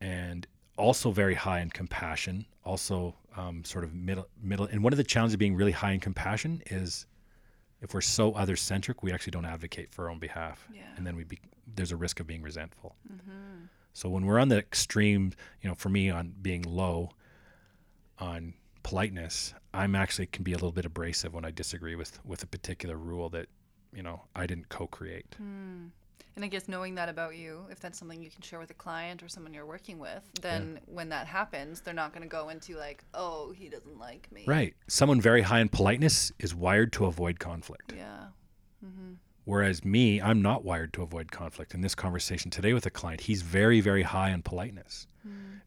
and 0.00 0.46
also 0.76 1.10
very 1.10 1.34
high 1.34 1.60
in 1.60 1.70
compassion. 1.70 2.46
Also, 2.64 3.14
um, 3.36 3.64
sort 3.64 3.84
of 3.84 3.94
middle 3.94 4.28
middle. 4.42 4.66
And 4.66 4.82
one 4.84 4.92
of 4.92 4.96
the 4.96 5.04
challenges 5.04 5.34
of 5.34 5.38
being 5.40 5.54
really 5.56 5.72
high 5.72 5.92
in 5.92 6.00
compassion 6.00 6.62
is 6.66 7.06
if 7.80 7.94
we're 7.94 8.00
so 8.00 8.32
other 8.32 8.56
centric, 8.56 9.02
we 9.02 9.12
actually 9.12 9.30
don't 9.32 9.44
advocate 9.44 9.92
for 9.92 10.04
our 10.06 10.10
own 10.10 10.18
behalf, 10.18 10.66
Yeah. 10.72 10.82
and 10.96 11.06
then 11.06 11.14
we 11.16 11.24
be, 11.24 11.38
there's 11.76 11.92
a 11.92 11.96
risk 11.96 12.20
of 12.20 12.26
being 12.26 12.42
resentful. 12.42 12.96
Mm-hmm. 13.10 13.64
So 13.98 14.08
when 14.08 14.26
we're 14.26 14.38
on 14.38 14.48
the 14.48 14.58
extreme, 14.58 15.32
you 15.60 15.68
know, 15.68 15.74
for 15.74 15.88
me 15.88 16.08
on 16.08 16.32
being 16.40 16.62
low 16.62 17.10
on 18.20 18.54
politeness, 18.84 19.54
I'm 19.74 19.96
actually 19.96 20.26
can 20.26 20.44
be 20.44 20.52
a 20.52 20.54
little 20.54 20.70
bit 20.70 20.84
abrasive 20.84 21.34
when 21.34 21.44
I 21.44 21.50
disagree 21.50 21.96
with 21.96 22.24
with 22.24 22.44
a 22.44 22.46
particular 22.46 22.96
rule 22.96 23.28
that, 23.30 23.48
you 23.92 24.04
know, 24.04 24.22
I 24.36 24.46
didn't 24.46 24.68
co-create. 24.68 25.34
Hmm. 25.36 25.86
And 26.36 26.44
I 26.44 26.46
guess 26.46 26.68
knowing 26.68 26.94
that 26.94 27.08
about 27.08 27.34
you, 27.34 27.64
if 27.72 27.80
that's 27.80 27.98
something 27.98 28.22
you 28.22 28.30
can 28.30 28.40
share 28.42 28.60
with 28.60 28.70
a 28.70 28.74
client 28.74 29.20
or 29.24 29.28
someone 29.28 29.52
you're 29.52 29.66
working 29.66 29.98
with, 29.98 30.22
then 30.40 30.78
when 30.86 31.08
that 31.08 31.26
happens, 31.26 31.80
they're 31.80 31.92
not 31.92 32.12
going 32.12 32.22
to 32.22 32.28
go 32.28 32.50
into 32.50 32.76
like, 32.76 33.02
oh, 33.14 33.50
he 33.50 33.68
doesn't 33.68 33.98
like 33.98 34.30
me. 34.30 34.44
Right. 34.46 34.74
Someone 34.86 35.20
very 35.20 35.42
high 35.42 35.58
in 35.58 35.68
politeness 35.68 36.30
is 36.38 36.54
wired 36.54 36.92
to 36.92 37.06
avoid 37.06 37.40
conflict. 37.40 37.94
Yeah. 37.96 38.26
Mm-hmm. 38.86 39.14
Whereas 39.48 39.82
me, 39.82 40.20
I'm 40.20 40.42
not 40.42 40.62
wired 40.62 40.92
to 40.92 41.02
avoid 41.02 41.32
conflict. 41.32 41.72
In 41.72 41.80
this 41.80 41.94
conversation 41.94 42.50
today 42.50 42.74
with 42.74 42.84
a 42.84 42.90
client, 42.90 43.22
he's 43.22 43.40
very, 43.40 43.80
very 43.80 44.02
high 44.02 44.28
in 44.28 44.42
politeness, 44.42 45.06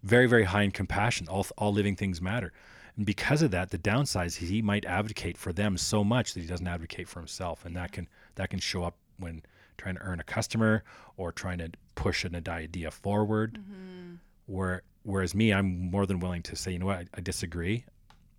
very, 0.03 0.27
very 0.27 0.43
high 0.43 0.61
in 0.61 0.69
compassion. 0.69 1.27
All, 1.27 1.47
all 1.57 1.73
living 1.73 1.95
things 1.95 2.21
matter. 2.21 2.53
And 2.95 3.07
because 3.07 3.41
of 3.41 3.49
that, 3.49 3.71
the 3.71 3.79
downside 3.79 4.27
is 4.27 4.35
he 4.35 4.61
might 4.61 4.85
advocate 4.85 5.35
for 5.35 5.51
them 5.51 5.79
so 5.79 6.03
much 6.03 6.35
that 6.35 6.41
he 6.41 6.45
doesn't 6.45 6.67
advocate 6.67 7.07
for 7.07 7.19
himself. 7.19 7.65
And 7.65 7.75
that 7.75 7.91
can 7.91 8.07
that 8.35 8.51
can 8.51 8.59
show 8.59 8.83
up 8.83 8.97
when 9.17 9.41
trying 9.79 9.95
to 9.95 10.01
earn 10.01 10.19
a 10.19 10.23
customer 10.25 10.83
or 11.17 11.31
trying 11.31 11.57
to 11.57 11.71
push 11.95 12.23
an 12.23 12.35
idea 12.35 12.91
forward. 12.91 13.57
Mm-hmm. 13.59 14.13
Where 14.45 14.83
whereas 15.01 15.33
me, 15.33 15.51
I'm 15.51 15.89
more 15.89 16.05
than 16.05 16.19
willing 16.19 16.43
to 16.43 16.55
say, 16.55 16.71
you 16.71 16.77
know 16.77 16.85
what, 16.85 16.97
I, 16.97 17.05
I 17.15 17.21
disagree, 17.21 17.85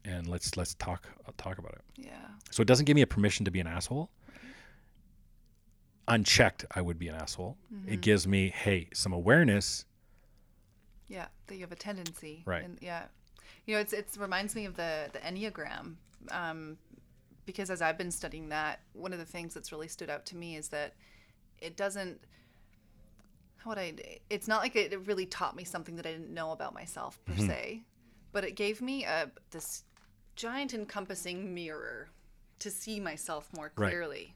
and 0.05 0.29
let's 0.29 0.57
let's 0.57 0.75
talk 0.75 1.09
I'll 1.27 1.35
talk 1.37 1.59
about 1.59 1.73
it. 1.73 1.83
Yeah. 1.97 2.29
So 2.53 2.61
it 2.61 2.69
doesn't 2.69 2.85
give 2.85 2.95
me 2.95 3.03
a 3.03 3.09
permission 3.09 3.45
to 3.45 3.51
be 3.51 3.59
an 3.59 3.67
asshole. 3.67 4.09
Unchecked, 6.09 6.65
I 6.75 6.81
would 6.81 6.99
be 6.99 7.09
an 7.09 7.15
asshole. 7.15 7.57
Mm-hmm. 7.73 7.93
It 7.93 8.01
gives 8.01 8.27
me, 8.27 8.49
hey, 8.49 8.89
some 8.93 9.13
awareness. 9.13 9.85
Yeah. 11.09 11.27
That 11.47 11.55
you 11.55 11.61
have 11.61 11.73
a 11.73 11.77
tendency. 11.77 12.43
Right. 12.45 12.65
And 12.65 12.79
yeah. 12.81 13.05
You 13.67 13.75
know, 13.75 13.81
it's 13.81 13.93
it 13.93 14.09
reminds 14.19 14.55
me 14.57 14.65
of 14.65 14.77
the 14.77 15.09
the 15.13 15.21
enneagram, 15.21 15.95
um, 16.31 16.77
because 17.47 17.71
as 17.71 17.81
I've 17.81 17.97
been 17.97 18.11
studying 18.11 18.49
that, 18.49 18.81
one 18.93 19.13
of 19.13 19.19
the 19.21 19.25
things 19.25 19.55
that's 19.55 19.71
really 19.71 19.89
stood 19.89 20.11
out 20.11 20.27
to 20.27 20.37
me 20.37 20.57
is 20.57 20.69
that 20.69 20.95
it 21.61 21.77
doesn't. 21.77 22.21
How 23.59 23.71
would 23.71 23.79
I? 23.79 23.95
It's 24.31 24.49
not 24.49 24.63
like 24.63 24.75
it, 24.75 25.07
really 25.07 25.27
taught 25.27 25.55
me 25.55 25.63
something 25.63 25.95
that 25.95 26.07
I 26.07 26.11
didn't 26.11 26.35
know 26.35 26.51
about 26.51 26.75
myself 26.75 27.21
per 27.25 27.37
se, 27.37 27.83
but 28.33 28.43
it 28.43 28.57
gave 28.57 28.83
me 28.83 29.05
a 29.05 29.31
this 29.53 29.85
giant 30.35 30.75
encompassing 30.75 31.55
mirror 31.55 32.09
to 32.59 32.71
see 32.71 32.99
myself 32.99 33.49
more 33.55 33.71
Right. 34.27 34.35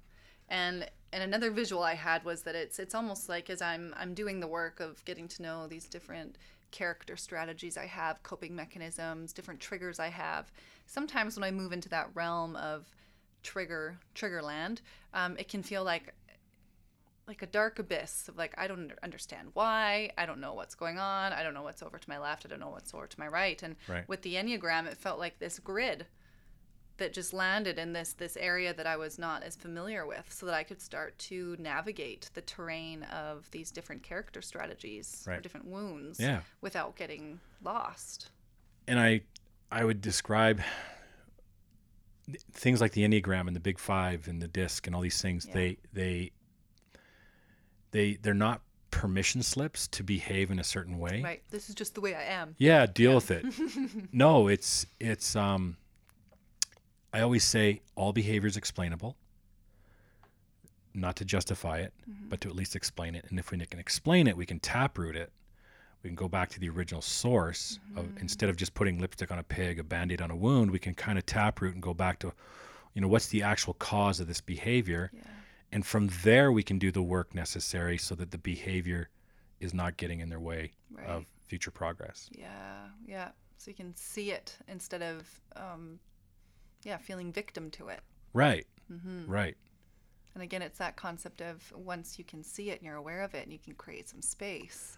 And 0.49 0.89
and 1.13 1.23
another 1.23 1.51
visual 1.51 1.83
I 1.83 1.95
had 1.95 2.25
was 2.25 2.43
that 2.43 2.55
it's 2.55 2.79
it's 2.79 2.95
almost 2.95 3.29
like 3.29 3.51
as 3.51 3.63
I'm 3.63 3.95
I'm 3.97 4.15
doing 4.15 4.41
the 4.41 4.47
work 4.47 4.81
of 4.81 5.05
getting 5.05 5.29
to 5.29 5.43
know 5.43 5.67
these 5.67 5.87
different 5.87 6.37
character 6.71 7.17
strategies 7.17 7.77
I 7.77 7.87
have, 7.87 8.23
coping 8.23 8.55
mechanisms, 8.55 9.33
different 9.33 9.61
triggers 9.61 9.99
I 9.99 10.09
have. 10.09 10.51
Sometimes 10.87 11.37
when 11.37 11.45
I 11.45 11.51
move 11.51 11.73
into 11.73 11.89
that 11.91 12.11
realm 12.15 12.57
of 12.57 12.87
trigger 13.43 13.99
trigger 14.15 14.43
land, 14.43 14.83
um, 15.15 15.37
it 15.39 15.49
can 15.49 15.63
feel 15.63 15.85
like 15.85 16.13
like 17.27 17.43
a 17.43 17.47
dark 17.47 17.79
abyss 17.79 18.29
of 18.29 18.37
like 18.37 18.55
I 18.57 18.67
don't 18.69 18.93
understand 19.03 19.49
why, 19.55 20.11
I 20.17 20.27
don't 20.27 20.41
know 20.41 20.55
what's 20.55 20.75
going 20.75 20.99
on, 20.99 21.33
I 21.33 21.43
don't 21.43 21.55
know 21.55 21.63
what's 21.63 21.83
over 21.83 21.99
to 21.99 22.09
my 22.09 22.19
left, 22.19 22.47
I 22.47 22.49
don't 22.49 22.61
know 22.61 22.69
what's 22.69 22.95
over 22.95 23.07
to 23.07 23.21
my 23.21 23.29
right. 23.29 23.61
And 23.63 23.77
Right. 23.89 24.09
with 24.09 24.23
the 24.23 24.35
enneagram, 24.35 24.87
it 24.87 24.97
felt 24.97 25.19
like 25.19 25.39
this 25.39 25.59
grid 25.59 26.07
that 26.99 27.13
just 27.13 27.33
landed 27.33 27.79
in 27.79 27.93
this 27.93 28.13
this 28.15 28.37
area 28.37 28.73
that 28.75 28.87
I 28.87 28.97
was 28.97 29.19
not 29.19 29.43
as 29.43 29.55
familiar 29.57 30.07
with, 30.07 30.33
so 30.33 30.47
that 30.47 30.55
I 30.55 30.63
could 30.63 30.81
start 30.81 31.19
to 31.21 31.57
navigate 31.59 32.31
the 32.35 32.41
terrain 32.43 33.03
of 33.05 33.51
these 33.51 33.71
different 33.71 34.03
character 34.03 34.41
strategies 34.43 35.25
or 35.29 35.39
different 35.41 35.67
wounds 35.67 36.19
Yeah. 36.21 36.41
without 36.61 36.97
getting 36.97 37.41
lost. 37.63 38.31
And 38.89 38.99
I 38.99 39.23
I 39.71 39.85
would 39.85 40.01
describe 40.01 40.61
things 42.53 42.81
like 42.81 42.93
the 42.93 43.03
Enneagram 43.07 43.47
and 43.47 43.55
the 43.55 43.61
Big 43.61 43.79
Five 43.79 44.27
and 44.29 44.41
the 44.43 44.49
disc 44.49 44.87
and 44.87 44.97
all 44.97 45.03
these 45.03 45.21
things, 45.23 45.47
Yeah. 45.47 45.55
they 45.55 45.79
they 45.93 46.31
they 47.93 48.15
they're 48.17 48.35
not 48.35 48.63
permission 48.91 49.43
slips 49.43 49.87
to 49.89 50.03
behave 50.03 50.51
in 50.51 50.59
a 50.59 50.65
certain 50.65 50.99
way. 50.99 51.21
Right. 51.23 51.43
This 51.51 51.69
is 51.69 51.75
just 51.75 51.95
the 51.95 52.01
way 52.01 52.15
I 52.15 52.23
am. 52.25 52.55
Yeah, 52.59 52.87
deal 52.87 53.15
with 53.15 53.31
it. 53.31 53.45
no, 54.13 54.49
it's 54.49 54.87
it's 54.99 55.37
um 55.37 55.77
I 57.17 57.23
always 57.23 57.45
say 57.45 57.81
all 57.95 58.13
behavior 58.13 58.47
is 58.47 58.59
explainable. 58.59 59.17
Not 60.93 61.17
to 61.17 61.25
justify 61.25 61.79
it, 61.79 61.95
but 62.29 62.43
to 62.43 62.49
at 62.51 62.55
least 62.55 62.77
explain 62.77 63.15
it. 63.15 63.25
And 63.31 63.39
if 63.39 63.51
we 63.51 63.59
can 63.65 63.81
explain 63.81 64.27
it, 64.27 64.37
we 64.37 64.45
can 64.45 64.61
taproot 64.61 65.17
it. 65.17 65.33
We 66.03 66.11
can 66.11 66.15
go 66.15 66.29
back 66.29 66.51
to 66.51 66.61
the 66.61 66.69
original 66.69 67.01
source 67.01 67.79
of 67.97 68.07
instead 68.21 68.51
of 68.51 68.57
just 68.57 68.75
putting 68.75 68.99
lipstick 69.01 69.31
on 69.31 69.39
a 69.39 69.43
pig, 69.43 69.79
a 69.79 69.83
band-aid 69.83 70.21
on 70.21 70.31
a 70.31 70.37
wound, 70.37 70.71
we 70.71 70.79
can 70.79 70.93
kind 70.93 71.17
of 71.19 71.25
taproot 71.25 71.73
and 71.73 71.83
go 71.83 71.95
back 71.95 72.19
to, 72.19 72.35
you 72.93 73.01
know, 73.01 73.09
what's 73.09 73.29
the 73.29 73.43
actual 73.43 73.73
cause 73.75 74.21
of 74.21 74.27
this 74.29 74.43
behavior? 74.43 75.11
Yeah. 75.15 75.23
And 75.73 75.87
from 75.87 76.11
there 76.23 76.53
we 76.53 76.63
can 76.63 76.79
do 76.79 76.93
the 76.93 77.03
work 77.03 77.35
necessary 77.35 77.97
so 77.97 78.15
that 78.15 78.31
the 78.31 78.39
behavior 78.39 79.09
is 79.59 79.73
not 79.73 79.97
getting 79.97 80.21
in 80.21 80.29
their 80.29 80.41
way 80.41 80.73
Right. 80.91 81.07
of 81.07 81.25
future 81.47 81.71
progress. 81.71 82.29
Yeah, 82.33 82.89
yeah. 83.07 83.31
So 83.57 83.71
you 83.71 83.75
can 83.75 83.97
see 83.97 84.33
it 84.33 84.55
instead 84.69 85.03
of, 85.03 85.27
um, 85.57 85.99
yeah, 86.87 86.97
feeling 86.99 87.33
victim 87.33 87.69
to 87.73 87.89
it. 87.89 88.01
Right. 88.33 88.65
Mm-hmm. 88.91 89.31
Right. 89.31 89.57
And 90.35 90.43
again, 90.43 90.63
it's 90.63 90.79
that 90.79 90.95
concept 90.97 91.43
of 91.43 91.73
once 91.75 92.17
you 92.19 92.25
can 92.25 92.45
see 92.45 92.71
it 92.71 92.79
and 92.79 92.83
you're 92.87 92.97
aware 92.97 93.23
of 93.23 93.35
it 93.35 93.43
and 93.43 93.53
you 93.53 93.59
can 93.59 93.75
create 93.75 94.09
some 94.09 94.23
space, 94.23 94.97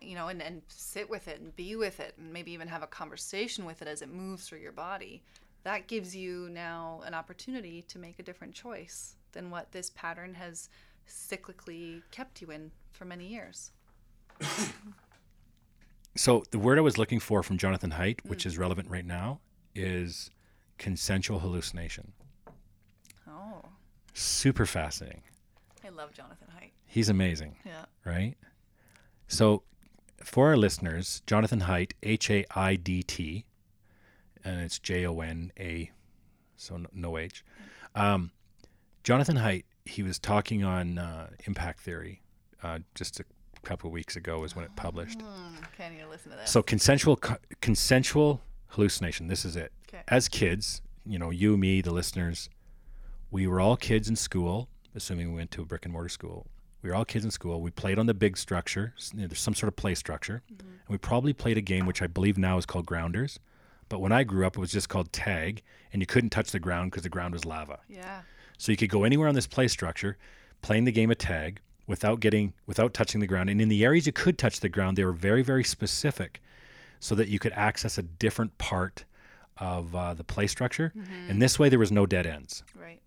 you 0.00 0.14
know, 0.14 0.28
and, 0.28 0.40
and 0.40 0.62
sit 0.68 1.10
with 1.10 1.28
it 1.28 1.40
and 1.40 1.54
be 1.56 1.76
with 1.76 2.00
it 2.00 2.14
and 2.16 2.32
maybe 2.32 2.52
even 2.52 2.68
have 2.68 2.82
a 2.82 2.86
conversation 2.86 3.66
with 3.66 3.82
it 3.82 3.88
as 3.88 4.00
it 4.00 4.08
moves 4.08 4.48
through 4.48 4.60
your 4.60 4.72
body. 4.72 5.22
That 5.64 5.88
gives 5.88 6.16
you 6.16 6.48
now 6.50 7.02
an 7.04 7.12
opportunity 7.12 7.82
to 7.82 7.98
make 7.98 8.18
a 8.18 8.22
different 8.22 8.54
choice 8.54 9.16
than 9.32 9.50
what 9.50 9.72
this 9.72 9.90
pattern 9.90 10.32
has 10.34 10.70
cyclically 11.06 12.00
kept 12.12 12.40
you 12.40 12.50
in 12.50 12.70
for 12.92 13.04
many 13.04 13.26
years. 13.26 13.72
So 16.16 16.42
the 16.50 16.58
word 16.58 16.76
I 16.76 16.80
was 16.80 16.98
looking 16.98 17.20
for 17.20 17.40
from 17.42 17.56
Jonathan 17.56 17.92
Haidt, 17.92 18.16
Mm. 18.22 18.30
which 18.30 18.44
is 18.44 18.58
relevant 18.58 18.90
right 18.90 19.06
now, 19.06 19.38
is 19.76 20.30
consensual 20.84 21.38
hallucination. 21.40 22.12
Oh, 23.28 23.62
Super 24.14 24.66
fascinating. 24.66 25.22
I 25.84 25.90
love 25.90 26.12
Jonathan 26.12 26.48
Haidt. 26.58 26.70
He's 26.86 27.08
amazing, 27.08 27.54
Yeah. 27.64 27.84
right? 28.04 28.34
So 29.28 29.62
for 30.24 30.48
our 30.48 30.56
listeners, 30.56 31.22
Jonathan 31.26 31.60
Haidt, 31.60 31.92
H 32.02 32.28
A 32.30 32.44
I 32.58 32.74
D 32.74 33.02
T, 33.04 33.44
and 34.44 34.60
it's 34.62 34.78
J 34.80 35.06
O 35.06 35.20
N 35.20 35.52
A, 35.60 35.90
so 36.56 36.76
no, 36.78 36.88
no 36.92 37.18
H. 37.18 37.44
Um, 37.94 38.32
Jonathan 39.04 39.36
Haidt, 39.36 39.64
he 39.84 40.02
was 40.02 40.18
talking 40.18 40.64
on 40.64 40.98
uh, 40.98 41.28
impact 41.46 41.80
theory 41.80 42.22
uh, 42.62 42.80
just 42.94 43.20
a 43.20 43.24
couple 43.62 43.88
of 43.88 43.92
weeks 43.92 44.16
ago, 44.16 44.42
is 44.44 44.56
when 44.56 44.64
it 44.64 44.74
published. 44.76 45.20
Hmm, 45.22 45.54
okay, 45.74 45.86
I 45.86 45.90
need 45.90 46.00
to 46.00 46.08
listen 46.08 46.30
to 46.32 46.36
this. 46.36 46.50
So 46.50 46.62
consensual 46.62 47.16
co- 47.16 47.36
consensual 47.60 48.40
hallucination. 48.70 49.28
This 49.28 49.44
is 49.44 49.56
it. 49.56 49.72
Okay. 49.88 50.02
As 50.08 50.28
kids, 50.28 50.82
you 51.06 51.18
know, 51.18 51.30
you, 51.30 51.56
me, 51.56 51.80
the 51.80 51.92
listeners, 51.92 52.48
we 53.30 53.46
were 53.46 53.60
all 53.60 53.76
kids 53.76 54.08
in 54.08 54.16
school, 54.16 54.68
assuming 54.94 55.30
we 55.30 55.36
went 55.36 55.50
to 55.52 55.62
a 55.62 55.64
brick 55.64 55.84
and 55.84 55.92
mortar 55.92 56.08
school. 56.08 56.46
We 56.82 56.88
were 56.88 56.96
all 56.96 57.04
kids 57.04 57.24
in 57.24 57.30
school. 57.30 57.60
We 57.60 57.70
played 57.70 57.98
on 57.98 58.06
the 58.06 58.14
big 58.14 58.36
structure. 58.36 58.94
you 59.12 59.22
know, 59.22 59.26
There's 59.26 59.40
some 59.40 59.54
sort 59.54 59.68
of 59.68 59.76
play 59.76 59.94
structure, 59.94 60.42
mm-hmm. 60.52 60.66
and 60.68 60.88
we 60.88 60.98
probably 60.98 61.32
played 61.32 61.58
a 61.58 61.60
game 61.60 61.86
which 61.86 62.00
I 62.02 62.06
believe 62.06 62.38
now 62.38 62.56
is 62.58 62.66
called 62.66 62.86
Grounders. 62.86 63.38
But 63.88 64.00
when 64.00 64.12
I 64.12 64.24
grew 64.24 64.46
up, 64.46 64.56
it 64.56 64.60
was 64.60 64.70
just 64.72 64.88
called 64.88 65.12
tag, 65.12 65.62
and 65.92 66.00
you 66.00 66.06
couldn't 66.06 66.30
touch 66.30 66.52
the 66.52 66.60
ground 66.60 66.90
because 66.90 67.02
the 67.02 67.08
ground 67.08 67.34
was 67.34 67.44
lava. 67.44 67.80
yeah. 67.88 68.22
So 68.56 68.70
you 68.72 68.76
could 68.76 68.90
go 68.90 69.04
anywhere 69.04 69.26
on 69.26 69.34
this 69.34 69.46
play 69.46 69.68
structure, 69.68 70.18
playing 70.60 70.84
the 70.84 70.92
game 70.92 71.10
of 71.10 71.16
tag 71.16 71.60
without 71.86 72.20
getting 72.20 72.52
without 72.66 72.92
touching 72.92 73.18
the 73.20 73.26
ground. 73.26 73.48
And 73.48 73.58
in 73.58 73.68
the 73.70 73.84
areas 73.84 74.06
you 74.06 74.12
could 74.12 74.36
touch 74.36 74.60
the 74.60 74.68
ground, 74.68 74.98
they 74.98 75.04
were 75.04 75.12
very 75.12 75.42
very 75.42 75.64
specific, 75.64 76.40
so 77.00 77.14
that 77.16 77.28
you 77.28 77.38
could 77.38 77.52
access 77.54 77.98
a 77.98 78.02
different 78.02 78.56
part 78.58 79.04
of 79.58 79.94
uh, 79.94 80.14
the 80.14 80.24
play 80.24 80.46
structure. 80.46 80.92
And 81.28 81.42
this 81.42 81.58
way, 81.58 81.68
there 81.68 81.78
was 81.78 81.90
no 81.92 82.06
dead 82.06 82.26
ends 82.26 82.62
Right. 82.74 83.00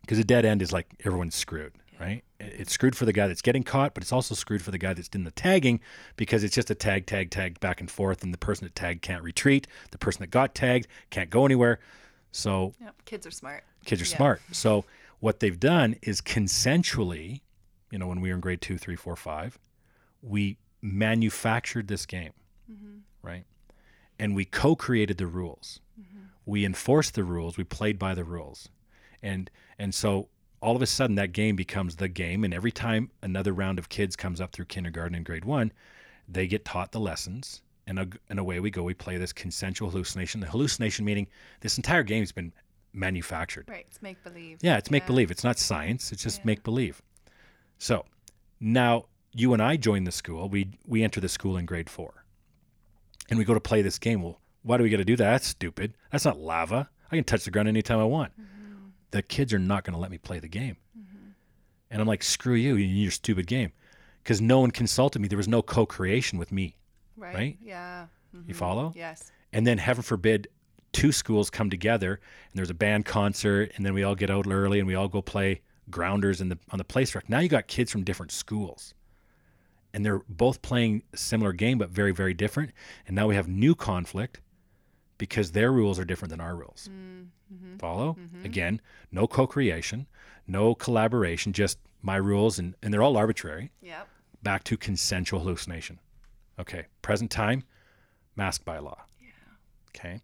because 0.00 0.18
a 0.18 0.24
dead 0.24 0.44
end 0.44 0.62
is 0.62 0.72
like 0.72 0.86
everyone's 1.04 1.34
screwed, 1.34 1.72
right? 2.00 2.22
It's 2.40 2.72
screwed 2.72 2.96
for 2.96 3.04
the 3.04 3.12
guy 3.12 3.26
that's 3.28 3.42
getting 3.42 3.62
caught, 3.62 3.94
but 3.94 4.02
it's 4.02 4.12
also 4.12 4.34
screwed 4.34 4.62
for 4.62 4.70
the 4.70 4.78
guy 4.78 4.94
that's 4.94 5.08
in 5.08 5.24
the 5.24 5.30
tagging 5.30 5.80
because 6.16 6.42
it's 6.44 6.54
just 6.54 6.70
a 6.70 6.74
tag, 6.74 7.06
tag, 7.06 7.30
tag 7.30 7.60
back 7.60 7.80
and 7.80 7.90
forth, 7.90 8.22
and 8.24 8.32
the 8.34 8.38
person 8.38 8.64
that 8.64 8.74
tagged 8.74 9.02
can't 9.02 9.22
retreat. 9.22 9.66
The 9.92 9.98
person 9.98 10.20
that 10.22 10.30
got 10.30 10.54
tagged 10.54 10.86
can't 11.10 11.30
go 11.30 11.44
anywhere. 11.44 11.78
So 12.32 12.74
Yep. 12.80 12.94
Kids 13.04 13.26
are 13.26 13.30
smart. 13.30 13.64
kids 13.84 14.02
are 14.02 14.06
Yeah. 14.06 14.16
smart. 14.16 14.42
So 14.52 14.84
what 15.20 15.40
they've 15.40 15.58
done 15.58 15.96
is 16.02 16.20
consensually, 16.20 17.40
you 17.90 17.98
know, 17.98 18.06
when 18.08 18.20
we 18.20 18.28
were 18.30 18.34
in 18.34 18.40
grade 18.40 18.60
two, 18.60 18.76
three, 18.76 18.96
four, 18.96 19.14
five, 19.16 19.58
we 20.20 20.58
manufactured 20.82 21.86
this 21.88 22.04
game, 22.06 22.32
right? 23.26 23.44
And 24.18 24.34
we 24.34 24.44
co-created 24.44 25.18
the 25.18 25.26
rules. 25.26 25.80
Mm-hmm. 26.00 26.26
We 26.46 26.64
enforced 26.64 27.14
the 27.14 27.24
rules. 27.24 27.56
We 27.56 27.64
played 27.64 27.98
by 27.98 28.14
the 28.14 28.24
rules, 28.24 28.68
and 29.22 29.50
and 29.78 29.94
so 29.94 30.28
all 30.60 30.74
of 30.74 30.82
a 30.82 30.86
sudden 30.86 31.16
that 31.16 31.32
game 31.32 31.56
becomes 31.56 31.96
the 31.96 32.08
game. 32.08 32.44
And 32.44 32.54
every 32.54 32.72
time 32.72 33.10
another 33.22 33.52
round 33.52 33.78
of 33.78 33.88
kids 33.88 34.16
comes 34.16 34.40
up 34.40 34.52
through 34.52 34.64
kindergarten 34.64 35.14
and 35.14 35.24
grade 35.24 35.44
one, 35.44 35.72
they 36.28 36.46
get 36.46 36.64
taught 36.64 36.92
the 36.92 37.00
lessons. 37.00 37.60
And, 37.88 38.00
a, 38.00 38.08
and 38.28 38.40
away 38.40 38.58
we 38.58 38.70
go. 38.70 38.82
We 38.82 38.94
play 38.94 39.16
this 39.16 39.32
consensual 39.32 39.90
hallucination. 39.90 40.40
The 40.40 40.48
hallucination 40.48 41.04
meaning 41.04 41.28
this 41.60 41.76
entire 41.76 42.02
game's 42.02 42.32
been 42.32 42.52
manufactured. 42.92 43.68
Right. 43.68 43.86
It's 43.88 44.02
make 44.02 44.20
believe. 44.24 44.58
Yeah, 44.60 44.76
it's 44.76 44.90
make 44.90 45.06
believe. 45.06 45.30
It's 45.30 45.44
not 45.44 45.56
science. 45.56 46.10
It's 46.10 46.20
just 46.20 46.44
make 46.44 46.64
believe. 46.64 47.00
So 47.78 48.04
now 48.58 49.04
you 49.32 49.52
and 49.52 49.62
I 49.62 49.76
join 49.76 50.02
the 50.02 50.10
school. 50.10 50.48
We 50.48 50.70
we 50.84 51.04
enter 51.04 51.20
the 51.20 51.28
school 51.28 51.56
in 51.56 51.64
grade 51.64 51.88
four, 51.88 52.24
and 53.28 53.38
we 53.38 53.44
go 53.44 53.54
to 53.54 53.60
play 53.60 53.82
this 53.82 53.98
game. 53.98 54.22
Well, 54.22 54.40
why 54.62 54.76
do 54.76 54.82
we 54.82 54.90
got 54.90 54.98
to 54.98 55.04
do 55.04 55.16
that? 55.16 55.30
That's 55.30 55.46
stupid. 55.46 55.94
That's 56.10 56.24
not 56.24 56.38
lava. 56.38 56.88
I 57.10 57.16
can 57.16 57.24
touch 57.24 57.44
the 57.44 57.50
ground 57.50 57.68
anytime 57.68 57.98
I 57.98 58.04
want. 58.04 58.32
Mm-hmm. 58.32 58.88
The 59.12 59.22
kids 59.22 59.52
are 59.52 59.58
not 59.58 59.84
going 59.84 59.94
to 59.94 60.00
let 60.00 60.10
me 60.10 60.18
play 60.18 60.38
the 60.38 60.48
game, 60.48 60.76
mm-hmm. 60.98 61.28
and 61.90 62.02
I'm 62.02 62.08
like, 62.08 62.22
screw 62.22 62.54
you, 62.54 62.74
and 62.76 62.98
your 62.98 63.10
stupid 63.12 63.46
game, 63.46 63.72
because 64.22 64.40
no 64.40 64.60
one 64.60 64.70
consulted 64.70 65.20
me. 65.20 65.28
There 65.28 65.36
was 65.36 65.48
no 65.48 65.62
co-creation 65.62 66.38
with 66.38 66.50
me. 66.50 66.76
Right. 67.16 67.34
right? 67.34 67.58
Yeah. 67.62 68.06
You 68.32 68.40
mm-hmm. 68.40 68.52
follow? 68.52 68.92
Yes. 68.94 69.32
And 69.52 69.66
then, 69.66 69.78
heaven 69.78 70.02
forbid, 70.02 70.48
two 70.92 71.12
schools 71.12 71.50
come 71.50 71.68
together 71.68 72.12
and 72.12 72.58
there's 72.58 72.70
a 72.70 72.74
band 72.74 73.04
concert, 73.04 73.70
and 73.76 73.84
then 73.84 73.92
we 73.92 74.02
all 74.02 74.14
get 74.14 74.30
out 74.30 74.46
early 74.50 74.78
and 74.78 74.86
we 74.86 74.94
all 74.94 75.08
go 75.08 75.20
play 75.20 75.60
grounders 75.90 76.40
in 76.40 76.48
the 76.48 76.58
on 76.70 76.78
the 76.78 76.84
play 76.84 77.04
structure. 77.04 77.28
Now 77.30 77.40
you 77.40 77.48
got 77.48 77.66
kids 77.68 77.92
from 77.92 78.02
different 78.02 78.32
schools, 78.32 78.94
and 79.96 80.04
they're 80.04 80.20
both 80.28 80.60
playing 80.60 81.02
a 81.14 81.16
similar 81.16 81.54
game 81.54 81.78
but 81.78 81.88
very 81.88 82.12
very 82.12 82.34
different. 82.34 82.70
And 83.06 83.16
now 83.16 83.26
we 83.26 83.34
have 83.34 83.48
new 83.48 83.74
conflict 83.74 84.40
because 85.16 85.52
their 85.52 85.72
rules 85.72 85.98
are 85.98 86.04
different 86.04 86.30
than 86.30 86.40
our 86.40 86.54
rules. 86.54 86.90
Mm-hmm. 86.92 87.78
Follow 87.78 88.18
mm-hmm. 88.20 88.44
again? 88.44 88.82
No 89.10 89.26
co-creation, 89.26 90.06
no 90.46 90.74
collaboration, 90.74 91.54
just 91.54 91.78
my 92.02 92.16
rules, 92.16 92.58
and 92.58 92.74
and 92.82 92.92
they're 92.92 93.02
all 93.02 93.16
arbitrary 93.16 93.72
Yep. 93.80 94.06
back 94.42 94.64
to 94.64 94.76
consensual 94.76 95.40
hallucination. 95.40 95.98
Okay, 96.60 96.84
present 97.00 97.30
time, 97.30 97.64
mask 98.36 98.66
by 98.66 98.78
law. 98.78 99.00
Okay, 99.96 100.20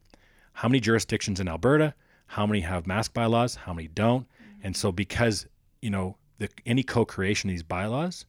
how 0.53 0.69
many 0.69 0.81
jurisdictions 0.81 1.41
in 1.41 1.49
Alberta? 1.49 1.95
How 2.27 2.47
many 2.47 2.61
have 2.61 2.87
mask 2.87 3.15
bylaws? 3.15 3.55
How 3.55 3.73
many 3.73 3.89
don't? 3.89 4.27
Mm-hmm. 4.29 4.61
And 4.65 4.77
so, 4.77 4.93
because 4.93 5.47
you 5.81 5.89
know, 5.89 6.17
the, 6.39 6.51
any 6.67 6.83
co-creation 6.83 7.49
of 7.49 7.55
these 7.55 7.63
bylaws 7.63 8.27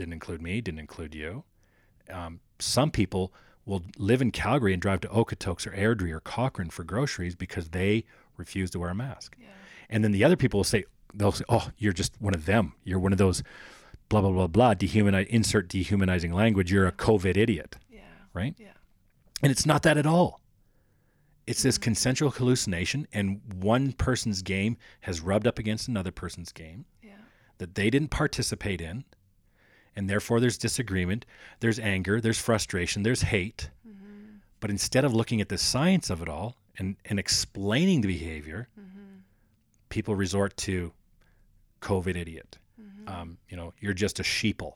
didn't 0.00 0.14
include 0.14 0.40
me, 0.42 0.60
didn't 0.62 0.80
include 0.80 1.14
you. 1.14 1.44
Um, 2.10 2.40
some 2.58 2.90
people 2.90 3.32
will 3.66 3.82
live 3.98 4.20
in 4.22 4.30
Calgary 4.30 4.72
and 4.72 4.80
drive 4.82 5.00
to 5.02 5.08
Okotoks 5.08 5.66
or 5.66 5.70
Airdrie 5.70 6.10
or 6.10 6.20
Cochrane 6.20 6.70
for 6.70 6.82
groceries 6.84 7.36
because 7.36 7.68
they 7.68 8.04
refuse 8.38 8.70
to 8.70 8.78
wear 8.78 8.90
a 8.90 8.94
mask. 8.94 9.36
And 9.90 10.02
then 10.02 10.12
the 10.12 10.24
other 10.24 10.36
people 10.36 10.58
will 10.58 10.64
say, 10.64 10.84
they'll 11.12 11.32
say, 11.32 11.44
"Oh, 11.48 11.68
you're 11.76 11.92
just 11.92 12.12
one 12.20 12.32
of 12.34 12.46
them. 12.46 12.72
You're 12.84 12.98
one 13.00 13.12
of 13.12 13.18
those." 13.18 13.42
Blah 14.08 14.22
blah 14.22 14.30
blah 14.30 14.46
blah. 14.46 14.74
Dehumanize. 14.74 15.26
Insert 15.28 15.68
dehumanizing 15.68 16.32
language. 16.32 16.72
You're 16.72 16.86
a 16.86 16.92
COVID 16.92 17.36
idiot, 17.36 17.76
Yeah. 17.90 18.00
right? 18.32 18.54
Yeah. 18.58 18.72
And 19.42 19.52
it's 19.52 19.66
not 19.66 19.82
that 19.82 19.96
at 19.98 20.06
all. 20.06 20.40
It's 21.46 21.62
this 21.62 21.78
consensual 21.78 22.30
hallucination, 22.30 23.06
and 23.12 23.40
one 23.52 23.92
person's 23.92 24.42
game 24.42 24.76
has 25.02 25.20
rubbed 25.20 25.46
up 25.46 25.58
against 25.58 25.88
another 25.88 26.10
person's 26.12 26.52
game 26.52 26.86
Yeah. 27.02 27.12
that 27.58 27.74
they 27.74 27.90
didn't 27.90 28.10
participate 28.10 28.80
in, 28.80 29.04
and 29.96 30.08
therefore 30.08 30.40
there's 30.40 30.58
disagreement, 30.58 31.26
there's 31.60 31.78
anger, 31.78 32.20
there's 32.20 32.38
frustration, 32.38 33.02
there's 33.02 33.22
hate. 33.22 33.70
Mm-hmm. 33.86 34.36
But 34.60 34.70
instead 34.70 35.04
of 35.04 35.14
looking 35.14 35.40
at 35.40 35.48
the 35.48 35.58
science 35.58 36.10
of 36.10 36.22
it 36.22 36.28
all 36.28 36.56
and, 36.78 36.96
and 37.04 37.18
explaining 37.18 38.00
the 38.00 38.08
behavior, 38.08 38.68
mm-hmm. 38.78 39.18
people 39.88 40.14
resort 40.14 40.56
to 40.58 40.92
COVID 41.80 42.16
idiot. 42.16 42.58
Mm-hmm. 42.80 43.08
Um, 43.08 43.38
you 43.48 43.56
know, 43.56 43.72
you're 43.80 43.94
just 43.94 44.20
a 44.20 44.22
sheeple. 44.22 44.74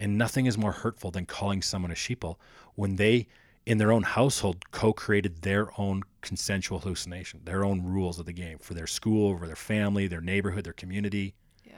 And 0.00 0.16
nothing 0.16 0.46
is 0.46 0.56
more 0.56 0.72
hurtful 0.72 1.10
than 1.10 1.26
calling 1.26 1.60
someone 1.60 1.90
a 1.90 1.94
sheeple 1.94 2.36
when 2.74 2.96
they, 2.96 3.28
in 3.66 3.76
their 3.76 3.92
own 3.92 4.02
household, 4.02 4.70
co 4.70 4.94
created 4.94 5.42
their 5.42 5.68
own 5.78 6.02
consensual 6.22 6.78
hallucination, 6.78 7.40
their 7.44 7.64
own 7.64 7.84
rules 7.84 8.18
of 8.18 8.24
the 8.24 8.32
game 8.32 8.58
for 8.58 8.72
their 8.72 8.86
school, 8.86 9.36
for 9.36 9.46
their 9.46 9.56
family, 9.56 10.06
their 10.06 10.22
neighborhood, 10.22 10.64
their 10.64 10.72
community. 10.72 11.34
Yeah. 11.66 11.74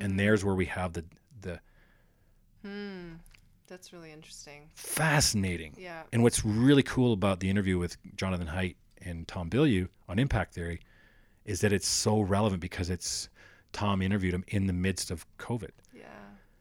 And 0.00 0.20
there's 0.20 0.44
where 0.44 0.54
we 0.54 0.66
have 0.66 0.92
the, 0.92 1.06
the 1.42 1.60
Hmm. 2.62 3.14
That's 3.66 3.92
really 3.92 4.12
interesting. 4.12 4.68
fascinating. 4.74 5.74
Yeah. 5.78 6.02
And 6.12 6.22
what's 6.22 6.44
really 6.44 6.82
cool 6.82 7.12
about 7.12 7.40
the 7.40 7.48
interview 7.48 7.78
with 7.78 7.96
Jonathan 8.16 8.48
Haidt 8.48 8.76
and 9.00 9.26
Tom 9.26 9.48
Bilyeu 9.48 9.88
on 10.08 10.18
impact 10.18 10.54
theory 10.54 10.80
is 11.44 11.60
that 11.62 11.72
it's 11.72 11.88
so 11.88 12.20
relevant 12.20 12.60
because 12.60 12.90
it's 12.90 13.28
Tom 13.72 14.02
interviewed 14.02 14.34
him 14.34 14.44
in 14.48 14.66
the 14.66 14.72
midst 14.72 15.10
of 15.10 15.26
COVID. 15.38 15.70
Yeah. 15.94 16.02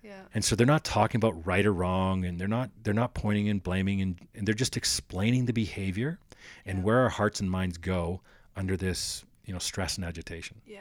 Yeah. 0.01 0.21
And 0.33 0.43
so 0.45 0.55
they're 0.55 0.65
not 0.65 0.83
talking 0.83 1.19
about 1.19 1.45
right 1.45 1.65
or 1.65 1.73
wrong 1.73 2.23
and 2.25 2.39
they're 2.39 2.47
not 2.47 2.69
they're 2.81 2.93
not 2.93 3.13
pointing 3.13 3.49
and 3.49 3.61
blaming 3.61 4.01
and, 4.01 4.19
and 4.33 4.47
they're 4.47 4.55
just 4.55 4.77
explaining 4.77 5.45
the 5.45 5.53
behavior 5.53 6.17
and 6.65 6.83
where 6.83 6.99
our 6.99 7.09
hearts 7.09 7.41
and 7.41 7.51
minds 7.51 7.77
go 7.77 8.21
under 8.55 8.77
this, 8.77 9.25
you 9.45 9.53
know, 9.53 9.59
stress 9.59 9.97
and 9.97 10.05
agitation. 10.05 10.61
Yeah. 10.65 10.79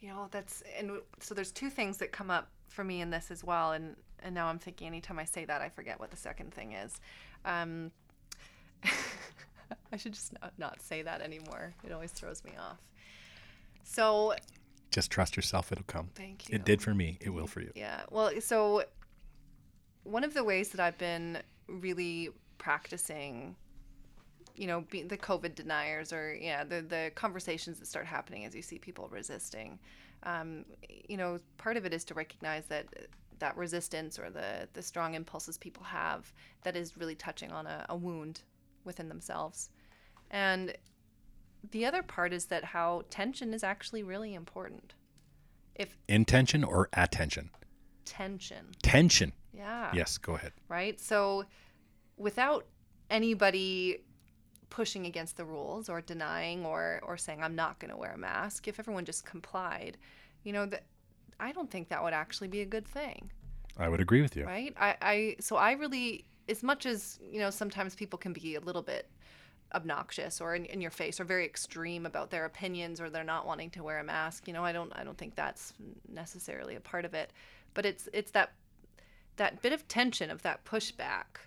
You 0.00 0.08
know, 0.08 0.28
that's 0.30 0.62
and 0.78 0.92
so 1.20 1.34
there's 1.34 1.52
two 1.52 1.68
things 1.68 1.98
that 1.98 2.10
come 2.10 2.30
up 2.30 2.48
for 2.70 2.82
me 2.84 3.00
in 3.00 3.10
this 3.10 3.30
as 3.30 3.44
well 3.44 3.72
and 3.72 3.96
and 4.22 4.34
now 4.34 4.46
I'm 4.48 4.58
thinking 4.58 4.86
anytime 4.86 5.18
I 5.18 5.24
say 5.24 5.44
that 5.46 5.60
I 5.62 5.68
forget 5.68 5.98
what 6.00 6.10
the 6.10 6.16
second 6.16 6.52
thing 6.54 6.72
is. 6.72 7.00
Um 7.44 7.90
I 9.92 9.96
should 9.96 10.12
just 10.14 10.32
not, 10.40 10.52
not 10.58 10.82
say 10.82 11.02
that 11.02 11.20
anymore. 11.20 11.74
It 11.84 11.92
always 11.92 12.12
throws 12.12 12.42
me 12.44 12.52
off. 12.58 12.78
So, 13.82 14.34
Just 14.90 15.10
trust 15.10 15.36
yourself, 15.36 15.72
it'll 15.72 15.84
come. 15.84 16.10
thank 16.14 16.48
you. 16.48 16.54
It 16.56 16.64
did 16.64 16.80
for 16.82 16.94
me, 16.94 17.18
it 17.20 17.30
will 17.30 17.46
for 17.46 17.60
you. 17.60 17.72
Yeah. 17.74 18.02
Well, 18.10 18.30
so 18.40 18.84
one 20.04 20.24
of 20.24 20.34
the 20.34 20.44
ways 20.44 20.70
that 20.70 20.80
I've 20.80 20.98
been 20.98 21.38
really 21.68 22.30
practicing, 22.58 23.56
you 24.54 24.66
know, 24.66 24.82
be, 24.90 25.02
the 25.02 25.16
COVID 25.16 25.54
deniers 25.54 26.12
or 26.12 26.34
yeah, 26.34 26.64
the 26.64 26.82
the 26.82 27.10
conversations 27.14 27.78
that 27.80 27.86
start 27.86 28.06
happening 28.06 28.44
as 28.44 28.54
you 28.54 28.62
see 28.62 28.78
people 28.78 29.08
resisting. 29.10 29.78
Um, 30.22 30.64
you 31.08 31.16
know, 31.16 31.40
part 31.56 31.76
of 31.76 31.84
it 31.84 31.94
is 31.94 32.04
to 32.06 32.14
recognize 32.14 32.66
that 32.66 32.86
that 33.38 33.56
resistance 33.56 34.18
or 34.18 34.30
the 34.30 34.68
the 34.74 34.82
strong 34.82 35.14
impulses 35.14 35.56
people 35.56 35.82
have 35.82 36.32
that 36.62 36.76
is 36.76 36.96
really 36.96 37.14
touching 37.14 37.50
on 37.52 37.66
a, 37.66 37.86
a 37.88 37.96
wound 37.96 38.42
within 38.84 39.08
themselves, 39.08 39.70
and 40.30 40.74
the 41.70 41.84
other 41.84 42.02
part 42.02 42.32
is 42.32 42.46
that 42.46 42.64
how 42.64 43.02
tension 43.10 43.52
is 43.52 43.62
actually 43.62 44.02
really 44.02 44.34
important. 44.34 44.94
If 45.74 45.96
Intention 46.08 46.64
or 46.64 46.88
attention? 46.92 47.50
tension 48.04 48.66
Tension. 48.82 49.32
Yeah. 49.52 49.90
Yes, 49.94 50.18
go 50.18 50.34
ahead. 50.34 50.52
Right? 50.68 51.00
So 51.00 51.44
without 52.16 52.66
anybody 53.08 53.98
pushing 54.70 55.06
against 55.06 55.36
the 55.36 55.44
rules 55.44 55.88
or 55.88 56.00
denying 56.00 56.64
or 56.64 57.00
or 57.02 57.16
saying 57.16 57.42
I'm 57.42 57.54
not 57.54 57.78
going 57.78 57.90
to 57.90 57.96
wear 57.96 58.12
a 58.12 58.18
mask, 58.18 58.68
if 58.68 58.78
everyone 58.78 59.04
just 59.04 59.26
complied, 59.26 59.96
you 60.44 60.52
know, 60.52 60.66
that 60.66 60.84
I 61.38 61.52
don't 61.52 61.70
think 61.70 61.88
that 61.88 62.02
would 62.02 62.12
actually 62.12 62.48
be 62.48 62.60
a 62.60 62.66
good 62.66 62.86
thing. 62.86 63.30
I 63.76 63.88
would 63.88 64.00
agree 64.00 64.22
with 64.22 64.36
you. 64.36 64.44
Right? 64.44 64.74
I, 64.78 64.96
I 65.02 65.36
so 65.40 65.56
I 65.56 65.72
really 65.72 66.24
as 66.48 66.62
much 66.62 66.84
as, 66.86 67.20
you 67.30 67.38
know, 67.38 67.50
sometimes 67.50 67.94
people 67.94 68.18
can 68.18 68.32
be 68.32 68.56
a 68.56 68.60
little 68.60 68.82
bit 68.82 69.08
obnoxious 69.72 70.40
or 70.40 70.54
in, 70.54 70.64
in 70.66 70.80
your 70.80 70.90
face 70.90 71.20
or 71.20 71.24
very 71.24 71.44
extreme 71.44 72.04
about 72.04 72.30
their 72.30 72.44
opinions 72.44 73.00
or 73.00 73.08
they're 73.08 73.22
not 73.22 73.46
wanting 73.46 73.70
to 73.70 73.84
wear 73.84 74.00
a 74.00 74.04
mask 74.04 74.48
you 74.48 74.52
know 74.52 74.64
i 74.64 74.72
don't 74.72 74.92
i 74.96 75.04
don't 75.04 75.16
think 75.16 75.34
that's 75.36 75.74
necessarily 76.08 76.74
a 76.74 76.80
part 76.80 77.04
of 77.04 77.14
it 77.14 77.32
but 77.72 77.86
it's 77.86 78.08
it's 78.12 78.32
that 78.32 78.50
that 79.36 79.62
bit 79.62 79.72
of 79.72 79.86
tension 79.86 80.28
of 80.28 80.42
that 80.42 80.64
pushback 80.64 81.38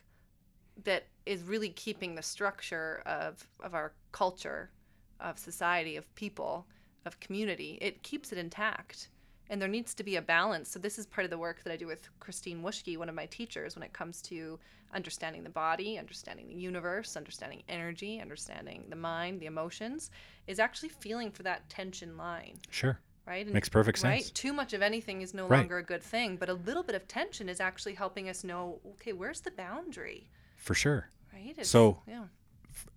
that 0.86 1.04
is 1.26 1.44
really 1.44 1.70
keeping 1.70 2.16
the 2.16 2.22
structure 2.22 3.02
of 3.06 3.48
of 3.62 3.74
our 3.74 3.94
culture 4.12 4.72
of 5.20 5.38
society 5.38 5.96
of 5.96 6.14
people 6.16 6.68
of 7.06 7.20
community 7.20 7.78
it 7.82 8.04
keeps 8.04 8.32
it 8.32 8.38
intact 8.38 9.10
and 9.50 9.62
there 9.62 9.70
needs 9.70 9.94
to 9.94 10.04
be 10.04 10.16
a 10.16 10.22
balance 10.22 10.70
so 10.70 10.80
this 10.80 10.98
is 10.98 11.06
part 11.06 11.26
of 11.26 11.32
the 11.32 11.38
work 11.38 11.64
that 11.64 11.74
i 11.74 11.76
do 11.78 11.88
with 11.88 12.08
christine 12.20 12.62
wuschke 12.62 12.98
one 12.98 13.10
of 13.10 13.16
my 13.16 13.26
teachers 13.28 13.76
when 13.76 13.84
it 13.84 13.94
comes 13.94 14.22
to 14.22 14.60
understanding 14.94 15.44
the 15.44 15.50
body, 15.50 15.98
understanding 15.98 16.48
the 16.48 16.56
universe, 16.56 17.18
understanding 17.18 17.64
energy, 17.68 18.20
understanding 18.22 18.86
the 18.90 18.96
mind, 18.96 19.40
the 19.40 19.46
emotions, 19.46 20.12
is 20.48 20.60
actually 20.60 20.90
feeling 20.90 21.32
for 21.32 21.44
that 21.44 21.68
tension 21.70 22.18
line. 22.18 22.58
Sure. 22.70 23.00
Right? 23.26 23.48
Makes 23.48 23.70
perfect 23.70 24.00
sense. 24.00 24.26
Right? 24.26 24.32
Too 24.34 24.54
much 24.54 24.74
of 24.74 24.82
anything 24.82 25.22
is 25.22 25.34
no 25.34 25.48
Right. 25.48 25.60
longer 25.60 25.78
a 25.78 25.84
good 25.84 26.04
thing, 26.04 26.36
but 26.36 26.50
a 26.50 26.54
little 26.54 26.84
bit 26.84 26.96
of 26.96 27.08
tension 27.08 27.48
is 27.48 27.60
actually 27.60 27.94
helping 27.94 28.30
us 28.30 28.44
know, 28.44 28.80
okay, 28.94 29.14
where's 29.14 29.42
the 29.42 29.52
boundary? 29.52 30.30
For 30.64 30.74
sure. 30.74 31.10
Right? 31.34 31.50
It's- 31.50 31.68
So- 31.68 32.02
yeah. 32.08 32.28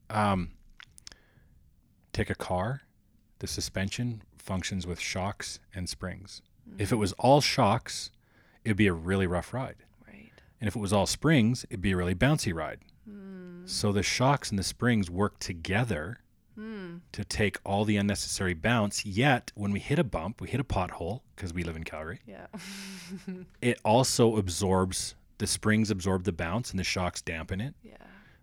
Um, 0.09 0.53
take 2.13 2.31
a 2.31 2.35
car. 2.37 2.83
The 3.41 3.49
suspension 3.49 4.23
functions 4.39 4.87
with 4.87 5.01
shocks 5.01 5.59
and 5.75 5.89
springs. 5.89 6.43
If 6.79 6.93
it 6.93 6.95
mm. 6.95 7.01
was 7.01 7.13
all 7.15 7.41
shocks, 7.41 8.11
it'd 8.65 8.77
be 8.77 8.87
a 8.87 8.93
really 8.93 9.27
rough 9.27 9.53
ride. 9.53 9.77
Right. 10.07 10.31
And 10.61 10.69
if 10.69 10.77
it 10.77 10.79
was 10.79 10.93
all 10.93 11.07
springs, 11.07 11.65
it'd 11.69 11.81
be 11.81 11.91
a 11.91 11.97
really 11.97 12.15
bouncy 12.15 12.55
ride. 12.55 12.79
Mm. 13.09 13.69
So 13.69 13.91
the 13.91 14.05
shocks 14.05 14.51
and 14.51 14.59
the 14.59 14.65
springs 14.65 15.11
work 15.11 15.41
together 15.41 16.21
mm. 16.57 17.01
to 17.11 17.25
take 17.25 17.59
all 17.65 17.85
the 17.85 17.97
unnecessary 17.97 18.55
bounce. 18.55 19.05
Yet, 19.05 19.51
when 19.57 19.73
we 19.73 19.81
hit 19.81 19.99
a 19.99 20.05
bump, 20.05 20.41
we 20.41 20.49
hit 20.49 20.61
a 20.61 20.65
pothole 20.65 21.23
because 21.35 21.53
we 21.53 21.65
live 21.65 21.75
in 21.77 21.83
Calgary, 21.83 22.21
Yeah. 22.27 22.47
it 23.61 23.81
also 23.85 24.37
absorbs 24.37 25.17
the 25.39 25.47
springs 25.47 25.91
absorb 25.91 26.25
the 26.25 26.33
bounce 26.33 26.71
and 26.71 26.79
the 26.79 26.85
shocks 26.85 27.21
dampen 27.23 27.61
it 27.61 27.75
yeah. 27.83 27.97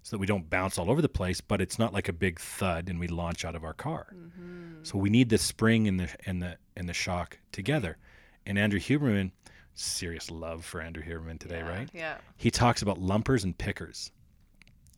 so 0.04 0.16
that 0.16 0.20
we 0.20 0.28
don't 0.28 0.50
bounce 0.50 0.78
all 0.78 0.92
over 0.92 1.02
the 1.02 1.10
place, 1.10 1.42
but 1.42 1.62
it's 1.62 1.80
not 1.80 1.94
like 1.94 2.08
a 2.10 2.14
big 2.14 2.40
thud 2.40 2.90
and 2.90 3.00
we 3.00 3.08
launch 3.08 3.46
out 3.46 3.56
of 3.56 3.64
our 3.64 3.74
car. 3.74 4.08
Mm-hmm. 4.16 4.84
So 4.84 4.98
we 4.98 5.10
need 5.10 5.30
the 5.30 5.38
spring 5.38 5.88
and 5.88 6.00
the 6.00 6.10
and 6.26 6.42
the 6.42 6.58
and 6.76 6.88
the 6.88 6.94
shock 6.94 7.40
together. 7.52 7.98
And 8.46 8.60
Andrew 8.60 8.80
Huberman, 8.80 9.32
serious 9.74 10.30
love 10.30 10.66
for 10.66 10.82
Andrew 10.82 11.04
Huberman 11.04 11.40
today, 11.40 11.60
yeah. 11.60 11.70
right? 11.70 11.90
Yeah. 11.94 12.18
He 12.38 12.52
talks 12.52 12.82
about 12.82 13.00
lumpers 13.00 13.44
and 13.44 13.58
pickers. 13.58 14.12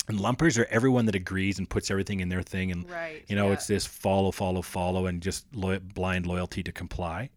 And 0.08 0.20
lumpers 0.20 0.58
are 0.60 0.66
everyone 0.70 1.06
that 1.08 1.16
agrees 1.16 1.58
and 1.58 1.68
puts 1.70 1.90
everything 1.90 2.20
in 2.20 2.30
their 2.30 2.44
thing 2.44 2.72
and 2.72 2.88
Right. 2.90 3.24
you 3.28 3.36
know, 3.36 3.48
yeah. 3.48 3.54
it's 3.54 3.66
this 3.68 3.88
follow, 3.88 4.32
follow, 4.32 4.62
follow, 4.62 5.08
and 5.08 5.22
just 5.22 5.46
lo- 5.56 5.80
blind 5.80 6.28
loyalty 6.28 6.62
to 6.62 6.72
comply. 6.72 7.32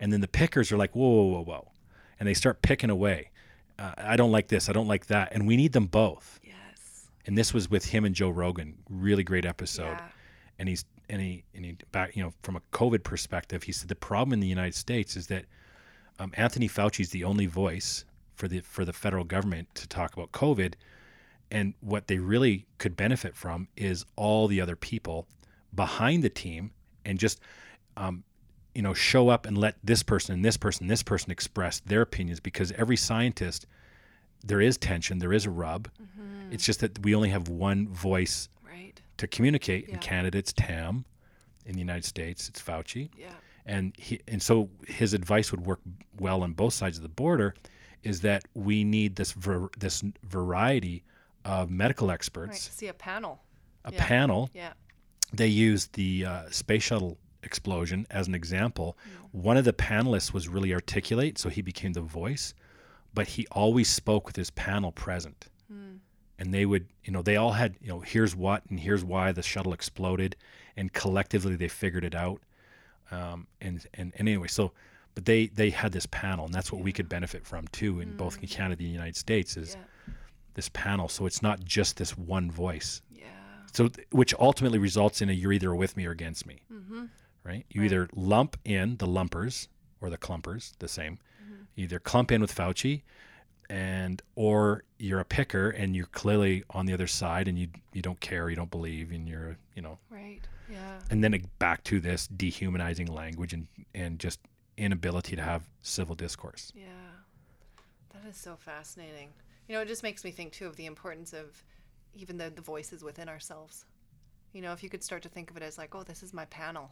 And 0.00 0.10
then 0.12 0.22
the 0.22 0.28
pickers 0.28 0.72
are 0.72 0.78
like, 0.78 0.94
whoa, 0.96 1.06
whoa, 1.08 1.24
whoa, 1.24 1.44
whoa. 1.44 1.72
And 2.18 2.26
they 2.26 2.32
start 2.34 2.62
picking 2.62 2.88
away. 2.90 3.30
Uh, 3.78 3.92
I 3.96 4.16
don't 4.16 4.32
like 4.32 4.48
this. 4.48 4.68
I 4.68 4.72
don't 4.72 4.88
like 4.88 5.06
that. 5.06 5.32
And 5.32 5.46
we 5.46 5.56
need 5.56 5.72
them 5.72 5.86
both. 5.86 6.40
Yes. 6.42 7.08
And 7.26 7.36
this 7.36 7.52
was 7.52 7.70
with 7.70 7.84
him 7.84 8.04
and 8.04 8.14
Joe 8.14 8.30
Rogan. 8.30 8.74
Really 8.88 9.24
great 9.24 9.44
episode. 9.44 9.84
Yeah. 9.98 10.08
And 10.58 10.68
he's 10.68 10.84
and 11.08 11.20
he 11.20 11.44
and 11.54 11.64
he 11.64 11.76
back 11.92 12.16
you 12.16 12.22
know 12.22 12.32
from 12.42 12.56
a 12.56 12.60
COVID 12.72 13.02
perspective, 13.02 13.64
he 13.64 13.72
said 13.72 13.88
the 13.88 13.94
problem 13.94 14.32
in 14.32 14.40
the 14.40 14.46
United 14.46 14.74
States 14.74 15.16
is 15.16 15.26
that 15.26 15.44
um, 16.18 16.32
Anthony 16.34 16.68
Fauci 16.68 17.00
is 17.00 17.10
the 17.10 17.24
only 17.24 17.46
voice 17.46 18.04
for 18.34 18.48
the 18.48 18.60
for 18.60 18.84
the 18.84 18.92
federal 18.92 19.24
government 19.24 19.68
to 19.74 19.88
talk 19.88 20.14
about 20.14 20.32
COVID, 20.32 20.74
and 21.50 21.74
what 21.80 22.06
they 22.06 22.18
really 22.18 22.66
could 22.78 22.96
benefit 22.96 23.34
from 23.36 23.68
is 23.76 24.04
all 24.16 24.46
the 24.46 24.60
other 24.60 24.76
people 24.76 25.26
behind 25.74 26.22
the 26.22 26.30
team 26.30 26.70
and 27.04 27.18
just 27.18 27.40
um, 27.96 28.22
you 28.74 28.82
know 28.82 28.94
show 28.94 29.28
up 29.28 29.46
and 29.46 29.56
let 29.56 29.76
this 29.84 30.02
person 30.02 30.34
and 30.34 30.44
this 30.44 30.56
person 30.56 30.84
and 30.84 30.90
this 30.90 31.02
person 31.02 31.30
express 31.30 31.80
their 31.80 32.02
opinions 32.02 32.40
because 32.40 32.72
every 32.72 32.96
scientist 32.96 33.66
there 34.44 34.60
is 34.60 34.76
tension 34.76 35.18
there 35.18 35.32
is 35.32 35.46
a 35.46 35.50
rub 35.50 35.88
it's 36.50 36.64
just 36.66 36.80
that 36.80 36.98
we 37.04 37.14
only 37.14 37.30
have 37.30 37.48
one 37.48 37.88
voice 37.88 38.48
Right. 38.66 39.00
to 39.16 39.26
communicate 39.26 39.88
Yeah. 39.88 39.94
in 39.94 40.00
Canada 40.00 40.38
it's 40.38 40.52
Tam 40.52 41.04
in 41.66 41.72
the 41.74 41.78
United 41.80 42.04
States 42.04 42.48
it's 42.48 42.60
Fauci 42.60 43.10
Yeah. 43.16 43.28
and 43.64 43.94
he 43.96 44.20
and 44.28 44.42
so 44.42 44.68
his 44.86 45.14
advice 45.14 45.50
would 45.52 45.64
work 45.64 45.80
well 46.18 46.42
on 46.42 46.52
both 46.52 46.74
sides 46.74 46.96
of 46.98 47.02
the 47.02 47.08
border 47.08 47.54
is 48.02 48.20
that 48.20 48.44
we 48.52 48.84
need 48.84 49.16
this 49.16 49.32
ver, 49.32 49.68
this 49.78 50.02
variety 50.24 51.02
of 51.44 51.70
medical 51.70 52.08
Right. 52.08 52.14
experts 52.14 52.70
See 52.70 52.88
a 52.88 52.94
panel. 52.94 53.42
a 53.84 53.92
Yeah. 53.92 54.04
panel 54.06 54.50
Yeah. 54.52 54.72
they 55.32 55.48
used 55.48 55.94
the 55.94 56.26
uh, 56.26 56.50
space 56.50 56.82
shuttle 56.82 57.18
explosion 57.44 58.06
as 58.10 58.26
an 58.28 58.34
example. 58.34 58.96
One 59.32 59.56
of 59.56 59.64
the 59.64 59.72
panelists 59.72 60.32
was 60.32 60.48
really 60.48 60.72
articulate, 60.74 61.38
so 61.38 61.48
he 61.48 61.62
became 61.62 61.92
the 61.92 62.00
voice, 62.00 62.54
but 63.12 63.26
he 63.28 63.46
always 63.52 63.88
spoke 63.90 64.26
with 64.26 64.36
his 64.36 64.50
panel 64.50 64.92
present. 64.92 65.46
And 66.36 66.52
they 66.52 66.66
would, 66.66 66.88
you 67.04 67.12
know, 67.12 67.22
they 67.22 67.36
all 67.36 67.52
had, 67.52 67.76
you 67.80 67.88
know, 67.88 68.00
here's 68.00 68.34
what 68.34 68.64
and 68.68 68.80
here's 68.80 69.04
why 69.04 69.30
the 69.30 69.40
shuttle 69.42 69.72
exploded, 69.72 70.34
and 70.76 70.92
collectively 70.92 71.54
they 71.54 71.68
figured 71.68 72.04
it 72.04 72.14
out. 72.14 72.40
Um, 73.12 73.46
and, 73.60 73.86
and 73.94 74.12
and 74.16 74.28
anyway, 74.28 74.48
so, 74.48 74.72
but 75.14 75.26
they 75.26 75.46
they 75.46 75.70
had 75.70 75.92
this 75.92 76.06
panel, 76.06 76.44
and 76.46 76.52
that's 76.52 76.72
what 76.72 76.82
we 76.82 76.92
could 76.92 77.08
benefit 77.08 77.46
from 77.46 77.68
too 77.68 78.00
in 78.00 78.16
both 78.16 78.40
Canada 78.50 78.72
and 78.82 78.90
the 78.90 78.92
United 78.92 79.16
States 79.16 79.56
is 79.56 79.74
Yeah. 79.76 80.14
this 80.54 80.68
panel. 80.70 81.08
So 81.08 81.24
it's 81.26 81.40
not 81.40 81.62
just 81.64 81.96
this 81.98 82.18
one 82.18 82.50
voice 82.50 83.00
Yeah. 83.12 83.26
so 83.72 83.90
which 84.10 84.34
ultimately 84.40 84.78
results 84.80 85.22
in 85.22 85.30
a 85.30 85.32
you're 85.32 85.52
either 85.52 85.72
with 85.74 85.96
me 85.96 86.04
or 86.06 86.10
against 86.10 86.46
me 86.46 86.62
Mm-hmm. 86.72 87.04
Right 87.44 87.66
you 87.68 87.82
either 87.82 88.08
lump 88.14 88.56
in 88.64 88.96
the 88.96 89.06
lumpers 89.06 89.68
or 90.00 90.10
the 90.10 90.18
clumpers 90.18 90.72
the 90.78 90.88
same 90.88 91.18
mm-hmm. 91.42 91.62
you 91.74 91.84
either 91.84 91.98
clump 91.98 92.32
in 92.32 92.40
with 92.40 92.54
fauci 92.54 93.02
and 93.70 94.22
or 94.34 94.84
you're 94.98 95.20
a 95.20 95.24
picker 95.24 95.70
and 95.70 95.96
you're 95.96 96.06
clearly 96.06 96.64
on 96.70 96.86
the 96.86 96.92
other 96.92 97.06
side 97.06 97.48
and 97.48 97.58
you 97.58 97.68
you 97.92 98.02
don't 98.02 98.20
care 98.20 98.50
you 98.50 98.56
don't 98.56 98.70
believe 98.70 99.10
and 99.10 99.28
you're 99.28 99.56
you 99.74 99.82
know 99.82 99.98
Right. 100.10 100.40
Yeah. 100.70 100.98
and 101.10 101.22
then 101.22 101.34
it, 101.34 101.58
back 101.58 101.84
to 101.84 102.00
this 102.00 102.26
dehumanizing 102.26 103.06
language 103.06 103.52
and 103.52 103.66
and 103.94 104.18
just 104.18 104.40
inability 104.76 105.36
to 105.36 105.42
have 105.42 105.62
civil 105.82 106.14
discourse 106.14 106.72
Yeah. 106.74 106.84
That 108.12 108.28
is 108.28 108.36
so 108.36 108.56
fascinating. 108.56 109.30
You 109.68 109.74
know, 109.74 109.80
it 109.82 109.88
just 109.88 110.02
makes 110.02 110.24
me 110.24 110.30
think 110.30 110.52
too 110.52 110.66
of 110.66 110.76
the 110.76 110.86
importance 110.86 111.32
of 111.32 111.62
even 112.14 112.36
the, 112.38 112.50
the 112.50 112.62
voices 112.62 113.02
within 113.02 113.28
ourselves. 113.28 113.84
You 114.52 114.62
know, 114.62 114.72
if 114.72 114.82
you 114.82 114.88
could 114.88 115.02
start 115.02 115.22
to 115.22 115.28
think 115.28 115.50
of 115.50 115.56
it 115.56 115.62
as 115.62 115.78
like, 115.78 115.94
oh, 115.94 116.04
this 116.04 116.22
is 116.22 116.32
my 116.32 116.44
panel. 116.46 116.90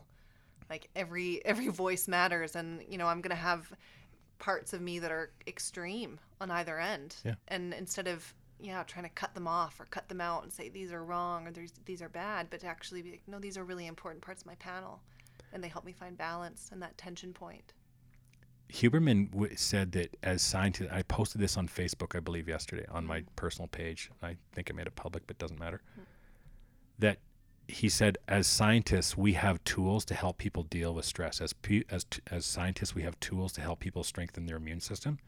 Like 0.70 0.88
every 0.96 1.40
every 1.44 1.68
voice 1.68 2.08
matters 2.08 2.56
and 2.56 2.82
you 2.88 2.98
know, 2.98 3.06
I'm 3.06 3.20
gonna 3.20 3.34
have 3.34 3.72
parts 4.38 4.72
of 4.72 4.80
me 4.80 4.98
that 4.98 5.10
are 5.10 5.30
extreme 5.46 6.18
on 6.40 6.50
either 6.50 6.78
end. 6.78 7.16
Yeah. 7.24 7.34
And 7.48 7.72
instead 7.74 8.08
of 8.08 8.34
yeah, 8.60 8.84
trying 8.84 9.04
to 9.04 9.10
cut 9.10 9.34
them 9.34 9.48
off 9.48 9.80
or 9.80 9.86
cut 9.86 10.08
them 10.08 10.20
out 10.20 10.44
and 10.44 10.52
say 10.52 10.68
these 10.68 10.92
are 10.92 11.04
wrong 11.04 11.46
or 11.46 11.50
these 11.50 11.72
these 11.84 12.00
are 12.00 12.08
bad, 12.08 12.48
but 12.50 12.60
to 12.60 12.66
actually 12.66 13.02
be 13.02 13.10
like, 13.12 13.22
no, 13.26 13.38
these 13.38 13.58
are 13.58 13.64
really 13.64 13.86
important 13.86 14.22
parts 14.22 14.42
of 14.42 14.46
my 14.46 14.54
panel. 14.56 15.00
And 15.52 15.62
they 15.62 15.68
help 15.68 15.84
me 15.84 15.92
find 15.92 16.16
balance 16.16 16.70
and 16.72 16.80
that 16.82 16.96
tension 16.96 17.32
point. 17.32 17.74
Huberman 18.72 19.30
w- 19.32 19.54
said 19.54 19.92
that 19.92 20.16
as 20.22 20.40
scientists, 20.40 20.88
I 20.90 21.02
posted 21.02 21.40
this 21.40 21.58
on 21.58 21.68
Facebook, 21.68 22.16
I 22.16 22.20
believe, 22.20 22.48
yesterday 22.48 22.86
on 22.90 23.06
my 23.06 23.20
mm. 23.20 23.26
personal 23.36 23.68
page. 23.68 24.10
I 24.22 24.36
think 24.54 24.70
I 24.70 24.74
made 24.74 24.86
it 24.86 24.96
public, 24.96 25.26
but 25.26 25.38
doesn't 25.38 25.60
matter. 25.60 25.82
Hmm. 25.94 26.02
That 27.00 27.18
he 27.68 27.88
said, 27.88 28.18
as 28.28 28.46
scientists, 28.46 29.16
we 29.16 29.32
have 29.34 29.62
tools 29.64 30.04
to 30.06 30.14
help 30.14 30.38
people 30.38 30.64
deal 30.64 30.94
with 30.94 31.04
stress. 31.04 31.40
As 31.40 31.54
as 31.90 32.06
as 32.30 32.44
scientists, 32.44 32.94
we 32.94 33.02
have 33.02 33.18
tools 33.20 33.52
to 33.54 33.60
help 33.60 33.80
people 33.80 34.04
strengthen 34.04 34.46
their 34.46 34.56
immune 34.56 34.80
system. 34.80 35.18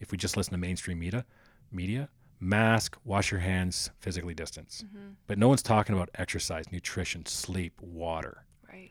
If 0.00 0.12
we 0.12 0.18
just 0.18 0.36
listen 0.36 0.52
to 0.52 0.58
mainstream 0.58 0.98
media, 0.98 1.24
media, 1.72 2.08
mask, 2.40 2.96
wash 3.04 3.30
your 3.30 3.40
hands, 3.40 3.90
physically 3.98 4.34
distance. 4.34 4.84
Mm-hmm. 4.86 5.10
But 5.26 5.38
no 5.38 5.48
one's 5.48 5.62
talking 5.62 5.94
about 5.94 6.10
exercise, 6.16 6.70
nutrition, 6.70 7.24
sleep, 7.26 7.80
water. 7.80 8.44
Right. 8.70 8.90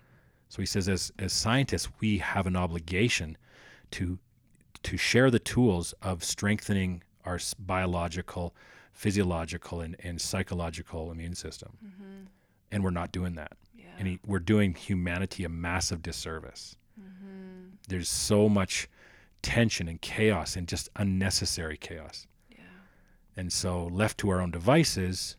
So 0.50 0.62
he 0.62 0.66
says, 0.66 0.90
as 0.90 1.12
as 1.20 1.34
scientists, 1.34 1.90
we 2.00 2.18
have 2.20 2.48
an 2.48 2.56
obligation 2.56 3.38
to 3.92 4.18
to 4.84 4.98
share 4.98 5.32
the 5.32 5.40
tools 5.40 5.94
of 6.02 6.24
strengthening 6.24 7.04
our 7.26 7.40
biological, 7.58 8.56
physiological, 8.94 9.82
and, 9.82 9.96
and 10.00 10.22
psychological 10.22 11.12
immune 11.12 11.34
system, 11.34 11.78
mm-hmm. 11.84 12.26
And 12.72 12.84
we're 12.84 12.90
not 12.92 13.12
doing 13.12 13.36
that. 13.36 13.54
Yeah. 13.76 13.86
And 14.00 14.08
he, 14.08 14.20
we're 14.26 14.40
doing 14.40 14.74
humanity 14.74 15.44
a 15.44 15.50
massive 15.50 16.02
disservice. 16.02 16.76
There's 17.88 18.10
so 18.10 18.50
much 18.50 18.90
tension 19.44 19.88
and 19.88 20.02
chaos 20.02 20.56
and 20.56 20.68
just 20.68 20.90
unnecessary 20.96 21.78
chaos. 21.78 22.26
Yeah. 22.50 22.58
And 23.38 23.54
so, 23.54 23.86
left 23.86 24.18
to 24.20 24.30
our 24.30 24.42
own 24.42 24.50
devices, 24.50 25.38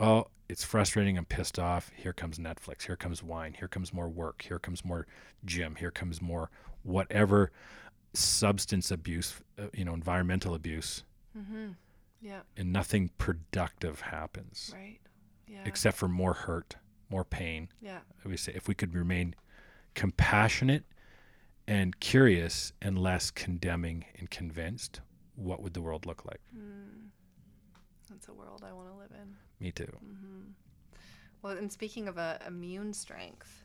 oh, 0.00 0.26
it's 0.48 0.64
frustrating. 0.64 1.16
I'm 1.16 1.24
pissed 1.26 1.58
off. 1.58 1.92
Here 1.94 2.12
comes 2.12 2.38
Netflix. 2.38 2.82
Here 2.86 2.96
comes 2.96 3.22
wine. 3.22 3.54
Here 3.56 3.68
comes 3.68 3.92
more 3.92 4.08
work. 4.08 4.42
Here 4.42 4.58
comes 4.58 4.84
more 4.84 5.06
gym. 5.44 5.76
Here 5.76 5.92
comes 5.92 6.20
more 6.20 6.50
whatever 6.82 7.52
substance 8.12 8.90
abuse, 8.90 9.34
uh, 9.56 9.66
you 9.72 9.84
know, 9.84 9.94
environmental 9.94 10.54
abuse, 10.54 11.04
Mm-hmm. 11.38 11.68
Yeah. 12.20 12.40
and 12.56 12.72
nothing 12.72 13.10
productive 13.18 14.00
happens 14.00 14.72
Right. 14.74 14.98
Yeah. 15.50 15.62
except 15.64 15.96
for 15.96 16.06
more 16.08 16.32
hurt, 16.34 16.76
more 17.10 17.24
pain. 17.24 17.68
yeah. 17.80 17.98
We 18.24 18.36
say 18.36 18.52
if 18.54 18.68
we 18.68 18.74
could 18.74 18.94
remain 18.94 19.34
compassionate 19.94 20.84
and 21.66 21.98
curious 22.00 22.72
and 22.80 22.96
less 22.98 23.30
condemning 23.30 24.04
and 24.18 24.30
convinced, 24.30 25.00
what 25.34 25.60
would 25.62 25.74
the 25.74 25.82
world 25.82 26.06
look 26.06 26.24
like? 26.24 26.40
Mm. 26.56 27.08
That's 28.08 28.28
a 28.28 28.32
world 28.32 28.64
I 28.66 28.72
want 28.72 28.88
to 28.90 28.96
live 28.96 29.10
in. 29.10 29.36
Me 29.64 29.72
too. 29.72 29.84
Mm-hmm. 30.04 30.40
Well, 31.42 31.56
and 31.56 31.72
speaking 31.72 32.06
of 32.08 32.18
uh, 32.18 32.38
immune 32.46 32.92
strength, 32.92 33.64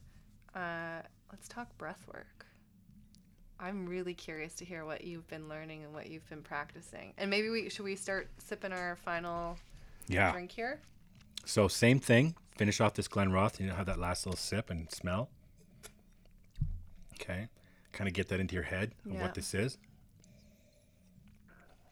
uh, 0.56 1.02
let's 1.32 1.48
talk 1.48 1.76
breath 1.78 2.04
work. 2.08 2.46
I'm 3.60 3.86
really 3.86 4.14
curious 4.14 4.54
to 4.56 4.66
hear 4.66 4.86
what 4.86 5.04
you've 5.04 5.28
been 5.28 5.48
learning 5.48 5.84
and 5.84 5.94
what 5.94 6.08
you've 6.10 6.28
been 6.30 6.42
practicing. 6.42 7.14
And 7.18 7.30
maybe 7.30 7.50
we 7.50 7.70
should 7.70 7.86
we 7.86 7.96
start 7.96 8.30
sipping 8.38 8.72
our 8.74 8.96
final 8.98 9.58
Yeah. 10.08 10.32
drink 10.32 10.52
here? 10.52 10.80
So 11.46 11.68
same 11.68 12.00
thing. 12.00 12.36
Finish 12.58 12.82
off 12.82 12.94
this 12.94 13.08
Glenrothes. 13.08 13.60
You 13.60 13.68
know, 13.68 13.76
have 13.76 13.86
that 13.86 14.00
last 14.00 14.26
little 14.26 14.38
sip 14.38 14.70
and 14.70 14.90
smell. 14.92 15.30
Okay. 17.14 17.48
Kind 17.94 18.08
of 18.08 18.14
get 18.14 18.28
that 18.30 18.40
into 18.40 18.56
your 18.56 18.64
head 18.64 18.94
of 19.06 19.14
Yeah. 19.14 19.22
what 19.22 19.34
this 19.34 19.54
is. 19.54 19.78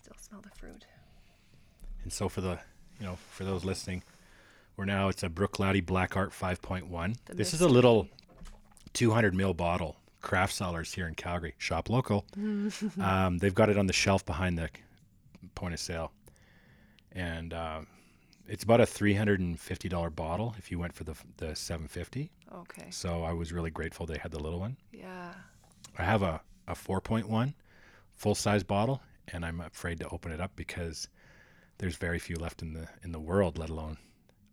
Still 0.02 0.16
smell 0.20 0.42
the 0.42 0.50
fruit. 0.50 0.86
And 2.04 2.12
so 2.12 2.28
for 2.28 2.42
the, 2.42 2.60
you 3.00 3.06
know, 3.06 3.18
for 3.32 3.44
those 3.46 3.64
listening, 3.64 4.04
we're 4.76 4.86
now 4.86 5.08
it's 5.08 5.24
a 5.24 5.30
Bruichladdich 5.30 5.86
Black 5.86 6.18
Art 6.18 6.32
5.1. 6.32 7.16
The 7.26 7.36
this 7.36 7.54
is 7.54 7.62
a 7.62 7.68
little 7.68 8.08
200 8.94 9.34
mil 9.34 9.54
bottle. 9.54 9.98
Craft 10.22 10.54
Cellars 10.54 10.94
here 10.94 11.06
in 11.08 11.16
Calgary, 11.16 11.54
shop 11.58 11.90
local. 11.90 12.26
um, 13.02 13.40
they've 13.40 13.54
got 13.54 13.70
it 13.70 13.78
on 13.78 13.88
the 13.88 13.94
shelf 13.94 14.26
behind 14.26 14.58
the 14.58 14.70
point 15.54 15.74
of 15.74 15.82
sale, 15.82 16.14
and 17.12 17.54
um, 17.54 17.88
it's 18.48 18.64
about 18.64 18.82
a 18.82 18.86
350 18.86 19.90
dollar 19.90 20.10
bottle 20.10 20.56
if 20.58 20.72
you 20.72 20.80
went 20.80 20.94
for 20.94 21.04
the 21.04 21.16
the 21.38 21.56
750. 21.56 22.32
Okay. 22.56 22.88
So 22.92 23.24
I 23.24 23.34
was 23.34 23.52
really 23.52 23.72
grateful 23.72 24.06
they 24.06 24.18
had 24.18 24.32
the 24.32 24.40
little 24.40 24.60
one. 24.60 24.78
Yeah. 24.92 25.34
I 25.98 26.04
have 26.04 26.22
a, 26.22 26.42
a 26.68 26.74
4.1 26.74 27.54
full 28.16 28.36
size 28.36 28.64
bottle, 28.64 29.02
and 29.28 29.46
I'm 29.46 29.62
afraid 29.62 30.00
to 30.00 30.08
open 30.10 30.32
it 30.32 30.40
up 30.42 30.52
because 30.56 31.08
there's 31.78 31.96
very 31.98 32.20
few 32.20 32.36
left 32.36 32.62
in 32.62 32.74
the 32.74 32.88
in 33.04 33.12
the 33.12 33.20
world, 33.20 33.58
let 33.58 33.70
alone. 33.70 33.98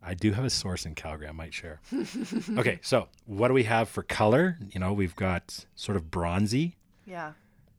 I 0.03 0.15
do 0.15 0.33
have 0.33 0.45
a 0.47 0.51
source 0.51 0.87
in 0.87 0.95
Calgary 0.95 1.29
I 1.29 1.33
might 1.33 1.53
share. 1.53 1.81
okay, 2.57 2.79
so 2.83 3.09
what 3.27 3.49
do 3.49 3.55
we 3.55 3.65
have 3.65 3.87
for 3.91 4.03
color? 4.03 4.57
You 4.71 4.81
know, 4.81 4.95
we've 4.95 5.15
got 5.15 5.67
sort 5.75 5.97
of 5.97 6.11
bronzy 6.11 6.77
Yeah. 7.05 7.33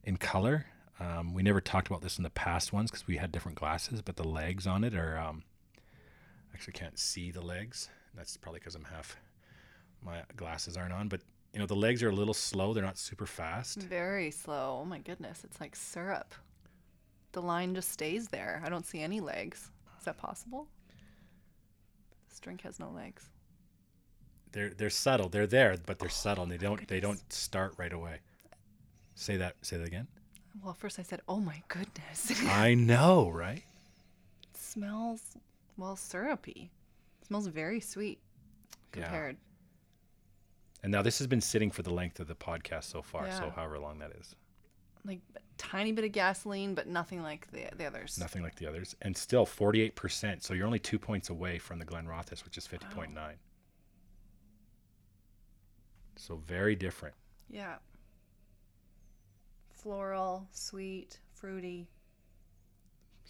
in 0.04 0.18
color. 0.18 0.68
Um, 1.00 1.34
we 1.34 1.42
never 1.42 1.60
talked 1.60 1.88
about 1.88 2.02
this 2.04 2.18
in 2.20 2.24
the 2.24 2.30
past 2.30 2.72
ones 2.72 2.92
because 2.92 3.08
we 3.08 3.18
had 3.18 3.32
different 3.32 3.58
glasses, 3.58 4.04
but 4.04 4.18
the 4.18 4.24
legs 4.24 4.68
on 4.68 4.84
it 4.84 4.94
are. 4.94 5.18
Um, 5.18 5.44
actually, 6.54 6.74
can't 6.74 6.98
see 7.00 7.32
the 7.32 7.42
legs. 7.42 7.90
That's 8.16 8.38
probably 8.38 8.60
because 8.60 8.76
I'm 8.76 8.84
half. 8.86 9.18
My 10.04 10.24
glasses 10.36 10.78
aren't 10.78 10.94
on, 10.94 11.08
but 11.08 11.22
you 11.54 11.60
know 11.60 11.66
the 11.66 11.76
legs 11.76 12.02
are 12.04 12.10
a 12.10 12.16
little 12.16 12.34
slow. 12.34 12.74
They're 12.74 12.84
not 12.84 12.98
super 12.98 13.26
fast. 13.26 13.80
Very 13.80 14.32
slow. 14.32 14.80
Oh 14.82 14.86
my 14.86 15.00
goodness, 15.00 15.44
it's 15.44 15.60
like 15.62 15.76
syrup. 15.76 16.34
The 17.34 17.42
line 17.42 17.76
just 17.76 17.90
stays 17.90 18.28
there. 18.28 18.62
I 18.66 18.70
don't 18.70 18.86
see 18.86 19.00
any 19.02 19.20
legs. 19.22 19.70
Is 20.00 20.06
that 20.06 20.18
possible? 20.18 20.68
This 22.30 22.40
drink 22.40 22.62
has 22.62 22.80
no 22.80 22.90
legs. 22.90 23.30
they're 24.52 24.72
they're 24.72 24.90
subtle. 24.90 25.30
They're 25.30 25.48
there, 25.48 25.78
but 25.86 26.00
they're 26.00 26.10
oh 26.10 26.12
subtle. 26.12 26.44
And 26.44 26.52
they 26.52 26.58
don't 26.58 26.88
they 26.88 27.00
don't 27.00 27.22
start 27.32 27.74
right 27.78 27.94
away. 27.94 28.20
Say 29.16 29.38
that. 29.38 29.56
Say 29.62 29.78
that 29.78 29.88
again. 29.88 30.08
Well, 30.64 30.74
first 30.74 31.00
I 31.00 31.04
said, 31.04 31.22
"Oh 31.28 31.40
my 31.40 31.62
goodness." 31.68 32.32
I 32.48 32.74
know, 32.74 33.30
right? 33.30 33.64
smells 34.58 35.22
well 35.78 35.96
syrupy. 35.96 36.72
smells 37.28 37.48
very 37.48 37.80
sweet 37.80 38.20
Yeah. 38.96 39.04
compared. 39.04 39.38
And 40.84 40.92
now 40.92 41.02
this 41.02 41.18
has 41.20 41.28
been 41.28 41.42
sitting 41.42 41.70
for 41.72 41.84
the 41.84 41.94
length 41.94 42.20
of 42.20 42.28
the 42.28 42.36
podcast 42.36 42.86
so 42.86 43.02
far. 43.02 43.32
So 43.32 43.50
however 43.52 43.78
long 43.80 44.00
that 44.00 44.12
is, 44.12 44.36
Like 45.06 45.20
a 45.36 45.40
tiny 45.58 45.92
bit 45.92 46.06
of 46.06 46.12
gasoline, 46.12 46.74
but 46.76 46.88
nothing 46.88 47.22
like 47.24 47.50
the 47.52 47.70
the 47.78 47.86
others. 47.86 48.18
nothing 48.20 48.42
like 48.44 48.56
the 48.56 48.68
others, 48.68 48.96
and 49.02 49.16
still 49.16 49.46
forty 49.46 49.82
eight 49.82 49.96
percent. 49.96 50.44
So 50.44 50.54
you're 50.54 50.66
only 50.66 50.80
two 50.80 51.00
points 51.00 51.30
away 51.30 51.58
from 51.60 51.80
the 51.80 51.86
Glen 51.86 52.06
Glenrothes, 52.06 52.44
which 52.44 52.58
is 52.58 52.66
fifty 52.68 52.88
point 52.88 53.14
nine. 53.14 53.38
So 56.16 56.36
very 56.36 56.76
different. 56.76 57.16
Yeah. 57.50 57.78
Floral, 59.74 60.48
sweet, 60.52 61.20
fruity. 61.34 61.88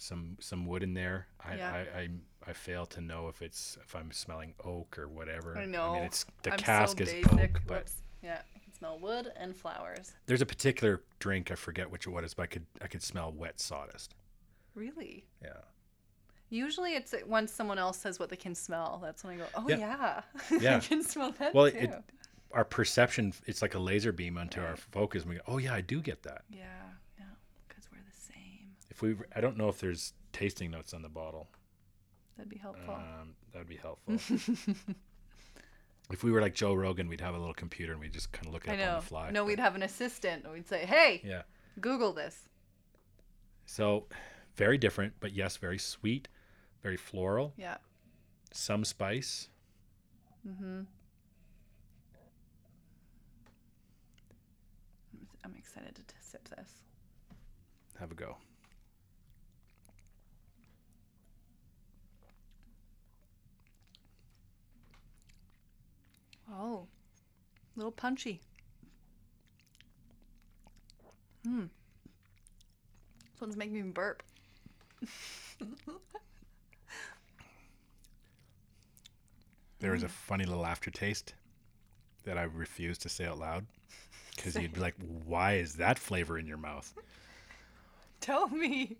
Some 0.02 0.36
some 0.40 0.66
wood 0.66 0.82
in 0.82 0.94
there. 0.94 1.28
I 1.40 1.54
Yeah. 1.56 1.72
I, 1.72 1.98
I 2.00 2.08
I 2.48 2.52
fail 2.52 2.86
to 2.86 3.00
know 3.00 3.28
if 3.28 3.40
it's 3.40 3.78
if 3.84 3.94
I'm 3.94 4.10
smelling 4.10 4.54
oak 4.64 4.98
or 4.98 5.06
whatever. 5.08 5.56
I 5.56 5.64
know. 5.64 5.90
I 5.90 5.94
mean, 5.94 6.02
it's 6.04 6.26
the 6.42 6.52
I'm 6.52 6.58
cask 6.58 6.98
so 6.98 7.04
is 7.04 7.12
basic. 7.12 7.32
oak, 7.32 7.60
but 7.66 7.78
Whoops. 7.78 8.02
Yeah, 8.22 8.40
I 8.54 8.58
can 8.58 8.72
smell 8.72 8.98
wood 8.98 9.32
and 9.36 9.54
flowers. 9.56 10.12
There's 10.26 10.42
a 10.42 10.46
particular 10.46 11.02
drink 11.20 11.50
I 11.50 11.54
forget 11.54 11.88
which 11.90 12.06
what 12.08 12.24
it 12.24 12.26
is, 12.26 12.34
but 12.34 12.42
I 12.44 12.46
could 12.46 12.66
I 12.82 12.88
could 12.88 13.02
smell 13.02 13.32
wet 13.32 13.60
sawdust. 13.60 14.14
Really? 14.74 15.24
Yeah. 15.42 15.50
Usually 16.50 16.94
it's 16.96 17.14
once 17.26 17.52
someone 17.52 17.78
else 17.78 17.96
says 17.98 18.18
what 18.18 18.28
they 18.28 18.36
can 18.36 18.54
smell. 18.54 19.00
That's 19.02 19.22
when 19.24 19.34
I 19.34 19.36
go, 19.38 19.44
oh 19.54 19.66
Yeah. 19.68 19.76
yeah, 19.78 20.22
Yeah. 20.60 20.76
I 20.76 20.80
can 20.80 21.02
smell 21.04 21.30
that 21.38 21.54
Well, 21.54 21.70
too. 21.70 21.76
it- 21.78 22.02
Our 22.52 22.64
perception 22.64 23.32
it's 23.46 23.62
like 23.62 23.74
a 23.74 23.78
laser 23.78 24.12
beam 24.12 24.36
onto 24.36 24.60
our 24.60 24.76
focus. 24.76 25.22
And 25.22 25.30
we 25.30 25.36
go, 25.36 25.42
oh 25.46 25.58
yeah, 25.58 25.72
I 25.74 25.80
do 25.80 26.00
get 26.02 26.22
that. 26.24 26.42
yeah, 26.50 26.64
yeah, 27.18 27.24
because 27.68 27.84
we're 27.90 28.02
the 28.04 28.16
same. 28.32 28.74
If 28.92 29.00
we 29.00 29.16
I 29.34 29.40
don't 29.40 29.56
know 29.56 29.70
if 29.70 29.78
there's 29.80 30.12
tasting 30.34 30.70
notes 30.70 30.92
on 30.92 31.00
the 31.00 31.08
bottle. 31.08 31.48
That'd 32.36 32.50
be 32.50 32.58
helpful. 32.58 32.92
Um, 32.94 33.34
that 33.52 33.58
would 33.60 33.68
be 33.68 33.76
helpful. 33.78 34.14
if 36.10 36.22
we 36.22 36.30
were 36.30 36.42
like 36.42 36.54
Joe 36.54 36.74
Rogan, 36.74 37.08
we'd 37.08 37.22
have 37.22 37.34
a 37.34 37.38
little 37.38 37.54
computer 37.54 37.92
and 37.92 38.00
we'd 38.02 38.12
just 38.12 38.32
kind 38.32 38.48
of 38.48 38.52
look 38.52 38.68
at 38.68 38.74
it 38.78 38.82
I 38.82 38.84
up 38.84 38.88
know. 38.90 38.94
on 38.96 39.00
the 39.00 39.06
fly. 39.06 39.30
no, 39.30 39.44
we'd 39.46 39.58
have 39.58 39.74
an 39.76 39.82
assistant. 39.82 40.44
and 40.44 40.52
We'd 40.52 40.68
say, 40.68 40.84
hey, 40.84 41.22
Yeah. 41.24 41.42
Google 41.80 42.12
this. 42.12 42.48
So 43.64 44.04
very 44.56 44.76
different, 44.76 45.14
but 45.20 45.32
yes, 45.32 45.56
very 45.56 45.78
sweet, 45.78 46.28
very 46.82 46.98
floral, 46.98 47.54
Yeah. 47.56 47.78
some 48.52 48.84
spice. 48.84 49.48
Mm-hmm. 50.46 50.80
I'm 55.44 55.54
excited 55.56 55.94
to 55.96 56.14
sip 56.20 56.46
this. 56.50 56.70
Have 57.98 58.10
a 58.12 58.14
go. 58.14 58.36
Oh, 66.52 66.86
a 67.74 67.78
little 67.78 67.92
punchy. 67.92 68.40
Hmm. 71.44 71.64
This 73.32 73.40
one's 73.40 73.56
making 73.56 73.74
me 73.74 73.82
burp. 73.82 74.22
There 79.80 79.92
Mm. 79.92 80.04
a 80.04 80.08
funny 80.08 80.44
little 80.44 80.64
aftertaste 80.66 81.34
that 82.24 82.38
I 82.38 82.42
refuse 82.42 82.98
to 82.98 83.08
say 83.08 83.26
out 83.26 83.38
loud 83.38 83.66
because 84.36 84.54
you'd 84.54 84.74
be 84.74 84.80
like, 84.80 84.94
"Why 85.24 85.54
is 85.54 85.74
that 85.74 85.98
flavor 85.98 86.38
in 86.38 86.46
your 86.46 86.56
mouth?" 86.58 86.94
Tell 88.20 88.48
me. 88.48 88.98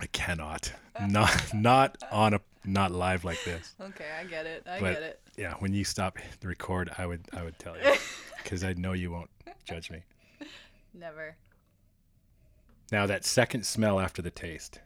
I 0.00 0.06
cannot, 0.06 0.72
not 1.00 1.54
not 1.54 2.02
on 2.10 2.34
a 2.34 2.40
not 2.64 2.92
live 2.92 3.24
like 3.24 3.42
this. 3.44 3.74
Okay, 3.80 4.06
I 4.20 4.24
get 4.24 4.46
it. 4.46 4.62
I 4.66 4.80
But 4.80 4.94
get 4.94 5.02
it. 5.02 5.20
yeah, 5.36 5.54
when 5.60 5.72
you 5.72 5.84
stop 5.84 6.18
the 6.40 6.48
record, 6.48 6.90
I 6.98 7.06
would 7.06 7.22
I 7.32 7.42
would 7.42 7.58
tell 7.58 7.76
you 7.76 7.94
because 8.42 8.64
I 8.64 8.72
know 8.74 8.92
you 8.92 9.10
won't 9.10 9.30
judge 9.64 9.90
me. 9.90 10.02
Never. 10.94 11.36
Now 12.90 13.06
that 13.06 13.24
second 13.24 13.64
smell 13.66 14.00
after 14.00 14.22
the 14.22 14.30
taste, 14.30 14.80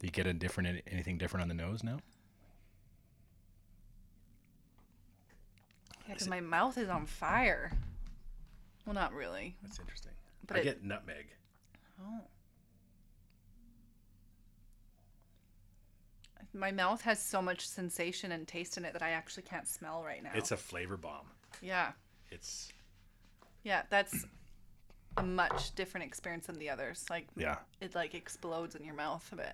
do 0.00 0.06
you 0.06 0.10
get 0.10 0.26
a 0.26 0.32
different 0.32 0.82
anything 0.86 1.18
different 1.18 1.42
on 1.42 1.48
the 1.48 1.54
nose 1.54 1.82
now? 1.84 1.98
Yeah, 6.06 6.14
because 6.14 6.28
my 6.28 6.40
mouth 6.40 6.76
is 6.78 6.88
on 6.88 7.06
fire. 7.06 7.70
Well, 8.86 8.94
not 8.94 9.12
really. 9.12 9.54
That's 9.62 9.78
interesting. 9.78 10.12
But 10.46 10.56
I 10.56 10.60
it- 10.60 10.64
get 10.64 10.84
nutmeg. 10.84 11.26
Oh. 12.02 12.20
My 16.52 16.70
mouth 16.72 17.02
has 17.02 17.22
so 17.22 17.40
much 17.40 17.66
sensation 17.68 18.32
and 18.32 18.46
taste 18.46 18.76
in 18.76 18.84
it 18.84 18.92
that 18.92 19.02
I 19.02 19.10
actually 19.10 19.44
can't 19.44 19.68
smell 19.68 20.02
right 20.04 20.22
now. 20.22 20.30
It's 20.34 20.50
a 20.50 20.56
flavor 20.56 20.96
bomb. 20.96 21.26
yeah. 21.62 21.92
It's 22.30 22.72
Yeah, 23.64 23.82
that's 23.90 24.24
a 25.16 25.22
much 25.22 25.74
different 25.74 26.06
experience 26.06 26.46
than 26.46 26.58
the 26.58 26.70
others. 26.70 27.04
Like 27.10 27.26
Yeah. 27.36 27.58
it 27.80 27.94
like 27.94 28.14
explodes 28.14 28.74
in 28.74 28.84
your 28.84 28.94
mouth 28.94 29.28
a 29.32 29.36
bit. 29.36 29.52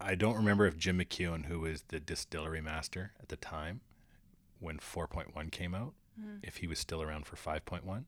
I 0.00 0.14
don't 0.14 0.36
remember 0.36 0.66
if 0.66 0.76
Jim 0.76 0.98
McEwan, 0.98 1.46
who 1.46 1.60
was 1.60 1.82
the 1.88 2.00
distillery 2.00 2.60
master 2.60 3.12
at 3.20 3.28
the 3.28 3.36
time 3.36 3.80
when 4.60 4.78
4.1 4.78 5.50
came 5.50 5.74
out, 5.74 5.94
if 6.42 6.56
he 6.58 6.66
was 6.66 6.78
still 6.78 7.00
around 7.02 7.26
for 7.26 7.36
5.1. 7.36 8.04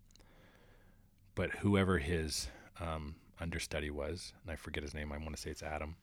But 1.35 1.51
whoever 1.57 1.98
his 1.98 2.48
um, 2.81 3.16
understudy 3.40 3.90
was, 3.90 4.32
and 4.43 4.51
I 4.52 4.57
forget 4.57 4.82
his 4.82 4.94
name, 4.94 5.12
I 5.12 5.19
want 5.19 5.35
to 5.36 5.40
say 5.40 5.51
it's 5.51 5.62
Adam. 5.62 5.97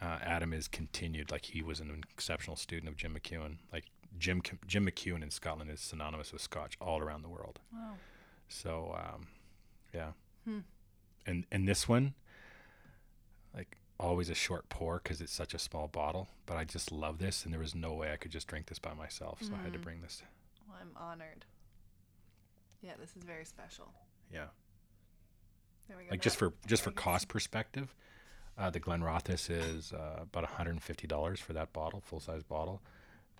Uh, 0.00 0.18
Adam 0.22 0.52
is 0.52 0.68
continued, 0.68 1.30
like 1.30 1.46
he 1.46 1.62
was 1.62 1.80
an 1.80 2.04
exceptional 2.12 2.56
student 2.56 2.88
of 2.88 2.96
Jim 2.96 3.16
McEwan. 3.18 3.56
Like 3.72 3.84
Jim 4.18 4.42
Jim 4.66 4.86
McEwan 4.86 5.22
in 5.22 5.30
Scotland 5.30 5.70
is 5.70 5.80
synonymous 5.80 6.32
with 6.32 6.42
Scotch 6.42 6.76
all 6.80 7.00
around 7.00 7.22
the 7.22 7.28
world. 7.28 7.60
Wow. 7.72 7.94
So, 8.48 8.94
um, 8.98 9.26
yeah. 9.94 10.10
And 11.26 11.44
and 11.50 11.66
this 11.66 11.88
one, 11.88 12.14
like 13.54 13.76
always 13.98 14.28
a 14.30 14.34
short 14.34 14.68
pour 14.68 14.98
because 15.02 15.20
it's 15.20 15.32
such 15.32 15.54
a 15.54 15.58
small 15.58 15.88
bottle. 15.88 16.28
But 16.44 16.56
I 16.56 16.64
just 16.64 16.92
love 16.92 17.18
this, 17.18 17.44
and 17.44 17.52
there 17.52 17.60
was 17.60 17.74
no 17.74 17.94
way 17.94 18.12
I 18.12 18.16
could 18.16 18.30
just 18.30 18.46
drink 18.46 18.66
this 18.66 18.78
by 18.78 18.94
myself, 18.94 19.38
so 19.42 19.52
I 19.58 19.62
had 19.62 19.72
to 19.72 19.78
bring 19.78 20.02
this. 20.02 20.22
Well, 20.68 20.76
I'm 20.80 20.90
honored. 20.96 21.44
Yeah, 22.82 22.92
this 23.00 23.16
is 23.16 23.24
very 23.24 23.44
special. 23.44 23.92
Yeah, 24.32 24.44
There 25.88 25.96
we 25.96 26.04
go. 26.04 26.10
like 26.12 26.20
just 26.20 26.36
for 26.36 26.52
just 26.66 26.82
for 26.84 26.92
cost 26.92 27.26
perspective, 27.28 27.92
uh, 28.58 28.70
the 28.70 28.80
Glenrothes 28.80 29.50
is 29.50 29.92
uh, 29.92 30.20
about 30.22 30.44
150 30.44 31.06
dollars 31.06 31.40
for 31.40 31.52
that 31.52 31.72
bottle, 31.72 32.00
full 32.00 32.20
size 32.20 32.42
bottle. 32.42 32.82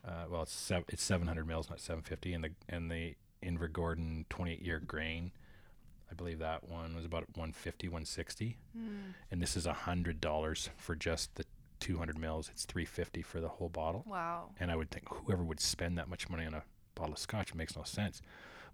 Uh, 0.06 0.24
well, 0.30 0.43
it's 0.43 0.52
sev- 0.52 0.84
it's 0.88 1.02
700 1.02 1.47
mils, 1.47 1.68
not 1.68 1.80
750, 1.80 2.32
and 2.34 2.44
the 2.44 2.51
and 2.68 2.90
the 2.90 3.14
Invergordon 3.43 4.24
28 4.28 4.62
year 4.62 4.80
grain. 4.80 5.32
I 6.10 6.14
believe 6.14 6.38
that 6.38 6.68
one 6.68 6.94
was 6.94 7.05
about 7.05 7.24
150, 7.34 7.88
160. 7.88 8.56
and 9.30 9.43
this 9.43 9.56
is 9.56 9.66
a 9.66 9.72
hundred 9.72 10.20
dollars 10.20 10.70
for 10.76 10.94
just 10.94 11.34
the 11.34 11.44
200 11.80 12.16
mils. 12.16 12.48
It's 12.52 12.64
350 12.64 13.22
for 13.22 13.40
the 13.40 13.48
whole 13.48 13.68
bottle. 13.68 14.05
Wow. 14.06 14.51
And 14.60 14.70
I 14.70 14.76
would 14.76 14.90
think 14.90 15.09
whoever 15.09 15.43
would 15.43 15.60
spend 15.60 15.98
that 15.98 16.09
much 16.09 16.28
money 16.30 16.47
on 16.47 16.55
a 16.55 16.62
bottle 16.94 17.14
of 17.14 17.18
scotch 17.18 17.51
it 17.51 17.56
makes 17.56 17.76
no 17.76 17.82
sense. 17.82 18.22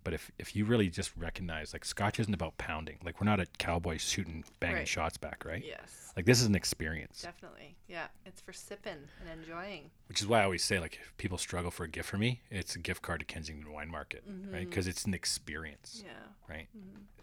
But 0.05 0.15
if 0.15 0.31
if 0.39 0.57
you 0.57 0.65
really 0.65 0.89
just 0.89 1.13
recognize 1.17 1.73
like 1.73 1.85
scotch 1.85 2.19
isn't 2.19 2.35
about 2.35 2.59
pounding. 2.59 2.99
Like 3.05 3.21
we're 3.21 3.25
not 3.27 3.41
a 3.41 3.47
cowboy 3.59 3.99
shooting 3.99 4.45
banging 4.61 4.79
Right. 4.79 4.89
shots 4.89 5.17
back, 5.17 5.45
right? 5.45 5.63
Yes. 5.65 6.13
Like 6.17 6.27
this 6.27 6.41
is 6.41 6.47
an 6.47 6.55
experience. 6.55 7.23
Definitely. 7.23 7.77
Yeah. 7.89 8.07
It's 8.27 8.41
for 8.41 8.53
sipping 8.53 9.09
and 9.21 9.41
enjoying. 9.41 9.91
Which 10.09 10.21
is 10.21 10.27
why 10.27 10.41
I 10.41 10.45
always 10.45 10.65
say 10.65 10.79
like 10.81 10.99
if 11.03 11.17
people 11.19 11.39
struggle 11.39 11.71
for 11.71 11.85
a 11.85 11.89
gift 11.89 12.09
for 12.09 12.19
me, 12.19 12.41
it's 12.51 12.75
a 12.75 12.79
gift 12.79 13.03
card 13.03 13.21
to 13.21 13.27
Kensington 13.27 13.73
Wine 13.73 13.89
Market, 13.91 14.25
right? 14.27 14.37
Mm-hmm. 14.63 14.69
Because 14.71 14.87
it's 14.87 15.05
an 15.05 15.15
experience, 15.15 16.03
Yeah. 16.05 16.13
right? 16.49 16.69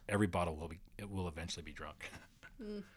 Every 0.07 0.27
bottle 0.27 0.56
will 0.56 0.69
be 0.69 0.80
it 0.97 1.10
will 1.10 1.27
eventually 1.27 1.64
be 1.64 1.72
drunk. 1.73 2.10
Mm. 2.64 2.84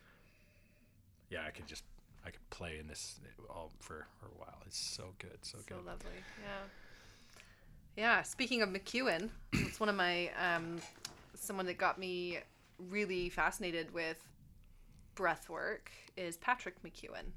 Yeah, 1.30 1.44
I 1.46 1.50
could 1.50 1.66
just 1.66 1.84
I 2.26 2.30
could 2.30 2.48
play 2.50 2.78
in 2.78 2.86
this 2.86 3.18
all 3.50 3.72
for, 3.80 4.06
for 4.20 4.26
a 4.26 4.38
while. 4.38 4.58
It's 4.66 4.78
so 4.78 5.14
good, 5.18 5.38
so, 5.42 5.58
good. 5.58 5.68
So 5.70 5.74
good. 5.76 5.86
lovely. 5.86 6.10
Yeah. 6.42 6.68
Yeah. 7.96 8.22
Speaking 8.22 8.62
of 8.62 8.68
McEwan, 8.70 9.30
it's 9.52 9.78
one 9.78 9.88
of 9.88 9.94
my 9.94 10.30
um, 10.40 10.78
someone 11.34 11.66
that 11.66 11.78
got 11.78 11.98
me 11.98 12.38
really 12.78 13.28
fascinated 13.28 13.92
with 13.92 14.16
breath 15.14 15.48
work 15.48 15.90
is 16.16 16.36
Patrick 16.38 16.82
McKeown. 16.82 17.32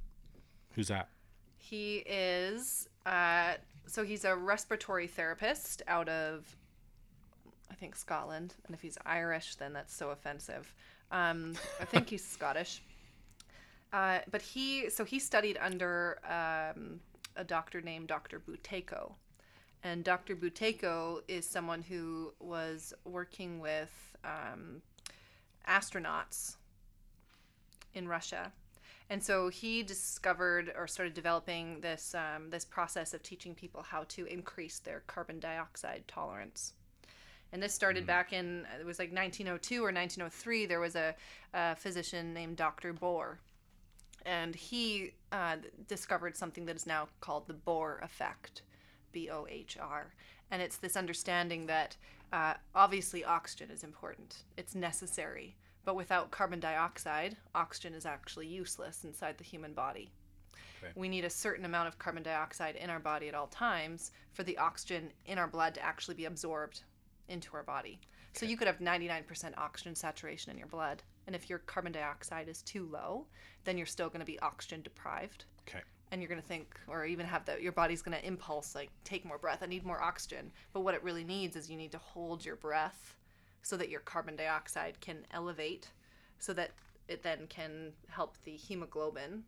Who's 0.71 0.87
that? 0.87 1.09
He 1.57 1.97
is 2.07 2.87
uh, 3.05 3.53
so 3.87 4.03
he's 4.03 4.25
a 4.25 4.35
respiratory 4.35 5.07
therapist 5.07 5.81
out 5.87 6.09
of 6.09 6.55
I 7.69 7.73
think 7.75 7.95
Scotland, 7.95 8.53
and 8.65 8.75
if 8.75 8.81
he's 8.81 8.97
Irish, 9.05 9.55
then 9.55 9.73
that's 9.73 9.93
so 9.93 10.11
offensive. 10.11 10.73
Um, 11.11 11.55
I 11.81 11.85
think 11.85 12.09
he's 12.09 12.23
Scottish. 12.29 12.81
Uh, 13.91 14.19
but 14.31 14.41
he 14.41 14.89
so 14.89 15.03
he 15.03 15.19
studied 15.19 15.57
under 15.61 16.19
um, 16.25 16.99
a 17.35 17.43
doctor 17.43 17.81
named 17.81 18.07
Dr. 18.07 18.39
Buteyko, 18.39 19.13
and 19.85 20.03
Dr. 20.03 20.35
Buteyko 20.35 21.21
is 21.27 21.45
someone 21.45 21.83
who 21.83 22.33
was 22.39 22.91
working 23.05 23.59
with 23.59 24.17
um, 24.23 24.81
astronauts 25.69 26.55
in 27.93 28.07
Russia. 28.07 28.51
And 29.11 29.23
so 29.23 29.49
he 29.49 29.83
discovered 29.83 30.73
or 30.75 30.87
started 30.87 31.13
developing 31.13 31.81
this 31.81 32.15
um, 32.15 32.49
this 32.49 32.65
process 32.65 33.13
of 33.13 33.21
teaching 33.21 33.53
people 33.53 33.83
how 33.83 34.05
to 34.09 34.25
increase 34.25 34.79
their 34.79 35.03
carbon 35.05 35.39
dioxide 35.39 36.03
tolerance. 36.07 36.73
And 37.53 37.61
this 37.61 37.75
started 37.75 38.07
back 38.07 38.33
in 38.33 38.65
it 38.79 38.85
was 38.85 38.97
like 38.97 39.13
1902 39.13 39.75
or 39.81 39.93
1903. 39.93 40.65
There 40.65 40.79
was 40.79 40.95
a, 40.95 41.13
a 41.53 41.75
physician 41.75 42.33
named 42.33 42.57
Dr. 42.57 42.91
Bohr, 42.91 43.35
and 44.25 44.55
he 44.55 45.13
uh, 45.31 45.57
discovered 45.87 46.35
something 46.35 46.65
that 46.65 46.75
is 46.75 46.87
now 46.87 47.07
called 47.21 47.47
the 47.47 47.53
Bohr 47.53 48.03
effect, 48.03 48.63
B 49.15 49.29
O 49.31 49.47
H 49.49 49.77
R. 49.81 50.13
And 50.51 50.61
it's 50.61 50.75
this 50.75 50.97
understanding 50.97 51.67
that 51.67 51.95
uh, 52.33 52.55
obviously 52.75 53.23
oxygen 53.23 53.71
is 53.71 53.83
important, 53.83 54.43
it's 54.57 54.75
necessary, 54.75 55.55
but 55.85 55.95
without 55.95 56.31
carbon 56.31 56.59
dioxide, 56.59 57.37
oxygen 57.55 57.93
is 57.93 58.05
actually 58.05 58.47
useless 58.47 59.05
inside 59.05 59.37
the 59.37 59.45
human 59.45 59.73
body. 59.73 60.11
Okay. 60.83 60.91
We 60.95 61.07
need 61.07 61.23
a 61.23 61.29
certain 61.29 61.63
amount 61.63 61.87
of 61.87 61.97
carbon 61.97 62.23
dioxide 62.23 62.75
in 62.75 62.89
our 62.89 62.99
body 62.99 63.29
at 63.29 63.35
all 63.35 63.47
times 63.47 64.11
for 64.33 64.43
the 64.43 64.57
oxygen 64.57 65.11
in 65.25 65.37
our 65.37 65.47
blood 65.47 65.75
to 65.75 65.85
actually 65.85 66.15
be 66.15 66.25
absorbed 66.25 66.81
into 67.29 67.55
our 67.55 67.63
body. 67.63 68.01
So 68.33 68.45
you 68.45 68.57
could 68.57 68.67
have 68.67 68.79
99% 68.79 69.57
oxygen 69.57 69.95
saturation 69.95 70.51
in 70.51 70.57
your 70.57 70.67
blood, 70.67 71.03
and 71.25 71.33
if 71.33 71.49
your 71.49 71.59
carbon 71.59 71.93
dioxide 71.93 72.49
is 72.49 72.61
too 72.61 72.85
low, 72.91 73.27
then 73.63 73.77
you're 73.77 73.87
still 73.87 74.09
going 74.09 74.19
to 74.19 74.25
be 74.25 74.39
oxygen 74.41 74.81
deprived 74.81 75.45
Okay. 75.67 75.81
And 76.15 76.21
you're 76.21 76.29
going 76.29 76.41
to 76.41 76.47
think 76.47 76.79
or 76.87 77.05
even 77.05 77.25
have 77.25 77.43
that 77.43 77.61
your 77.61 77.73
body's 77.73 78.01
going 78.01 78.17
to 78.17 78.25
impulse 78.25 78.73
like 78.73 78.89
take 79.03 79.25
more 79.25 79.37
breath 79.37 79.59
i 79.61 79.65
need 79.65 79.85
more 79.85 80.01
oxygen 80.01 80.49
but 80.71 80.79
what 80.79 80.95
it 80.95 81.03
really 81.03 81.25
needs 81.25 81.57
is 81.57 81.69
you 81.69 81.75
need 81.75 81.91
to 81.91 81.97
hold 81.97 82.45
your 82.45 82.55
breath 82.55 83.17
so 83.63 83.75
that 83.75 83.89
your 83.89 83.99
carbon 83.99 84.33
dioxide 84.37 84.97
can 85.01 85.17
elevate 85.31 85.91
so 86.39 86.53
that 86.53 86.71
it 87.09 87.21
then 87.21 87.45
can 87.49 87.91
help 88.07 88.37
the 88.45 88.55
hemoglobin 88.55 89.43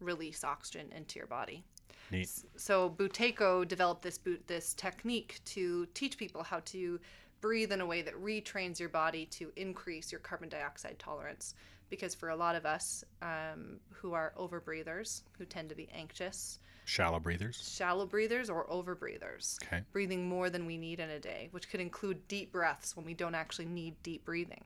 release 0.00 0.44
oxygen 0.44 0.92
into 0.94 1.18
your 1.18 1.26
body 1.26 1.64
Neat. 2.10 2.28
so 2.56 2.90
Buteyko 2.90 3.66
developed 3.66 4.02
this 4.02 4.18
boot 4.18 4.46
this 4.46 4.74
technique 4.74 5.40
to 5.46 5.86
teach 5.94 6.18
people 6.18 6.42
how 6.42 6.60
to 6.66 7.00
breathe 7.40 7.72
in 7.72 7.80
a 7.80 7.86
way 7.86 8.02
that 8.02 8.14
retrains 8.22 8.78
your 8.78 8.90
body 8.90 9.24
to 9.26 9.50
increase 9.56 10.12
your 10.12 10.20
carbon 10.20 10.48
dioxide 10.48 10.98
tolerance. 10.98 11.54
Because 11.92 12.14
for 12.14 12.30
a 12.30 12.36
lot 12.36 12.56
of 12.56 12.64
us 12.64 13.04
um, 13.20 13.78
who 13.90 14.14
are 14.14 14.32
overbreathers, 14.38 15.24
who 15.36 15.44
tend 15.44 15.68
to 15.68 15.74
be 15.74 15.90
anxious, 15.94 16.58
Shallow 16.86 17.20
breathers. 17.20 17.70
shallow 17.76 18.06
breathers 18.06 18.48
or 18.48 18.66
overbreathers, 18.66 19.62
Okay. 19.64 19.82
breathing 19.92 20.26
more 20.26 20.48
than 20.48 20.64
we 20.64 20.78
need 20.78 21.00
in 21.00 21.10
a 21.10 21.20
day, 21.20 21.48
which 21.50 21.68
could 21.68 21.80
include 21.80 22.26
deep 22.28 22.50
breaths 22.50 22.96
when 22.96 23.04
we 23.04 23.12
don't 23.12 23.34
actually 23.34 23.66
need 23.66 24.02
deep 24.02 24.24
breathing. 24.24 24.64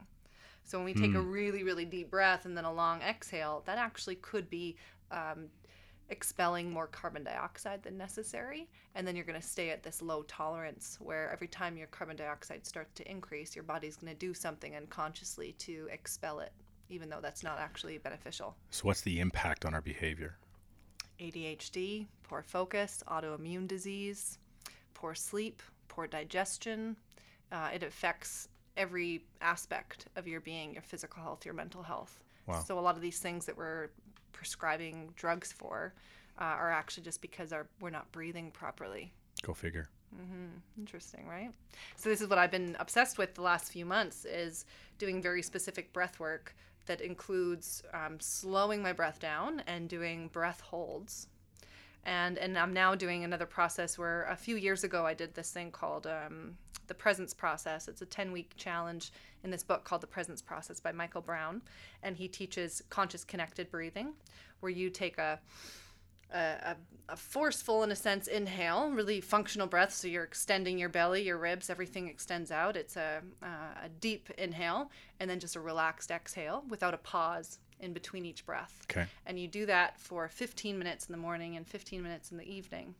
So 0.63 0.77
when 0.77 0.85
we 0.85 0.93
take 0.93 1.15
a 1.15 1.21
really, 1.21 1.63
really 1.63 1.83
deep 1.83 2.09
breath 2.09 2.45
and 2.45 2.55
then 2.55 2.63
a 2.63 2.71
long 2.73 3.01
exhale, 3.01 3.61
that 3.65 3.77
actually 3.77 4.15
could 4.15 4.49
be 4.49 4.77
um, 5.11 5.49
expelling 6.09 6.71
more 6.71 6.87
carbon 6.87 7.25
dioxide 7.25 7.83
than 7.83 7.97
necessary. 7.97 8.69
And 8.95 9.05
then 9.05 9.17
you're 9.17 9.25
going 9.25 9.39
to 9.41 9.45
stay 9.45 9.69
at 9.71 9.83
this 9.83 10.01
low 10.01 10.23
tolerance 10.23 10.97
where 11.01 11.29
every 11.31 11.47
time 11.49 11.75
your 11.77 11.87
carbon 11.87 12.15
dioxide 12.15 12.65
starts 12.65 12.93
to 12.95 13.11
increase, 13.11 13.53
your 13.53 13.63
body's 13.63 13.97
going 13.97 14.13
to 14.13 14.17
do 14.17 14.33
something 14.33 14.77
unconsciously 14.77 15.53
to 15.59 15.87
expel 15.91 16.39
it, 16.39 16.53
even 16.89 17.09
though 17.09 17.19
that's 17.21 17.43
not 17.43 17.59
actually 17.59 17.97
beneficial. 17.97 18.55
So 18.71 18.83
what's 18.83 19.01
the 19.01 19.19
impact 19.19 19.65
on 19.65 19.73
our 19.73 19.81
behavior? 19.81 20.37
ADHD, 21.19 22.05
poor 22.23 22.41
focus, 22.41 23.03
autoimmune 23.07 23.67
disease, 23.67 24.37
poor 24.93 25.15
sleep, 25.15 25.61
poor 25.87 26.07
digestion. 26.07 26.95
Uh, 27.51 27.69
it 27.73 27.83
affects 27.83 28.49
every 28.75 29.23
aspect 29.41 30.05
of 30.15 30.27
your 30.27 30.41
being, 30.41 30.73
your 30.73 30.83
physical 30.83 31.21
health, 31.21 31.45
your 31.45 31.53
mental 31.53 31.81
health. 31.81 32.19
Wow. 32.45 32.63
So 32.65 32.77
a 32.77 32.81
lot 32.81 32.95
of 32.95 33.01
these 33.01 33.19
things 33.19 33.45
that 33.45 33.57
we're 33.57 33.89
prescribing 34.31 35.09
drugs 35.15 35.51
for 35.51 35.93
uh, 36.39 36.43
are 36.43 36.71
actually 36.71 37.03
just 37.03 37.21
because 37.21 37.51
our, 37.51 37.67
we're 37.81 37.89
not 37.89 38.11
breathing 38.11 38.51
properly. 38.51 39.11
Go 39.41 39.53
figure. 39.53 39.89
Interesting, 40.77 41.27
right? 41.27 41.51
So 41.95 42.09
this 42.09 42.21
is 42.21 42.27
what 42.27 42.37
I've 42.37 42.51
been 42.51 42.75
obsessed 42.79 43.17
with 43.17 43.35
the 43.35 43.41
last 43.41 43.71
few 43.71 43.85
months 43.85 44.25
is 44.25 44.65
doing 44.97 45.21
very 45.21 45.41
specific 45.41 45.91
breath 45.93 46.19
work 46.19 46.55
that 46.87 47.01
includes 47.01 47.83
um, 47.93 48.19
slowing 48.19 48.81
my 48.81 48.93
breath 48.93 49.19
down 49.19 49.61
and 49.67 49.87
doing 49.87 50.29
breath 50.29 50.61
holds. 50.61 51.27
And 52.05 52.37
and 52.37 52.57
I'm 52.57 52.73
now 52.73 52.95
doing 52.95 53.23
another 53.23 53.45
process 53.45 53.97
where 53.97 54.23
a 54.23 54.35
few 54.35 54.55
years 54.55 54.83
ago 54.83 55.05
I 55.05 55.13
did 55.13 55.33
this 55.33 55.51
thing 55.51 55.71
called 55.71 56.07
um, 56.07 56.57
the 56.87 56.93
presence 56.93 57.33
process. 57.33 57.87
It's 57.87 58.01
a 58.01 58.05
10 58.05 58.31
week 58.31 58.53
challenge 58.55 59.11
in 59.43 59.51
this 59.51 59.63
book 59.63 59.83
called 59.83 60.01
The 60.01 60.07
Presence 60.07 60.41
Process 60.41 60.79
by 60.79 60.91
Michael 60.91 61.21
Brown, 61.21 61.61
and 62.03 62.17
he 62.17 62.27
teaches 62.27 62.81
conscious 62.89 63.23
connected 63.23 63.69
breathing, 63.69 64.13
where 64.61 64.71
you 64.71 64.89
take 64.89 65.17
a 65.17 65.39
a, 66.33 66.75
a, 67.09 67.15
forceful, 67.15 67.83
in 67.83 67.91
a 67.91 67.95
sense, 67.95 68.27
inhale, 68.27 68.89
really 68.89 69.21
functional 69.21 69.67
breath. 69.67 69.93
So 69.93 70.07
you're 70.07 70.23
extending 70.23 70.77
your 70.77 70.89
belly, 70.89 71.23
your 71.23 71.37
ribs, 71.37 71.69
everything 71.69 72.07
extends 72.07 72.51
out. 72.51 72.75
It's 72.75 72.97
a, 72.97 73.21
uh, 73.41 73.85
a 73.85 73.89
deep 74.01 74.29
inhale, 74.37 74.91
and 75.19 75.29
then 75.29 75.39
just 75.39 75.55
a 75.55 75.61
relaxed 75.61 76.11
exhale 76.11 76.63
without 76.69 76.93
a 76.93 76.97
pause 76.97 77.59
in 77.79 77.93
between 77.93 78.25
each 78.25 78.45
breath. 78.45 78.85
Okay. 78.89 79.05
And 79.25 79.39
you 79.39 79.47
do 79.47 79.65
that 79.67 79.99
for 79.99 80.27
15 80.27 80.77
minutes 80.77 81.05
in 81.05 81.11
the 81.11 81.17
morning 81.17 81.55
and 81.57 81.67
15 81.67 82.01
minutes 82.01 82.31
in 82.31 82.37
the 82.37 82.51
evening. 82.51 82.95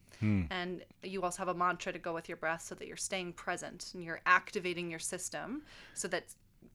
And 0.51 0.83
you 1.03 1.23
also 1.23 1.39
have 1.39 1.47
a 1.47 1.53
mantra 1.53 1.91
to 1.93 1.99
go 1.99 2.13
with 2.13 2.29
your 2.29 2.37
breath 2.37 2.61
so 2.61 2.75
that 2.75 2.87
you're 2.87 2.95
staying 2.95 3.33
present 3.33 3.91
and 3.93 4.03
you're 4.03 4.21
activating 4.25 4.89
your 4.89 4.99
system 4.99 5.63
so 5.93 6.07
that 6.09 6.25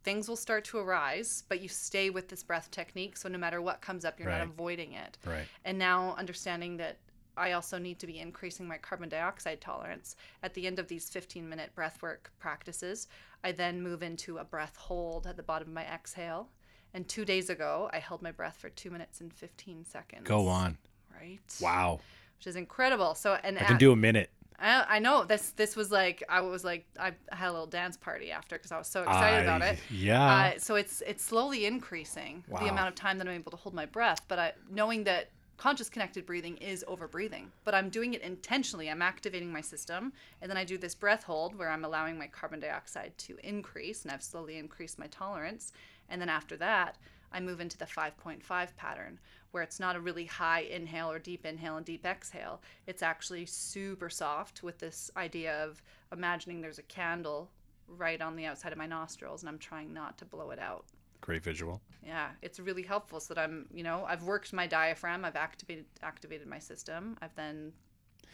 things 0.04 0.28
will 0.28 0.36
start 0.36 0.64
to 0.66 0.78
arise, 0.78 1.44
but 1.48 1.60
you 1.60 1.68
stay 1.68 2.10
with 2.10 2.28
this 2.28 2.42
breath 2.42 2.70
technique. 2.70 3.16
So 3.16 3.28
no 3.28 3.38
matter 3.38 3.60
what 3.62 3.80
comes 3.80 4.04
up, 4.04 4.18
you're 4.18 4.28
Right. 4.28 4.38
not 4.38 4.48
avoiding 4.48 4.92
it. 4.92 5.18
Right. 5.24 5.46
And 5.64 5.78
now 5.78 6.14
understanding 6.16 6.76
that 6.78 6.98
I 7.36 7.52
also 7.52 7.78
need 7.78 7.98
to 8.00 8.06
be 8.06 8.18
increasing 8.18 8.66
my 8.68 8.76
carbon 8.78 9.08
dioxide 9.08 9.60
tolerance. 9.60 10.16
At 10.42 10.52
the 10.54 10.66
end 10.66 10.78
of 10.78 10.88
these 10.88 11.08
15 11.08 11.48
minute 11.48 11.74
breath 11.74 12.02
work 12.02 12.30
practices, 12.38 13.08
I 13.42 13.52
then 13.52 13.80
move 13.82 14.02
into 14.02 14.38
a 14.38 14.44
breath 14.44 14.76
hold 14.76 15.26
at 15.26 15.36
the 15.36 15.42
bottom 15.42 15.68
of 15.68 15.74
my 15.74 15.84
exhale. 15.84 16.50
And 16.94 17.08
two 17.08 17.24
days 17.24 17.48
ago, 17.48 17.88
I 17.92 18.00
held 18.00 18.20
my 18.20 18.32
breath 18.32 18.58
for 18.58 18.68
two 18.68 18.90
minutes 18.90 19.20
and 19.22 19.32
15 19.32 19.84
seconds. 19.86 20.24
Go 20.28 20.46
on. 20.46 20.76
Right. 21.18 21.40
Wow. 21.60 22.00
Which 22.38 22.48
is 22.48 22.56
incredible. 22.56 23.14
So, 23.14 23.38
and 23.42 23.56
I 23.58 23.62
can 23.64 23.74
at- 23.74 23.80
do 23.80 23.92
a 23.92 23.96
minute. 23.96 24.30
I, 24.62 24.96
I 24.96 24.98
know 25.00 25.24
this. 25.24 25.50
This 25.50 25.74
was 25.76 25.90
like 25.90 26.22
I 26.28 26.40
was 26.40 26.64
like 26.64 26.86
I 26.98 27.12
had 27.32 27.48
a 27.48 27.52
little 27.52 27.66
dance 27.66 27.96
party 27.96 28.30
after 28.30 28.56
because 28.56 28.72
I 28.72 28.78
was 28.78 28.86
so 28.88 29.02
excited 29.02 29.42
about 29.42 29.62
it. 29.62 29.78
Yeah. 29.90 30.24
Uh, 30.54 30.58
so 30.58 30.76
it's 30.76 31.02
it's 31.06 31.24
slowly 31.24 31.66
increasing 31.66 32.44
Wow. 32.48 32.60
the 32.60 32.68
amount 32.68 32.88
of 32.88 32.94
time 32.94 33.18
that 33.18 33.26
I'm 33.28 33.34
able 33.34 33.50
to 33.50 33.56
hold 33.56 33.74
my 33.74 33.86
breath. 33.86 34.20
But 34.28 34.38
I 34.38 34.52
knowing 34.70 35.04
that 35.04 35.30
conscious 35.58 35.88
connected 35.88 36.26
breathing 36.26 36.56
is 36.56 36.84
over 36.88 37.06
breathing, 37.06 37.52
but 37.64 37.74
I'm 37.74 37.88
doing 37.88 38.14
it 38.14 38.22
intentionally. 38.22 38.88
I'm 38.90 39.02
activating 39.02 39.52
my 39.52 39.60
system, 39.60 40.12
and 40.40 40.50
then 40.50 40.56
I 40.56 40.64
do 40.64 40.76
this 40.78 40.94
breath 40.94 41.22
hold 41.24 41.54
where 41.54 41.68
I'm 41.70 41.84
allowing 41.84 42.18
my 42.18 42.26
carbon 42.26 42.58
dioxide 42.60 43.16
to 43.18 43.36
increase, 43.44 44.02
and 44.02 44.10
I've 44.12 44.22
slowly 44.24 44.58
increased 44.58 44.98
my 44.98 45.06
tolerance. 45.08 45.72
And 46.08 46.20
then 46.20 46.28
after 46.28 46.56
that, 46.56 46.96
I 47.32 47.40
move 47.40 47.60
into 47.60 47.78
the 47.78 47.84
5.5 47.84 48.76
pattern 48.76 49.18
where 49.50 49.62
it's 49.62 49.78
not 49.78 49.96
a 49.96 50.00
really 50.00 50.24
high 50.24 50.60
inhale 50.60 51.10
or 51.10 51.18
deep 51.18 51.44
inhale 51.44 51.76
and 51.76 51.86
deep 51.86 52.06
exhale. 52.06 52.62
It's 52.86 53.02
actually 53.02 53.46
super 53.46 54.08
soft 54.08 54.62
with 54.62 54.78
this 54.78 55.10
idea 55.16 55.64
of 55.64 55.82
imagining 56.10 56.60
there's 56.60 56.78
a 56.78 56.84
candle 56.84 57.50
right 57.86 58.20
on 58.20 58.36
the 58.36 58.46
outside 58.46 58.72
of 58.72 58.78
my 58.78 58.86
nostrils 58.86 59.42
and 59.42 59.48
I'm 59.48 59.58
trying 59.58 59.92
not 59.92 60.18
to 60.18 60.24
blow 60.24 60.50
it 60.50 60.58
out. 60.58 60.86
Great 61.20 61.44
visual. 61.44 61.80
Yeah, 62.04 62.30
it's 62.40 62.58
really 62.58 62.82
helpful 62.82 63.20
so 63.20 63.34
that 63.34 63.40
I'm, 63.40 63.66
you 63.72 63.84
know, 63.84 64.04
I've 64.08 64.24
worked 64.24 64.52
my 64.52 64.66
diaphragm, 64.66 65.24
I've 65.24 65.36
activated 65.36 65.84
activated 66.02 66.48
my 66.48 66.58
system, 66.58 67.16
I've 67.22 67.34
then 67.36 67.72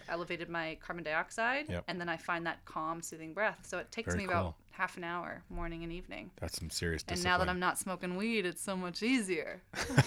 elevated 0.08 0.48
my 0.48 0.76
carbon 0.84 1.04
dioxide, 1.04 1.66
Yep. 1.68 1.84
and 1.88 2.00
then 2.00 2.08
I 2.08 2.16
find 2.16 2.46
that 2.46 2.64
calm, 2.64 3.02
soothing 3.02 3.32
breath. 3.34 3.58
So 3.66 3.78
it 3.78 3.90
takes 3.92 4.14
Very 4.14 4.26
me 4.26 4.32
about 4.32 4.54
half 4.70 4.96
an 4.96 5.04
hour, 5.04 5.42
morning 5.50 5.82
and 5.82 5.92
evening. 5.92 6.30
That's 6.40 6.58
some 6.58 6.70
serious 6.70 7.04
And 7.08 7.22
now 7.24 7.38
that 7.38 7.48
I'm 7.48 7.58
not 7.60 7.78
smoking 7.78 8.16
weed, 8.16 8.46
it's 8.46 8.62
so 8.62 8.76
much 8.76 9.02
easier. 9.02 9.60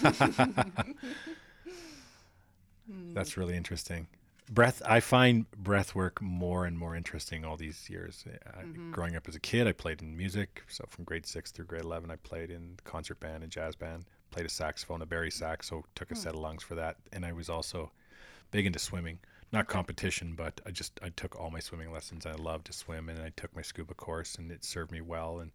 That's 3.13 3.37
really 3.37 3.55
interesting. 3.55 4.07
Breath. 4.49 4.81
I 4.85 4.99
find 4.99 5.49
breath 5.51 5.95
work 5.95 6.21
more 6.21 6.65
and 6.65 6.77
more 6.77 6.95
interesting 6.95 7.45
all 7.45 7.55
these 7.55 7.89
years. 7.89 8.25
Uh, 8.45 8.63
Growing 8.91 9.15
up 9.15 9.27
as 9.29 9.35
a 9.35 9.39
kid, 9.39 9.65
I 9.65 9.71
played 9.71 10.01
in 10.01 10.17
music. 10.17 10.63
So 10.67 10.83
from 10.89 11.05
grade 11.05 11.25
six 11.25 11.51
through 11.51 11.65
grade 11.65 11.83
eleven, 11.85 12.11
I 12.11 12.17
played 12.17 12.49
in 12.51 12.77
concert 12.83 13.19
band 13.21 13.43
and 13.43 13.51
jazz 13.51 13.75
band. 13.75 14.05
Played 14.31 14.45
a 14.45 14.49
saxophone, 14.49 15.01
a 15.01 15.05
bari 15.05 15.31
sax. 15.31 15.69
So 15.69 15.85
took 15.95 16.11
a 16.11 16.15
set 16.15 16.33
of 16.33 16.41
lungs 16.41 16.63
for 16.63 16.75
that. 16.75 16.97
And 17.13 17.25
I 17.25 17.31
was 17.31 17.49
also 17.49 17.91
big 18.51 18.65
into 18.65 18.79
swimming. 18.79 19.19
Not 19.51 19.67
competition, 19.67 20.33
but 20.35 20.61
I 20.65 20.71
just 20.71 20.97
I 21.03 21.09
took 21.09 21.37
all 21.39 21.51
my 21.51 21.59
swimming 21.59 21.91
lessons. 21.91 22.25
I 22.25 22.31
loved 22.33 22.67
to 22.67 22.73
swim, 22.73 23.09
and 23.09 23.21
I 23.21 23.31
took 23.35 23.53
my 23.55 23.61
scuba 23.61 23.93
course, 23.93 24.35
and 24.35 24.49
it 24.51 24.63
served 24.63 24.91
me 24.91 25.01
well. 25.01 25.39
And 25.39 25.51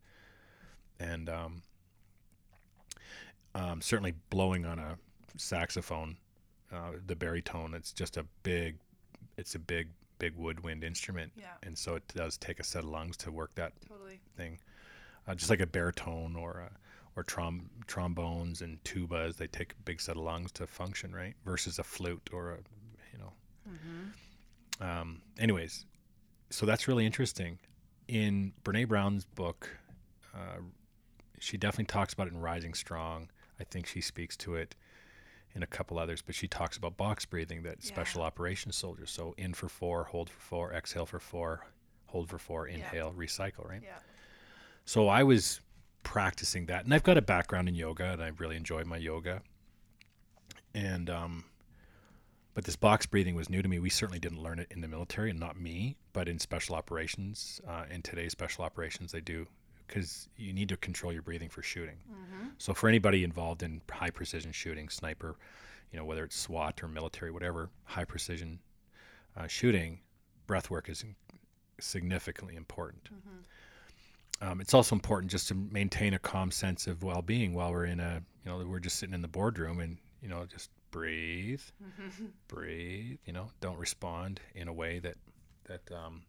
and 1.01 1.28
um, 1.31 1.62
um, 3.55 3.81
certainly 3.81 4.12
blowing 4.31 4.66
on 4.66 4.78
a 4.78 4.97
saxophone, 5.36 6.16
uh, 6.73 6.93
the 7.06 7.16
baritone. 7.16 7.74
It's 7.74 7.93
just 7.93 8.16
a 8.18 8.24
big, 8.43 8.77
it's 9.39 9.55
a 9.55 9.59
big, 9.59 9.89
big 10.18 10.35
woodwind 10.36 10.85
instrument, 10.85 11.32
Yeah. 11.36 11.55
and 11.62 11.77
so 11.77 11.94
it 11.94 12.02
does 12.14 12.36
take 12.36 12.60
a 12.60 12.64
set 12.64 12.85
of 12.85 12.90
lungs 12.90 13.16
to 13.18 13.31
work 13.32 13.55
that 13.55 13.73
Totally. 13.89 14.20
thing. 14.36 14.59
Uh, 15.27 15.35
just 15.35 15.51
like 15.51 15.60
a 15.60 15.66
baritone 15.66 16.36
or 16.36 16.60
a, 16.60 16.70
or 17.18 17.24
trom- 17.24 17.68
trombones 17.86 18.60
and 18.62 18.82
tubas, 18.85 19.36
they 19.36 19.47
take 19.47 19.73
a 19.73 19.82
big 19.85 20.01
set 20.01 20.16
of 20.16 20.23
lungs 20.23 20.52
to 20.52 20.66
function, 20.66 21.14
right? 21.14 21.35
Versus 21.44 21.78
a 21.78 21.85
flute 21.85 22.28
or 22.32 22.52
a. 22.52 22.59
Um, 24.81 25.23
anyways, 25.39 25.86
so 26.51 26.66
that's 26.66 26.86
really 26.89 27.07
interesting. 27.07 27.59
In 28.09 28.53
Brene 28.65 28.89
Brown's 28.89 29.24
book, 29.24 29.69
uh, 30.35 30.61
she 31.39 31.57
definitely 31.57 31.86
talks 31.86 32.12
about 32.15 32.28
it 32.28 32.35
in 32.35 32.40
Rising 32.40 32.74
Strong. 32.74 33.31
I 33.59 33.65
think 33.65 33.86
she 33.86 34.01
speaks 34.01 34.36
to 34.39 34.55
it 34.55 34.74
in 35.55 35.62
a 35.62 35.66
couple 35.66 35.98
others, 35.98 36.20
but 36.23 36.35
she 36.35 36.47
talks 36.47 36.77
about 36.77 36.97
box 36.97 37.24
breathing 37.24 37.62
that 37.62 37.82
special 37.82 38.23
operations 38.23 38.77
soldiers. 38.77 39.11
So 39.11 39.35
in 39.39 39.55
for 39.55 39.69
four, 39.69 40.05
hold 40.05 40.28
for 40.28 40.40
four, 40.40 40.73
exhale 40.73 41.07
for 41.07 41.19
four, 41.19 41.66
hold 42.07 42.28
for 42.28 42.39
four, 42.39 42.66
inhale, 42.66 43.12
recycle, 43.16 43.66
right? 43.69 43.81
Yeah. 43.82 43.98
So 44.85 45.09
I 45.09 45.23
was 45.23 45.61
practicing 46.03 46.66
that, 46.66 46.85
and 46.85 46.94
I've 46.94 47.03
got 47.03 47.16
a 47.16 47.23
background 47.23 47.69
in 47.69 47.74
yoga, 47.74 48.05
and 48.12 48.23
I 48.23 48.32
really 48.39 48.57
enjoy 48.57 48.85
my 48.85 48.98
yoga. 48.98 49.43
And 50.74 51.09
um, 51.09 51.44
but 52.56 52.64
this 52.64 52.74
box 52.74 53.04
breathing 53.04 53.34
was 53.34 53.50
new 53.50 53.60
to 53.60 53.68
me. 53.68 53.78
We 53.78 53.90
certainly 53.90 54.18
didn't 54.18 54.42
learn 54.42 54.58
it 54.58 54.68
in 54.70 54.80
the 54.80 54.88
military, 54.88 55.28
and 55.28 55.38
not 55.38 55.60
me, 55.60 55.94
but 56.14 56.26
in 56.26 56.38
special 56.38 56.74
operations. 56.74 57.60
Uh, 57.68 57.84
in 57.90 58.00
today's 58.00 58.32
special 58.32 58.64
operations, 58.64 59.12
they 59.12 59.20
do 59.20 59.46
because 59.86 60.30
you 60.38 60.54
need 60.54 60.70
to 60.70 60.76
control 60.78 61.12
your 61.12 61.20
breathing 61.20 61.50
for 61.50 61.60
shooting. 61.62 61.98
So 62.56 62.72
for 62.72 62.88
anybody 62.88 63.24
involved 63.24 63.62
in 63.62 63.82
high 63.90 64.08
precision 64.08 64.52
shooting, 64.52 64.88
sniper, 64.88 65.36
you 65.92 65.98
know 65.98 66.06
whether 66.06 66.24
it's 66.24 66.34
SWAT 66.34 66.82
or 66.82 66.88
military, 66.88 67.30
whatever, 67.30 67.68
high 67.84 68.04
precision 68.06 68.58
uh, 69.36 69.46
shooting, 69.46 70.00
breath 70.46 70.70
work 70.70 70.88
is 70.88 71.04
significantly 71.78 72.56
important. 72.56 73.10
Um, 74.40 74.62
it's 74.62 74.72
also 74.72 74.94
important 74.94 75.30
just 75.30 75.48
to 75.48 75.54
maintain 75.54 76.14
a 76.14 76.18
calm 76.18 76.50
sense 76.50 76.86
of 76.86 77.02
well-being 77.02 77.52
while 77.52 77.70
we're 77.70 77.84
in 77.84 78.00
a, 78.00 78.22
you 78.44 78.50
know, 78.50 78.64
we're 78.66 78.80
just 78.80 78.98
sitting 78.98 79.14
in 79.14 79.20
the 79.20 79.28
boardroom 79.28 79.80
and 79.80 79.98
you 80.22 80.28
know 80.30 80.46
just 80.46 80.70
breathe, 80.90 81.60
breathe. 82.48 83.18
You 83.24 83.32
know, 83.32 83.50
don't 83.60 83.78
respond 83.78 84.40
in 84.54 84.68
a 84.68 84.72
way 84.72 84.98
that 85.00 85.16
that 85.64 85.82
um, 85.92 86.22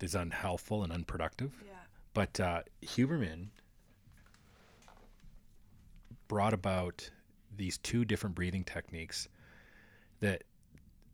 is 0.00 0.14
unhelpful 0.14 0.82
and 0.82 0.92
unproductive. 0.92 1.52
Yeah. 1.66 1.74
But 2.14 2.40
uh, 2.40 2.62
Huberman 2.84 3.48
brought 6.28 6.52
about 6.54 7.10
these 7.56 7.78
two 7.78 8.04
different 8.04 8.34
breathing 8.34 8.64
techniques 8.64 9.28
that 10.20 10.44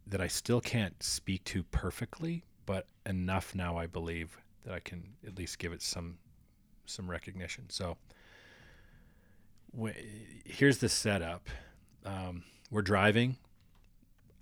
that 0.07 0.21
I 0.21 0.27
still 0.29 0.61
can't 0.61 1.01
speak 1.03 1.45
to 1.45 1.63
perfectly, 1.65 2.43
but 2.65 2.87
enough 3.05 3.55
now 3.55 3.77
I 3.77 3.87
believe 3.87 4.39
that 4.65 4.73
I 4.73 4.81
can 4.81 5.05
at 5.27 5.37
least 5.37 5.59
give 5.59 5.73
it 5.73 5.83
some 5.83 6.19
some 6.87 7.11
recognition. 7.11 7.65
So 7.69 7.97
wh- 9.79 9.91
here's 10.45 10.79
the 10.79 10.89
setup. 10.89 11.49
Um, 12.05 12.45
we're 12.71 12.83
driving. 12.83 13.37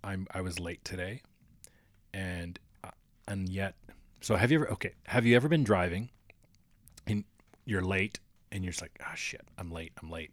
I'm 0.05 0.27
I 0.33 0.41
was 0.41 0.59
late 0.61 0.85
today, 0.85 1.23
and 2.15 2.59
uh, 2.85 2.91
and 3.27 3.49
yet, 3.49 3.75
so 4.21 4.37
have 4.37 4.51
you 4.53 4.59
ever? 4.59 4.71
Okay, 4.73 4.93
have 5.07 5.25
you 5.27 5.35
ever 5.37 5.49
been 5.49 5.65
driving, 5.65 6.11
and 7.07 7.25
you're 7.65 7.83
late, 7.83 8.21
and 8.53 8.63
you're 8.63 8.71
just 8.73 8.83
like, 8.83 8.99
ah, 9.05 9.15
shit, 9.15 9.43
I'm 9.59 9.73
late, 9.73 9.93
I'm 10.01 10.09
late, 10.11 10.31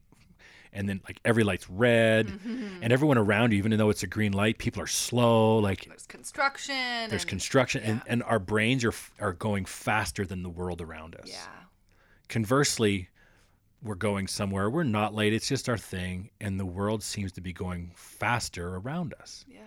and 0.74 0.88
then 0.88 1.02
like 1.08 1.20
every 1.26 1.44
light's 1.44 1.68
red, 1.70 2.40
and 2.82 2.94
everyone 2.94 3.18
around 3.18 3.52
you, 3.52 3.58
even 3.58 3.76
though 3.78 3.90
it's 3.90 4.04
a 4.04 4.08
green 4.08 4.34
light, 4.34 4.60
people 4.60 4.82
are 4.82 4.88
slow, 4.88 5.58
like 5.58 5.86
There's 5.86 6.06
construction. 6.06 7.10
there's 7.10 7.24
and- 7.24 7.30
construction, 7.30 7.82
and, 7.84 7.98
yeah. 8.06 8.12
and 8.12 8.24
our 8.24 8.40
brains 8.40 8.84
are 8.86 8.94
are 9.20 9.34
going 9.34 9.66
faster 9.66 10.24
than 10.26 10.44
the 10.44 10.50
world 10.50 10.82
around 10.82 11.16
us. 11.16 11.28
Yeah. 11.30 11.38
Conversely, 12.30 13.10
we're 13.84 13.96
going 13.96 14.28
somewhere. 14.28 14.70
We're 14.70 14.84
not 14.84 15.14
late. 15.14 15.34
It's 15.34 15.48
just 15.48 15.68
our 15.70 15.78
thing, 15.78 16.30
and 16.40 16.60
the 16.60 16.66
world 16.66 17.04
seems 17.04 17.32
to 17.34 17.42
be 17.42 17.54
going 17.54 17.92
faster 17.96 18.76
around 18.78 19.14
us. 19.20 19.46
Yeah. 19.48 19.60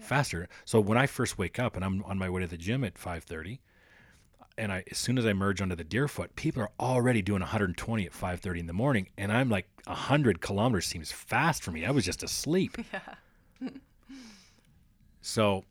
Faster. 0.00 0.48
So 0.64 0.80
when 0.80 0.98
I 0.98 1.06
first 1.06 1.38
wake 1.38 1.58
up 1.58 1.74
and 1.74 1.84
I'm 1.84 2.02
on 2.04 2.18
my 2.18 2.28
way 2.28 2.42
to 2.42 2.46
the 2.46 2.56
gym 2.58 2.84
at 2.84 2.94
5:30, 2.94 3.60
and 4.58 4.70
I 4.70 4.84
as 4.90 4.98
soon 4.98 5.18
as 5.18 5.26
I 5.26 5.32
merge 5.32 5.60
onto 5.60 5.74
the 5.74 5.84
Deerfoot, 5.84 6.36
people 6.36 6.62
are 6.62 6.70
already 6.78 7.22
doing 7.22 7.40
120 7.40 8.06
at 8.06 8.12
5:30 8.12 8.60
in 8.60 8.66
the 8.66 8.72
morning, 8.72 9.08
and 9.16 9.32
I'm 9.32 9.48
like 9.48 9.66
100 9.86 10.40
kilometers 10.40 10.86
seems 10.86 11.10
fast 11.10 11.62
for 11.62 11.72
me. 11.72 11.84
I 11.84 11.90
was 11.90 12.04
just 12.04 12.22
asleep. 12.22 12.76
Yeah. 12.92 13.68
So 15.22 15.64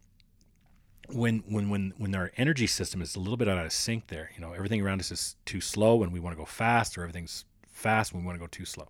when 1.09 1.39
when 1.47 1.69
when 1.69 1.93
when 1.97 2.13
our 2.13 2.31
energy 2.35 2.67
system 2.67 3.01
is 3.01 3.15
a 3.15 3.19
little 3.19 3.38
bit 3.38 3.47
out 3.47 3.65
of 3.65 3.72
sync 3.72 4.07
there, 4.07 4.31
you 4.35 4.41
know, 4.41 4.51
everything 4.51 4.81
around 4.81 4.99
us 4.99 5.11
is 5.11 5.38
too 5.45 5.61
slow 5.61 6.03
and 6.03 6.11
we 6.11 6.19
want 6.19 6.35
to 6.35 6.38
go 6.38 6.45
fast, 6.45 6.97
or 6.97 7.03
everything's 7.03 7.45
fast 7.76 8.14
when 8.14 8.23
we 8.23 8.26
want 8.26 8.38
to 8.38 8.39
go 8.39 8.47
too 8.47 8.65
slow. 8.65 8.88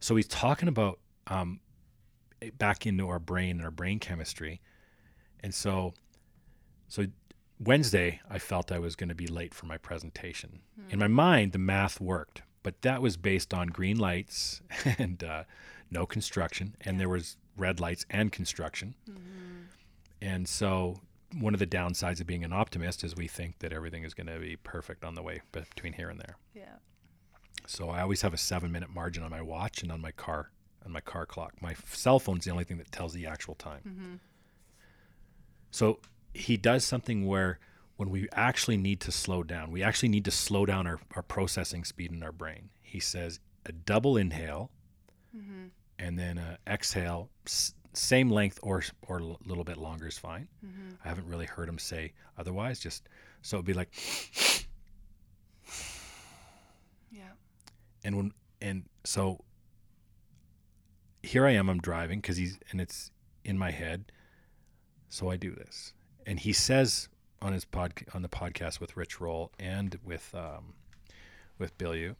So 0.00 0.16
he's 0.16 0.28
talking 0.28 0.68
about 0.68 0.98
um, 1.26 1.60
back 2.58 2.86
into 2.86 3.08
our 3.08 3.18
brain 3.18 3.56
and 3.56 3.62
our 3.62 3.70
brain 3.70 3.98
chemistry. 3.98 4.60
And 5.40 5.52
so, 5.52 5.94
so 6.88 7.06
Wednesday, 7.58 8.20
I 8.30 8.38
felt 8.38 8.72
I 8.72 8.78
was 8.78 8.96
going 8.96 9.08
to 9.08 9.14
be 9.14 9.26
late 9.26 9.52
for 9.54 9.66
my 9.66 9.78
presentation. 9.78 10.60
In 10.90 10.98
my 10.98 11.08
mind, 11.08 11.52
the 11.52 11.58
math 11.58 12.00
worked, 12.00 12.42
but 12.62 12.80
that 12.82 13.02
was 13.02 13.16
based 13.16 13.52
on 13.52 13.68
green 13.68 13.98
lights 13.98 14.62
and 14.98 15.22
uh, 15.22 15.44
no 15.90 16.06
construction, 16.06 16.76
and 16.80 16.98
there 16.98 17.08
was 17.08 17.36
red 17.56 17.80
lights 17.80 18.06
and 18.10 18.32
construction. 18.32 18.94
And 20.20 20.48
so, 20.48 21.00
one 21.38 21.52
of 21.52 21.60
the 21.60 21.66
downsides 21.66 22.20
of 22.20 22.26
being 22.26 22.44
an 22.44 22.52
optimist 22.52 23.02
is 23.04 23.16
we 23.16 23.26
think 23.28 23.58
that 23.58 23.72
everything 23.72 24.04
is 24.04 24.14
going 24.14 24.28
to 24.28 24.38
be 24.38 24.56
perfect 24.56 25.04
on 25.04 25.14
the 25.14 25.22
way 25.22 25.42
between 25.52 25.92
here 25.92 26.08
and 26.08 26.18
there. 26.20 26.36
Yeah. 26.54 26.76
So 27.66 27.88
I 27.90 28.02
always 28.02 28.22
have 28.22 28.34
a 28.34 28.38
seven 28.38 28.70
minute 28.72 28.90
margin 28.94 29.22
on 29.22 29.30
my 29.30 29.42
watch 29.42 29.82
and 29.82 29.90
on 29.90 30.00
my 30.00 30.12
car 30.12 30.50
on 30.84 30.92
my 30.92 31.00
car 31.00 31.24
clock. 31.26 31.54
My 31.62 31.74
cell 31.88 32.18
phone's 32.18 32.44
the 32.44 32.50
only 32.50 32.64
thing 32.64 32.78
that 32.78 32.92
tells 32.92 33.12
the 33.14 33.26
actual 33.26 33.54
time. 33.54 33.80
Mm-hmm. 33.88 34.14
So 35.70 35.98
he 36.34 36.56
does 36.56 36.84
something 36.84 37.26
where 37.26 37.58
when 37.96 38.10
we 38.10 38.28
actually 38.32 38.76
need 38.76 39.00
to 39.00 39.12
slow 39.12 39.42
down, 39.42 39.70
we 39.70 39.82
actually 39.82 40.08
need 40.10 40.24
to 40.26 40.30
slow 40.30 40.66
down 40.66 40.86
our, 40.86 41.00
our 41.14 41.22
processing 41.22 41.84
speed 41.84 42.12
in 42.12 42.22
our 42.22 42.32
brain. 42.32 42.70
He 42.82 43.00
says 43.00 43.40
a 43.66 43.72
double 43.72 44.16
inhale 44.16 44.70
mm-hmm. 45.36 45.66
and 45.98 46.18
then 46.18 46.38
a 46.38 46.58
exhale, 46.66 47.30
s- 47.46 47.74
same 47.92 48.28
length 48.28 48.58
or 48.62 48.82
or 49.08 49.18
a 49.18 49.36
little 49.46 49.64
bit 49.64 49.76
longer 49.76 50.08
is 50.08 50.18
fine. 50.18 50.48
Mm-hmm. 50.64 50.94
I 51.04 51.08
haven't 51.08 51.28
really 51.28 51.46
heard 51.46 51.68
him 51.68 51.78
say 51.78 52.12
otherwise. 52.36 52.80
Just 52.80 53.08
so 53.42 53.56
it'd 53.56 53.66
be 53.66 53.74
like 53.74 53.94
Yeah. 57.10 57.30
And 58.04 58.16
when 58.16 58.32
and 58.60 58.84
so 59.04 59.40
here 61.22 61.46
I 61.46 61.52
am 61.52 61.68
I'm 61.68 61.80
driving 61.80 62.20
cuz 62.22 62.36
he's 62.36 62.58
and 62.70 62.80
it's 62.80 63.10
in 63.44 63.58
my 63.58 63.70
head 63.70 64.12
so 65.08 65.30
I 65.30 65.36
do 65.36 65.50
this 65.54 65.92
and 66.26 66.38
he 66.40 66.52
says 66.52 67.08
on 67.42 67.52
his 67.52 67.64
pod 67.64 68.04
on 68.14 68.22
the 68.22 68.28
podcast 68.28 68.80
with 68.80 68.96
Rich 68.96 69.20
Roll 69.20 69.50
and 69.58 69.98
with 70.04 70.34
um, 70.34 70.74
with 71.58 71.76
Bilyeu 71.78 72.16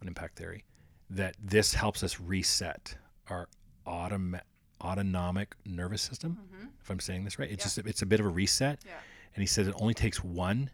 on 0.00 0.08
Impact 0.08 0.36
Theory 0.36 0.64
that 1.10 1.36
this 1.42 1.74
helps 1.74 2.02
us 2.02 2.20
reset 2.20 2.96
our 3.28 3.48
autom- 3.86 4.40
autonomic 4.80 5.54
nervous 5.64 6.02
system 6.02 6.38
if 6.80 6.90
I'm 6.90 7.00
saying 7.00 7.24
this 7.24 7.38
right 7.38 7.50
it's 7.50 7.62
Yeah. 7.62 7.64
just 7.64 7.78
it's 7.78 8.02
a 8.02 8.06
bit 8.06 8.20
of 8.20 8.26
a 8.26 8.30
reset 8.30 8.80
Yeah. 8.86 8.92
and 9.34 9.42
he 9.42 9.46
says 9.46 9.66
it 9.68 9.74
only 9.78 9.94
takes 9.94 10.22
1 10.22 10.70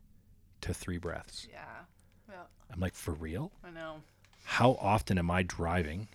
to 0.62 0.74
3 0.74 0.98
breaths 0.98 1.46
Yeah. 1.50 1.64
Yeah. 2.28 2.42
I'm 2.70 2.80
like 2.80 2.94
for 2.94 3.14
real 3.14 3.52
I 3.62 3.70
know. 3.70 4.02
How 4.44 4.78
often 4.80 5.18
am 5.18 5.30
I 5.30 5.42
driving? 5.42 6.08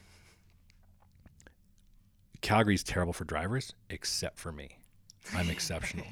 Calgary's 2.42 2.84
terrible 2.84 3.14
for 3.14 3.26
drivers, 3.26 3.74
except 3.90 4.40
for 4.40 4.52
me. 4.52 4.78
I'm 5.36 5.50
exceptional. 5.50 6.06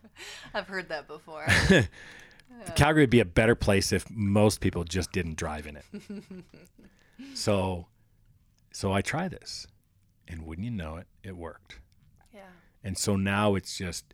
I've 0.54 0.66
heard 0.66 0.88
that 0.90 1.06
before. 1.08 1.46
Calgary 2.74 3.04
would 3.04 3.10
be 3.10 3.20
a 3.20 3.24
better 3.24 3.54
place 3.54 3.92
if 3.92 4.10
most 4.10 4.60
people 4.60 4.84
just 4.84 5.12
didn't 5.12 5.36
drive 5.36 5.66
in 5.66 5.76
it. 5.76 5.84
so, 7.34 7.86
so 8.72 8.92
I 8.92 9.00
try 9.00 9.28
this, 9.28 9.66
and 10.28 10.44
wouldn't 10.44 10.64
you 10.64 10.70
know 10.70 10.96
it, 10.96 11.06
it 11.22 11.36
worked. 11.36 11.80
yeah. 12.34 12.40
And 12.84 12.98
so 12.98 13.16
now 13.16 13.54
it's 13.54 13.78
just, 13.78 14.12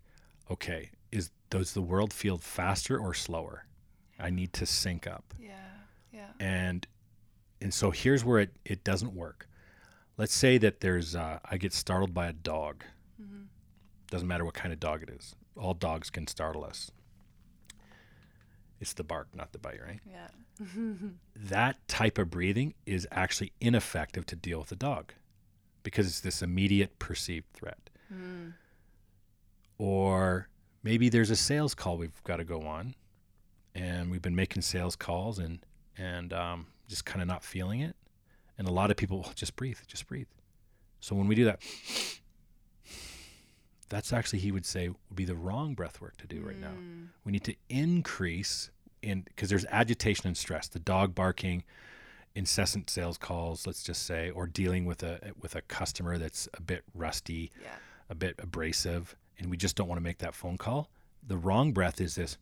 okay, 0.50 0.90
is 1.10 1.30
does 1.50 1.72
the 1.72 1.80
world 1.82 2.12
feel 2.12 2.36
faster 2.38 2.98
or 2.98 3.14
slower? 3.14 3.64
I 4.18 4.30
need 4.30 4.52
to 4.54 4.66
sync 4.66 5.06
up. 5.06 5.34
Yeah. 5.40 5.52
Yeah. 6.12 6.28
and 6.40 6.86
and 7.66 7.74
so 7.74 7.90
here's 7.90 8.24
where 8.24 8.38
it, 8.38 8.50
it 8.64 8.84
doesn't 8.84 9.12
work. 9.12 9.48
Let's 10.16 10.32
say 10.32 10.56
that 10.58 10.82
there's 10.82 11.16
uh, 11.16 11.40
i 11.50 11.56
get 11.56 11.72
startled 11.72 12.14
by 12.14 12.28
a 12.28 12.32
dog. 12.32 12.84
Doesn't 14.08 14.28
matter 14.28 14.44
what 14.44 14.54
kind 14.54 14.72
of 14.72 14.78
dog 14.78 15.02
it 15.02 15.10
is. 15.10 15.34
All 15.56 15.74
dogs 15.74 16.08
can 16.08 16.28
startle 16.28 16.64
us. 16.64 16.92
It's 18.80 18.92
the 18.92 19.02
bark 19.02 19.26
not 19.34 19.50
the 19.50 19.58
bite 19.58 19.80
right? 19.84 19.98
Yeah. 20.08 20.28
that 21.34 21.88
type 21.88 22.18
of 22.18 22.30
breathing 22.30 22.74
is 22.86 23.04
actually 23.10 23.50
ineffective 23.60 24.26
to 24.26 24.36
deal 24.36 24.60
with 24.60 24.70
a 24.70 24.76
dog 24.76 25.12
because 25.82 26.06
it's 26.06 26.20
this 26.20 26.42
immediate 26.42 27.00
perceived 27.00 27.52
threat. 27.52 27.90
Or 29.76 30.46
maybe 30.84 31.08
there's 31.08 31.30
a 31.30 31.36
sales 31.36 31.74
call 31.74 31.98
we've 31.98 32.22
got 32.22 32.36
to 32.36 32.44
go 32.44 32.62
on 32.62 32.94
and 33.74 34.08
we've 34.08 34.22
been 34.22 34.36
making 34.36 34.62
sales 34.62 34.94
calls 34.94 35.40
and 35.40 35.66
and 35.98 36.32
um, 36.32 36.68
just 36.88 37.04
kind 37.04 37.22
of 37.22 37.28
not 37.28 37.44
feeling 37.44 37.80
it. 37.80 37.94
And 38.58 38.66
a 38.66 38.72
lot 38.72 38.90
of 38.90 38.96
people 38.96 39.24
"Oh, 39.26 39.32
just 39.34 39.56
breathe 39.56 39.78
just 39.86 40.06
breathe. 40.06 40.28
So 41.00 41.14
when 41.14 41.28
we 41.28 41.34
do 41.34 41.44
that 41.44 41.60
that's 43.88 44.12
actually 44.12 44.40
he 44.40 44.50
would 44.50 44.66
say 44.66 44.88
would 44.88 44.96
be 45.14 45.24
the 45.24 45.36
wrong 45.36 45.74
breath 45.74 46.00
work 46.00 46.16
to 46.18 46.26
do 46.26 46.40
right 46.42 46.58
now. 46.58 46.70
Mm. 46.72 47.08
We 47.24 47.32
need 47.32 47.44
to 47.44 47.54
increase 47.68 48.70
in 49.02 49.22
because 49.22 49.48
there's 49.48 49.64
agitation 49.66 50.26
and 50.26 50.36
stress 50.36 50.68
the 50.68 50.78
dog 50.80 51.14
barking 51.14 51.62
incessant 52.34 52.90
sales 52.90 53.16
calls 53.16 53.66
let's 53.66 53.82
just 53.82 54.02
say 54.04 54.30
or 54.30 54.46
dealing 54.46 54.84
with 54.84 55.02
a 55.02 55.32
with 55.40 55.54
a 55.54 55.62
customer 55.62 56.18
that's 56.18 56.48
a 56.54 56.60
bit 56.60 56.82
rusty 56.94 57.50
Yeah. 57.62 57.68
a 58.10 58.14
bit 58.14 58.34
abrasive 58.38 59.16
and 59.38 59.50
we 59.50 59.56
just 59.56 59.76
don't 59.76 59.88
want 59.88 59.98
to 59.98 60.02
make 60.04 60.18
that 60.18 60.34
phone 60.34 60.56
call. 60.58 60.90
The 61.26 61.36
wrong 61.36 61.72
breath 61.72 62.00
is 62.00 62.14
this 62.14 62.38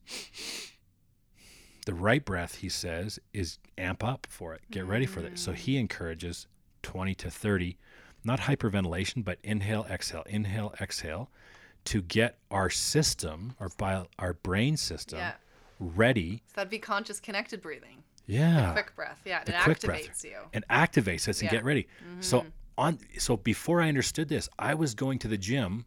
the 1.85 1.95
right 1.95 2.25
breath 2.25 2.57
he 2.57 2.69
says 2.69 3.19
is 3.33 3.59
amp 3.79 4.03
up 4.05 4.27
for 4.29 4.55
it 4.55 4.61
get 4.71 4.85
ready 4.87 5.07
for 5.07 5.21
it 5.21 5.39
so 5.39 5.53
he 5.53 5.77
mm. 5.77 5.81
encourages 5.81 6.47
20 6.83 7.15
to 7.15 7.31
30 7.31 7.77
not 8.25 8.41
hyperventilation 8.41 9.25
but 9.25 9.39
inhale 9.43 9.87
exhale 9.91 10.23
inhale 10.27 10.75
exhale 10.81 11.31
to 11.85 12.01
get 12.03 12.39
our 12.51 12.71
system 12.71 13.55
our 13.61 13.69
bio, 13.77 14.07
our 14.19 14.35
brain 14.35 14.77
system 14.77 15.19
Yeah. 15.19 15.33
ready 15.79 16.43
So 16.47 16.53
that'd 16.57 16.71
be 16.71 16.79
conscious 16.79 17.21
connected 17.21 17.61
breathing. 17.61 18.03
yeah 18.27 18.73
Quick 18.73 18.95
breath. 18.97 19.21
Yeah. 19.25 19.45
The 19.45 19.53
it 19.53 19.57
activates 19.57 19.85
breath 19.85 20.25
you. 20.25 20.39
and 20.53 20.65
activates 20.69 21.29
us 21.29 21.41
and 21.41 21.51
get 21.51 21.65
ready. 21.65 21.87
So 22.21 22.41
mm-hmm. 22.41 22.49
on 22.79 22.99
so 23.19 23.37
before 23.37 23.81
I 23.83 23.89
understood 23.89 24.29
this, 24.29 24.49
I 24.59 24.75
was 24.75 24.95
going 24.95 25.19
to 25.21 25.29
the 25.29 25.39
gym. 25.39 25.85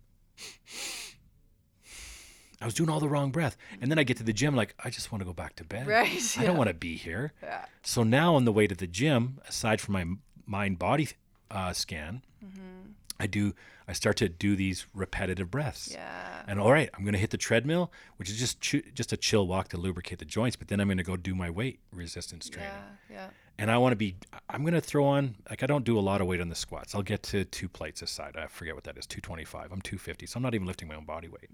I 2.62 2.66
was 2.66 2.74
doing 2.74 2.90
all 2.90 3.00
the 3.00 3.08
wrong 3.10 3.32
breath, 3.32 3.56
and 3.82 3.92
then 3.92 4.00
I 4.00 4.04
get 4.04 4.18
to 4.18 4.24
the 4.24 4.34
gym 4.34 4.56
like 4.56 4.74
I 4.84 4.90
just 4.90 5.12
want 5.12 5.22
to 5.22 5.26
go 5.26 5.34
back 5.34 5.56
to 5.58 5.64
bed. 5.64 5.88
Right, 5.88 6.36
I 6.40 6.46
don't 6.46 6.58
want 6.58 6.70
to 6.70 6.74
be 6.74 6.96
here. 6.96 7.34
Yeah. 7.44 7.66
So 7.84 8.04
now 8.04 8.36
on 8.36 8.46
the 8.46 8.52
way 8.52 8.66
to 8.68 8.76
the 8.76 8.88
gym, 8.88 9.40
aside 9.48 9.80
from 9.82 9.94
my 9.94 10.06
mind 10.46 10.80
body 10.80 11.10
uh, 11.52 11.74
scan, 11.74 12.22
Mm-hmm. 12.44 12.92
I 13.20 13.26
do 13.26 13.54
I 13.88 13.94
start 13.94 14.18
to 14.18 14.30
do 14.30 14.56
these 14.56 14.86
repetitive 14.94 15.50
breaths. 15.50 15.90
Yeah. 15.92 16.44
And 16.48 16.60
all 16.60 16.72
right, 16.72 16.88
I'm 16.94 17.04
going 17.04 17.14
to 17.14 17.20
hit 17.20 17.32
the 17.32 17.38
treadmill, 17.38 17.92
which 18.18 18.30
is 18.30 18.38
just 18.38 18.62
chu- 18.62 18.84
just 18.94 19.12
a 19.12 19.18
chill 19.18 19.48
walk 19.48 19.70
to 19.70 19.78
lubricate 19.78 20.20
the 20.20 20.26
joints. 20.26 20.56
But 20.56 20.68
then 20.68 20.80
I'm 20.80 20.88
going 20.88 20.98
to 21.00 21.04
go 21.04 21.16
do 21.18 21.34
my 21.34 21.50
weight 21.50 21.80
resistance 21.92 22.48
training 22.48 22.72
Yeah. 23.10 23.16
Yeah. 23.16 23.28
and 23.58 23.72
I 23.72 23.78
want 23.80 23.94
to 23.94 23.96
be. 23.96 24.18
I'm 24.50 24.62
going 24.62 24.76
to 24.76 24.82
throw 24.82 25.06
on 25.06 25.36
like 25.50 25.64
I 25.64 25.66
don't 25.66 25.84
do 25.84 25.98
a 25.98 26.02
lot 26.02 26.22
of 26.22 26.28
weight 26.28 26.42
on 26.42 26.50
the 26.50 26.56
squats. 26.56 26.94
I'll 26.94 27.02
get 27.02 27.24
to 27.24 27.44
two 27.46 27.68
plates 27.70 28.04
aside. 28.04 28.36
I 28.38 28.46
forget 28.46 28.76
what 28.76 28.84
that 28.84 28.98
is. 29.00 29.08
225. 29.08 29.72
I'm 29.72 29.82
250, 29.82 30.28
so 30.28 30.38
I'm 30.38 30.44
not 30.44 30.54
even 30.54 30.68
lifting 30.68 30.88
my 30.88 30.96
own 30.96 31.06
body 31.06 31.28
weight. 31.28 31.50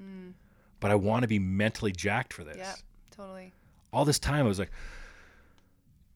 But 0.83 0.91
I 0.91 0.95
want 0.95 1.21
to 1.21 1.29
be 1.29 1.39
mentally 1.39 1.93
jacked 1.93 2.33
for 2.33 2.43
this. 2.43 2.57
Yeah. 2.57 2.75
Totally. 3.15 3.53
All 3.93 4.03
this 4.03 4.19
time 4.19 4.43
I 4.43 4.49
was 4.49 4.59
like 4.59 4.71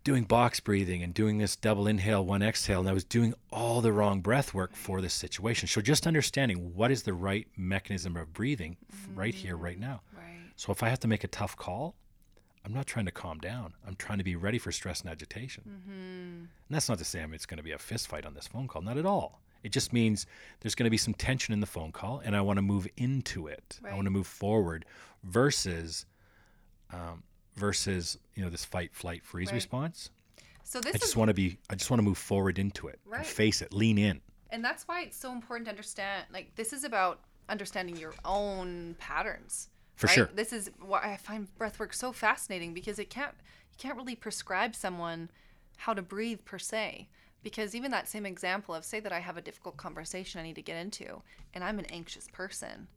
doing 0.03 0.25
box 0.25 0.59
breathing 0.59 1.03
and 1.03 1.13
doing 1.13 1.37
this 1.37 1.55
double 1.55 1.87
inhale, 1.87 2.25
one 2.25 2.43
exhale, 2.43 2.81
and 2.81 2.89
I 2.89 2.91
was 2.91 3.05
doing 3.05 3.33
all 3.49 3.79
the 3.79 3.93
wrong 3.93 4.19
breath 4.19 4.53
work 4.53 4.75
for 4.75 4.99
this 4.99 5.13
situation. 5.13 5.69
So 5.69 5.79
just 5.79 6.05
understanding 6.05 6.75
what 6.75 6.91
is 6.91 7.03
the 7.03 7.13
right 7.13 7.47
mechanism 7.55 8.17
of 8.17 8.33
breathing 8.33 8.75
f- 8.91 9.07
right 9.15 9.33
here, 9.33 9.55
mm-hmm. 9.55 9.63
right 9.63 9.79
now. 9.79 10.01
Right. 10.13 10.51
So 10.57 10.73
if 10.73 10.83
I 10.83 10.89
have 10.89 10.99
to 10.99 11.07
make 11.07 11.23
a 11.23 11.29
tough 11.29 11.55
call, 11.55 11.95
I'm 12.65 12.73
not 12.73 12.87
trying 12.87 13.05
to 13.05 13.11
calm 13.11 13.37
down. 13.37 13.73
I'm 13.87 13.95
trying 13.95 14.17
to 14.17 14.25
be 14.25 14.35
ready 14.35 14.57
for 14.57 14.73
stress 14.73 14.99
and 14.99 15.09
agitation. 15.09 15.63
Mm-hmm. 15.65 16.39
And 16.39 16.47
that's 16.69 16.89
not 16.89 16.97
to 16.97 17.05
say 17.05 17.21
I'm, 17.21 17.33
it's 17.33 17.45
going 17.45 17.55
to 17.57 17.63
be 17.63 17.71
a 17.71 17.79
fist 17.79 18.09
fight 18.09 18.25
on 18.25 18.33
this 18.33 18.47
phone 18.47 18.67
call. 18.67 18.81
Not 18.81 18.97
at 18.97 19.05
all. 19.05 19.39
It 19.63 19.71
just 19.71 19.91
means 19.93 20.25
there's 20.61 20.75
going 20.75 20.85
to 20.85 20.89
be 20.91 20.97
some 20.97 21.13
tension 21.13 21.53
in 21.53 21.59
the 21.59 21.65
phone 21.67 21.91
call, 21.91 22.21
and 22.23 22.35
I 22.35 22.41
want 22.41 22.57
to 22.57 22.61
move 22.61 22.87
into 22.97 23.47
it. 23.47 23.79
I 23.87 23.93
want 23.93 24.05
to 24.05 24.11
move 24.11 24.27
forward 24.27 24.85
versus, 25.23 26.05
um, 26.93 27.23
versus 27.55 28.17
you 28.35 28.43
know 28.43 28.49
this 28.49 28.65
fight, 28.65 28.93
flight, 28.93 29.23
freeze 29.23 29.47
Right. 29.47 29.55
response. 29.55 30.09
So 30.63 30.79
this 30.81 30.93
I 30.93 30.95
is 30.97 31.01
just 31.01 31.15
want 31.17 31.29
to 31.29 31.33
be. 31.33 31.57
I 31.69 31.75
just 31.75 31.89
want 31.89 31.99
to 31.99 32.03
move 32.03 32.17
forward 32.17 32.59
into 32.59 32.87
it 32.87 32.99
Right. 33.05 33.19
and 33.19 33.27
face 33.27 33.61
it, 33.61 33.73
lean 33.73 33.97
in. 33.97 34.21
and 34.49 34.63
that's 34.63 34.87
why 34.87 35.01
it's 35.03 35.17
so 35.17 35.31
important 35.33 35.65
to 35.65 35.71
understand 35.71 36.25
like 36.31 36.55
this 36.55 36.71
is 36.71 36.83
about 36.85 37.19
understanding 37.49 37.97
your 37.97 38.13
own 38.23 38.95
patterns 38.97 39.67
For 39.97 40.07
right? 40.07 40.13
sure. 40.13 40.29
this 40.33 40.53
is 40.53 40.69
why 40.79 41.01
i 41.13 41.17
find 41.17 41.47
breathwork 41.59 41.93
so 41.93 42.11
fascinating 42.13 42.73
because 42.73 42.97
it 42.99 43.09
can't 43.09 43.33
you 43.71 43.77
can't 43.77 43.97
really 43.97 44.15
prescribe 44.15 44.73
someone 44.75 45.29
how 45.77 45.93
to 45.93 46.01
breathe 46.01 46.39
per 46.45 46.57
se 46.59 47.07
because 47.43 47.75
even 47.75 47.91
that 47.91 48.07
same 48.07 48.25
example 48.25 48.73
of 48.73 48.83
say 48.83 48.99
that 48.99 49.11
i 49.11 49.19
have 49.19 49.37
a 49.37 49.41
difficult 49.41 49.77
conversation 49.77 50.39
i 50.39 50.43
need 50.43 50.55
to 50.55 50.61
get 50.61 50.77
into 50.77 51.21
and 51.53 51.63
i'm 51.63 51.79
an 51.79 51.85
anxious 51.85 52.27
person 52.31 52.87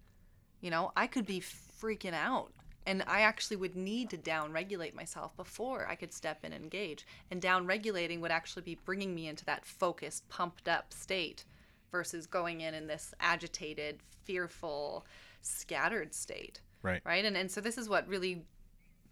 you 0.60 0.70
know 0.70 0.92
i 0.96 1.06
could 1.06 1.26
be 1.26 1.40
freaking 1.40 2.14
out 2.14 2.52
and 2.86 3.02
i 3.06 3.20
actually 3.20 3.56
would 3.56 3.76
need 3.76 4.10
to 4.10 4.16
down 4.16 4.52
regulate 4.52 4.94
myself 4.94 5.36
before 5.36 5.86
i 5.88 5.94
could 5.94 6.12
step 6.12 6.44
in 6.44 6.52
and 6.52 6.62
engage 6.62 7.06
and 7.30 7.40
down 7.40 7.66
regulating 7.66 8.20
would 8.20 8.30
actually 8.30 8.62
be 8.62 8.78
bringing 8.84 9.14
me 9.14 9.28
into 9.28 9.44
that 9.44 9.64
focused 9.64 10.28
pumped 10.28 10.68
up 10.68 10.92
state 10.92 11.44
versus 11.90 12.26
going 12.26 12.60
in 12.60 12.74
in 12.74 12.86
this 12.86 13.14
agitated, 13.20 14.00
fearful, 14.24 15.06
scattered 15.42 16.14
state. 16.14 16.60
Right. 16.82 17.02
Right. 17.04 17.24
And 17.24 17.36
and 17.36 17.50
so 17.50 17.60
this 17.60 17.76
is 17.76 17.88
what 17.88 18.08
really 18.08 18.44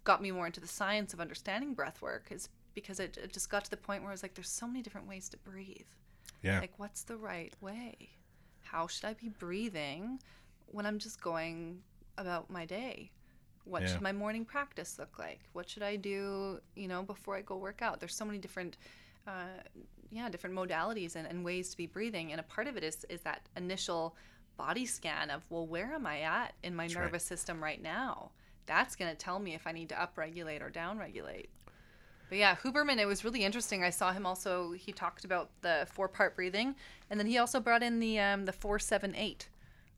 got 0.03 0.21
me 0.21 0.31
more 0.31 0.47
into 0.47 0.59
the 0.59 0.67
science 0.67 1.13
of 1.13 1.19
understanding 1.19 1.73
breath 1.73 2.01
work 2.01 2.27
is 2.31 2.49
because 2.73 2.99
it, 2.99 3.17
it 3.17 3.33
just 3.33 3.49
got 3.49 3.65
to 3.65 3.69
the 3.69 3.77
point 3.77 4.01
where 4.01 4.11
I 4.11 4.13
was 4.13 4.23
like, 4.23 4.33
there's 4.33 4.49
so 4.49 4.67
many 4.67 4.81
different 4.81 5.07
ways 5.07 5.29
to 5.29 5.37
breathe. 5.37 5.87
Yeah. 6.41 6.59
Like, 6.59 6.73
what's 6.77 7.03
the 7.03 7.17
right 7.17 7.53
way? 7.61 8.09
How 8.61 8.87
should 8.87 9.05
I 9.05 9.13
be 9.13 9.29
breathing 9.29 10.19
when 10.67 10.85
I'm 10.85 10.99
just 10.99 11.21
going 11.21 11.81
about 12.17 12.49
my 12.49 12.65
day? 12.65 13.11
What 13.65 13.81
Yeah. 13.81 13.89
should 13.89 14.01
my 14.01 14.11
morning 14.13 14.45
practice 14.45 14.97
look 14.97 15.19
like? 15.19 15.41
What 15.53 15.69
should 15.69 15.83
I 15.83 15.95
do, 15.95 16.59
you 16.75 16.87
know, 16.87 17.03
before 17.03 17.35
I 17.35 17.41
go 17.41 17.57
work 17.57 17.81
out? 17.81 17.99
There's 17.99 18.15
so 18.15 18.25
many 18.25 18.37
different, 18.37 18.77
uh, 19.27 19.61
yeah, 20.11 20.29
different 20.29 20.55
modalities 20.55 21.15
and, 21.15 21.27
and 21.27 21.43
ways 21.43 21.69
to 21.71 21.77
be 21.77 21.85
breathing. 21.85 22.31
And 22.31 22.39
a 22.39 22.43
part 22.43 22.67
of 22.67 22.77
it 22.77 22.83
is, 22.83 23.05
is 23.09 23.21
that 23.21 23.41
initial 23.57 24.15
body 24.57 24.85
scan 24.85 25.29
of, 25.29 25.43
well, 25.49 25.67
where 25.67 25.93
am 25.93 26.05
I 26.07 26.21
at 26.21 26.53
in 26.63 26.75
my 26.75 26.83
right. 26.83 26.95
nervous 26.95 27.23
system 27.23 27.61
right 27.61 27.81
now? 27.81 28.31
That's 28.65 28.95
going 28.95 29.09
to 29.09 29.17
tell 29.17 29.39
me 29.39 29.55
if 29.55 29.65
I 29.65 29.71
need 29.71 29.89
to 29.89 29.95
upregulate 29.95 30.61
or 30.61 30.69
downregulate. 30.69 31.47
But 32.29 32.37
yeah, 32.37 32.55
Huberman, 32.55 32.99
it 32.99 33.07
was 33.07 33.25
really 33.25 33.43
interesting. 33.43 33.83
I 33.83 33.89
saw 33.89 34.13
him 34.13 34.25
also. 34.25 34.71
He 34.73 34.91
talked 34.91 35.25
about 35.25 35.49
the 35.61 35.87
four-part 35.91 36.35
breathing, 36.35 36.75
and 37.09 37.19
then 37.19 37.27
he 37.27 37.39
also 37.39 37.59
brought 37.59 37.81
in 37.81 37.99
the 37.99 38.19
um, 38.19 38.45
the 38.45 38.53
four 38.53 38.77
seven 38.79 39.15
eight, 39.15 39.49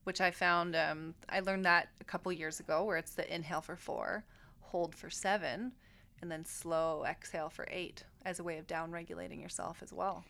which 0.06 0.22
I 0.22 0.32
found. 0.32 0.76
Um, 0.76 1.14
I 1.30 1.42
learned 1.42 1.66
that 1.66 1.90
a 2.00 2.06
couple 2.06 2.32
years 2.32 2.60
ago, 2.62 2.86
where 2.86 2.98
it's 2.98 3.14
the 3.16 3.34
inhale 3.34 3.62
for 3.62 3.76
four, 3.76 4.24
hold 4.62 4.96
for 4.96 5.10
seven, 5.10 5.74
and 6.22 6.32
then 6.32 6.46
slow 6.46 7.04
exhale 7.06 7.50
for 7.50 7.68
eight, 7.70 8.06
as 8.26 8.40
a 8.40 8.44
way 8.44 8.58
of 8.58 8.66
down-regulating 8.66 9.42
yourself 9.42 9.84
as 9.84 9.92
well. 9.92 10.24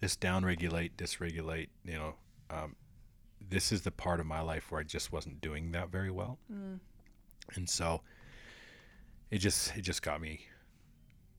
this 0.00 0.16
downregulate, 0.16 0.90
dysregulate, 0.98 1.68
you 1.84 1.94
know, 1.94 2.14
um, 2.50 2.76
this 3.48 3.72
is 3.72 3.80
the 3.80 3.90
part 3.90 4.20
of 4.20 4.26
my 4.26 4.40
life 4.40 4.70
where 4.70 4.80
I 4.80 4.84
just 4.84 5.10
wasn't 5.10 5.40
doing 5.40 5.72
that 5.72 5.88
very 5.88 6.10
well, 6.10 6.38
and 7.54 7.68
so 7.68 8.02
it 9.30 9.38
just 9.38 9.74
it 9.76 9.80
just 9.82 10.02
got 10.02 10.20
me. 10.20 10.46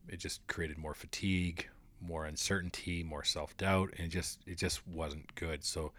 It 0.10 0.18
just 0.20 0.46
created 0.48 0.78
more 0.78 0.94
fatigue, 0.94 1.68
more 2.02 2.26
uncertainty, 2.26 3.04
more 3.04 3.24
self 3.24 3.56
doubt, 3.58 3.92
and 3.98 4.08
it 4.08 4.10
just 4.10 4.40
it 4.46 4.58
just 4.58 4.88
wasn't 4.88 5.34
good. 5.36 5.64
So, 5.64 5.92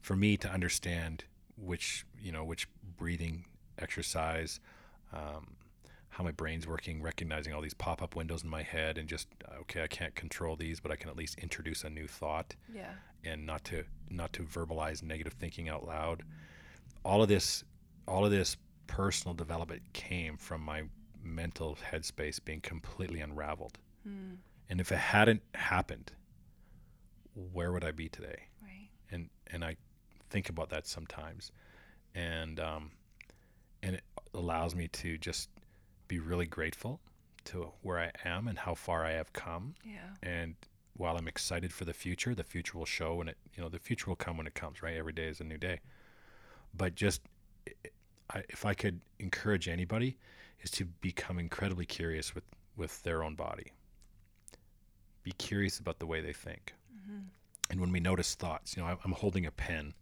for 0.00 0.16
me 0.16 0.36
to 0.38 0.48
understand 0.50 1.24
which 1.56 2.04
you 2.20 2.32
know 2.32 2.44
which 2.44 2.68
breathing 2.96 3.44
exercise. 3.78 4.60
Um, 5.12 5.56
how 6.10 6.22
my 6.22 6.30
brain's 6.30 6.64
working, 6.64 7.02
recognizing 7.02 7.52
all 7.52 7.60
these 7.60 7.74
pop 7.74 8.00
up 8.00 8.14
windows 8.14 8.44
in 8.44 8.48
my 8.48 8.62
head, 8.62 8.98
and 8.98 9.08
just 9.08 9.26
okay, 9.62 9.82
I 9.82 9.88
can't 9.88 10.14
control 10.14 10.54
these, 10.54 10.78
but 10.78 10.92
I 10.92 10.96
can 10.96 11.10
at 11.10 11.16
least 11.16 11.38
introduce 11.40 11.82
a 11.82 11.90
new 11.90 12.06
thought 12.06 12.54
Yeah. 12.72 12.92
and 13.24 13.44
not 13.44 13.64
to 13.64 13.82
not 14.10 14.32
to 14.34 14.44
verbalize 14.44 15.02
negative 15.02 15.32
thinking 15.32 15.68
out 15.68 15.84
loud. 15.84 16.22
All 17.04 17.20
of 17.20 17.28
this, 17.28 17.64
all 18.06 18.24
of 18.24 18.30
this 18.30 18.56
personal 18.86 19.34
development 19.34 19.82
came 19.92 20.36
from 20.36 20.60
my 20.60 20.84
mental 21.24 21.76
headspace 21.90 22.44
being 22.44 22.60
completely 22.60 23.20
unraveled. 23.20 23.78
And 24.68 24.80
if 24.80 24.92
it 24.92 24.98
hadn't 24.98 25.42
happened, 25.54 26.12
where 27.52 27.72
would 27.72 27.84
I 27.84 27.90
be 27.90 28.08
today? 28.08 28.48
Right. 28.62 28.88
and 29.10 29.30
and 29.48 29.64
I 29.64 29.76
think 30.30 30.48
about 30.48 30.70
that 30.70 30.86
sometimes, 30.86 31.52
and 32.14 32.60
um, 32.60 32.90
and 33.82 33.96
it 33.96 34.02
allows 34.34 34.74
me 34.74 34.88
to 34.88 35.16
just 35.18 35.48
be 36.08 36.18
really 36.18 36.46
grateful 36.46 37.00
to 37.44 37.70
where 37.82 37.98
I 37.98 38.10
am 38.24 38.48
and 38.48 38.58
how 38.58 38.74
far 38.74 39.04
I 39.04 39.12
have 39.12 39.32
come. 39.32 39.74
Yeah. 39.84 39.98
And 40.22 40.54
while 40.96 41.16
I'm 41.16 41.28
excited 41.28 41.72
for 41.72 41.84
the 41.84 41.92
future, 41.92 42.34
the 42.34 42.44
future 42.44 42.78
will 42.78 42.84
show, 42.86 43.20
and 43.20 43.30
it 43.30 43.38
you 43.54 43.62
know 43.62 43.68
the 43.68 43.78
future 43.78 44.06
will 44.10 44.16
come 44.16 44.36
when 44.36 44.46
it 44.46 44.54
comes. 44.54 44.82
Right, 44.82 44.96
every 44.96 45.12
day 45.12 45.26
is 45.26 45.40
a 45.40 45.44
new 45.44 45.58
day. 45.58 45.80
But 46.76 46.94
just 46.94 47.20
I, 48.30 48.42
if 48.48 48.64
I 48.64 48.74
could 48.74 49.00
encourage 49.18 49.68
anybody, 49.68 50.16
is 50.64 50.70
to 50.72 50.84
become 50.84 51.38
incredibly 51.38 51.86
curious 51.86 52.34
with 52.34 52.44
with 52.76 53.02
their 53.04 53.22
own 53.22 53.36
body. 53.36 53.72
Be 55.22 55.32
curious 55.32 55.78
about 55.78 56.00
the 56.00 56.06
way 56.06 56.20
they 56.20 56.32
think 56.32 56.74
mm-hmm. 56.92 57.20
and 57.70 57.80
when 57.80 57.92
we 57.92 58.00
notice 58.00 58.34
thoughts, 58.34 58.76
you 58.76 58.82
know, 58.82 58.98
I'm 59.04 59.12
holding 59.12 59.46
a 59.46 59.50
pen, 59.50 59.94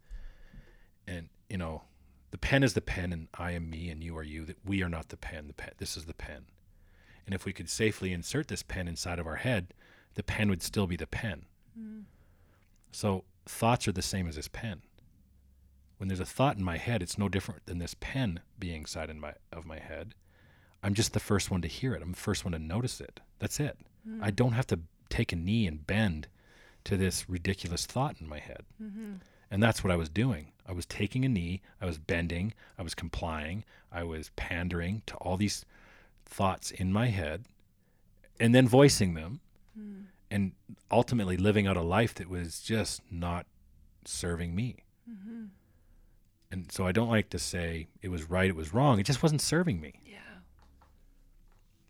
and 1.07 1.29
you 1.51 1.59
know, 1.59 1.83
the 2.31 2.39
pen 2.39 2.63
is 2.63 2.73
the 2.73 2.81
pen, 2.81 3.13
and 3.13 3.29
I 3.35 3.53
am 3.53 3.69
me, 3.69 3.91
and 3.91 4.03
you 4.03 4.17
are 4.17 4.23
you. 4.23 4.47
That 4.47 4.57
we 4.65 4.83
are 4.83 4.89
not 4.89 5.11
the 5.11 5.19
pen. 5.19 5.49
The 5.49 5.53
pen. 5.53 5.73
This 5.77 5.97
is 5.97 6.07
the 6.07 6.15
pen. 6.15 6.47
And 7.27 7.35
if 7.35 7.45
we 7.45 7.53
could 7.53 7.69
safely 7.69 8.13
insert 8.13 8.49
this 8.49 8.63
pen 8.63 8.89
inside 8.89 9.19
of 9.19 9.27
our 9.27 9.37
head, 9.37 9.75
the 10.15 10.23
pen 10.23 10.49
would 10.49 10.63
still 10.63 10.87
be 10.87 10.97
the 10.97 11.07
pen. 11.07 11.45
Mm. 11.79 12.05
So 12.91 13.25
thoughts 13.47 13.87
are 13.87 13.93
the 13.93 14.03
same 14.03 14.27
as 14.27 14.37
this 14.37 14.49
pen. 14.49 14.83
When 15.99 16.09
there's 16.09 16.21
a 16.21 16.27
thought 16.27 16.57
in 16.57 16.65
my 16.65 16.79
head, 16.79 17.03
it's 17.03 17.19
no 17.19 17.29
different 17.29 17.67
than 17.67 17.79
this 17.79 17.95
pen 18.01 18.41
being 18.59 18.81
inside 18.83 19.11
in 19.11 19.21
my 19.21 19.35
of 19.53 19.67
my 19.67 19.79
head. 19.79 20.15
I'm 20.83 20.95
just 20.95 21.13
the 21.13 21.21
first 21.21 21.51
one 21.51 21.63
to 21.63 21.69
hear 21.69 21.95
it. 21.95 22.03
I'm 22.03 22.13
the 22.13 22.17
first 22.19 22.45
one 22.45 22.53
to 22.53 22.59
notice 22.59 23.01
it. 23.01 23.21
That's 23.39 23.61
it. 23.61 23.79
Hmm. 24.05 24.23
I 24.23 24.31
don't 24.31 24.53
have 24.53 24.67
to 24.69 24.81
take 25.09 25.33
a 25.33 25.37
knee 25.37 25.67
and 25.67 25.87
bend 25.87 26.29
to 26.85 26.97
this 26.97 27.29
ridiculous 27.29 27.87
thought 27.87 28.17
in 28.21 28.29
my 28.29 28.39
head. 28.39 28.65
Mm-hmm. 28.83 29.15
And 29.51 29.63
that's 29.63 29.85
what 29.85 29.93
I 29.93 29.97
was 29.97 30.09
doing. 30.09 30.53
I 30.67 30.73
was 30.73 30.87
taking 30.87 31.25
a 31.25 31.29
knee, 31.29 31.61
I 31.81 31.87
was 31.87 31.99
bending, 31.99 32.55
I 32.79 32.83
was 32.83 32.95
complying, 32.95 33.65
I 33.91 34.05
was 34.05 34.31
pandering 34.37 35.03
to 35.07 35.15
all 35.17 35.37
these 35.37 35.65
thoughts 36.25 36.71
in 36.71 36.93
my 36.93 37.09
head 37.09 37.45
and 38.41 38.55
then 38.55 38.67
voicing 38.67 39.15
them 39.15 39.41
hmm. 39.77 40.03
and 40.31 40.53
ultimately 40.91 41.37
living 41.37 41.67
out 41.67 41.77
a 41.77 41.83
life 41.83 42.15
that 42.15 42.29
was 42.29 42.61
just 42.61 43.03
not 43.11 43.47
serving 44.05 44.55
me. 44.55 44.77
Mm-hmm. 45.09 45.45
And 46.51 46.71
so 46.71 46.87
I 46.87 46.93
don't 46.93 47.09
like 47.09 47.31
to 47.31 47.39
say 47.39 47.89
it 48.03 48.09
was 48.09 48.29
right, 48.29 48.49
it 48.49 48.57
was 48.57 48.75
wrong. 48.75 48.99
It 48.99 49.07
just 49.07 49.23
wasn't 49.23 49.41
serving 49.41 49.81
me. 49.81 49.95
Yeah. 50.05 50.19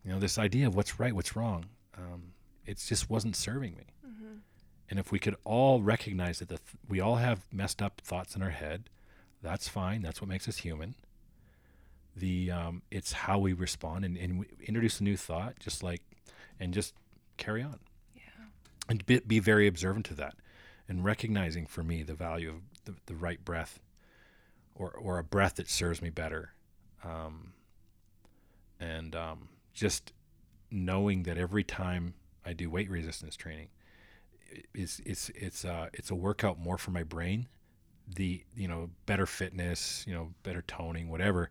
You 0.04 0.12
know, 0.12 0.18
this 0.18 0.38
idea 0.38 0.66
of 0.66 0.74
what's 0.74 0.98
right, 0.98 1.14
what's 1.14 1.36
wrong, 1.36 1.66
um, 1.96 2.32
it 2.66 2.78
just 2.78 3.08
wasn't 3.08 3.36
serving 3.36 3.76
me. 3.76 3.84
And 4.90 4.98
if 4.98 5.10
we 5.10 5.18
could 5.18 5.36
all 5.44 5.80
recognize 5.80 6.40
that 6.40 6.48
the 6.50 6.58
th- 6.58 6.76
we 6.86 7.00
all 7.00 7.16
have 7.16 7.46
messed 7.50 7.80
up 7.80 8.02
thoughts 8.04 8.36
in 8.36 8.42
our 8.42 8.50
head, 8.50 8.90
that's 9.42 9.66
fine. 9.66 10.02
That's 10.02 10.20
what 10.20 10.28
makes 10.28 10.46
us 10.46 10.58
human. 10.58 10.96
The 12.14 12.50
um, 12.50 12.82
it's 12.90 13.12
how 13.12 13.38
we 13.38 13.54
respond 13.54 14.04
and, 14.04 14.18
and 14.18 14.40
we 14.40 14.46
introduce 14.66 15.00
a 15.00 15.04
new 15.04 15.16
thought, 15.16 15.58
just 15.58 15.82
like, 15.82 16.02
and 16.60 16.74
just 16.74 16.92
carry 17.38 17.62
on. 17.62 17.78
Yeah. 18.14 18.22
And 18.90 19.06
be, 19.06 19.20
be 19.20 19.38
very 19.38 19.66
observant 19.66 20.04
to 20.06 20.14
that, 20.16 20.34
and 20.90 21.02
recognizing 21.02 21.64
for 21.64 21.82
me 21.82 22.02
the 22.02 22.12
value 22.12 22.50
of 22.50 22.56
the, 22.84 22.94
the 23.06 23.14
right 23.14 23.42
breath, 23.42 23.80
or 24.74 24.90
or 24.90 25.18
a 25.18 25.24
breath 25.24 25.54
that 25.54 25.70
serves 25.70 26.02
me 26.02 26.10
better, 26.10 26.52
um, 27.02 27.54
and 28.78 29.16
um, 29.16 29.48
just 29.72 30.12
knowing 30.70 31.24
that 31.24 31.38
every 31.38 31.64
time 31.64 32.14
I 32.44 32.52
do 32.52 32.70
weight 32.70 32.90
resistance 32.90 33.36
training, 33.36 33.68
it's 34.74 35.00
it's 35.04 35.30
it's 35.30 35.64
uh, 35.64 35.88
it's 35.92 36.10
a 36.10 36.14
workout 36.14 36.58
more 36.58 36.78
for 36.78 36.90
my 36.90 37.02
brain. 37.02 37.48
The 38.14 38.42
you 38.56 38.68
know 38.68 38.90
better 39.06 39.26
fitness, 39.26 40.04
you 40.06 40.14
know 40.14 40.32
better 40.42 40.62
toning, 40.62 41.08
whatever, 41.08 41.50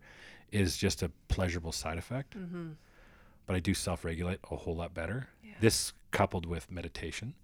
is 0.50 0.76
just 0.76 1.02
a 1.02 1.10
pleasurable 1.28 1.72
side 1.72 1.98
effect. 1.98 2.36
Mm-hmm. 2.36 2.72
But 3.46 3.56
I 3.56 3.60
do 3.60 3.74
self-regulate 3.74 4.38
a 4.50 4.56
whole 4.56 4.76
lot 4.76 4.94
better. 4.94 5.28
Yeah. 5.42 5.54
This 5.60 5.92
coupled 6.12 6.46
with 6.46 6.70
meditation, 6.70 7.34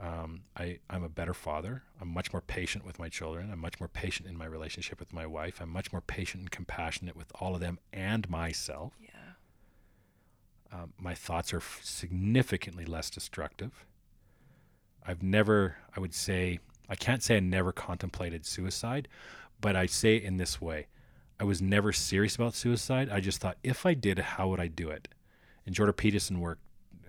um, 0.00 0.42
I 0.56 0.78
I'm 0.90 1.02
a 1.02 1.08
better 1.08 1.34
father. 1.34 1.82
I'm 2.00 2.08
much 2.08 2.32
more 2.32 2.42
patient 2.42 2.84
with 2.84 2.98
my 2.98 3.08
children. 3.08 3.50
I'm 3.50 3.60
much 3.60 3.80
more 3.80 3.88
patient 3.88 4.28
in 4.28 4.36
my 4.36 4.46
relationship 4.46 5.00
with 5.00 5.12
my 5.12 5.26
wife. 5.26 5.60
I'm 5.60 5.70
much 5.70 5.92
more 5.92 6.02
patient 6.02 6.42
and 6.42 6.50
compassionate 6.50 7.16
with 7.16 7.32
all 7.40 7.54
of 7.54 7.60
them 7.60 7.78
and 7.92 8.28
myself. 8.28 8.92
Yeah. 9.00 9.10
Um, 10.72 10.92
my 10.98 11.14
thoughts 11.14 11.52
are 11.54 11.58
f- 11.58 11.80
significantly 11.82 12.84
less 12.84 13.08
destructive. 13.10 13.86
I've 15.06 15.22
never, 15.22 15.76
I 15.96 16.00
would 16.00 16.14
say, 16.14 16.58
I 16.88 16.94
can't 16.94 17.22
say 17.22 17.36
I 17.36 17.40
never 17.40 17.72
contemplated 17.72 18.44
suicide, 18.44 19.08
but 19.60 19.76
I 19.76 19.86
say 19.86 20.16
it 20.16 20.24
in 20.24 20.36
this 20.36 20.60
way. 20.60 20.86
I 21.40 21.44
was 21.44 21.62
never 21.62 21.92
serious 21.92 22.34
about 22.34 22.54
suicide. 22.54 23.08
I 23.10 23.20
just 23.20 23.40
thought, 23.40 23.56
if 23.62 23.86
I 23.86 23.94
did, 23.94 24.18
how 24.18 24.48
would 24.48 24.60
I 24.60 24.66
do 24.66 24.90
it? 24.90 25.08
And 25.64 25.74
Jordan 25.74 25.94
Peterson 25.94 26.40
work, 26.40 26.58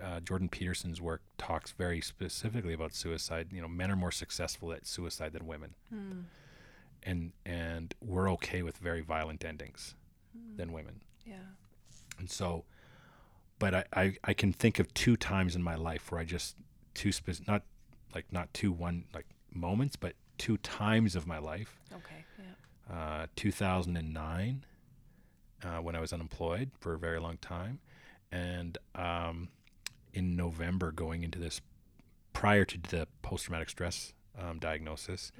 uh, 0.01 0.19
Jordan 0.21 0.47
Peterson's 0.49 1.01
work 1.01 1.21
talks 1.37 1.71
very 1.71 1.99
specifically 1.99 2.73
about 2.73 2.93
suicide. 2.93 3.47
You 3.51 3.61
know, 3.61 3.67
men 3.67 3.91
are 3.91 3.95
more 3.95 4.11
successful 4.11 4.71
at 4.71 4.85
suicide 4.85 5.33
than 5.33 5.45
women, 5.47 5.73
Mm. 5.93 6.23
and 7.03 7.31
and 7.45 7.93
we're 8.01 8.29
okay 8.33 8.61
with 8.61 8.77
very 8.77 9.01
violent 9.01 9.43
endings 9.43 9.95
than 10.55 10.71
women. 10.71 11.01
Yeah. 11.25 11.35
And 12.17 12.29
so, 12.29 12.63
but 13.59 13.75
I, 13.75 13.83
I, 13.93 14.13
I 14.23 14.33
can 14.33 14.53
think 14.53 14.79
of 14.79 14.93
two 14.93 15.15
times 15.17 15.55
in 15.55 15.61
my 15.61 15.75
life 15.75 16.11
where 16.11 16.19
I 16.19 16.23
just 16.23 16.55
two 16.93 17.11
spec- 17.11 17.47
not 17.47 17.63
like 18.15 18.25
not 18.31 18.53
two 18.53 18.71
one 18.71 19.05
like 19.13 19.25
moments, 19.53 19.95
but 19.95 20.13
two 20.37 20.57
times 20.57 21.15
of 21.15 21.27
my 21.27 21.37
life. 21.37 21.77
Okay. 21.93 22.25
Yeah. 22.39 22.95
Uh, 22.95 23.27
2009, 23.35 24.65
uh, 25.63 25.67
when 25.81 25.95
I 25.95 25.99
was 25.99 26.13
unemployed 26.13 26.71
for 26.79 26.93
a 26.93 26.97
very 26.97 27.19
long 27.19 27.37
time, 27.37 27.79
and 28.31 28.77
um, 28.95 29.49
in 30.13 30.35
November 30.35 30.91
going 30.91 31.23
into 31.23 31.37
this 31.39 31.61
prior 32.33 32.65
to 32.65 32.77
the 32.79 33.07
post 33.21 33.45
traumatic 33.45 33.69
stress 33.69 34.13
um, 34.39 34.59
diagnosis, 34.59 35.31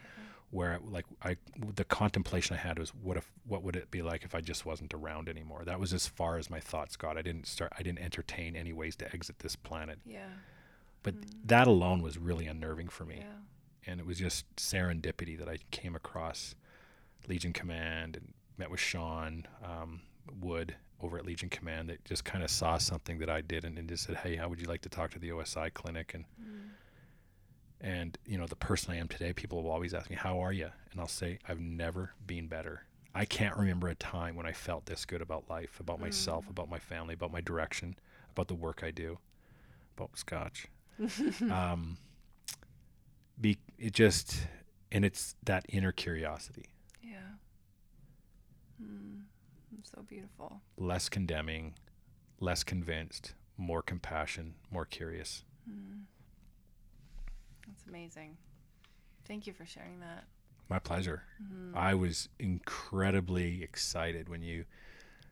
where 0.52 0.80
like 0.84 1.06
I 1.22 1.38
the 1.76 1.84
contemplation 1.84 2.56
I 2.56 2.60
had 2.60 2.80
was 2.80 2.90
what 2.90 3.18
if 3.18 3.32
what 3.46 3.64
would 3.64 3.76
it 3.76 3.92
be 3.92 4.02
like 4.02 4.24
if 4.24 4.34
I 4.34 4.42
just 4.42 4.66
wasn't 4.66 4.94
around 4.94 5.30
anymore? 5.30 5.64
That 5.66 5.80
was 5.80 5.94
as 5.94 6.08
far 6.08 6.38
as 6.38 6.50
my 6.50 6.60
thoughts 6.60 6.96
got. 6.96 7.18
I 7.18 7.22
didn't 7.22 7.48
start 7.48 7.72
I 7.78 7.84
didn't 7.84 8.00
entertain 8.00 8.56
any 8.56 8.74
ways 8.74 8.96
to 8.98 9.14
exit 9.14 9.40
this 9.40 9.56
planet. 9.56 10.00
Yeah. 10.06 10.28
But 11.04 11.16
that 11.46 11.68
alone 11.68 12.02
was 12.02 12.18
really 12.18 12.48
unnerving 12.48 12.90
for 12.90 13.06
me. 13.06 13.18
Yeah. 13.20 13.92
And 13.92 14.00
it 14.00 14.06
was 14.06 14.18
just 14.20 14.46
serendipity 14.58 15.38
that 15.40 15.48
I 15.48 15.58
came 15.72 15.96
across 15.96 16.56
Legion 17.28 17.54
Command 17.54 18.18
and 18.18 18.34
met 18.58 18.70
with 18.70 18.80
Sean 18.80 19.48
um, 19.64 20.02
Wood 20.42 20.76
over 21.02 21.18
at 21.18 21.26
Legion 21.26 21.50
Command 21.50 21.90
that 21.90 22.04
just 22.04 22.26
kind 22.26 22.44
of 22.44 22.50
saw 22.50 22.78
something 22.78 23.20
that 23.20 23.30
I 23.30 23.42
did 23.42 23.64
and, 23.64 23.78
and 23.78 23.88
just 23.88 24.04
said, 24.04 24.18
"Hey, 24.18 24.36
how 24.36 24.50
would 24.50 24.60
you 24.60 24.68
like 24.68 24.82
to 24.82 24.90
talk 24.90 25.12
to 25.12 25.20
the 25.20 25.30
OSI 25.30 25.74
clinic?" 25.74 26.14
And 26.14 26.26
and 27.82 28.18
you 28.26 28.38
know, 28.38 28.46
the 28.48 28.56
person 28.56 28.92
I 28.94 28.98
am 28.98 29.08
today, 29.08 29.34
people 29.34 29.64
will 29.64 29.72
always 29.72 29.94
ask 29.94 30.10
me, 30.10 30.16
"How 30.16 30.40
are 30.40 30.52
you?" 30.54 30.70
And 30.92 31.00
I'll 31.00 31.08
say, 31.08 31.40
"I've 31.48 31.60
never 31.60 32.14
been 32.26 32.48
better." 32.48 32.86
I 33.14 33.26
can't 33.26 33.58
remember 33.58 33.88
a 33.88 33.96
time 33.96 34.36
when 34.36 34.46
I 34.46 34.52
felt 34.54 34.86
this 34.86 35.04
good 35.06 35.22
about 35.22 35.50
life, 35.50 35.80
about 35.80 36.00
myself, 36.00 36.48
about 36.50 36.70
my 36.70 36.78
family, 36.80 37.16
about 37.16 37.32
my 37.32 37.42
direction, 37.42 37.96
about 38.32 38.48
the 38.48 38.56
work 38.56 38.84
I 38.84 38.92
do, 38.92 39.18
about 39.98 40.16
Scotch. 40.18 40.68
um, 41.50 41.98
be 43.40 43.58
it 43.78 43.94
just, 43.94 44.48
and 44.92 45.04
it's 45.06 45.36
that 45.44 45.66
inner 45.70 45.92
curiosity, 45.92 46.66
Yeah. 47.02 47.18
Mm. 48.82 49.24
So 49.84 50.02
beautiful. 50.04 50.62
less 50.78 51.10
condemning, 51.10 51.76
less 52.40 52.64
convinced, 52.64 53.34
more 53.58 53.82
compassion, 53.82 54.56
more 54.72 54.86
curious. 54.86 55.44
That's 57.70 57.86
amazing. 57.88 58.38
Thank 59.26 59.48
you 59.48 59.54
for 59.54 59.66
sharing 59.66 60.00
that. 60.00 60.24
My 60.70 60.80
pleasure. 60.80 61.24
Mm-hmm. 61.42 61.78
I 61.78 61.94
was 61.96 62.30
incredibly 62.40 63.64
excited 63.64 64.30
when 64.30 64.42
you 64.44 64.66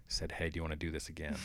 said, 0.08 0.32
"Hey, 0.32 0.50
do 0.50 0.58
you 0.58 0.62
want 0.64 0.72
to 0.74 0.78
do 0.80 0.92
this 0.92 1.10
again?" 1.10 1.36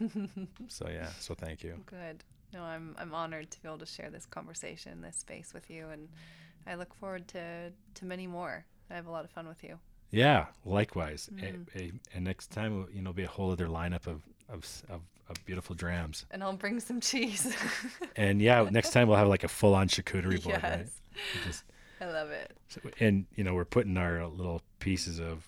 so 0.68 0.88
yeah, 0.90 1.08
so 1.20 1.34
thank 1.34 1.62
you. 1.62 1.80
Good. 1.86 2.24
No, 2.52 2.62
I'm 2.62 2.94
I'm 2.98 3.14
honored 3.14 3.50
to 3.50 3.62
be 3.62 3.68
able 3.68 3.78
to 3.78 3.86
share 3.86 4.10
this 4.10 4.26
conversation, 4.26 5.00
this 5.02 5.16
space 5.16 5.52
with 5.54 5.70
you, 5.70 5.88
and 5.88 6.08
I 6.66 6.74
look 6.74 6.94
forward 6.94 7.28
to 7.28 7.72
to 7.94 8.04
many 8.04 8.26
more. 8.26 8.64
I 8.90 8.94
have 8.94 9.06
a 9.06 9.10
lot 9.10 9.24
of 9.24 9.30
fun 9.30 9.46
with 9.48 9.62
you. 9.62 9.78
Yeah, 10.10 10.46
likewise. 10.64 11.28
A- 11.38 11.42
Mm. 11.42 11.66
a- 11.76 11.92
and 12.16 12.24
next 12.24 12.46
time, 12.50 12.86
you 12.92 13.02
know, 13.02 13.12
be 13.12 13.24
a 13.24 13.28
whole 13.28 13.50
other 13.52 13.66
lineup 13.68 14.06
of 14.06 14.22
of, 14.48 14.64
of, 14.88 15.00
of 15.28 15.44
beautiful 15.44 15.74
drams. 15.74 16.24
And 16.30 16.42
I'll 16.42 16.52
bring 16.56 16.80
some 16.80 17.00
cheese. 17.00 17.54
And 18.16 18.42
yeah, 18.42 18.66
next 18.70 18.92
time 18.92 19.06
we'll 19.08 19.16
have 19.16 19.28
like 19.28 19.44
a 19.44 19.48
full 19.48 19.74
on 19.74 19.88
charcuterie 19.88 20.42
board, 20.42 20.60
yes. 20.62 20.90
We 21.34 21.40
Just, 21.46 21.64
I 22.00 22.06
love 22.06 22.30
it. 22.30 22.50
so- 22.68 22.80
and 23.00 23.26
you 23.36 23.44
know, 23.44 23.54
we're 23.54 23.64
putting 23.64 23.96
our 23.96 24.26
little 24.26 24.60
pieces 24.80 25.20
of 25.20 25.46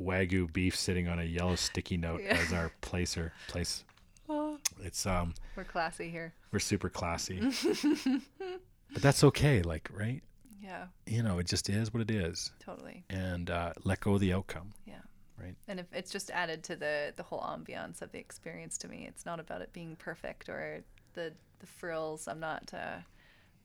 wagyu 0.00 0.52
beef 0.52 0.76
sitting 0.76 1.08
on 1.08 1.18
a 1.18 1.24
yellow 1.24 1.56
sticky 1.56 1.96
note 1.96 2.20
Yeah. 2.22 2.36
as 2.36 2.52
our 2.52 2.70
placer 2.82 3.32
place. 3.48 3.84
Oh, 4.28 4.58
It's 4.84 5.06
um, 5.06 5.34
we're 5.56 5.64
classy 5.64 6.08
here. 6.10 6.32
we're 6.52 6.60
super 6.60 6.88
classy, 6.88 7.40
but 8.92 9.02
that's 9.02 9.24
okay. 9.24 9.62
Like, 9.62 9.88
right? 9.92 10.22
Yeah, 10.62 10.86
You 11.06 11.22
know, 11.22 11.38
it 11.38 11.46
just 11.46 11.68
is 11.70 11.92
what 11.94 12.02
it 12.02 12.10
is, 12.10 12.52
totally. 12.60 13.04
and 13.10 13.48
uh, 13.50 13.72
let 13.84 14.00
go 14.00 14.14
of 14.14 14.20
the 14.20 14.32
outcome. 14.34 14.72
Yeah. 14.86 14.96
Right. 15.40 15.54
And 15.68 15.78
if 15.80 15.86
it's 15.92 16.10
just 16.10 16.30
added 16.30 16.64
to 16.64 16.76
the 16.76 17.12
the 17.16 17.22
whole 17.22 17.40
ambiance 17.40 18.02
of 18.02 18.10
the 18.12 18.18
experience 18.18 18.76
to 18.78 18.88
me. 18.88 19.06
It's 19.08 19.24
not 19.24 19.38
about 19.40 19.60
it 19.62 19.72
being 19.72 19.96
perfect 19.96 20.48
or 20.48 20.82
the 21.14 21.32
the 21.60 21.66
frills. 21.66 22.26
I'm 22.28 22.40
not 22.40 22.72
uh, 22.74 22.98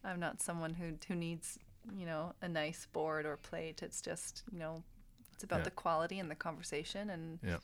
I'm 0.04 0.20
not 0.20 0.42
someone 0.42 0.74
who 0.74 0.94
who 1.08 1.16
needs 1.16 1.58
you 1.98 2.06
know 2.06 2.34
a 2.42 2.48
nice 2.48 2.86
board 2.94 3.26
or 3.26 3.38
plate. 3.38 3.82
It's 3.82 4.02
just 4.02 4.44
you 4.52 4.60
know 4.60 4.84
it's 5.34 5.44
about 5.44 5.60
Yeah. 5.60 5.64
the 5.66 5.72
quality 5.72 6.20
and 6.20 6.30
the 6.30 6.36
conversation 6.36 7.10
and 7.10 7.40
Yeah. 7.44 7.58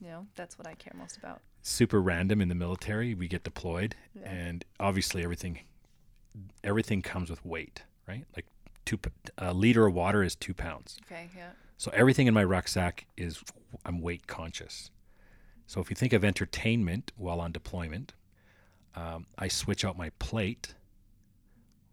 you 0.00 0.08
know 0.08 0.26
that's 0.34 0.56
what 0.58 0.66
I 0.66 0.74
care 0.74 0.94
most 0.96 1.16
about. 1.18 1.42
super 1.62 2.00
random 2.00 2.40
in 2.40 2.48
the 2.48 2.54
military. 2.54 3.14
We 3.14 3.28
get 3.28 3.44
deployed, 3.44 3.94
Yeah. 4.14 4.30
and 4.30 4.64
obviously 4.80 5.22
everything 5.22 5.60
everything 6.64 7.02
comes 7.02 7.28
with 7.30 7.44
weight, 7.44 7.82
right? 8.08 8.24
Like 8.34 8.46
two 8.84 8.98
a 9.38 9.52
liter 9.52 9.86
of 9.86 9.94
water 9.94 10.22
is 10.22 10.34
two 10.34 10.54
pounds. 10.54 10.98
Okay. 11.06 11.28
Yeah. 11.36 11.50
So 11.82 11.90
everything 11.92 12.28
in 12.28 12.34
my 12.34 12.44
rucksack 12.44 13.06
is 13.16 13.42
I'm 13.84 14.00
weight 14.00 14.28
conscious. 14.28 14.92
So 15.66 15.80
if 15.80 15.90
you 15.90 15.96
think 15.96 16.12
of 16.12 16.24
entertainment 16.24 17.10
while 17.16 17.40
on 17.40 17.50
deployment, 17.50 18.12
um, 18.94 19.26
I 19.36 19.48
switch 19.48 19.84
out 19.84 19.98
my 19.98 20.10
plate 20.20 20.76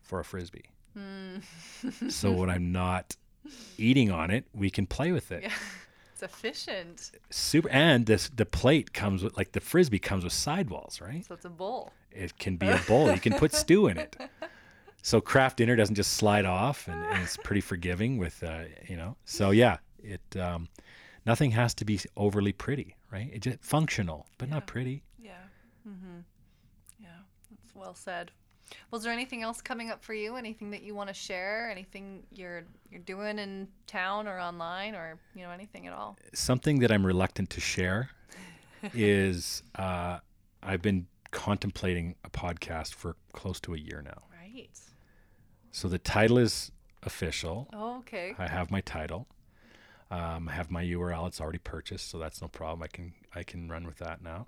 for 0.03 0.19
a 0.19 0.23
frisbee. 0.23 0.69
so 2.07 2.31
when 2.31 2.51
I'm 2.51 2.71
not 2.71 3.15
eating 3.79 4.11
on 4.11 4.29
it, 4.29 4.45
we 4.53 4.69
can 4.69 4.85
play 4.85 5.11
with 5.11 5.31
it. 5.31 5.41
Yeah. 5.41 5.53
It's 6.21 6.35
efficient. 6.35 7.11
Super, 7.29 7.69
and 7.69 8.05
this 8.05 8.27
the 8.27 8.45
plate 8.45 8.91
comes 8.91 9.23
with 9.23 9.37
like 9.37 9.53
the 9.53 9.61
frisbee 9.61 9.99
comes 9.99 10.25
with 10.25 10.33
sidewalls, 10.33 10.99
right? 10.99 11.25
So 11.25 11.33
it's 11.33 11.45
a 11.45 11.49
bowl. 11.49 11.93
it 12.11 12.37
can 12.37 12.57
be 12.57 12.67
a 12.67 12.81
bowl. 12.89 13.09
You 13.09 13.21
can 13.21 13.35
put 13.35 13.53
stew 13.53 13.87
in 13.87 13.97
it. 13.97 14.17
So 15.01 15.21
craft 15.21 15.57
dinner 15.57 15.75
doesn't 15.75 15.95
just 15.95 16.13
slide 16.13 16.45
off, 16.45 16.87
and, 16.87 17.03
and 17.05 17.23
it's 17.23 17.37
pretty 17.37 17.61
forgiving 17.61 18.17
with, 18.17 18.43
uh, 18.43 18.63
you 18.87 18.97
know. 18.97 19.15
So 19.25 19.51
yeah, 19.51 19.77
it 20.03 20.21
um, 20.39 20.67
nothing 21.25 21.51
has 21.51 21.73
to 21.75 21.85
be 21.85 21.99
overly 22.17 22.51
pretty, 22.51 22.95
right? 23.11 23.29
It 23.33 23.39
just 23.41 23.59
functional, 23.63 24.27
but 24.37 24.49
Yeah. 24.49 24.55
not 24.55 24.67
pretty. 24.67 25.03
Yeah. 25.17 25.31
Mm-hmm. 25.87 26.19
Yeah. 26.99 27.07
That's 27.49 27.75
well 27.75 27.95
said. 27.95 28.31
Was 28.91 29.01
there 29.03 29.11
anything 29.11 29.41
else 29.41 29.61
coming 29.61 29.89
up 29.89 30.03
for 30.03 30.13
you? 30.13 30.35
Anything 30.35 30.69
that 30.71 30.83
you 30.83 30.93
want 30.93 31.07
to 31.07 31.13
share? 31.13 31.69
Anything 31.71 32.23
you're 32.31 32.65
you're 32.91 33.01
doing 33.01 33.39
in 33.39 33.67
town 33.87 34.27
or 34.27 34.39
online 34.39 34.93
or 34.95 35.17
you 35.33 35.41
know 35.43 35.49
anything 35.51 35.87
at 35.87 35.93
all? 35.93 36.17
Something 36.33 36.79
that 36.79 36.91
I'm 36.91 37.03
reluctant 37.05 37.49
to 37.51 37.61
share 37.61 38.09
is 38.93 39.63
uh, 39.75 40.19
I've 40.61 40.81
been 40.81 41.07
contemplating 41.31 42.15
a 42.23 42.29
podcast 42.29 42.93
for 42.93 43.15
close 43.33 43.59
to 43.61 43.73
a 43.73 43.77
year 43.77 44.01
now. 44.03 44.21
Right. 44.53 44.79
So 45.71 45.87
the 45.87 45.99
title 45.99 46.37
is 46.37 46.71
official. 47.03 47.67
Oh, 47.73 47.97
okay. 47.99 48.35
I 48.37 48.47
have 48.47 48.71
my 48.71 48.81
title. 48.81 49.27
Um, 50.11 50.49
I 50.49 50.53
have 50.53 50.71
my 50.71 50.83
URL. 50.83 51.27
It's 51.27 51.39
already 51.39 51.59
purchased, 51.59 52.09
so 52.09 52.17
that's 52.17 52.41
no 52.41 52.47
problem. 52.47 52.81
I 52.83 52.87
can 52.87 53.13
I 53.35 53.43
can 53.43 53.69
run 53.69 53.85
with 53.85 53.97
that 53.97 54.23
now. 54.23 54.47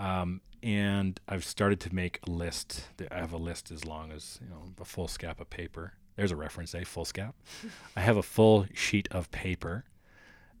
Um, 0.00 0.40
and 0.62 1.20
I've 1.28 1.44
started 1.44 1.80
to 1.80 1.94
make 1.94 2.20
a 2.26 2.30
list. 2.30 2.88
I 3.10 3.18
have 3.18 3.32
a 3.32 3.38
list 3.38 3.70
as 3.70 3.84
long 3.84 4.10
as 4.10 4.40
you 4.42 4.48
know 4.48 4.72
a 4.80 4.84
full 4.84 5.06
scap 5.06 5.40
of 5.40 5.50
paper. 5.50 5.94
There's 6.16 6.32
a 6.32 6.36
reference, 6.36 6.74
a 6.74 6.84
full 6.84 7.04
scap. 7.04 7.34
I 7.96 8.00
have 8.00 8.16
a 8.16 8.22
full 8.22 8.66
sheet 8.74 9.06
of 9.12 9.30
paper 9.30 9.84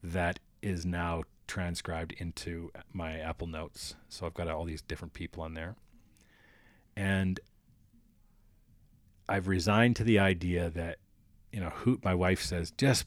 that 0.02 0.38
is 0.62 0.86
now 0.86 1.24
transcribed 1.48 2.12
into 2.12 2.70
my 2.92 3.18
Apple 3.18 3.48
Notes. 3.48 3.96
So 4.08 4.26
I've 4.26 4.34
got 4.34 4.46
all 4.46 4.64
these 4.64 4.82
different 4.82 5.14
people 5.14 5.42
on 5.42 5.54
there, 5.54 5.74
and 6.96 7.40
I've 9.28 9.48
resigned 9.48 9.96
to 9.96 10.04
the 10.04 10.18
idea 10.18 10.70
that 10.70 10.98
you 11.52 11.60
know 11.60 11.70
who 11.70 11.98
my 12.02 12.14
wife 12.14 12.42
says 12.42 12.70
just 12.72 13.06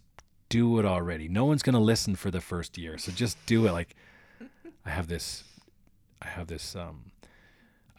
do 0.51 0.79
it 0.79 0.85
already. 0.85 1.29
No 1.29 1.45
one's 1.45 1.63
going 1.63 1.73
to 1.73 1.79
listen 1.79 2.15
for 2.15 2.29
the 2.29 2.41
first 2.41 2.77
year, 2.77 2.97
so 2.97 3.11
just 3.11 3.43
do 3.45 3.65
it. 3.67 3.71
Like 3.71 3.95
I 4.85 4.89
have 4.89 5.07
this, 5.07 5.45
I 6.21 6.27
have 6.27 6.47
this, 6.47 6.75
um, 6.75 7.11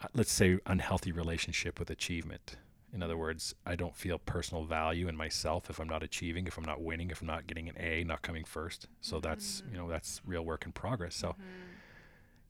uh, 0.01 0.07
let's 0.13 0.31
say, 0.31 0.59
unhealthy 0.67 1.11
relationship 1.11 1.79
with 1.79 1.89
achievement. 1.89 2.57
In 2.93 3.01
other 3.01 3.17
words, 3.17 3.55
I 3.65 3.75
don't 3.75 3.95
feel 3.95 4.19
personal 4.19 4.65
value 4.65 5.07
in 5.07 5.17
myself 5.17 5.67
if 5.71 5.79
I'm 5.79 5.89
not 5.89 6.03
achieving, 6.03 6.45
if 6.45 6.55
I'm 6.59 6.63
not 6.63 6.79
winning, 6.79 7.09
if 7.09 7.21
I'm 7.21 7.27
not 7.27 7.47
getting 7.47 7.67
an 7.67 7.75
A, 7.79 8.03
not 8.03 8.21
coming 8.21 8.43
first. 8.43 8.87
So 9.01 9.19
that's 9.19 9.63
you 9.71 9.77
know 9.77 9.89
that's 9.89 10.21
real 10.23 10.45
work 10.45 10.63
in 10.65 10.73
progress. 10.73 11.15
So, 11.15 11.35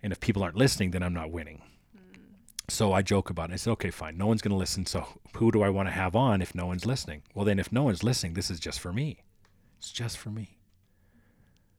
and 0.04 0.12
if 0.12 0.20
people 0.20 0.44
aren't 0.44 0.58
listening, 0.58 0.92
then 0.92 1.02
I'm 1.02 1.14
not 1.14 1.32
winning. 1.32 1.62
So 2.74 2.92
I 2.92 3.04
joke 3.04 3.30
about 3.30 3.52
it. 3.52 3.54
I 3.54 3.56
said, 3.58 3.72
okay, 3.74 3.92
fine. 3.92 4.18
No 4.18 4.26
one's 4.26 4.42
going 4.42 4.50
to 4.52 4.58
listen. 4.58 4.88
So 4.88 5.06
who 5.36 5.52
do 5.52 5.62
I 5.62 5.70
want 5.70 5.88
to 5.90 5.92
have 5.92 6.16
on 6.16 6.42
if 6.42 6.56
no 6.56 6.66
one's 6.66 6.88
listening? 6.88 7.22
Well, 7.36 7.46
then 7.46 7.60
if 7.60 7.72
no 7.72 7.84
one's 7.84 8.04
listening, 8.04 8.34
this 8.34 8.50
is 8.50 8.60
just 8.60 8.80
for 8.80 8.92
me. 8.92 9.20
It's 9.78 9.92
just 9.92 10.18
for 10.18 10.32
me. 10.32 10.58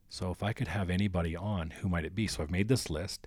So 0.09 0.31
if 0.31 0.41
I 0.45 0.53
could 0.53 0.69
have 0.69 0.91
anybody 0.91 1.35
on, 1.35 1.71
who 1.71 1.89
might 1.89 2.05
it 2.05 2.15
be? 2.15 2.29
So 2.29 2.45
I've 2.45 2.51
made 2.51 2.69
this 2.69 2.89
list 2.91 3.27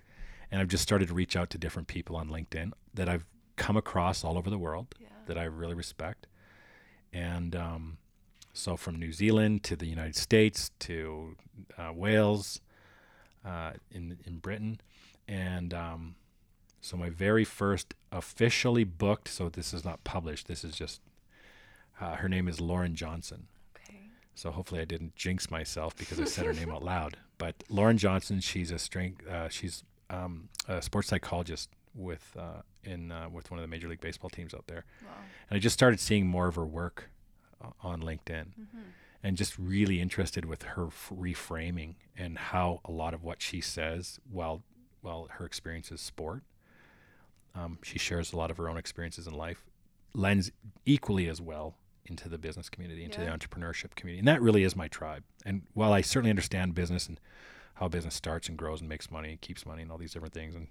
and 0.50 0.62
I've 0.62 0.68
just 0.68 0.82
started 0.82 1.08
to 1.08 1.14
reach 1.14 1.36
out 1.36 1.50
to 1.50 1.58
different 1.58 1.88
people 1.88 2.16
on 2.16 2.30
LinkedIn 2.30 2.72
that 2.94 3.06
I've 3.06 3.26
come 3.56 3.76
across 3.76 4.24
all 4.24 4.38
over 4.38 4.48
the 4.48 4.56
world 4.58 4.94
Yeah. 4.98 5.08
that 5.26 5.36
I 5.36 5.44
really 5.44 5.74
respect. 5.74 6.26
And 7.12 7.54
um, 7.54 7.98
so 8.54 8.78
from 8.78 8.96
New 8.96 9.12
Zealand 9.12 9.62
to 9.64 9.76
the 9.76 9.86
United 9.86 10.16
States 10.16 10.70
to 10.78 11.36
uh, 11.76 11.92
Wales, 11.94 12.62
uh, 13.44 13.72
in 13.90 14.18
in 14.26 14.38
Britain, 14.38 14.80
and 15.26 15.72
um, 15.74 16.14
so 16.80 16.96
my 16.96 17.10
very 17.10 17.44
first 17.44 17.94
officially 18.12 18.84
booked. 18.84 19.28
So 19.28 19.48
this 19.48 19.74
is 19.74 19.84
not 19.84 20.04
published. 20.04 20.48
This 20.48 20.64
is 20.64 20.74
just 20.74 21.00
uh, 22.00 22.16
her 22.16 22.28
name 22.28 22.48
is 22.48 22.60
Lauren 22.60 22.94
Johnson. 22.94 23.48
Okay. 23.76 24.08
So 24.34 24.50
hopefully 24.50 24.80
I 24.80 24.84
didn't 24.84 25.16
jinx 25.16 25.50
myself 25.50 25.96
because 25.96 26.20
I 26.20 26.24
said 26.24 26.46
her 26.46 26.52
name 26.52 26.70
out 26.70 26.84
loud. 26.84 27.16
But 27.38 27.64
Lauren 27.68 27.98
Johnson, 27.98 28.40
she's 28.40 28.70
a 28.70 28.78
strength. 28.78 29.26
Uh, 29.26 29.48
she's 29.48 29.84
um, 30.10 30.48
a 30.66 30.82
sports 30.82 31.08
psychologist 31.08 31.70
with 31.94 32.36
uh, 32.38 32.62
in 32.84 33.12
uh, 33.12 33.28
with 33.28 33.50
one 33.50 33.58
of 33.58 33.62
the 33.62 33.68
Major 33.68 33.88
League 33.88 34.00
Baseball 34.00 34.30
teams 34.30 34.54
out 34.54 34.66
there. 34.66 34.84
Wow. 35.04 35.10
And 35.50 35.56
I 35.56 35.60
just 35.60 35.74
started 35.74 36.00
seeing 36.00 36.26
more 36.26 36.48
of 36.48 36.54
her 36.54 36.66
work 36.66 37.10
uh, 37.62 37.70
on 37.82 38.00
LinkedIn, 38.00 38.46
mm-hmm. 38.46 38.80
and 39.22 39.36
just 39.36 39.58
really 39.58 40.00
interested 40.00 40.44
with 40.44 40.62
her 40.62 40.86
f- 40.86 41.12
reframing 41.14 41.94
and 42.16 42.38
how 42.38 42.80
a 42.84 42.90
lot 42.90 43.14
of 43.14 43.22
what 43.22 43.42
she 43.42 43.60
says, 43.60 44.20
while 44.30 44.62
while 45.00 45.28
her 45.32 45.44
experience 45.44 45.92
is 45.92 46.00
sport, 46.00 46.42
um, 47.58 47.78
she 47.82 47.98
shares 47.98 48.32
a 48.32 48.36
lot 48.36 48.50
of 48.50 48.56
her 48.56 48.68
own 48.68 48.76
experiences 48.76 49.26
in 49.26 49.34
life, 49.34 49.64
lends 50.14 50.50
equally 50.86 51.28
as 51.28 51.40
well 51.40 51.76
into 52.06 52.28
the 52.28 52.38
business 52.38 52.68
community, 52.70 53.04
into 53.04 53.20
Yeah. 53.20 53.30
the 53.30 53.36
entrepreneurship 53.38 53.94
community, 53.94 54.18
and 54.20 54.28
that 54.28 54.40
really 54.40 54.62
is 54.62 54.74
my 54.76 54.88
tribe. 54.88 55.24
And 55.44 55.66
while 55.74 55.92
I 55.92 56.00
certainly 56.00 56.30
understand 56.30 56.74
business 56.74 57.08
and 57.08 57.20
how 57.74 57.88
business 57.88 58.14
starts 58.14 58.48
and 58.48 58.56
grows 58.56 58.80
and 58.80 58.88
makes 58.88 59.10
money, 59.10 59.30
and 59.30 59.40
keeps 59.40 59.66
money, 59.66 59.82
and 59.82 59.90
all 59.92 59.98
these 59.98 60.12
different 60.12 60.34
things, 60.34 60.54
and 60.54 60.68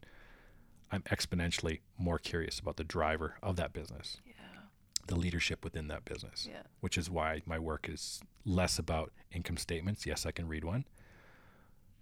I'm 0.91 1.03
exponentially 1.03 1.81
more 1.97 2.17
curious 2.17 2.59
about 2.59 2.77
the 2.77 2.83
driver 2.83 3.35
of 3.43 3.55
that 3.57 3.73
business, 3.73 4.21
Yeah. 4.25 4.33
the 5.07 5.15
leadership 5.15 5.63
within 5.63 5.87
that 5.89 6.05
business, 6.05 6.47
Yeah. 6.49 6.63
which 6.79 6.97
is 6.97 7.09
why 7.09 7.41
my 7.45 7.59
work 7.59 7.87
is 7.89 8.21
less 8.45 8.79
about 8.79 9.11
income 9.31 9.57
statements. 9.57 10.05
Yes, 10.05 10.25
I 10.25 10.31
can 10.31 10.47
read 10.47 10.63
one, 10.63 10.85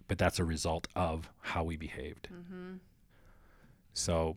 but 0.08 0.16
that's 0.18 0.38
a 0.38 0.44
result 0.44 0.86
of 0.94 1.28
how 1.40 1.64
we 1.64 1.76
behaved. 1.76 2.28
Mm-hmm. 2.32 2.76
So 3.92 4.36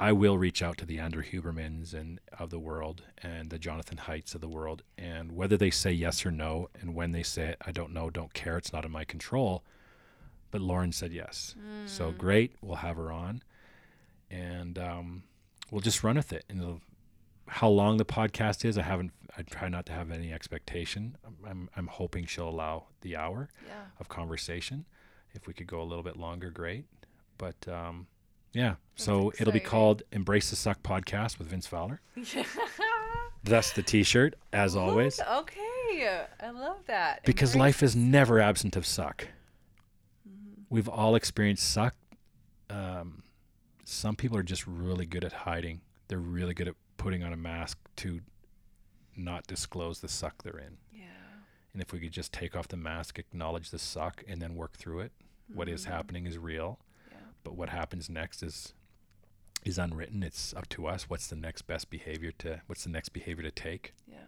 I 0.00 0.12
will 0.12 0.38
reach 0.38 0.62
out 0.62 0.78
to 0.78 0.86
the 0.86 0.98
Andrew 1.00 1.24
Hubermans 1.24 1.92
and 1.92 2.20
of 2.38 2.50
the 2.50 2.58
world 2.58 3.02
and 3.22 3.50
the 3.50 3.58
Jonathan 3.58 3.98
Haidts 3.98 4.34
of 4.34 4.40
the 4.40 4.48
world, 4.48 4.82
and 4.96 5.32
whether 5.32 5.56
they 5.56 5.70
say 5.70 5.90
yes 5.90 6.24
or 6.24 6.30
no, 6.30 6.68
and 6.80 6.94
when 6.94 7.10
they 7.12 7.24
say 7.24 7.48
it, 7.48 7.56
I 7.66 7.72
don't 7.72 7.92
know, 7.92 8.08
don't 8.08 8.32
care, 8.32 8.56
it's 8.56 8.72
not 8.72 8.84
in 8.84 8.92
my 8.92 9.04
control. 9.04 9.64
But 10.50 10.60
Lauren 10.60 10.92
said 10.92 11.12
yes, 11.12 11.54
so 11.86 12.10
great. 12.12 12.52
We'll 12.62 12.76
have 12.76 12.96
her 12.96 13.10
on, 13.12 13.42
and 14.30 14.78
um, 14.78 15.22
we'll 15.70 15.80
just 15.82 16.02
run 16.02 16.16
with 16.16 16.32
it. 16.32 16.44
And 16.48 16.80
how 17.48 17.68
long 17.68 17.96
the 17.98 18.04
podcast 18.04 18.64
is, 18.64 18.78
I 18.78 18.82
haven't. 18.82 19.12
I 19.36 19.42
try 19.42 19.68
not 19.68 19.84
to 19.86 19.92
have 19.92 20.10
any 20.10 20.32
expectation. 20.32 21.16
I'm, 21.24 21.36
I'm, 21.48 21.70
I'm 21.76 21.86
hoping 21.86 22.24
she'll 22.26 22.48
allow 22.48 22.86
the 23.02 23.14
hour 23.16 23.48
Yeah. 23.66 23.74
of 24.00 24.08
conversation. 24.08 24.84
If 25.32 25.46
we 25.46 25.52
could 25.52 25.66
go 25.68 25.80
a 25.80 25.84
little 25.84 26.02
bit 26.02 26.16
longer, 26.16 26.50
great. 26.50 26.86
But 27.36 27.68
um, 27.68 28.06
yeah, 28.52 28.74
so 28.96 29.32
it'll 29.38 29.52
be 29.52 29.60
called 29.60 30.02
Embrace 30.12 30.50
the 30.50 30.56
Suck 30.56 30.82
podcast 30.82 31.38
with 31.38 31.48
Vince 31.48 31.66
Fowler. 31.66 32.00
That's 33.44 33.72
the 33.72 33.82
T-shirt, 33.82 34.34
as 34.52 34.76
always, 34.76 35.20
Okay. 35.20 35.60
I 36.40 36.50
love 36.50 36.78
that. 36.86 37.24
because 37.24 37.54
Embrace- 37.54 37.58
life 37.60 37.82
is 37.82 37.96
never 37.96 38.40
absent 38.40 38.76
of 38.76 38.86
suck. 38.86 39.26
We've 40.70 40.88
all 40.88 41.14
experienced 41.14 41.68
suck. 41.72 41.94
Um, 42.70 43.22
some 43.84 44.14
people 44.16 44.36
are 44.36 44.42
just 44.42 44.66
really 44.66 45.06
good 45.06 45.24
at 45.24 45.32
hiding. 45.32 45.80
They're 46.08 46.18
really 46.18 46.54
good 46.54 46.68
at 46.68 46.74
putting 46.98 47.22
on 47.24 47.32
a 47.32 47.36
mask 47.36 47.78
to 47.96 48.20
not 49.16 49.46
disclose 49.46 50.00
the 50.00 50.08
suck 50.08 50.42
they're 50.42 50.58
in. 50.58 50.76
Yeah. 50.92 51.04
And 51.72 51.80
if 51.82 51.92
we 51.92 51.98
could 52.00 52.12
just 52.12 52.32
take 52.32 52.54
off 52.54 52.68
the 52.68 52.76
mask, 52.76 53.18
acknowledge 53.18 53.70
the 53.70 53.78
suck, 53.78 54.22
and 54.28 54.40
then 54.42 54.54
work 54.54 54.76
through 54.76 55.00
it, 55.00 55.12
what 55.52 55.68
is 55.68 55.86
happening 55.86 56.26
is 56.26 56.36
real. 56.38 56.78
Yeah. 57.38 57.42
But 57.44 57.56
what 57.56 57.68
happens 57.70 58.08
next 58.10 58.42
is 58.42 58.74
is 59.64 59.78
unwritten. 59.78 60.22
It's 60.22 60.54
up 60.54 60.68
to 60.70 60.86
us. 60.86 61.10
What's 61.10 61.26
the 61.26 61.36
next 61.36 61.62
best 61.62 61.90
behavior 61.90 62.32
to 62.38 62.62
what's 62.66 62.84
the 62.84 62.90
next 62.90 63.10
behavior 63.10 63.42
to 63.42 63.50
take? 63.50 63.94
Yeah. 64.06 64.18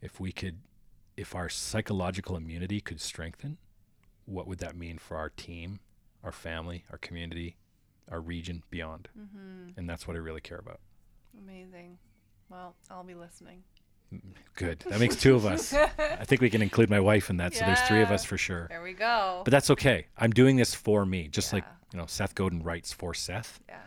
If 0.00 0.20
we 0.20 0.32
could 0.32 0.58
if 1.16 1.34
our 1.34 1.48
psychological 1.48 2.36
immunity 2.36 2.80
could 2.80 3.00
strengthen, 3.00 3.58
what 4.24 4.46
would 4.46 4.58
that 4.58 4.76
mean 4.76 4.98
for 4.98 5.16
our 5.16 5.30
team, 5.30 5.80
our 6.22 6.32
family, 6.32 6.84
our 6.92 6.98
community, 6.98 7.56
our 8.10 8.20
region, 8.20 8.62
beyond? 8.70 9.08
Mm-hmm. 9.18 9.70
And 9.78 9.88
that's 9.90 10.06
what 10.06 10.16
I 10.16 10.20
really 10.20 10.40
care 10.40 10.58
about. 10.58 10.80
Amazing. 11.36 11.98
Well, 12.48 12.74
I'll 12.90 13.04
be 13.04 13.14
listening. 13.14 13.62
Good. 14.54 14.80
That 14.88 15.00
makes 15.00 15.16
two 15.16 15.34
of 15.34 15.44
us. 15.44 15.74
I 15.74 16.24
think 16.24 16.40
we 16.40 16.48
can 16.48 16.62
include 16.62 16.88
my 16.88 17.00
wife 17.00 17.28
in 17.30 17.36
that. 17.38 17.54
So 17.54 17.64
there's 17.66 17.80
three 17.82 18.00
of 18.00 18.10
us 18.10 18.24
for 18.30 18.38
sure. 18.38 18.66
There 18.70 18.82
we 18.82 18.94
go. 18.94 19.42
But 19.44 19.50
that's 19.50 19.70
okay. 19.70 20.06
I'm 20.16 20.30
doing 20.30 20.56
this 20.56 20.74
for 20.74 21.04
me, 21.04 21.28
just 21.28 21.52
like 21.52 21.64
Yeah. 21.64 21.72
You 21.92 21.98
know 21.98 22.06
Seth 22.06 22.34
Godin 22.34 22.62
writes 22.62 22.92
for 22.92 23.14
Seth. 23.14 23.60
yeah. 23.68 23.78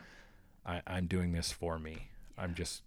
I, 0.64 0.80
I'm 0.86 1.06
doing 1.06 1.32
this 1.32 1.50
for 1.52 1.78
me. 1.78 2.08
I'm 2.38 2.54
just 2.54 2.82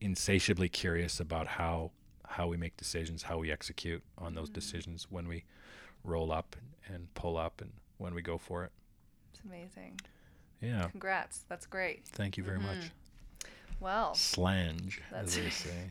insatiably 0.00 0.68
curious 0.68 1.20
about 1.20 1.46
how 1.46 1.90
how 2.26 2.46
we 2.46 2.56
make 2.56 2.76
decisions, 2.76 3.24
how 3.24 3.38
we 3.38 3.50
execute 3.50 4.02
on 4.16 4.34
those 4.34 4.48
decisions 4.48 5.06
when 5.10 5.26
we 5.26 5.44
roll 6.04 6.30
up 6.30 6.54
and, 6.86 7.12
pull 7.14 7.36
up, 7.36 7.60
and 7.60 7.72
when 7.98 8.14
we 8.14 8.22
go 8.22 8.38
for 8.38 8.64
it. 8.64 8.70
It's 9.34 9.42
amazing. 9.44 10.00
Yeah. 10.60 10.88
Congrats. 10.90 11.44
That's 11.48 11.66
great. 11.66 12.04
Thank 12.06 12.36
you 12.36 12.44
very 12.44 12.60
much. 12.60 12.90
Well, 13.80 14.12
Slàinte, 14.12 14.98
That's 15.10 15.36
as 15.36 15.42
they 15.42 15.50
say. 15.50 15.90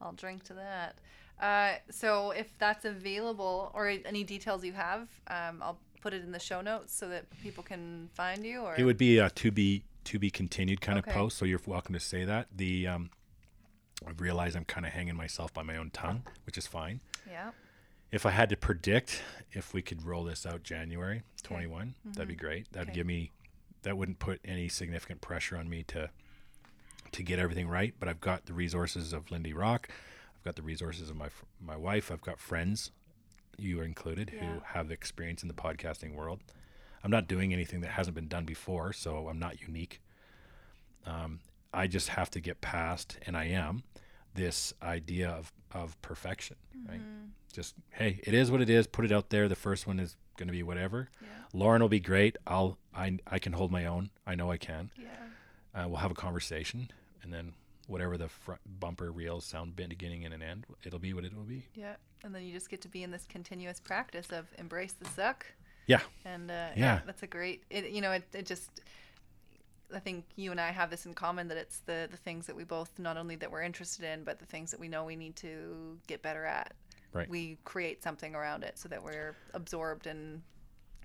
I'll 0.00 0.12
drink 0.12 0.42
to 0.44 0.54
that. 0.54 0.96
Uh, 1.40 1.78
so 1.90 2.30
if 2.32 2.56
that's 2.58 2.84
available 2.84 3.70
or 3.74 3.88
any 3.88 4.24
details 4.24 4.64
you 4.64 4.72
have, 4.72 5.02
um, 5.28 5.62
I'll 5.62 5.78
put 6.00 6.12
it 6.14 6.22
in 6.22 6.32
the 6.32 6.38
show 6.38 6.60
notes 6.60 6.94
so 6.94 7.08
that 7.08 7.24
people 7.42 7.62
can 7.64 8.08
find 8.14 8.44
you. 8.44 8.60
Or 8.62 8.74
It 8.76 8.84
would 8.84 8.98
be 8.98 9.18
a 9.18 9.30
to 9.30 9.50
be 9.50 9.82
to 10.04 10.18
be 10.18 10.30
continued 10.30 10.80
kind 10.80 10.98
Okay. 10.98 11.10
of 11.10 11.16
post, 11.16 11.36
so 11.38 11.44
you're 11.44 11.60
welcome 11.66 11.92
to 11.94 12.00
say 12.00 12.24
that. 12.24 12.46
The 12.56 12.86
um, 12.86 13.10
I 14.06 14.10
realize 14.18 14.54
I'm 14.54 14.64
kind 14.64 14.86
of 14.86 14.92
hanging 14.92 15.16
myself 15.16 15.52
by 15.52 15.62
my 15.62 15.76
own 15.76 15.90
tongue, 15.90 16.22
which 16.44 16.56
is 16.58 16.66
fine. 16.66 17.00
yeah. 17.28 17.50
If 18.12 18.24
I 18.24 18.30
had 18.30 18.48
to 18.50 18.56
predict 18.56 19.20
if 19.52 19.74
we 19.74 19.82
could 19.82 20.04
roll 20.06 20.22
this 20.24 20.46
out 20.46 20.62
January 20.62 21.22
21, 21.42 21.96
that'd 22.04 22.28
be 22.28 22.36
great. 22.36 22.70
That'd 22.72 22.90
Okay. 22.90 22.94
give 22.98 23.06
me 23.06 23.32
that 23.82 23.96
wouldn't 23.98 24.18
put 24.20 24.40
any 24.44 24.68
significant 24.68 25.20
pressure 25.20 25.56
on 25.56 25.68
me 25.68 25.82
to 25.88 26.10
to 27.12 27.22
get 27.22 27.38
everything 27.38 27.68
right, 27.68 27.94
but 27.98 28.08
I've 28.08 28.20
got 28.20 28.46
the 28.46 28.52
resources 28.52 29.12
of 29.12 29.30
Lindy 29.30 29.52
Rock. 29.52 29.88
I've 30.36 30.42
got 30.44 30.56
the 30.56 30.62
resources 30.62 31.10
of 31.10 31.16
my 31.16 31.28
my 31.60 31.76
wife. 31.76 32.10
I've 32.12 32.20
got 32.22 32.38
friends, 32.38 32.90
you 33.58 33.80
are 33.80 33.84
included, 33.84 34.30
Yeah. 34.34 34.54
who 34.54 34.60
have 34.64 34.90
experience 34.90 35.42
in 35.42 35.48
the 35.48 35.54
podcasting 35.54 36.14
world. 36.14 36.40
I'm 37.04 37.10
not 37.10 37.28
doing 37.28 37.52
anything 37.52 37.80
that 37.82 37.90
hasn't 37.92 38.14
been 38.14 38.28
done 38.28 38.44
before, 38.44 38.92
so 38.92 39.28
I'm 39.28 39.38
not 39.38 39.60
unique. 39.60 40.00
Um, 41.04 41.40
I 41.72 41.86
just 41.86 42.08
have 42.10 42.30
to 42.30 42.40
get 42.40 42.60
past, 42.60 43.18
and 43.26 43.36
I 43.36 43.44
am, 43.44 43.82
this 44.34 44.72
idea 44.82 45.28
of, 45.30 45.52
of 45.72 46.00
perfection, 46.02 46.56
right? 46.88 47.00
Just, 47.52 47.74
hey, 47.90 48.20
it 48.24 48.34
is 48.34 48.50
what 48.50 48.60
it 48.60 48.68
is. 48.68 48.86
Put 48.86 49.04
it 49.04 49.12
out 49.12 49.30
there. 49.30 49.48
The 49.48 49.54
first 49.56 49.86
one 49.86 49.98
is 50.00 50.16
going 50.36 50.48
to 50.48 50.52
be 50.52 50.62
whatever. 50.62 51.08
Yeah. 51.22 51.28
Lauren 51.52 51.80
will 51.80 51.88
be 51.88 52.00
great. 52.00 52.36
I'll, 52.46 52.76
I, 52.94 53.18
I 53.26 53.38
can 53.38 53.52
hold 53.52 53.70
my 53.70 53.86
own. 53.86 54.10
I 54.26 54.34
know 54.34 54.50
I 54.50 54.56
can. 54.58 54.90
Yeah. 54.98 55.84
Uh, 55.84 55.88
we'll 55.88 55.98
have 55.98 56.10
a 56.10 56.14
conversation, 56.14 56.90
and 57.22 57.32
then 57.32 57.52
whatever 57.86 58.16
the 58.16 58.28
front 58.28 58.60
bumper 58.80 59.10
reels 59.10 59.44
sound 59.44 59.76
beginning 59.76 60.24
and 60.24 60.34
an 60.34 60.42
end, 60.42 60.66
it'll 60.84 60.98
be 60.98 61.12
what 61.12 61.24
it 61.24 61.34
will 61.34 61.44
be. 61.44 61.64
Yeah. 61.74 61.94
And 62.24 62.34
then 62.34 62.42
you 62.42 62.52
just 62.52 62.68
get 62.68 62.80
to 62.82 62.88
be 62.88 63.02
in 63.02 63.10
this 63.10 63.26
continuous 63.28 63.80
practice 63.80 64.30
of 64.30 64.46
embrace 64.58 64.92
the 64.92 65.08
suck. 65.10 65.46
Yeah. 65.86 66.00
And 66.24 66.50
uh, 66.50 66.54
yeah. 66.54 66.70
Yeah. 66.76 67.00
that's 67.06 67.22
a 67.22 67.26
great. 67.26 67.62
It, 67.70 67.90
you 67.90 68.00
know, 68.00 68.12
it, 68.12 68.24
it 68.32 68.46
just. 68.46 68.70
I 69.94 70.00
think 70.00 70.24
you 70.34 70.50
and 70.50 70.60
I 70.60 70.72
have 70.72 70.90
this 70.90 71.06
in 71.06 71.14
common 71.14 71.46
that 71.46 71.56
it's 71.56 71.78
the 71.80 72.08
the 72.10 72.16
things 72.16 72.46
that 72.48 72.56
we 72.56 72.64
both 72.64 72.90
not 72.98 73.16
only 73.16 73.36
that 73.36 73.52
we're 73.52 73.62
interested 73.62 74.04
in, 74.04 74.24
but 74.24 74.40
the 74.40 74.46
things 74.46 74.72
that 74.72 74.80
we 74.80 74.88
know 74.88 75.04
we 75.04 75.14
need 75.14 75.36
to 75.36 75.96
get 76.08 76.22
better 76.22 76.44
at. 76.44 76.74
Right. 77.12 77.28
We 77.28 77.58
create 77.64 78.02
something 78.02 78.34
around 78.34 78.64
it 78.64 78.78
so 78.78 78.88
that 78.88 79.02
we're 79.02 79.36
absorbed 79.54 80.06
and, 80.06 80.42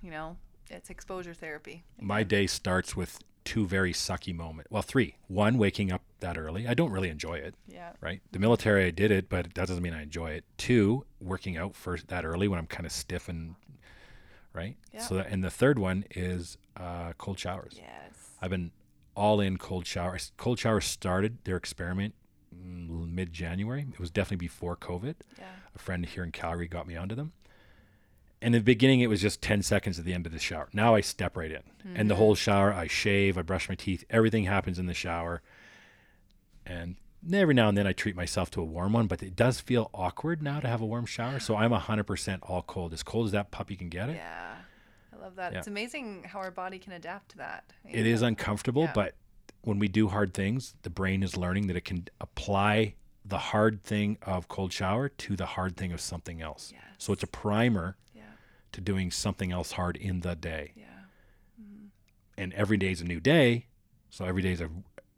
you 0.01 0.11
know, 0.11 0.35
it's 0.69 0.89
exposure 0.89 1.33
therapy. 1.33 1.83
My 2.01 2.23
day 2.23 2.47
starts 2.47 2.95
with 2.95 3.19
two 3.45 3.65
very 3.65 3.93
sucky 3.93 4.35
moments. 4.35 4.69
Well, 4.71 4.81
three. 4.81 5.15
One, 5.27 5.57
waking 5.57 5.91
up 5.91 6.01
that 6.21 6.37
early. 6.37 6.67
I 6.67 6.73
don't 6.73 6.91
really 6.91 7.09
enjoy 7.09 7.35
it. 7.35 7.55
Yeah. 7.67 7.91
right? 8.01 8.21
The 8.31 8.39
military, 8.39 8.85
I 8.85 8.91
did 8.91 9.11
it, 9.11 9.29
but 9.29 9.53
that 9.55 9.67
doesn't 9.67 9.81
mean 9.81 9.93
I 9.93 10.03
enjoy 10.03 10.31
it. 10.31 10.45
Two, 10.57 11.05
working 11.19 11.57
out 11.57 11.75
first 11.75 12.07
that 12.07 12.25
early 12.25 12.47
when 12.47 12.57
I'm 12.59 12.67
kind 12.67 12.85
of 12.85 12.91
stiff 12.91 13.27
and 13.29 13.55
right. 14.53 14.75
Yeah. 14.93 15.01
So, 15.01 15.15
that, 15.15 15.27
and 15.27 15.43
the 15.43 15.49
third 15.51 15.77
one 15.77 16.05
is 16.11 16.57
uh, 16.77 17.13
cold 17.17 17.39
showers. 17.39 17.73
Yes. 17.75 18.29
I've 18.41 18.49
been 18.49 18.71
all 19.15 19.39
in 19.39 19.57
cold 19.57 19.85
showers. 19.85 20.31
Cold 20.37 20.57
showers 20.59 20.85
started 20.85 21.37
their 21.43 21.57
experiment 21.57 22.15
mid 22.53 23.33
January. 23.33 23.87
It 23.91 23.99
was 23.99 24.11
definitely 24.11 24.45
before 24.45 24.75
COVID. 24.75 25.15
Yeah. 25.37 25.45
A 25.75 25.79
friend 25.79 26.05
here 26.05 26.23
in 26.23 26.31
Calgary 26.31 26.67
got 26.67 26.87
me 26.87 26.95
onto 26.95 27.15
them. 27.15 27.33
In 28.41 28.53
the 28.53 28.59
beginning, 28.59 29.01
it 29.01 29.07
was 29.07 29.21
just 29.21 29.41
10 29.41 29.61
seconds 29.61 29.99
at 29.99 30.05
the 30.05 30.13
end 30.13 30.25
of 30.25 30.31
the 30.31 30.39
shower. 30.39 30.67
Now 30.73 30.95
I 30.95 31.01
step 31.01 31.37
right 31.37 31.51
in. 31.51 31.61
And 31.95 32.09
the 32.09 32.15
whole 32.15 32.33
shower, 32.33 32.73
I 32.73 32.87
shave, 32.87 33.37
I 33.37 33.43
brush 33.43 33.69
my 33.69 33.75
teeth, 33.75 34.03
everything 34.09 34.45
happens 34.45 34.79
in 34.79 34.87
the 34.87 34.93
shower. 34.95 35.41
And 36.65 36.95
every 37.31 37.53
now 37.53 37.69
and 37.69 37.77
then 37.77 37.87
I 37.87 37.93
treat 37.93 38.15
myself 38.15 38.49
to 38.51 38.61
a 38.61 38.65
warm 38.65 38.93
one, 38.93 39.07
but 39.07 39.21
it 39.23 39.35
does 39.35 39.59
feel 39.59 39.89
awkward 39.93 40.41
now 40.41 40.59
to 40.59 40.67
have 40.67 40.81
a 40.81 40.85
warm 40.85 41.05
shower. 41.05 41.39
So 41.39 41.55
I'm 41.55 41.71
100% 41.71 42.39
all 42.43 42.61
cold, 42.63 42.93
as 42.93 43.03
cold 43.03 43.27
as 43.27 43.31
that 43.31 43.51
puppy 43.51 43.75
can 43.75 43.89
get 43.89 44.09
it. 44.09 44.15
Yeah. 44.15 44.55
I 45.13 45.21
love 45.21 45.35
that. 45.35 45.51
Yeah. 45.53 45.59
It's 45.59 45.67
amazing 45.67 46.23
how 46.23 46.39
our 46.39 46.51
body 46.51 46.79
can 46.79 46.93
adapt 46.93 47.29
to 47.31 47.37
that. 47.37 47.65
It 47.87 48.07
is 48.07 48.21
know? 48.21 48.29
uncomfortable, 48.29 48.83
Yeah. 48.83 48.93
but 48.93 49.15
when 49.61 49.77
we 49.77 49.87
do 49.87 50.07
hard 50.07 50.33
things, 50.33 50.75
the 50.81 50.89
brain 50.89 51.21
is 51.21 51.37
learning 51.37 51.67
that 51.67 51.75
it 51.75 51.85
can 51.85 52.07
apply 52.19 52.95
the 53.23 53.37
hard 53.37 53.83
thing 53.83 54.17
of 54.23 54.47
cold 54.47 54.73
shower 54.73 55.07
to 55.07 55.35
the 55.35 55.45
hard 55.45 55.77
thing 55.77 55.91
of 55.91 56.01
something 56.01 56.41
else. 56.41 56.73
So 56.97 57.13
it's 57.13 57.21
a 57.21 57.27
primer 57.27 57.97
Yeah. 58.15 58.23
to 58.71 58.81
doing 58.81 59.11
something 59.11 59.51
else 59.51 59.73
hard 59.73 59.95
in 59.95 60.21
the 60.21 60.35
day. 60.35 60.71
Yeah. 60.75 60.85
Mm-hmm. 61.61 61.85
And 62.37 62.53
every 62.53 62.77
day 62.77 62.91
is 62.91 63.01
a 63.01 63.05
new 63.05 63.19
day. 63.19 63.67
So 64.09 64.25
every 64.25 64.41
day 64.41 64.53
is 64.53 64.61
a 64.61 64.69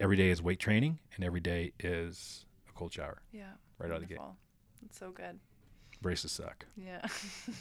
every 0.03 0.17
day 0.17 0.29
is 0.29 0.41
weight 0.41 0.59
training 0.59 0.99
and 1.15 1.23
every 1.23 1.39
day 1.39 1.71
is 1.79 2.45
a 2.69 2.73
cold 2.77 2.91
shower. 2.91 3.21
Yeah. 3.31 3.43
right 3.79 3.89
out 3.89 3.95
of 3.95 4.01
the 4.01 4.07
gate. 4.07 4.19
Wonderful. 4.19 4.37
It's 4.85 4.99
so 4.99 5.11
good. 5.11 5.39
Braces 6.01 6.33
suck. 6.33 6.65
Yeah. 6.75 7.01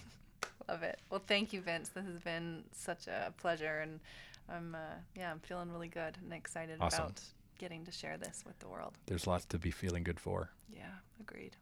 Love 0.68 0.82
it. 0.82 0.98
Well, 1.08 1.22
thank 1.24 1.52
you, 1.52 1.60
Vince. 1.60 1.90
This 1.90 2.04
has 2.04 2.18
been 2.18 2.64
such 2.72 3.06
a 3.06 3.32
pleasure, 3.36 3.80
and 3.80 4.00
I'm 4.48 4.74
uh, 4.74 4.96
yeah, 5.16 5.30
I'm 5.30 5.38
feeling 5.38 5.70
really 5.70 5.88
good 5.88 6.18
and 6.22 6.32
excited 6.32 6.78
Awesome. 6.80 7.04
about 7.04 7.20
getting 7.58 7.84
to 7.84 7.92
share 7.92 8.16
this 8.16 8.42
with 8.44 8.58
the 8.58 8.66
world. 8.68 8.94
There's 9.06 9.26
lots 9.26 9.44
to 9.46 9.58
be 9.58 9.70
feeling 9.70 10.02
good 10.02 10.18
for. 10.18 10.50
Yeah, 10.74 10.90
agreed. 11.20 11.56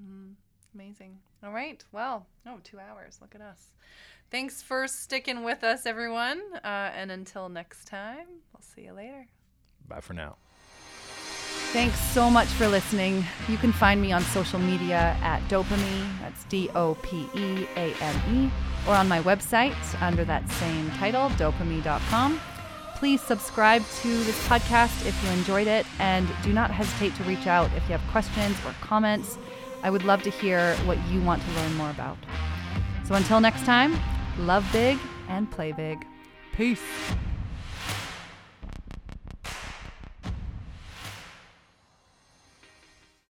Mm, 0.00 0.34
amazing. 0.74 1.18
All 1.42 1.52
right. 1.52 1.84
Well, 1.90 2.26
oh, 2.46 2.58
two 2.62 2.78
hours. 2.78 3.18
Look 3.20 3.34
at 3.34 3.40
us. 3.40 3.72
Thanks 4.30 4.62
for 4.62 4.86
sticking 4.86 5.42
with 5.42 5.64
us, 5.64 5.86
everyone. 5.86 6.40
Uh, 6.62 6.90
and 6.94 7.10
until 7.10 7.48
next 7.48 7.86
time, 7.86 8.26
I'll 8.54 8.62
see 8.62 8.82
you 8.82 8.92
later. 8.92 9.26
Bye 9.90 10.00
for 10.00 10.14
now. 10.14 10.36
Thanks 11.72 12.00
so 12.00 12.30
much 12.30 12.48
for 12.48 12.66
listening. 12.66 13.24
You 13.48 13.56
can 13.56 13.72
find 13.72 14.00
me 14.00 14.12
on 14.12 14.22
social 14.22 14.58
media 14.58 15.16
at 15.20 15.40
Dopame, 15.48 16.18
that's 16.20 16.44
D 16.44 16.68
O 16.74 16.96
P 17.02 17.28
E 17.34 17.66
A 17.76 17.92
M 18.00 18.34
E, 18.34 18.50
or 18.88 18.94
on 18.94 19.08
my 19.08 19.20
website 19.22 19.76
under 20.02 20.24
that 20.24 20.48
same 20.52 20.90
title, 20.92 21.28
dopame.com. 21.30 22.40
Please 22.96 23.20
subscribe 23.20 23.84
to 24.02 24.08
this 24.24 24.48
podcast 24.48 25.06
if 25.06 25.24
you 25.24 25.30
enjoyed 25.30 25.66
it, 25.66 25.86
and 25.98 26.28
do 26.42 26.52
not 26.52 26.70
hesitate 26.70 27.14
to 27.16 27.24
reach 27.24 27.46
out 27.46 27.70
if 27.76 27.82
you 27.88 27.96
have 27.96 28.10
questions 28.10 28.56
or 28.66 28.72
comments. 28.80 29.38
I 29.82 29.90
would 29.90 30.04
love 30.04 30.22
to 30.24 30.30
hear 30.30 30.74
what 30.86 30.98
you 31.08 31.20
want 31.22 31.42
to 31.42 31.50
learn 31.52 31.74
more 31.74 31.90
about. 31.90 32.18
So 33.04 33.14
until 33.14 33.40
next 33.40 33.64
time, 33.64 33.98
love 34.38 34.66
big 34.72 34.98
and 35.28 35.50
play 35.50 35.72
big. 35.72 36.04
Peace. 36.52 36.82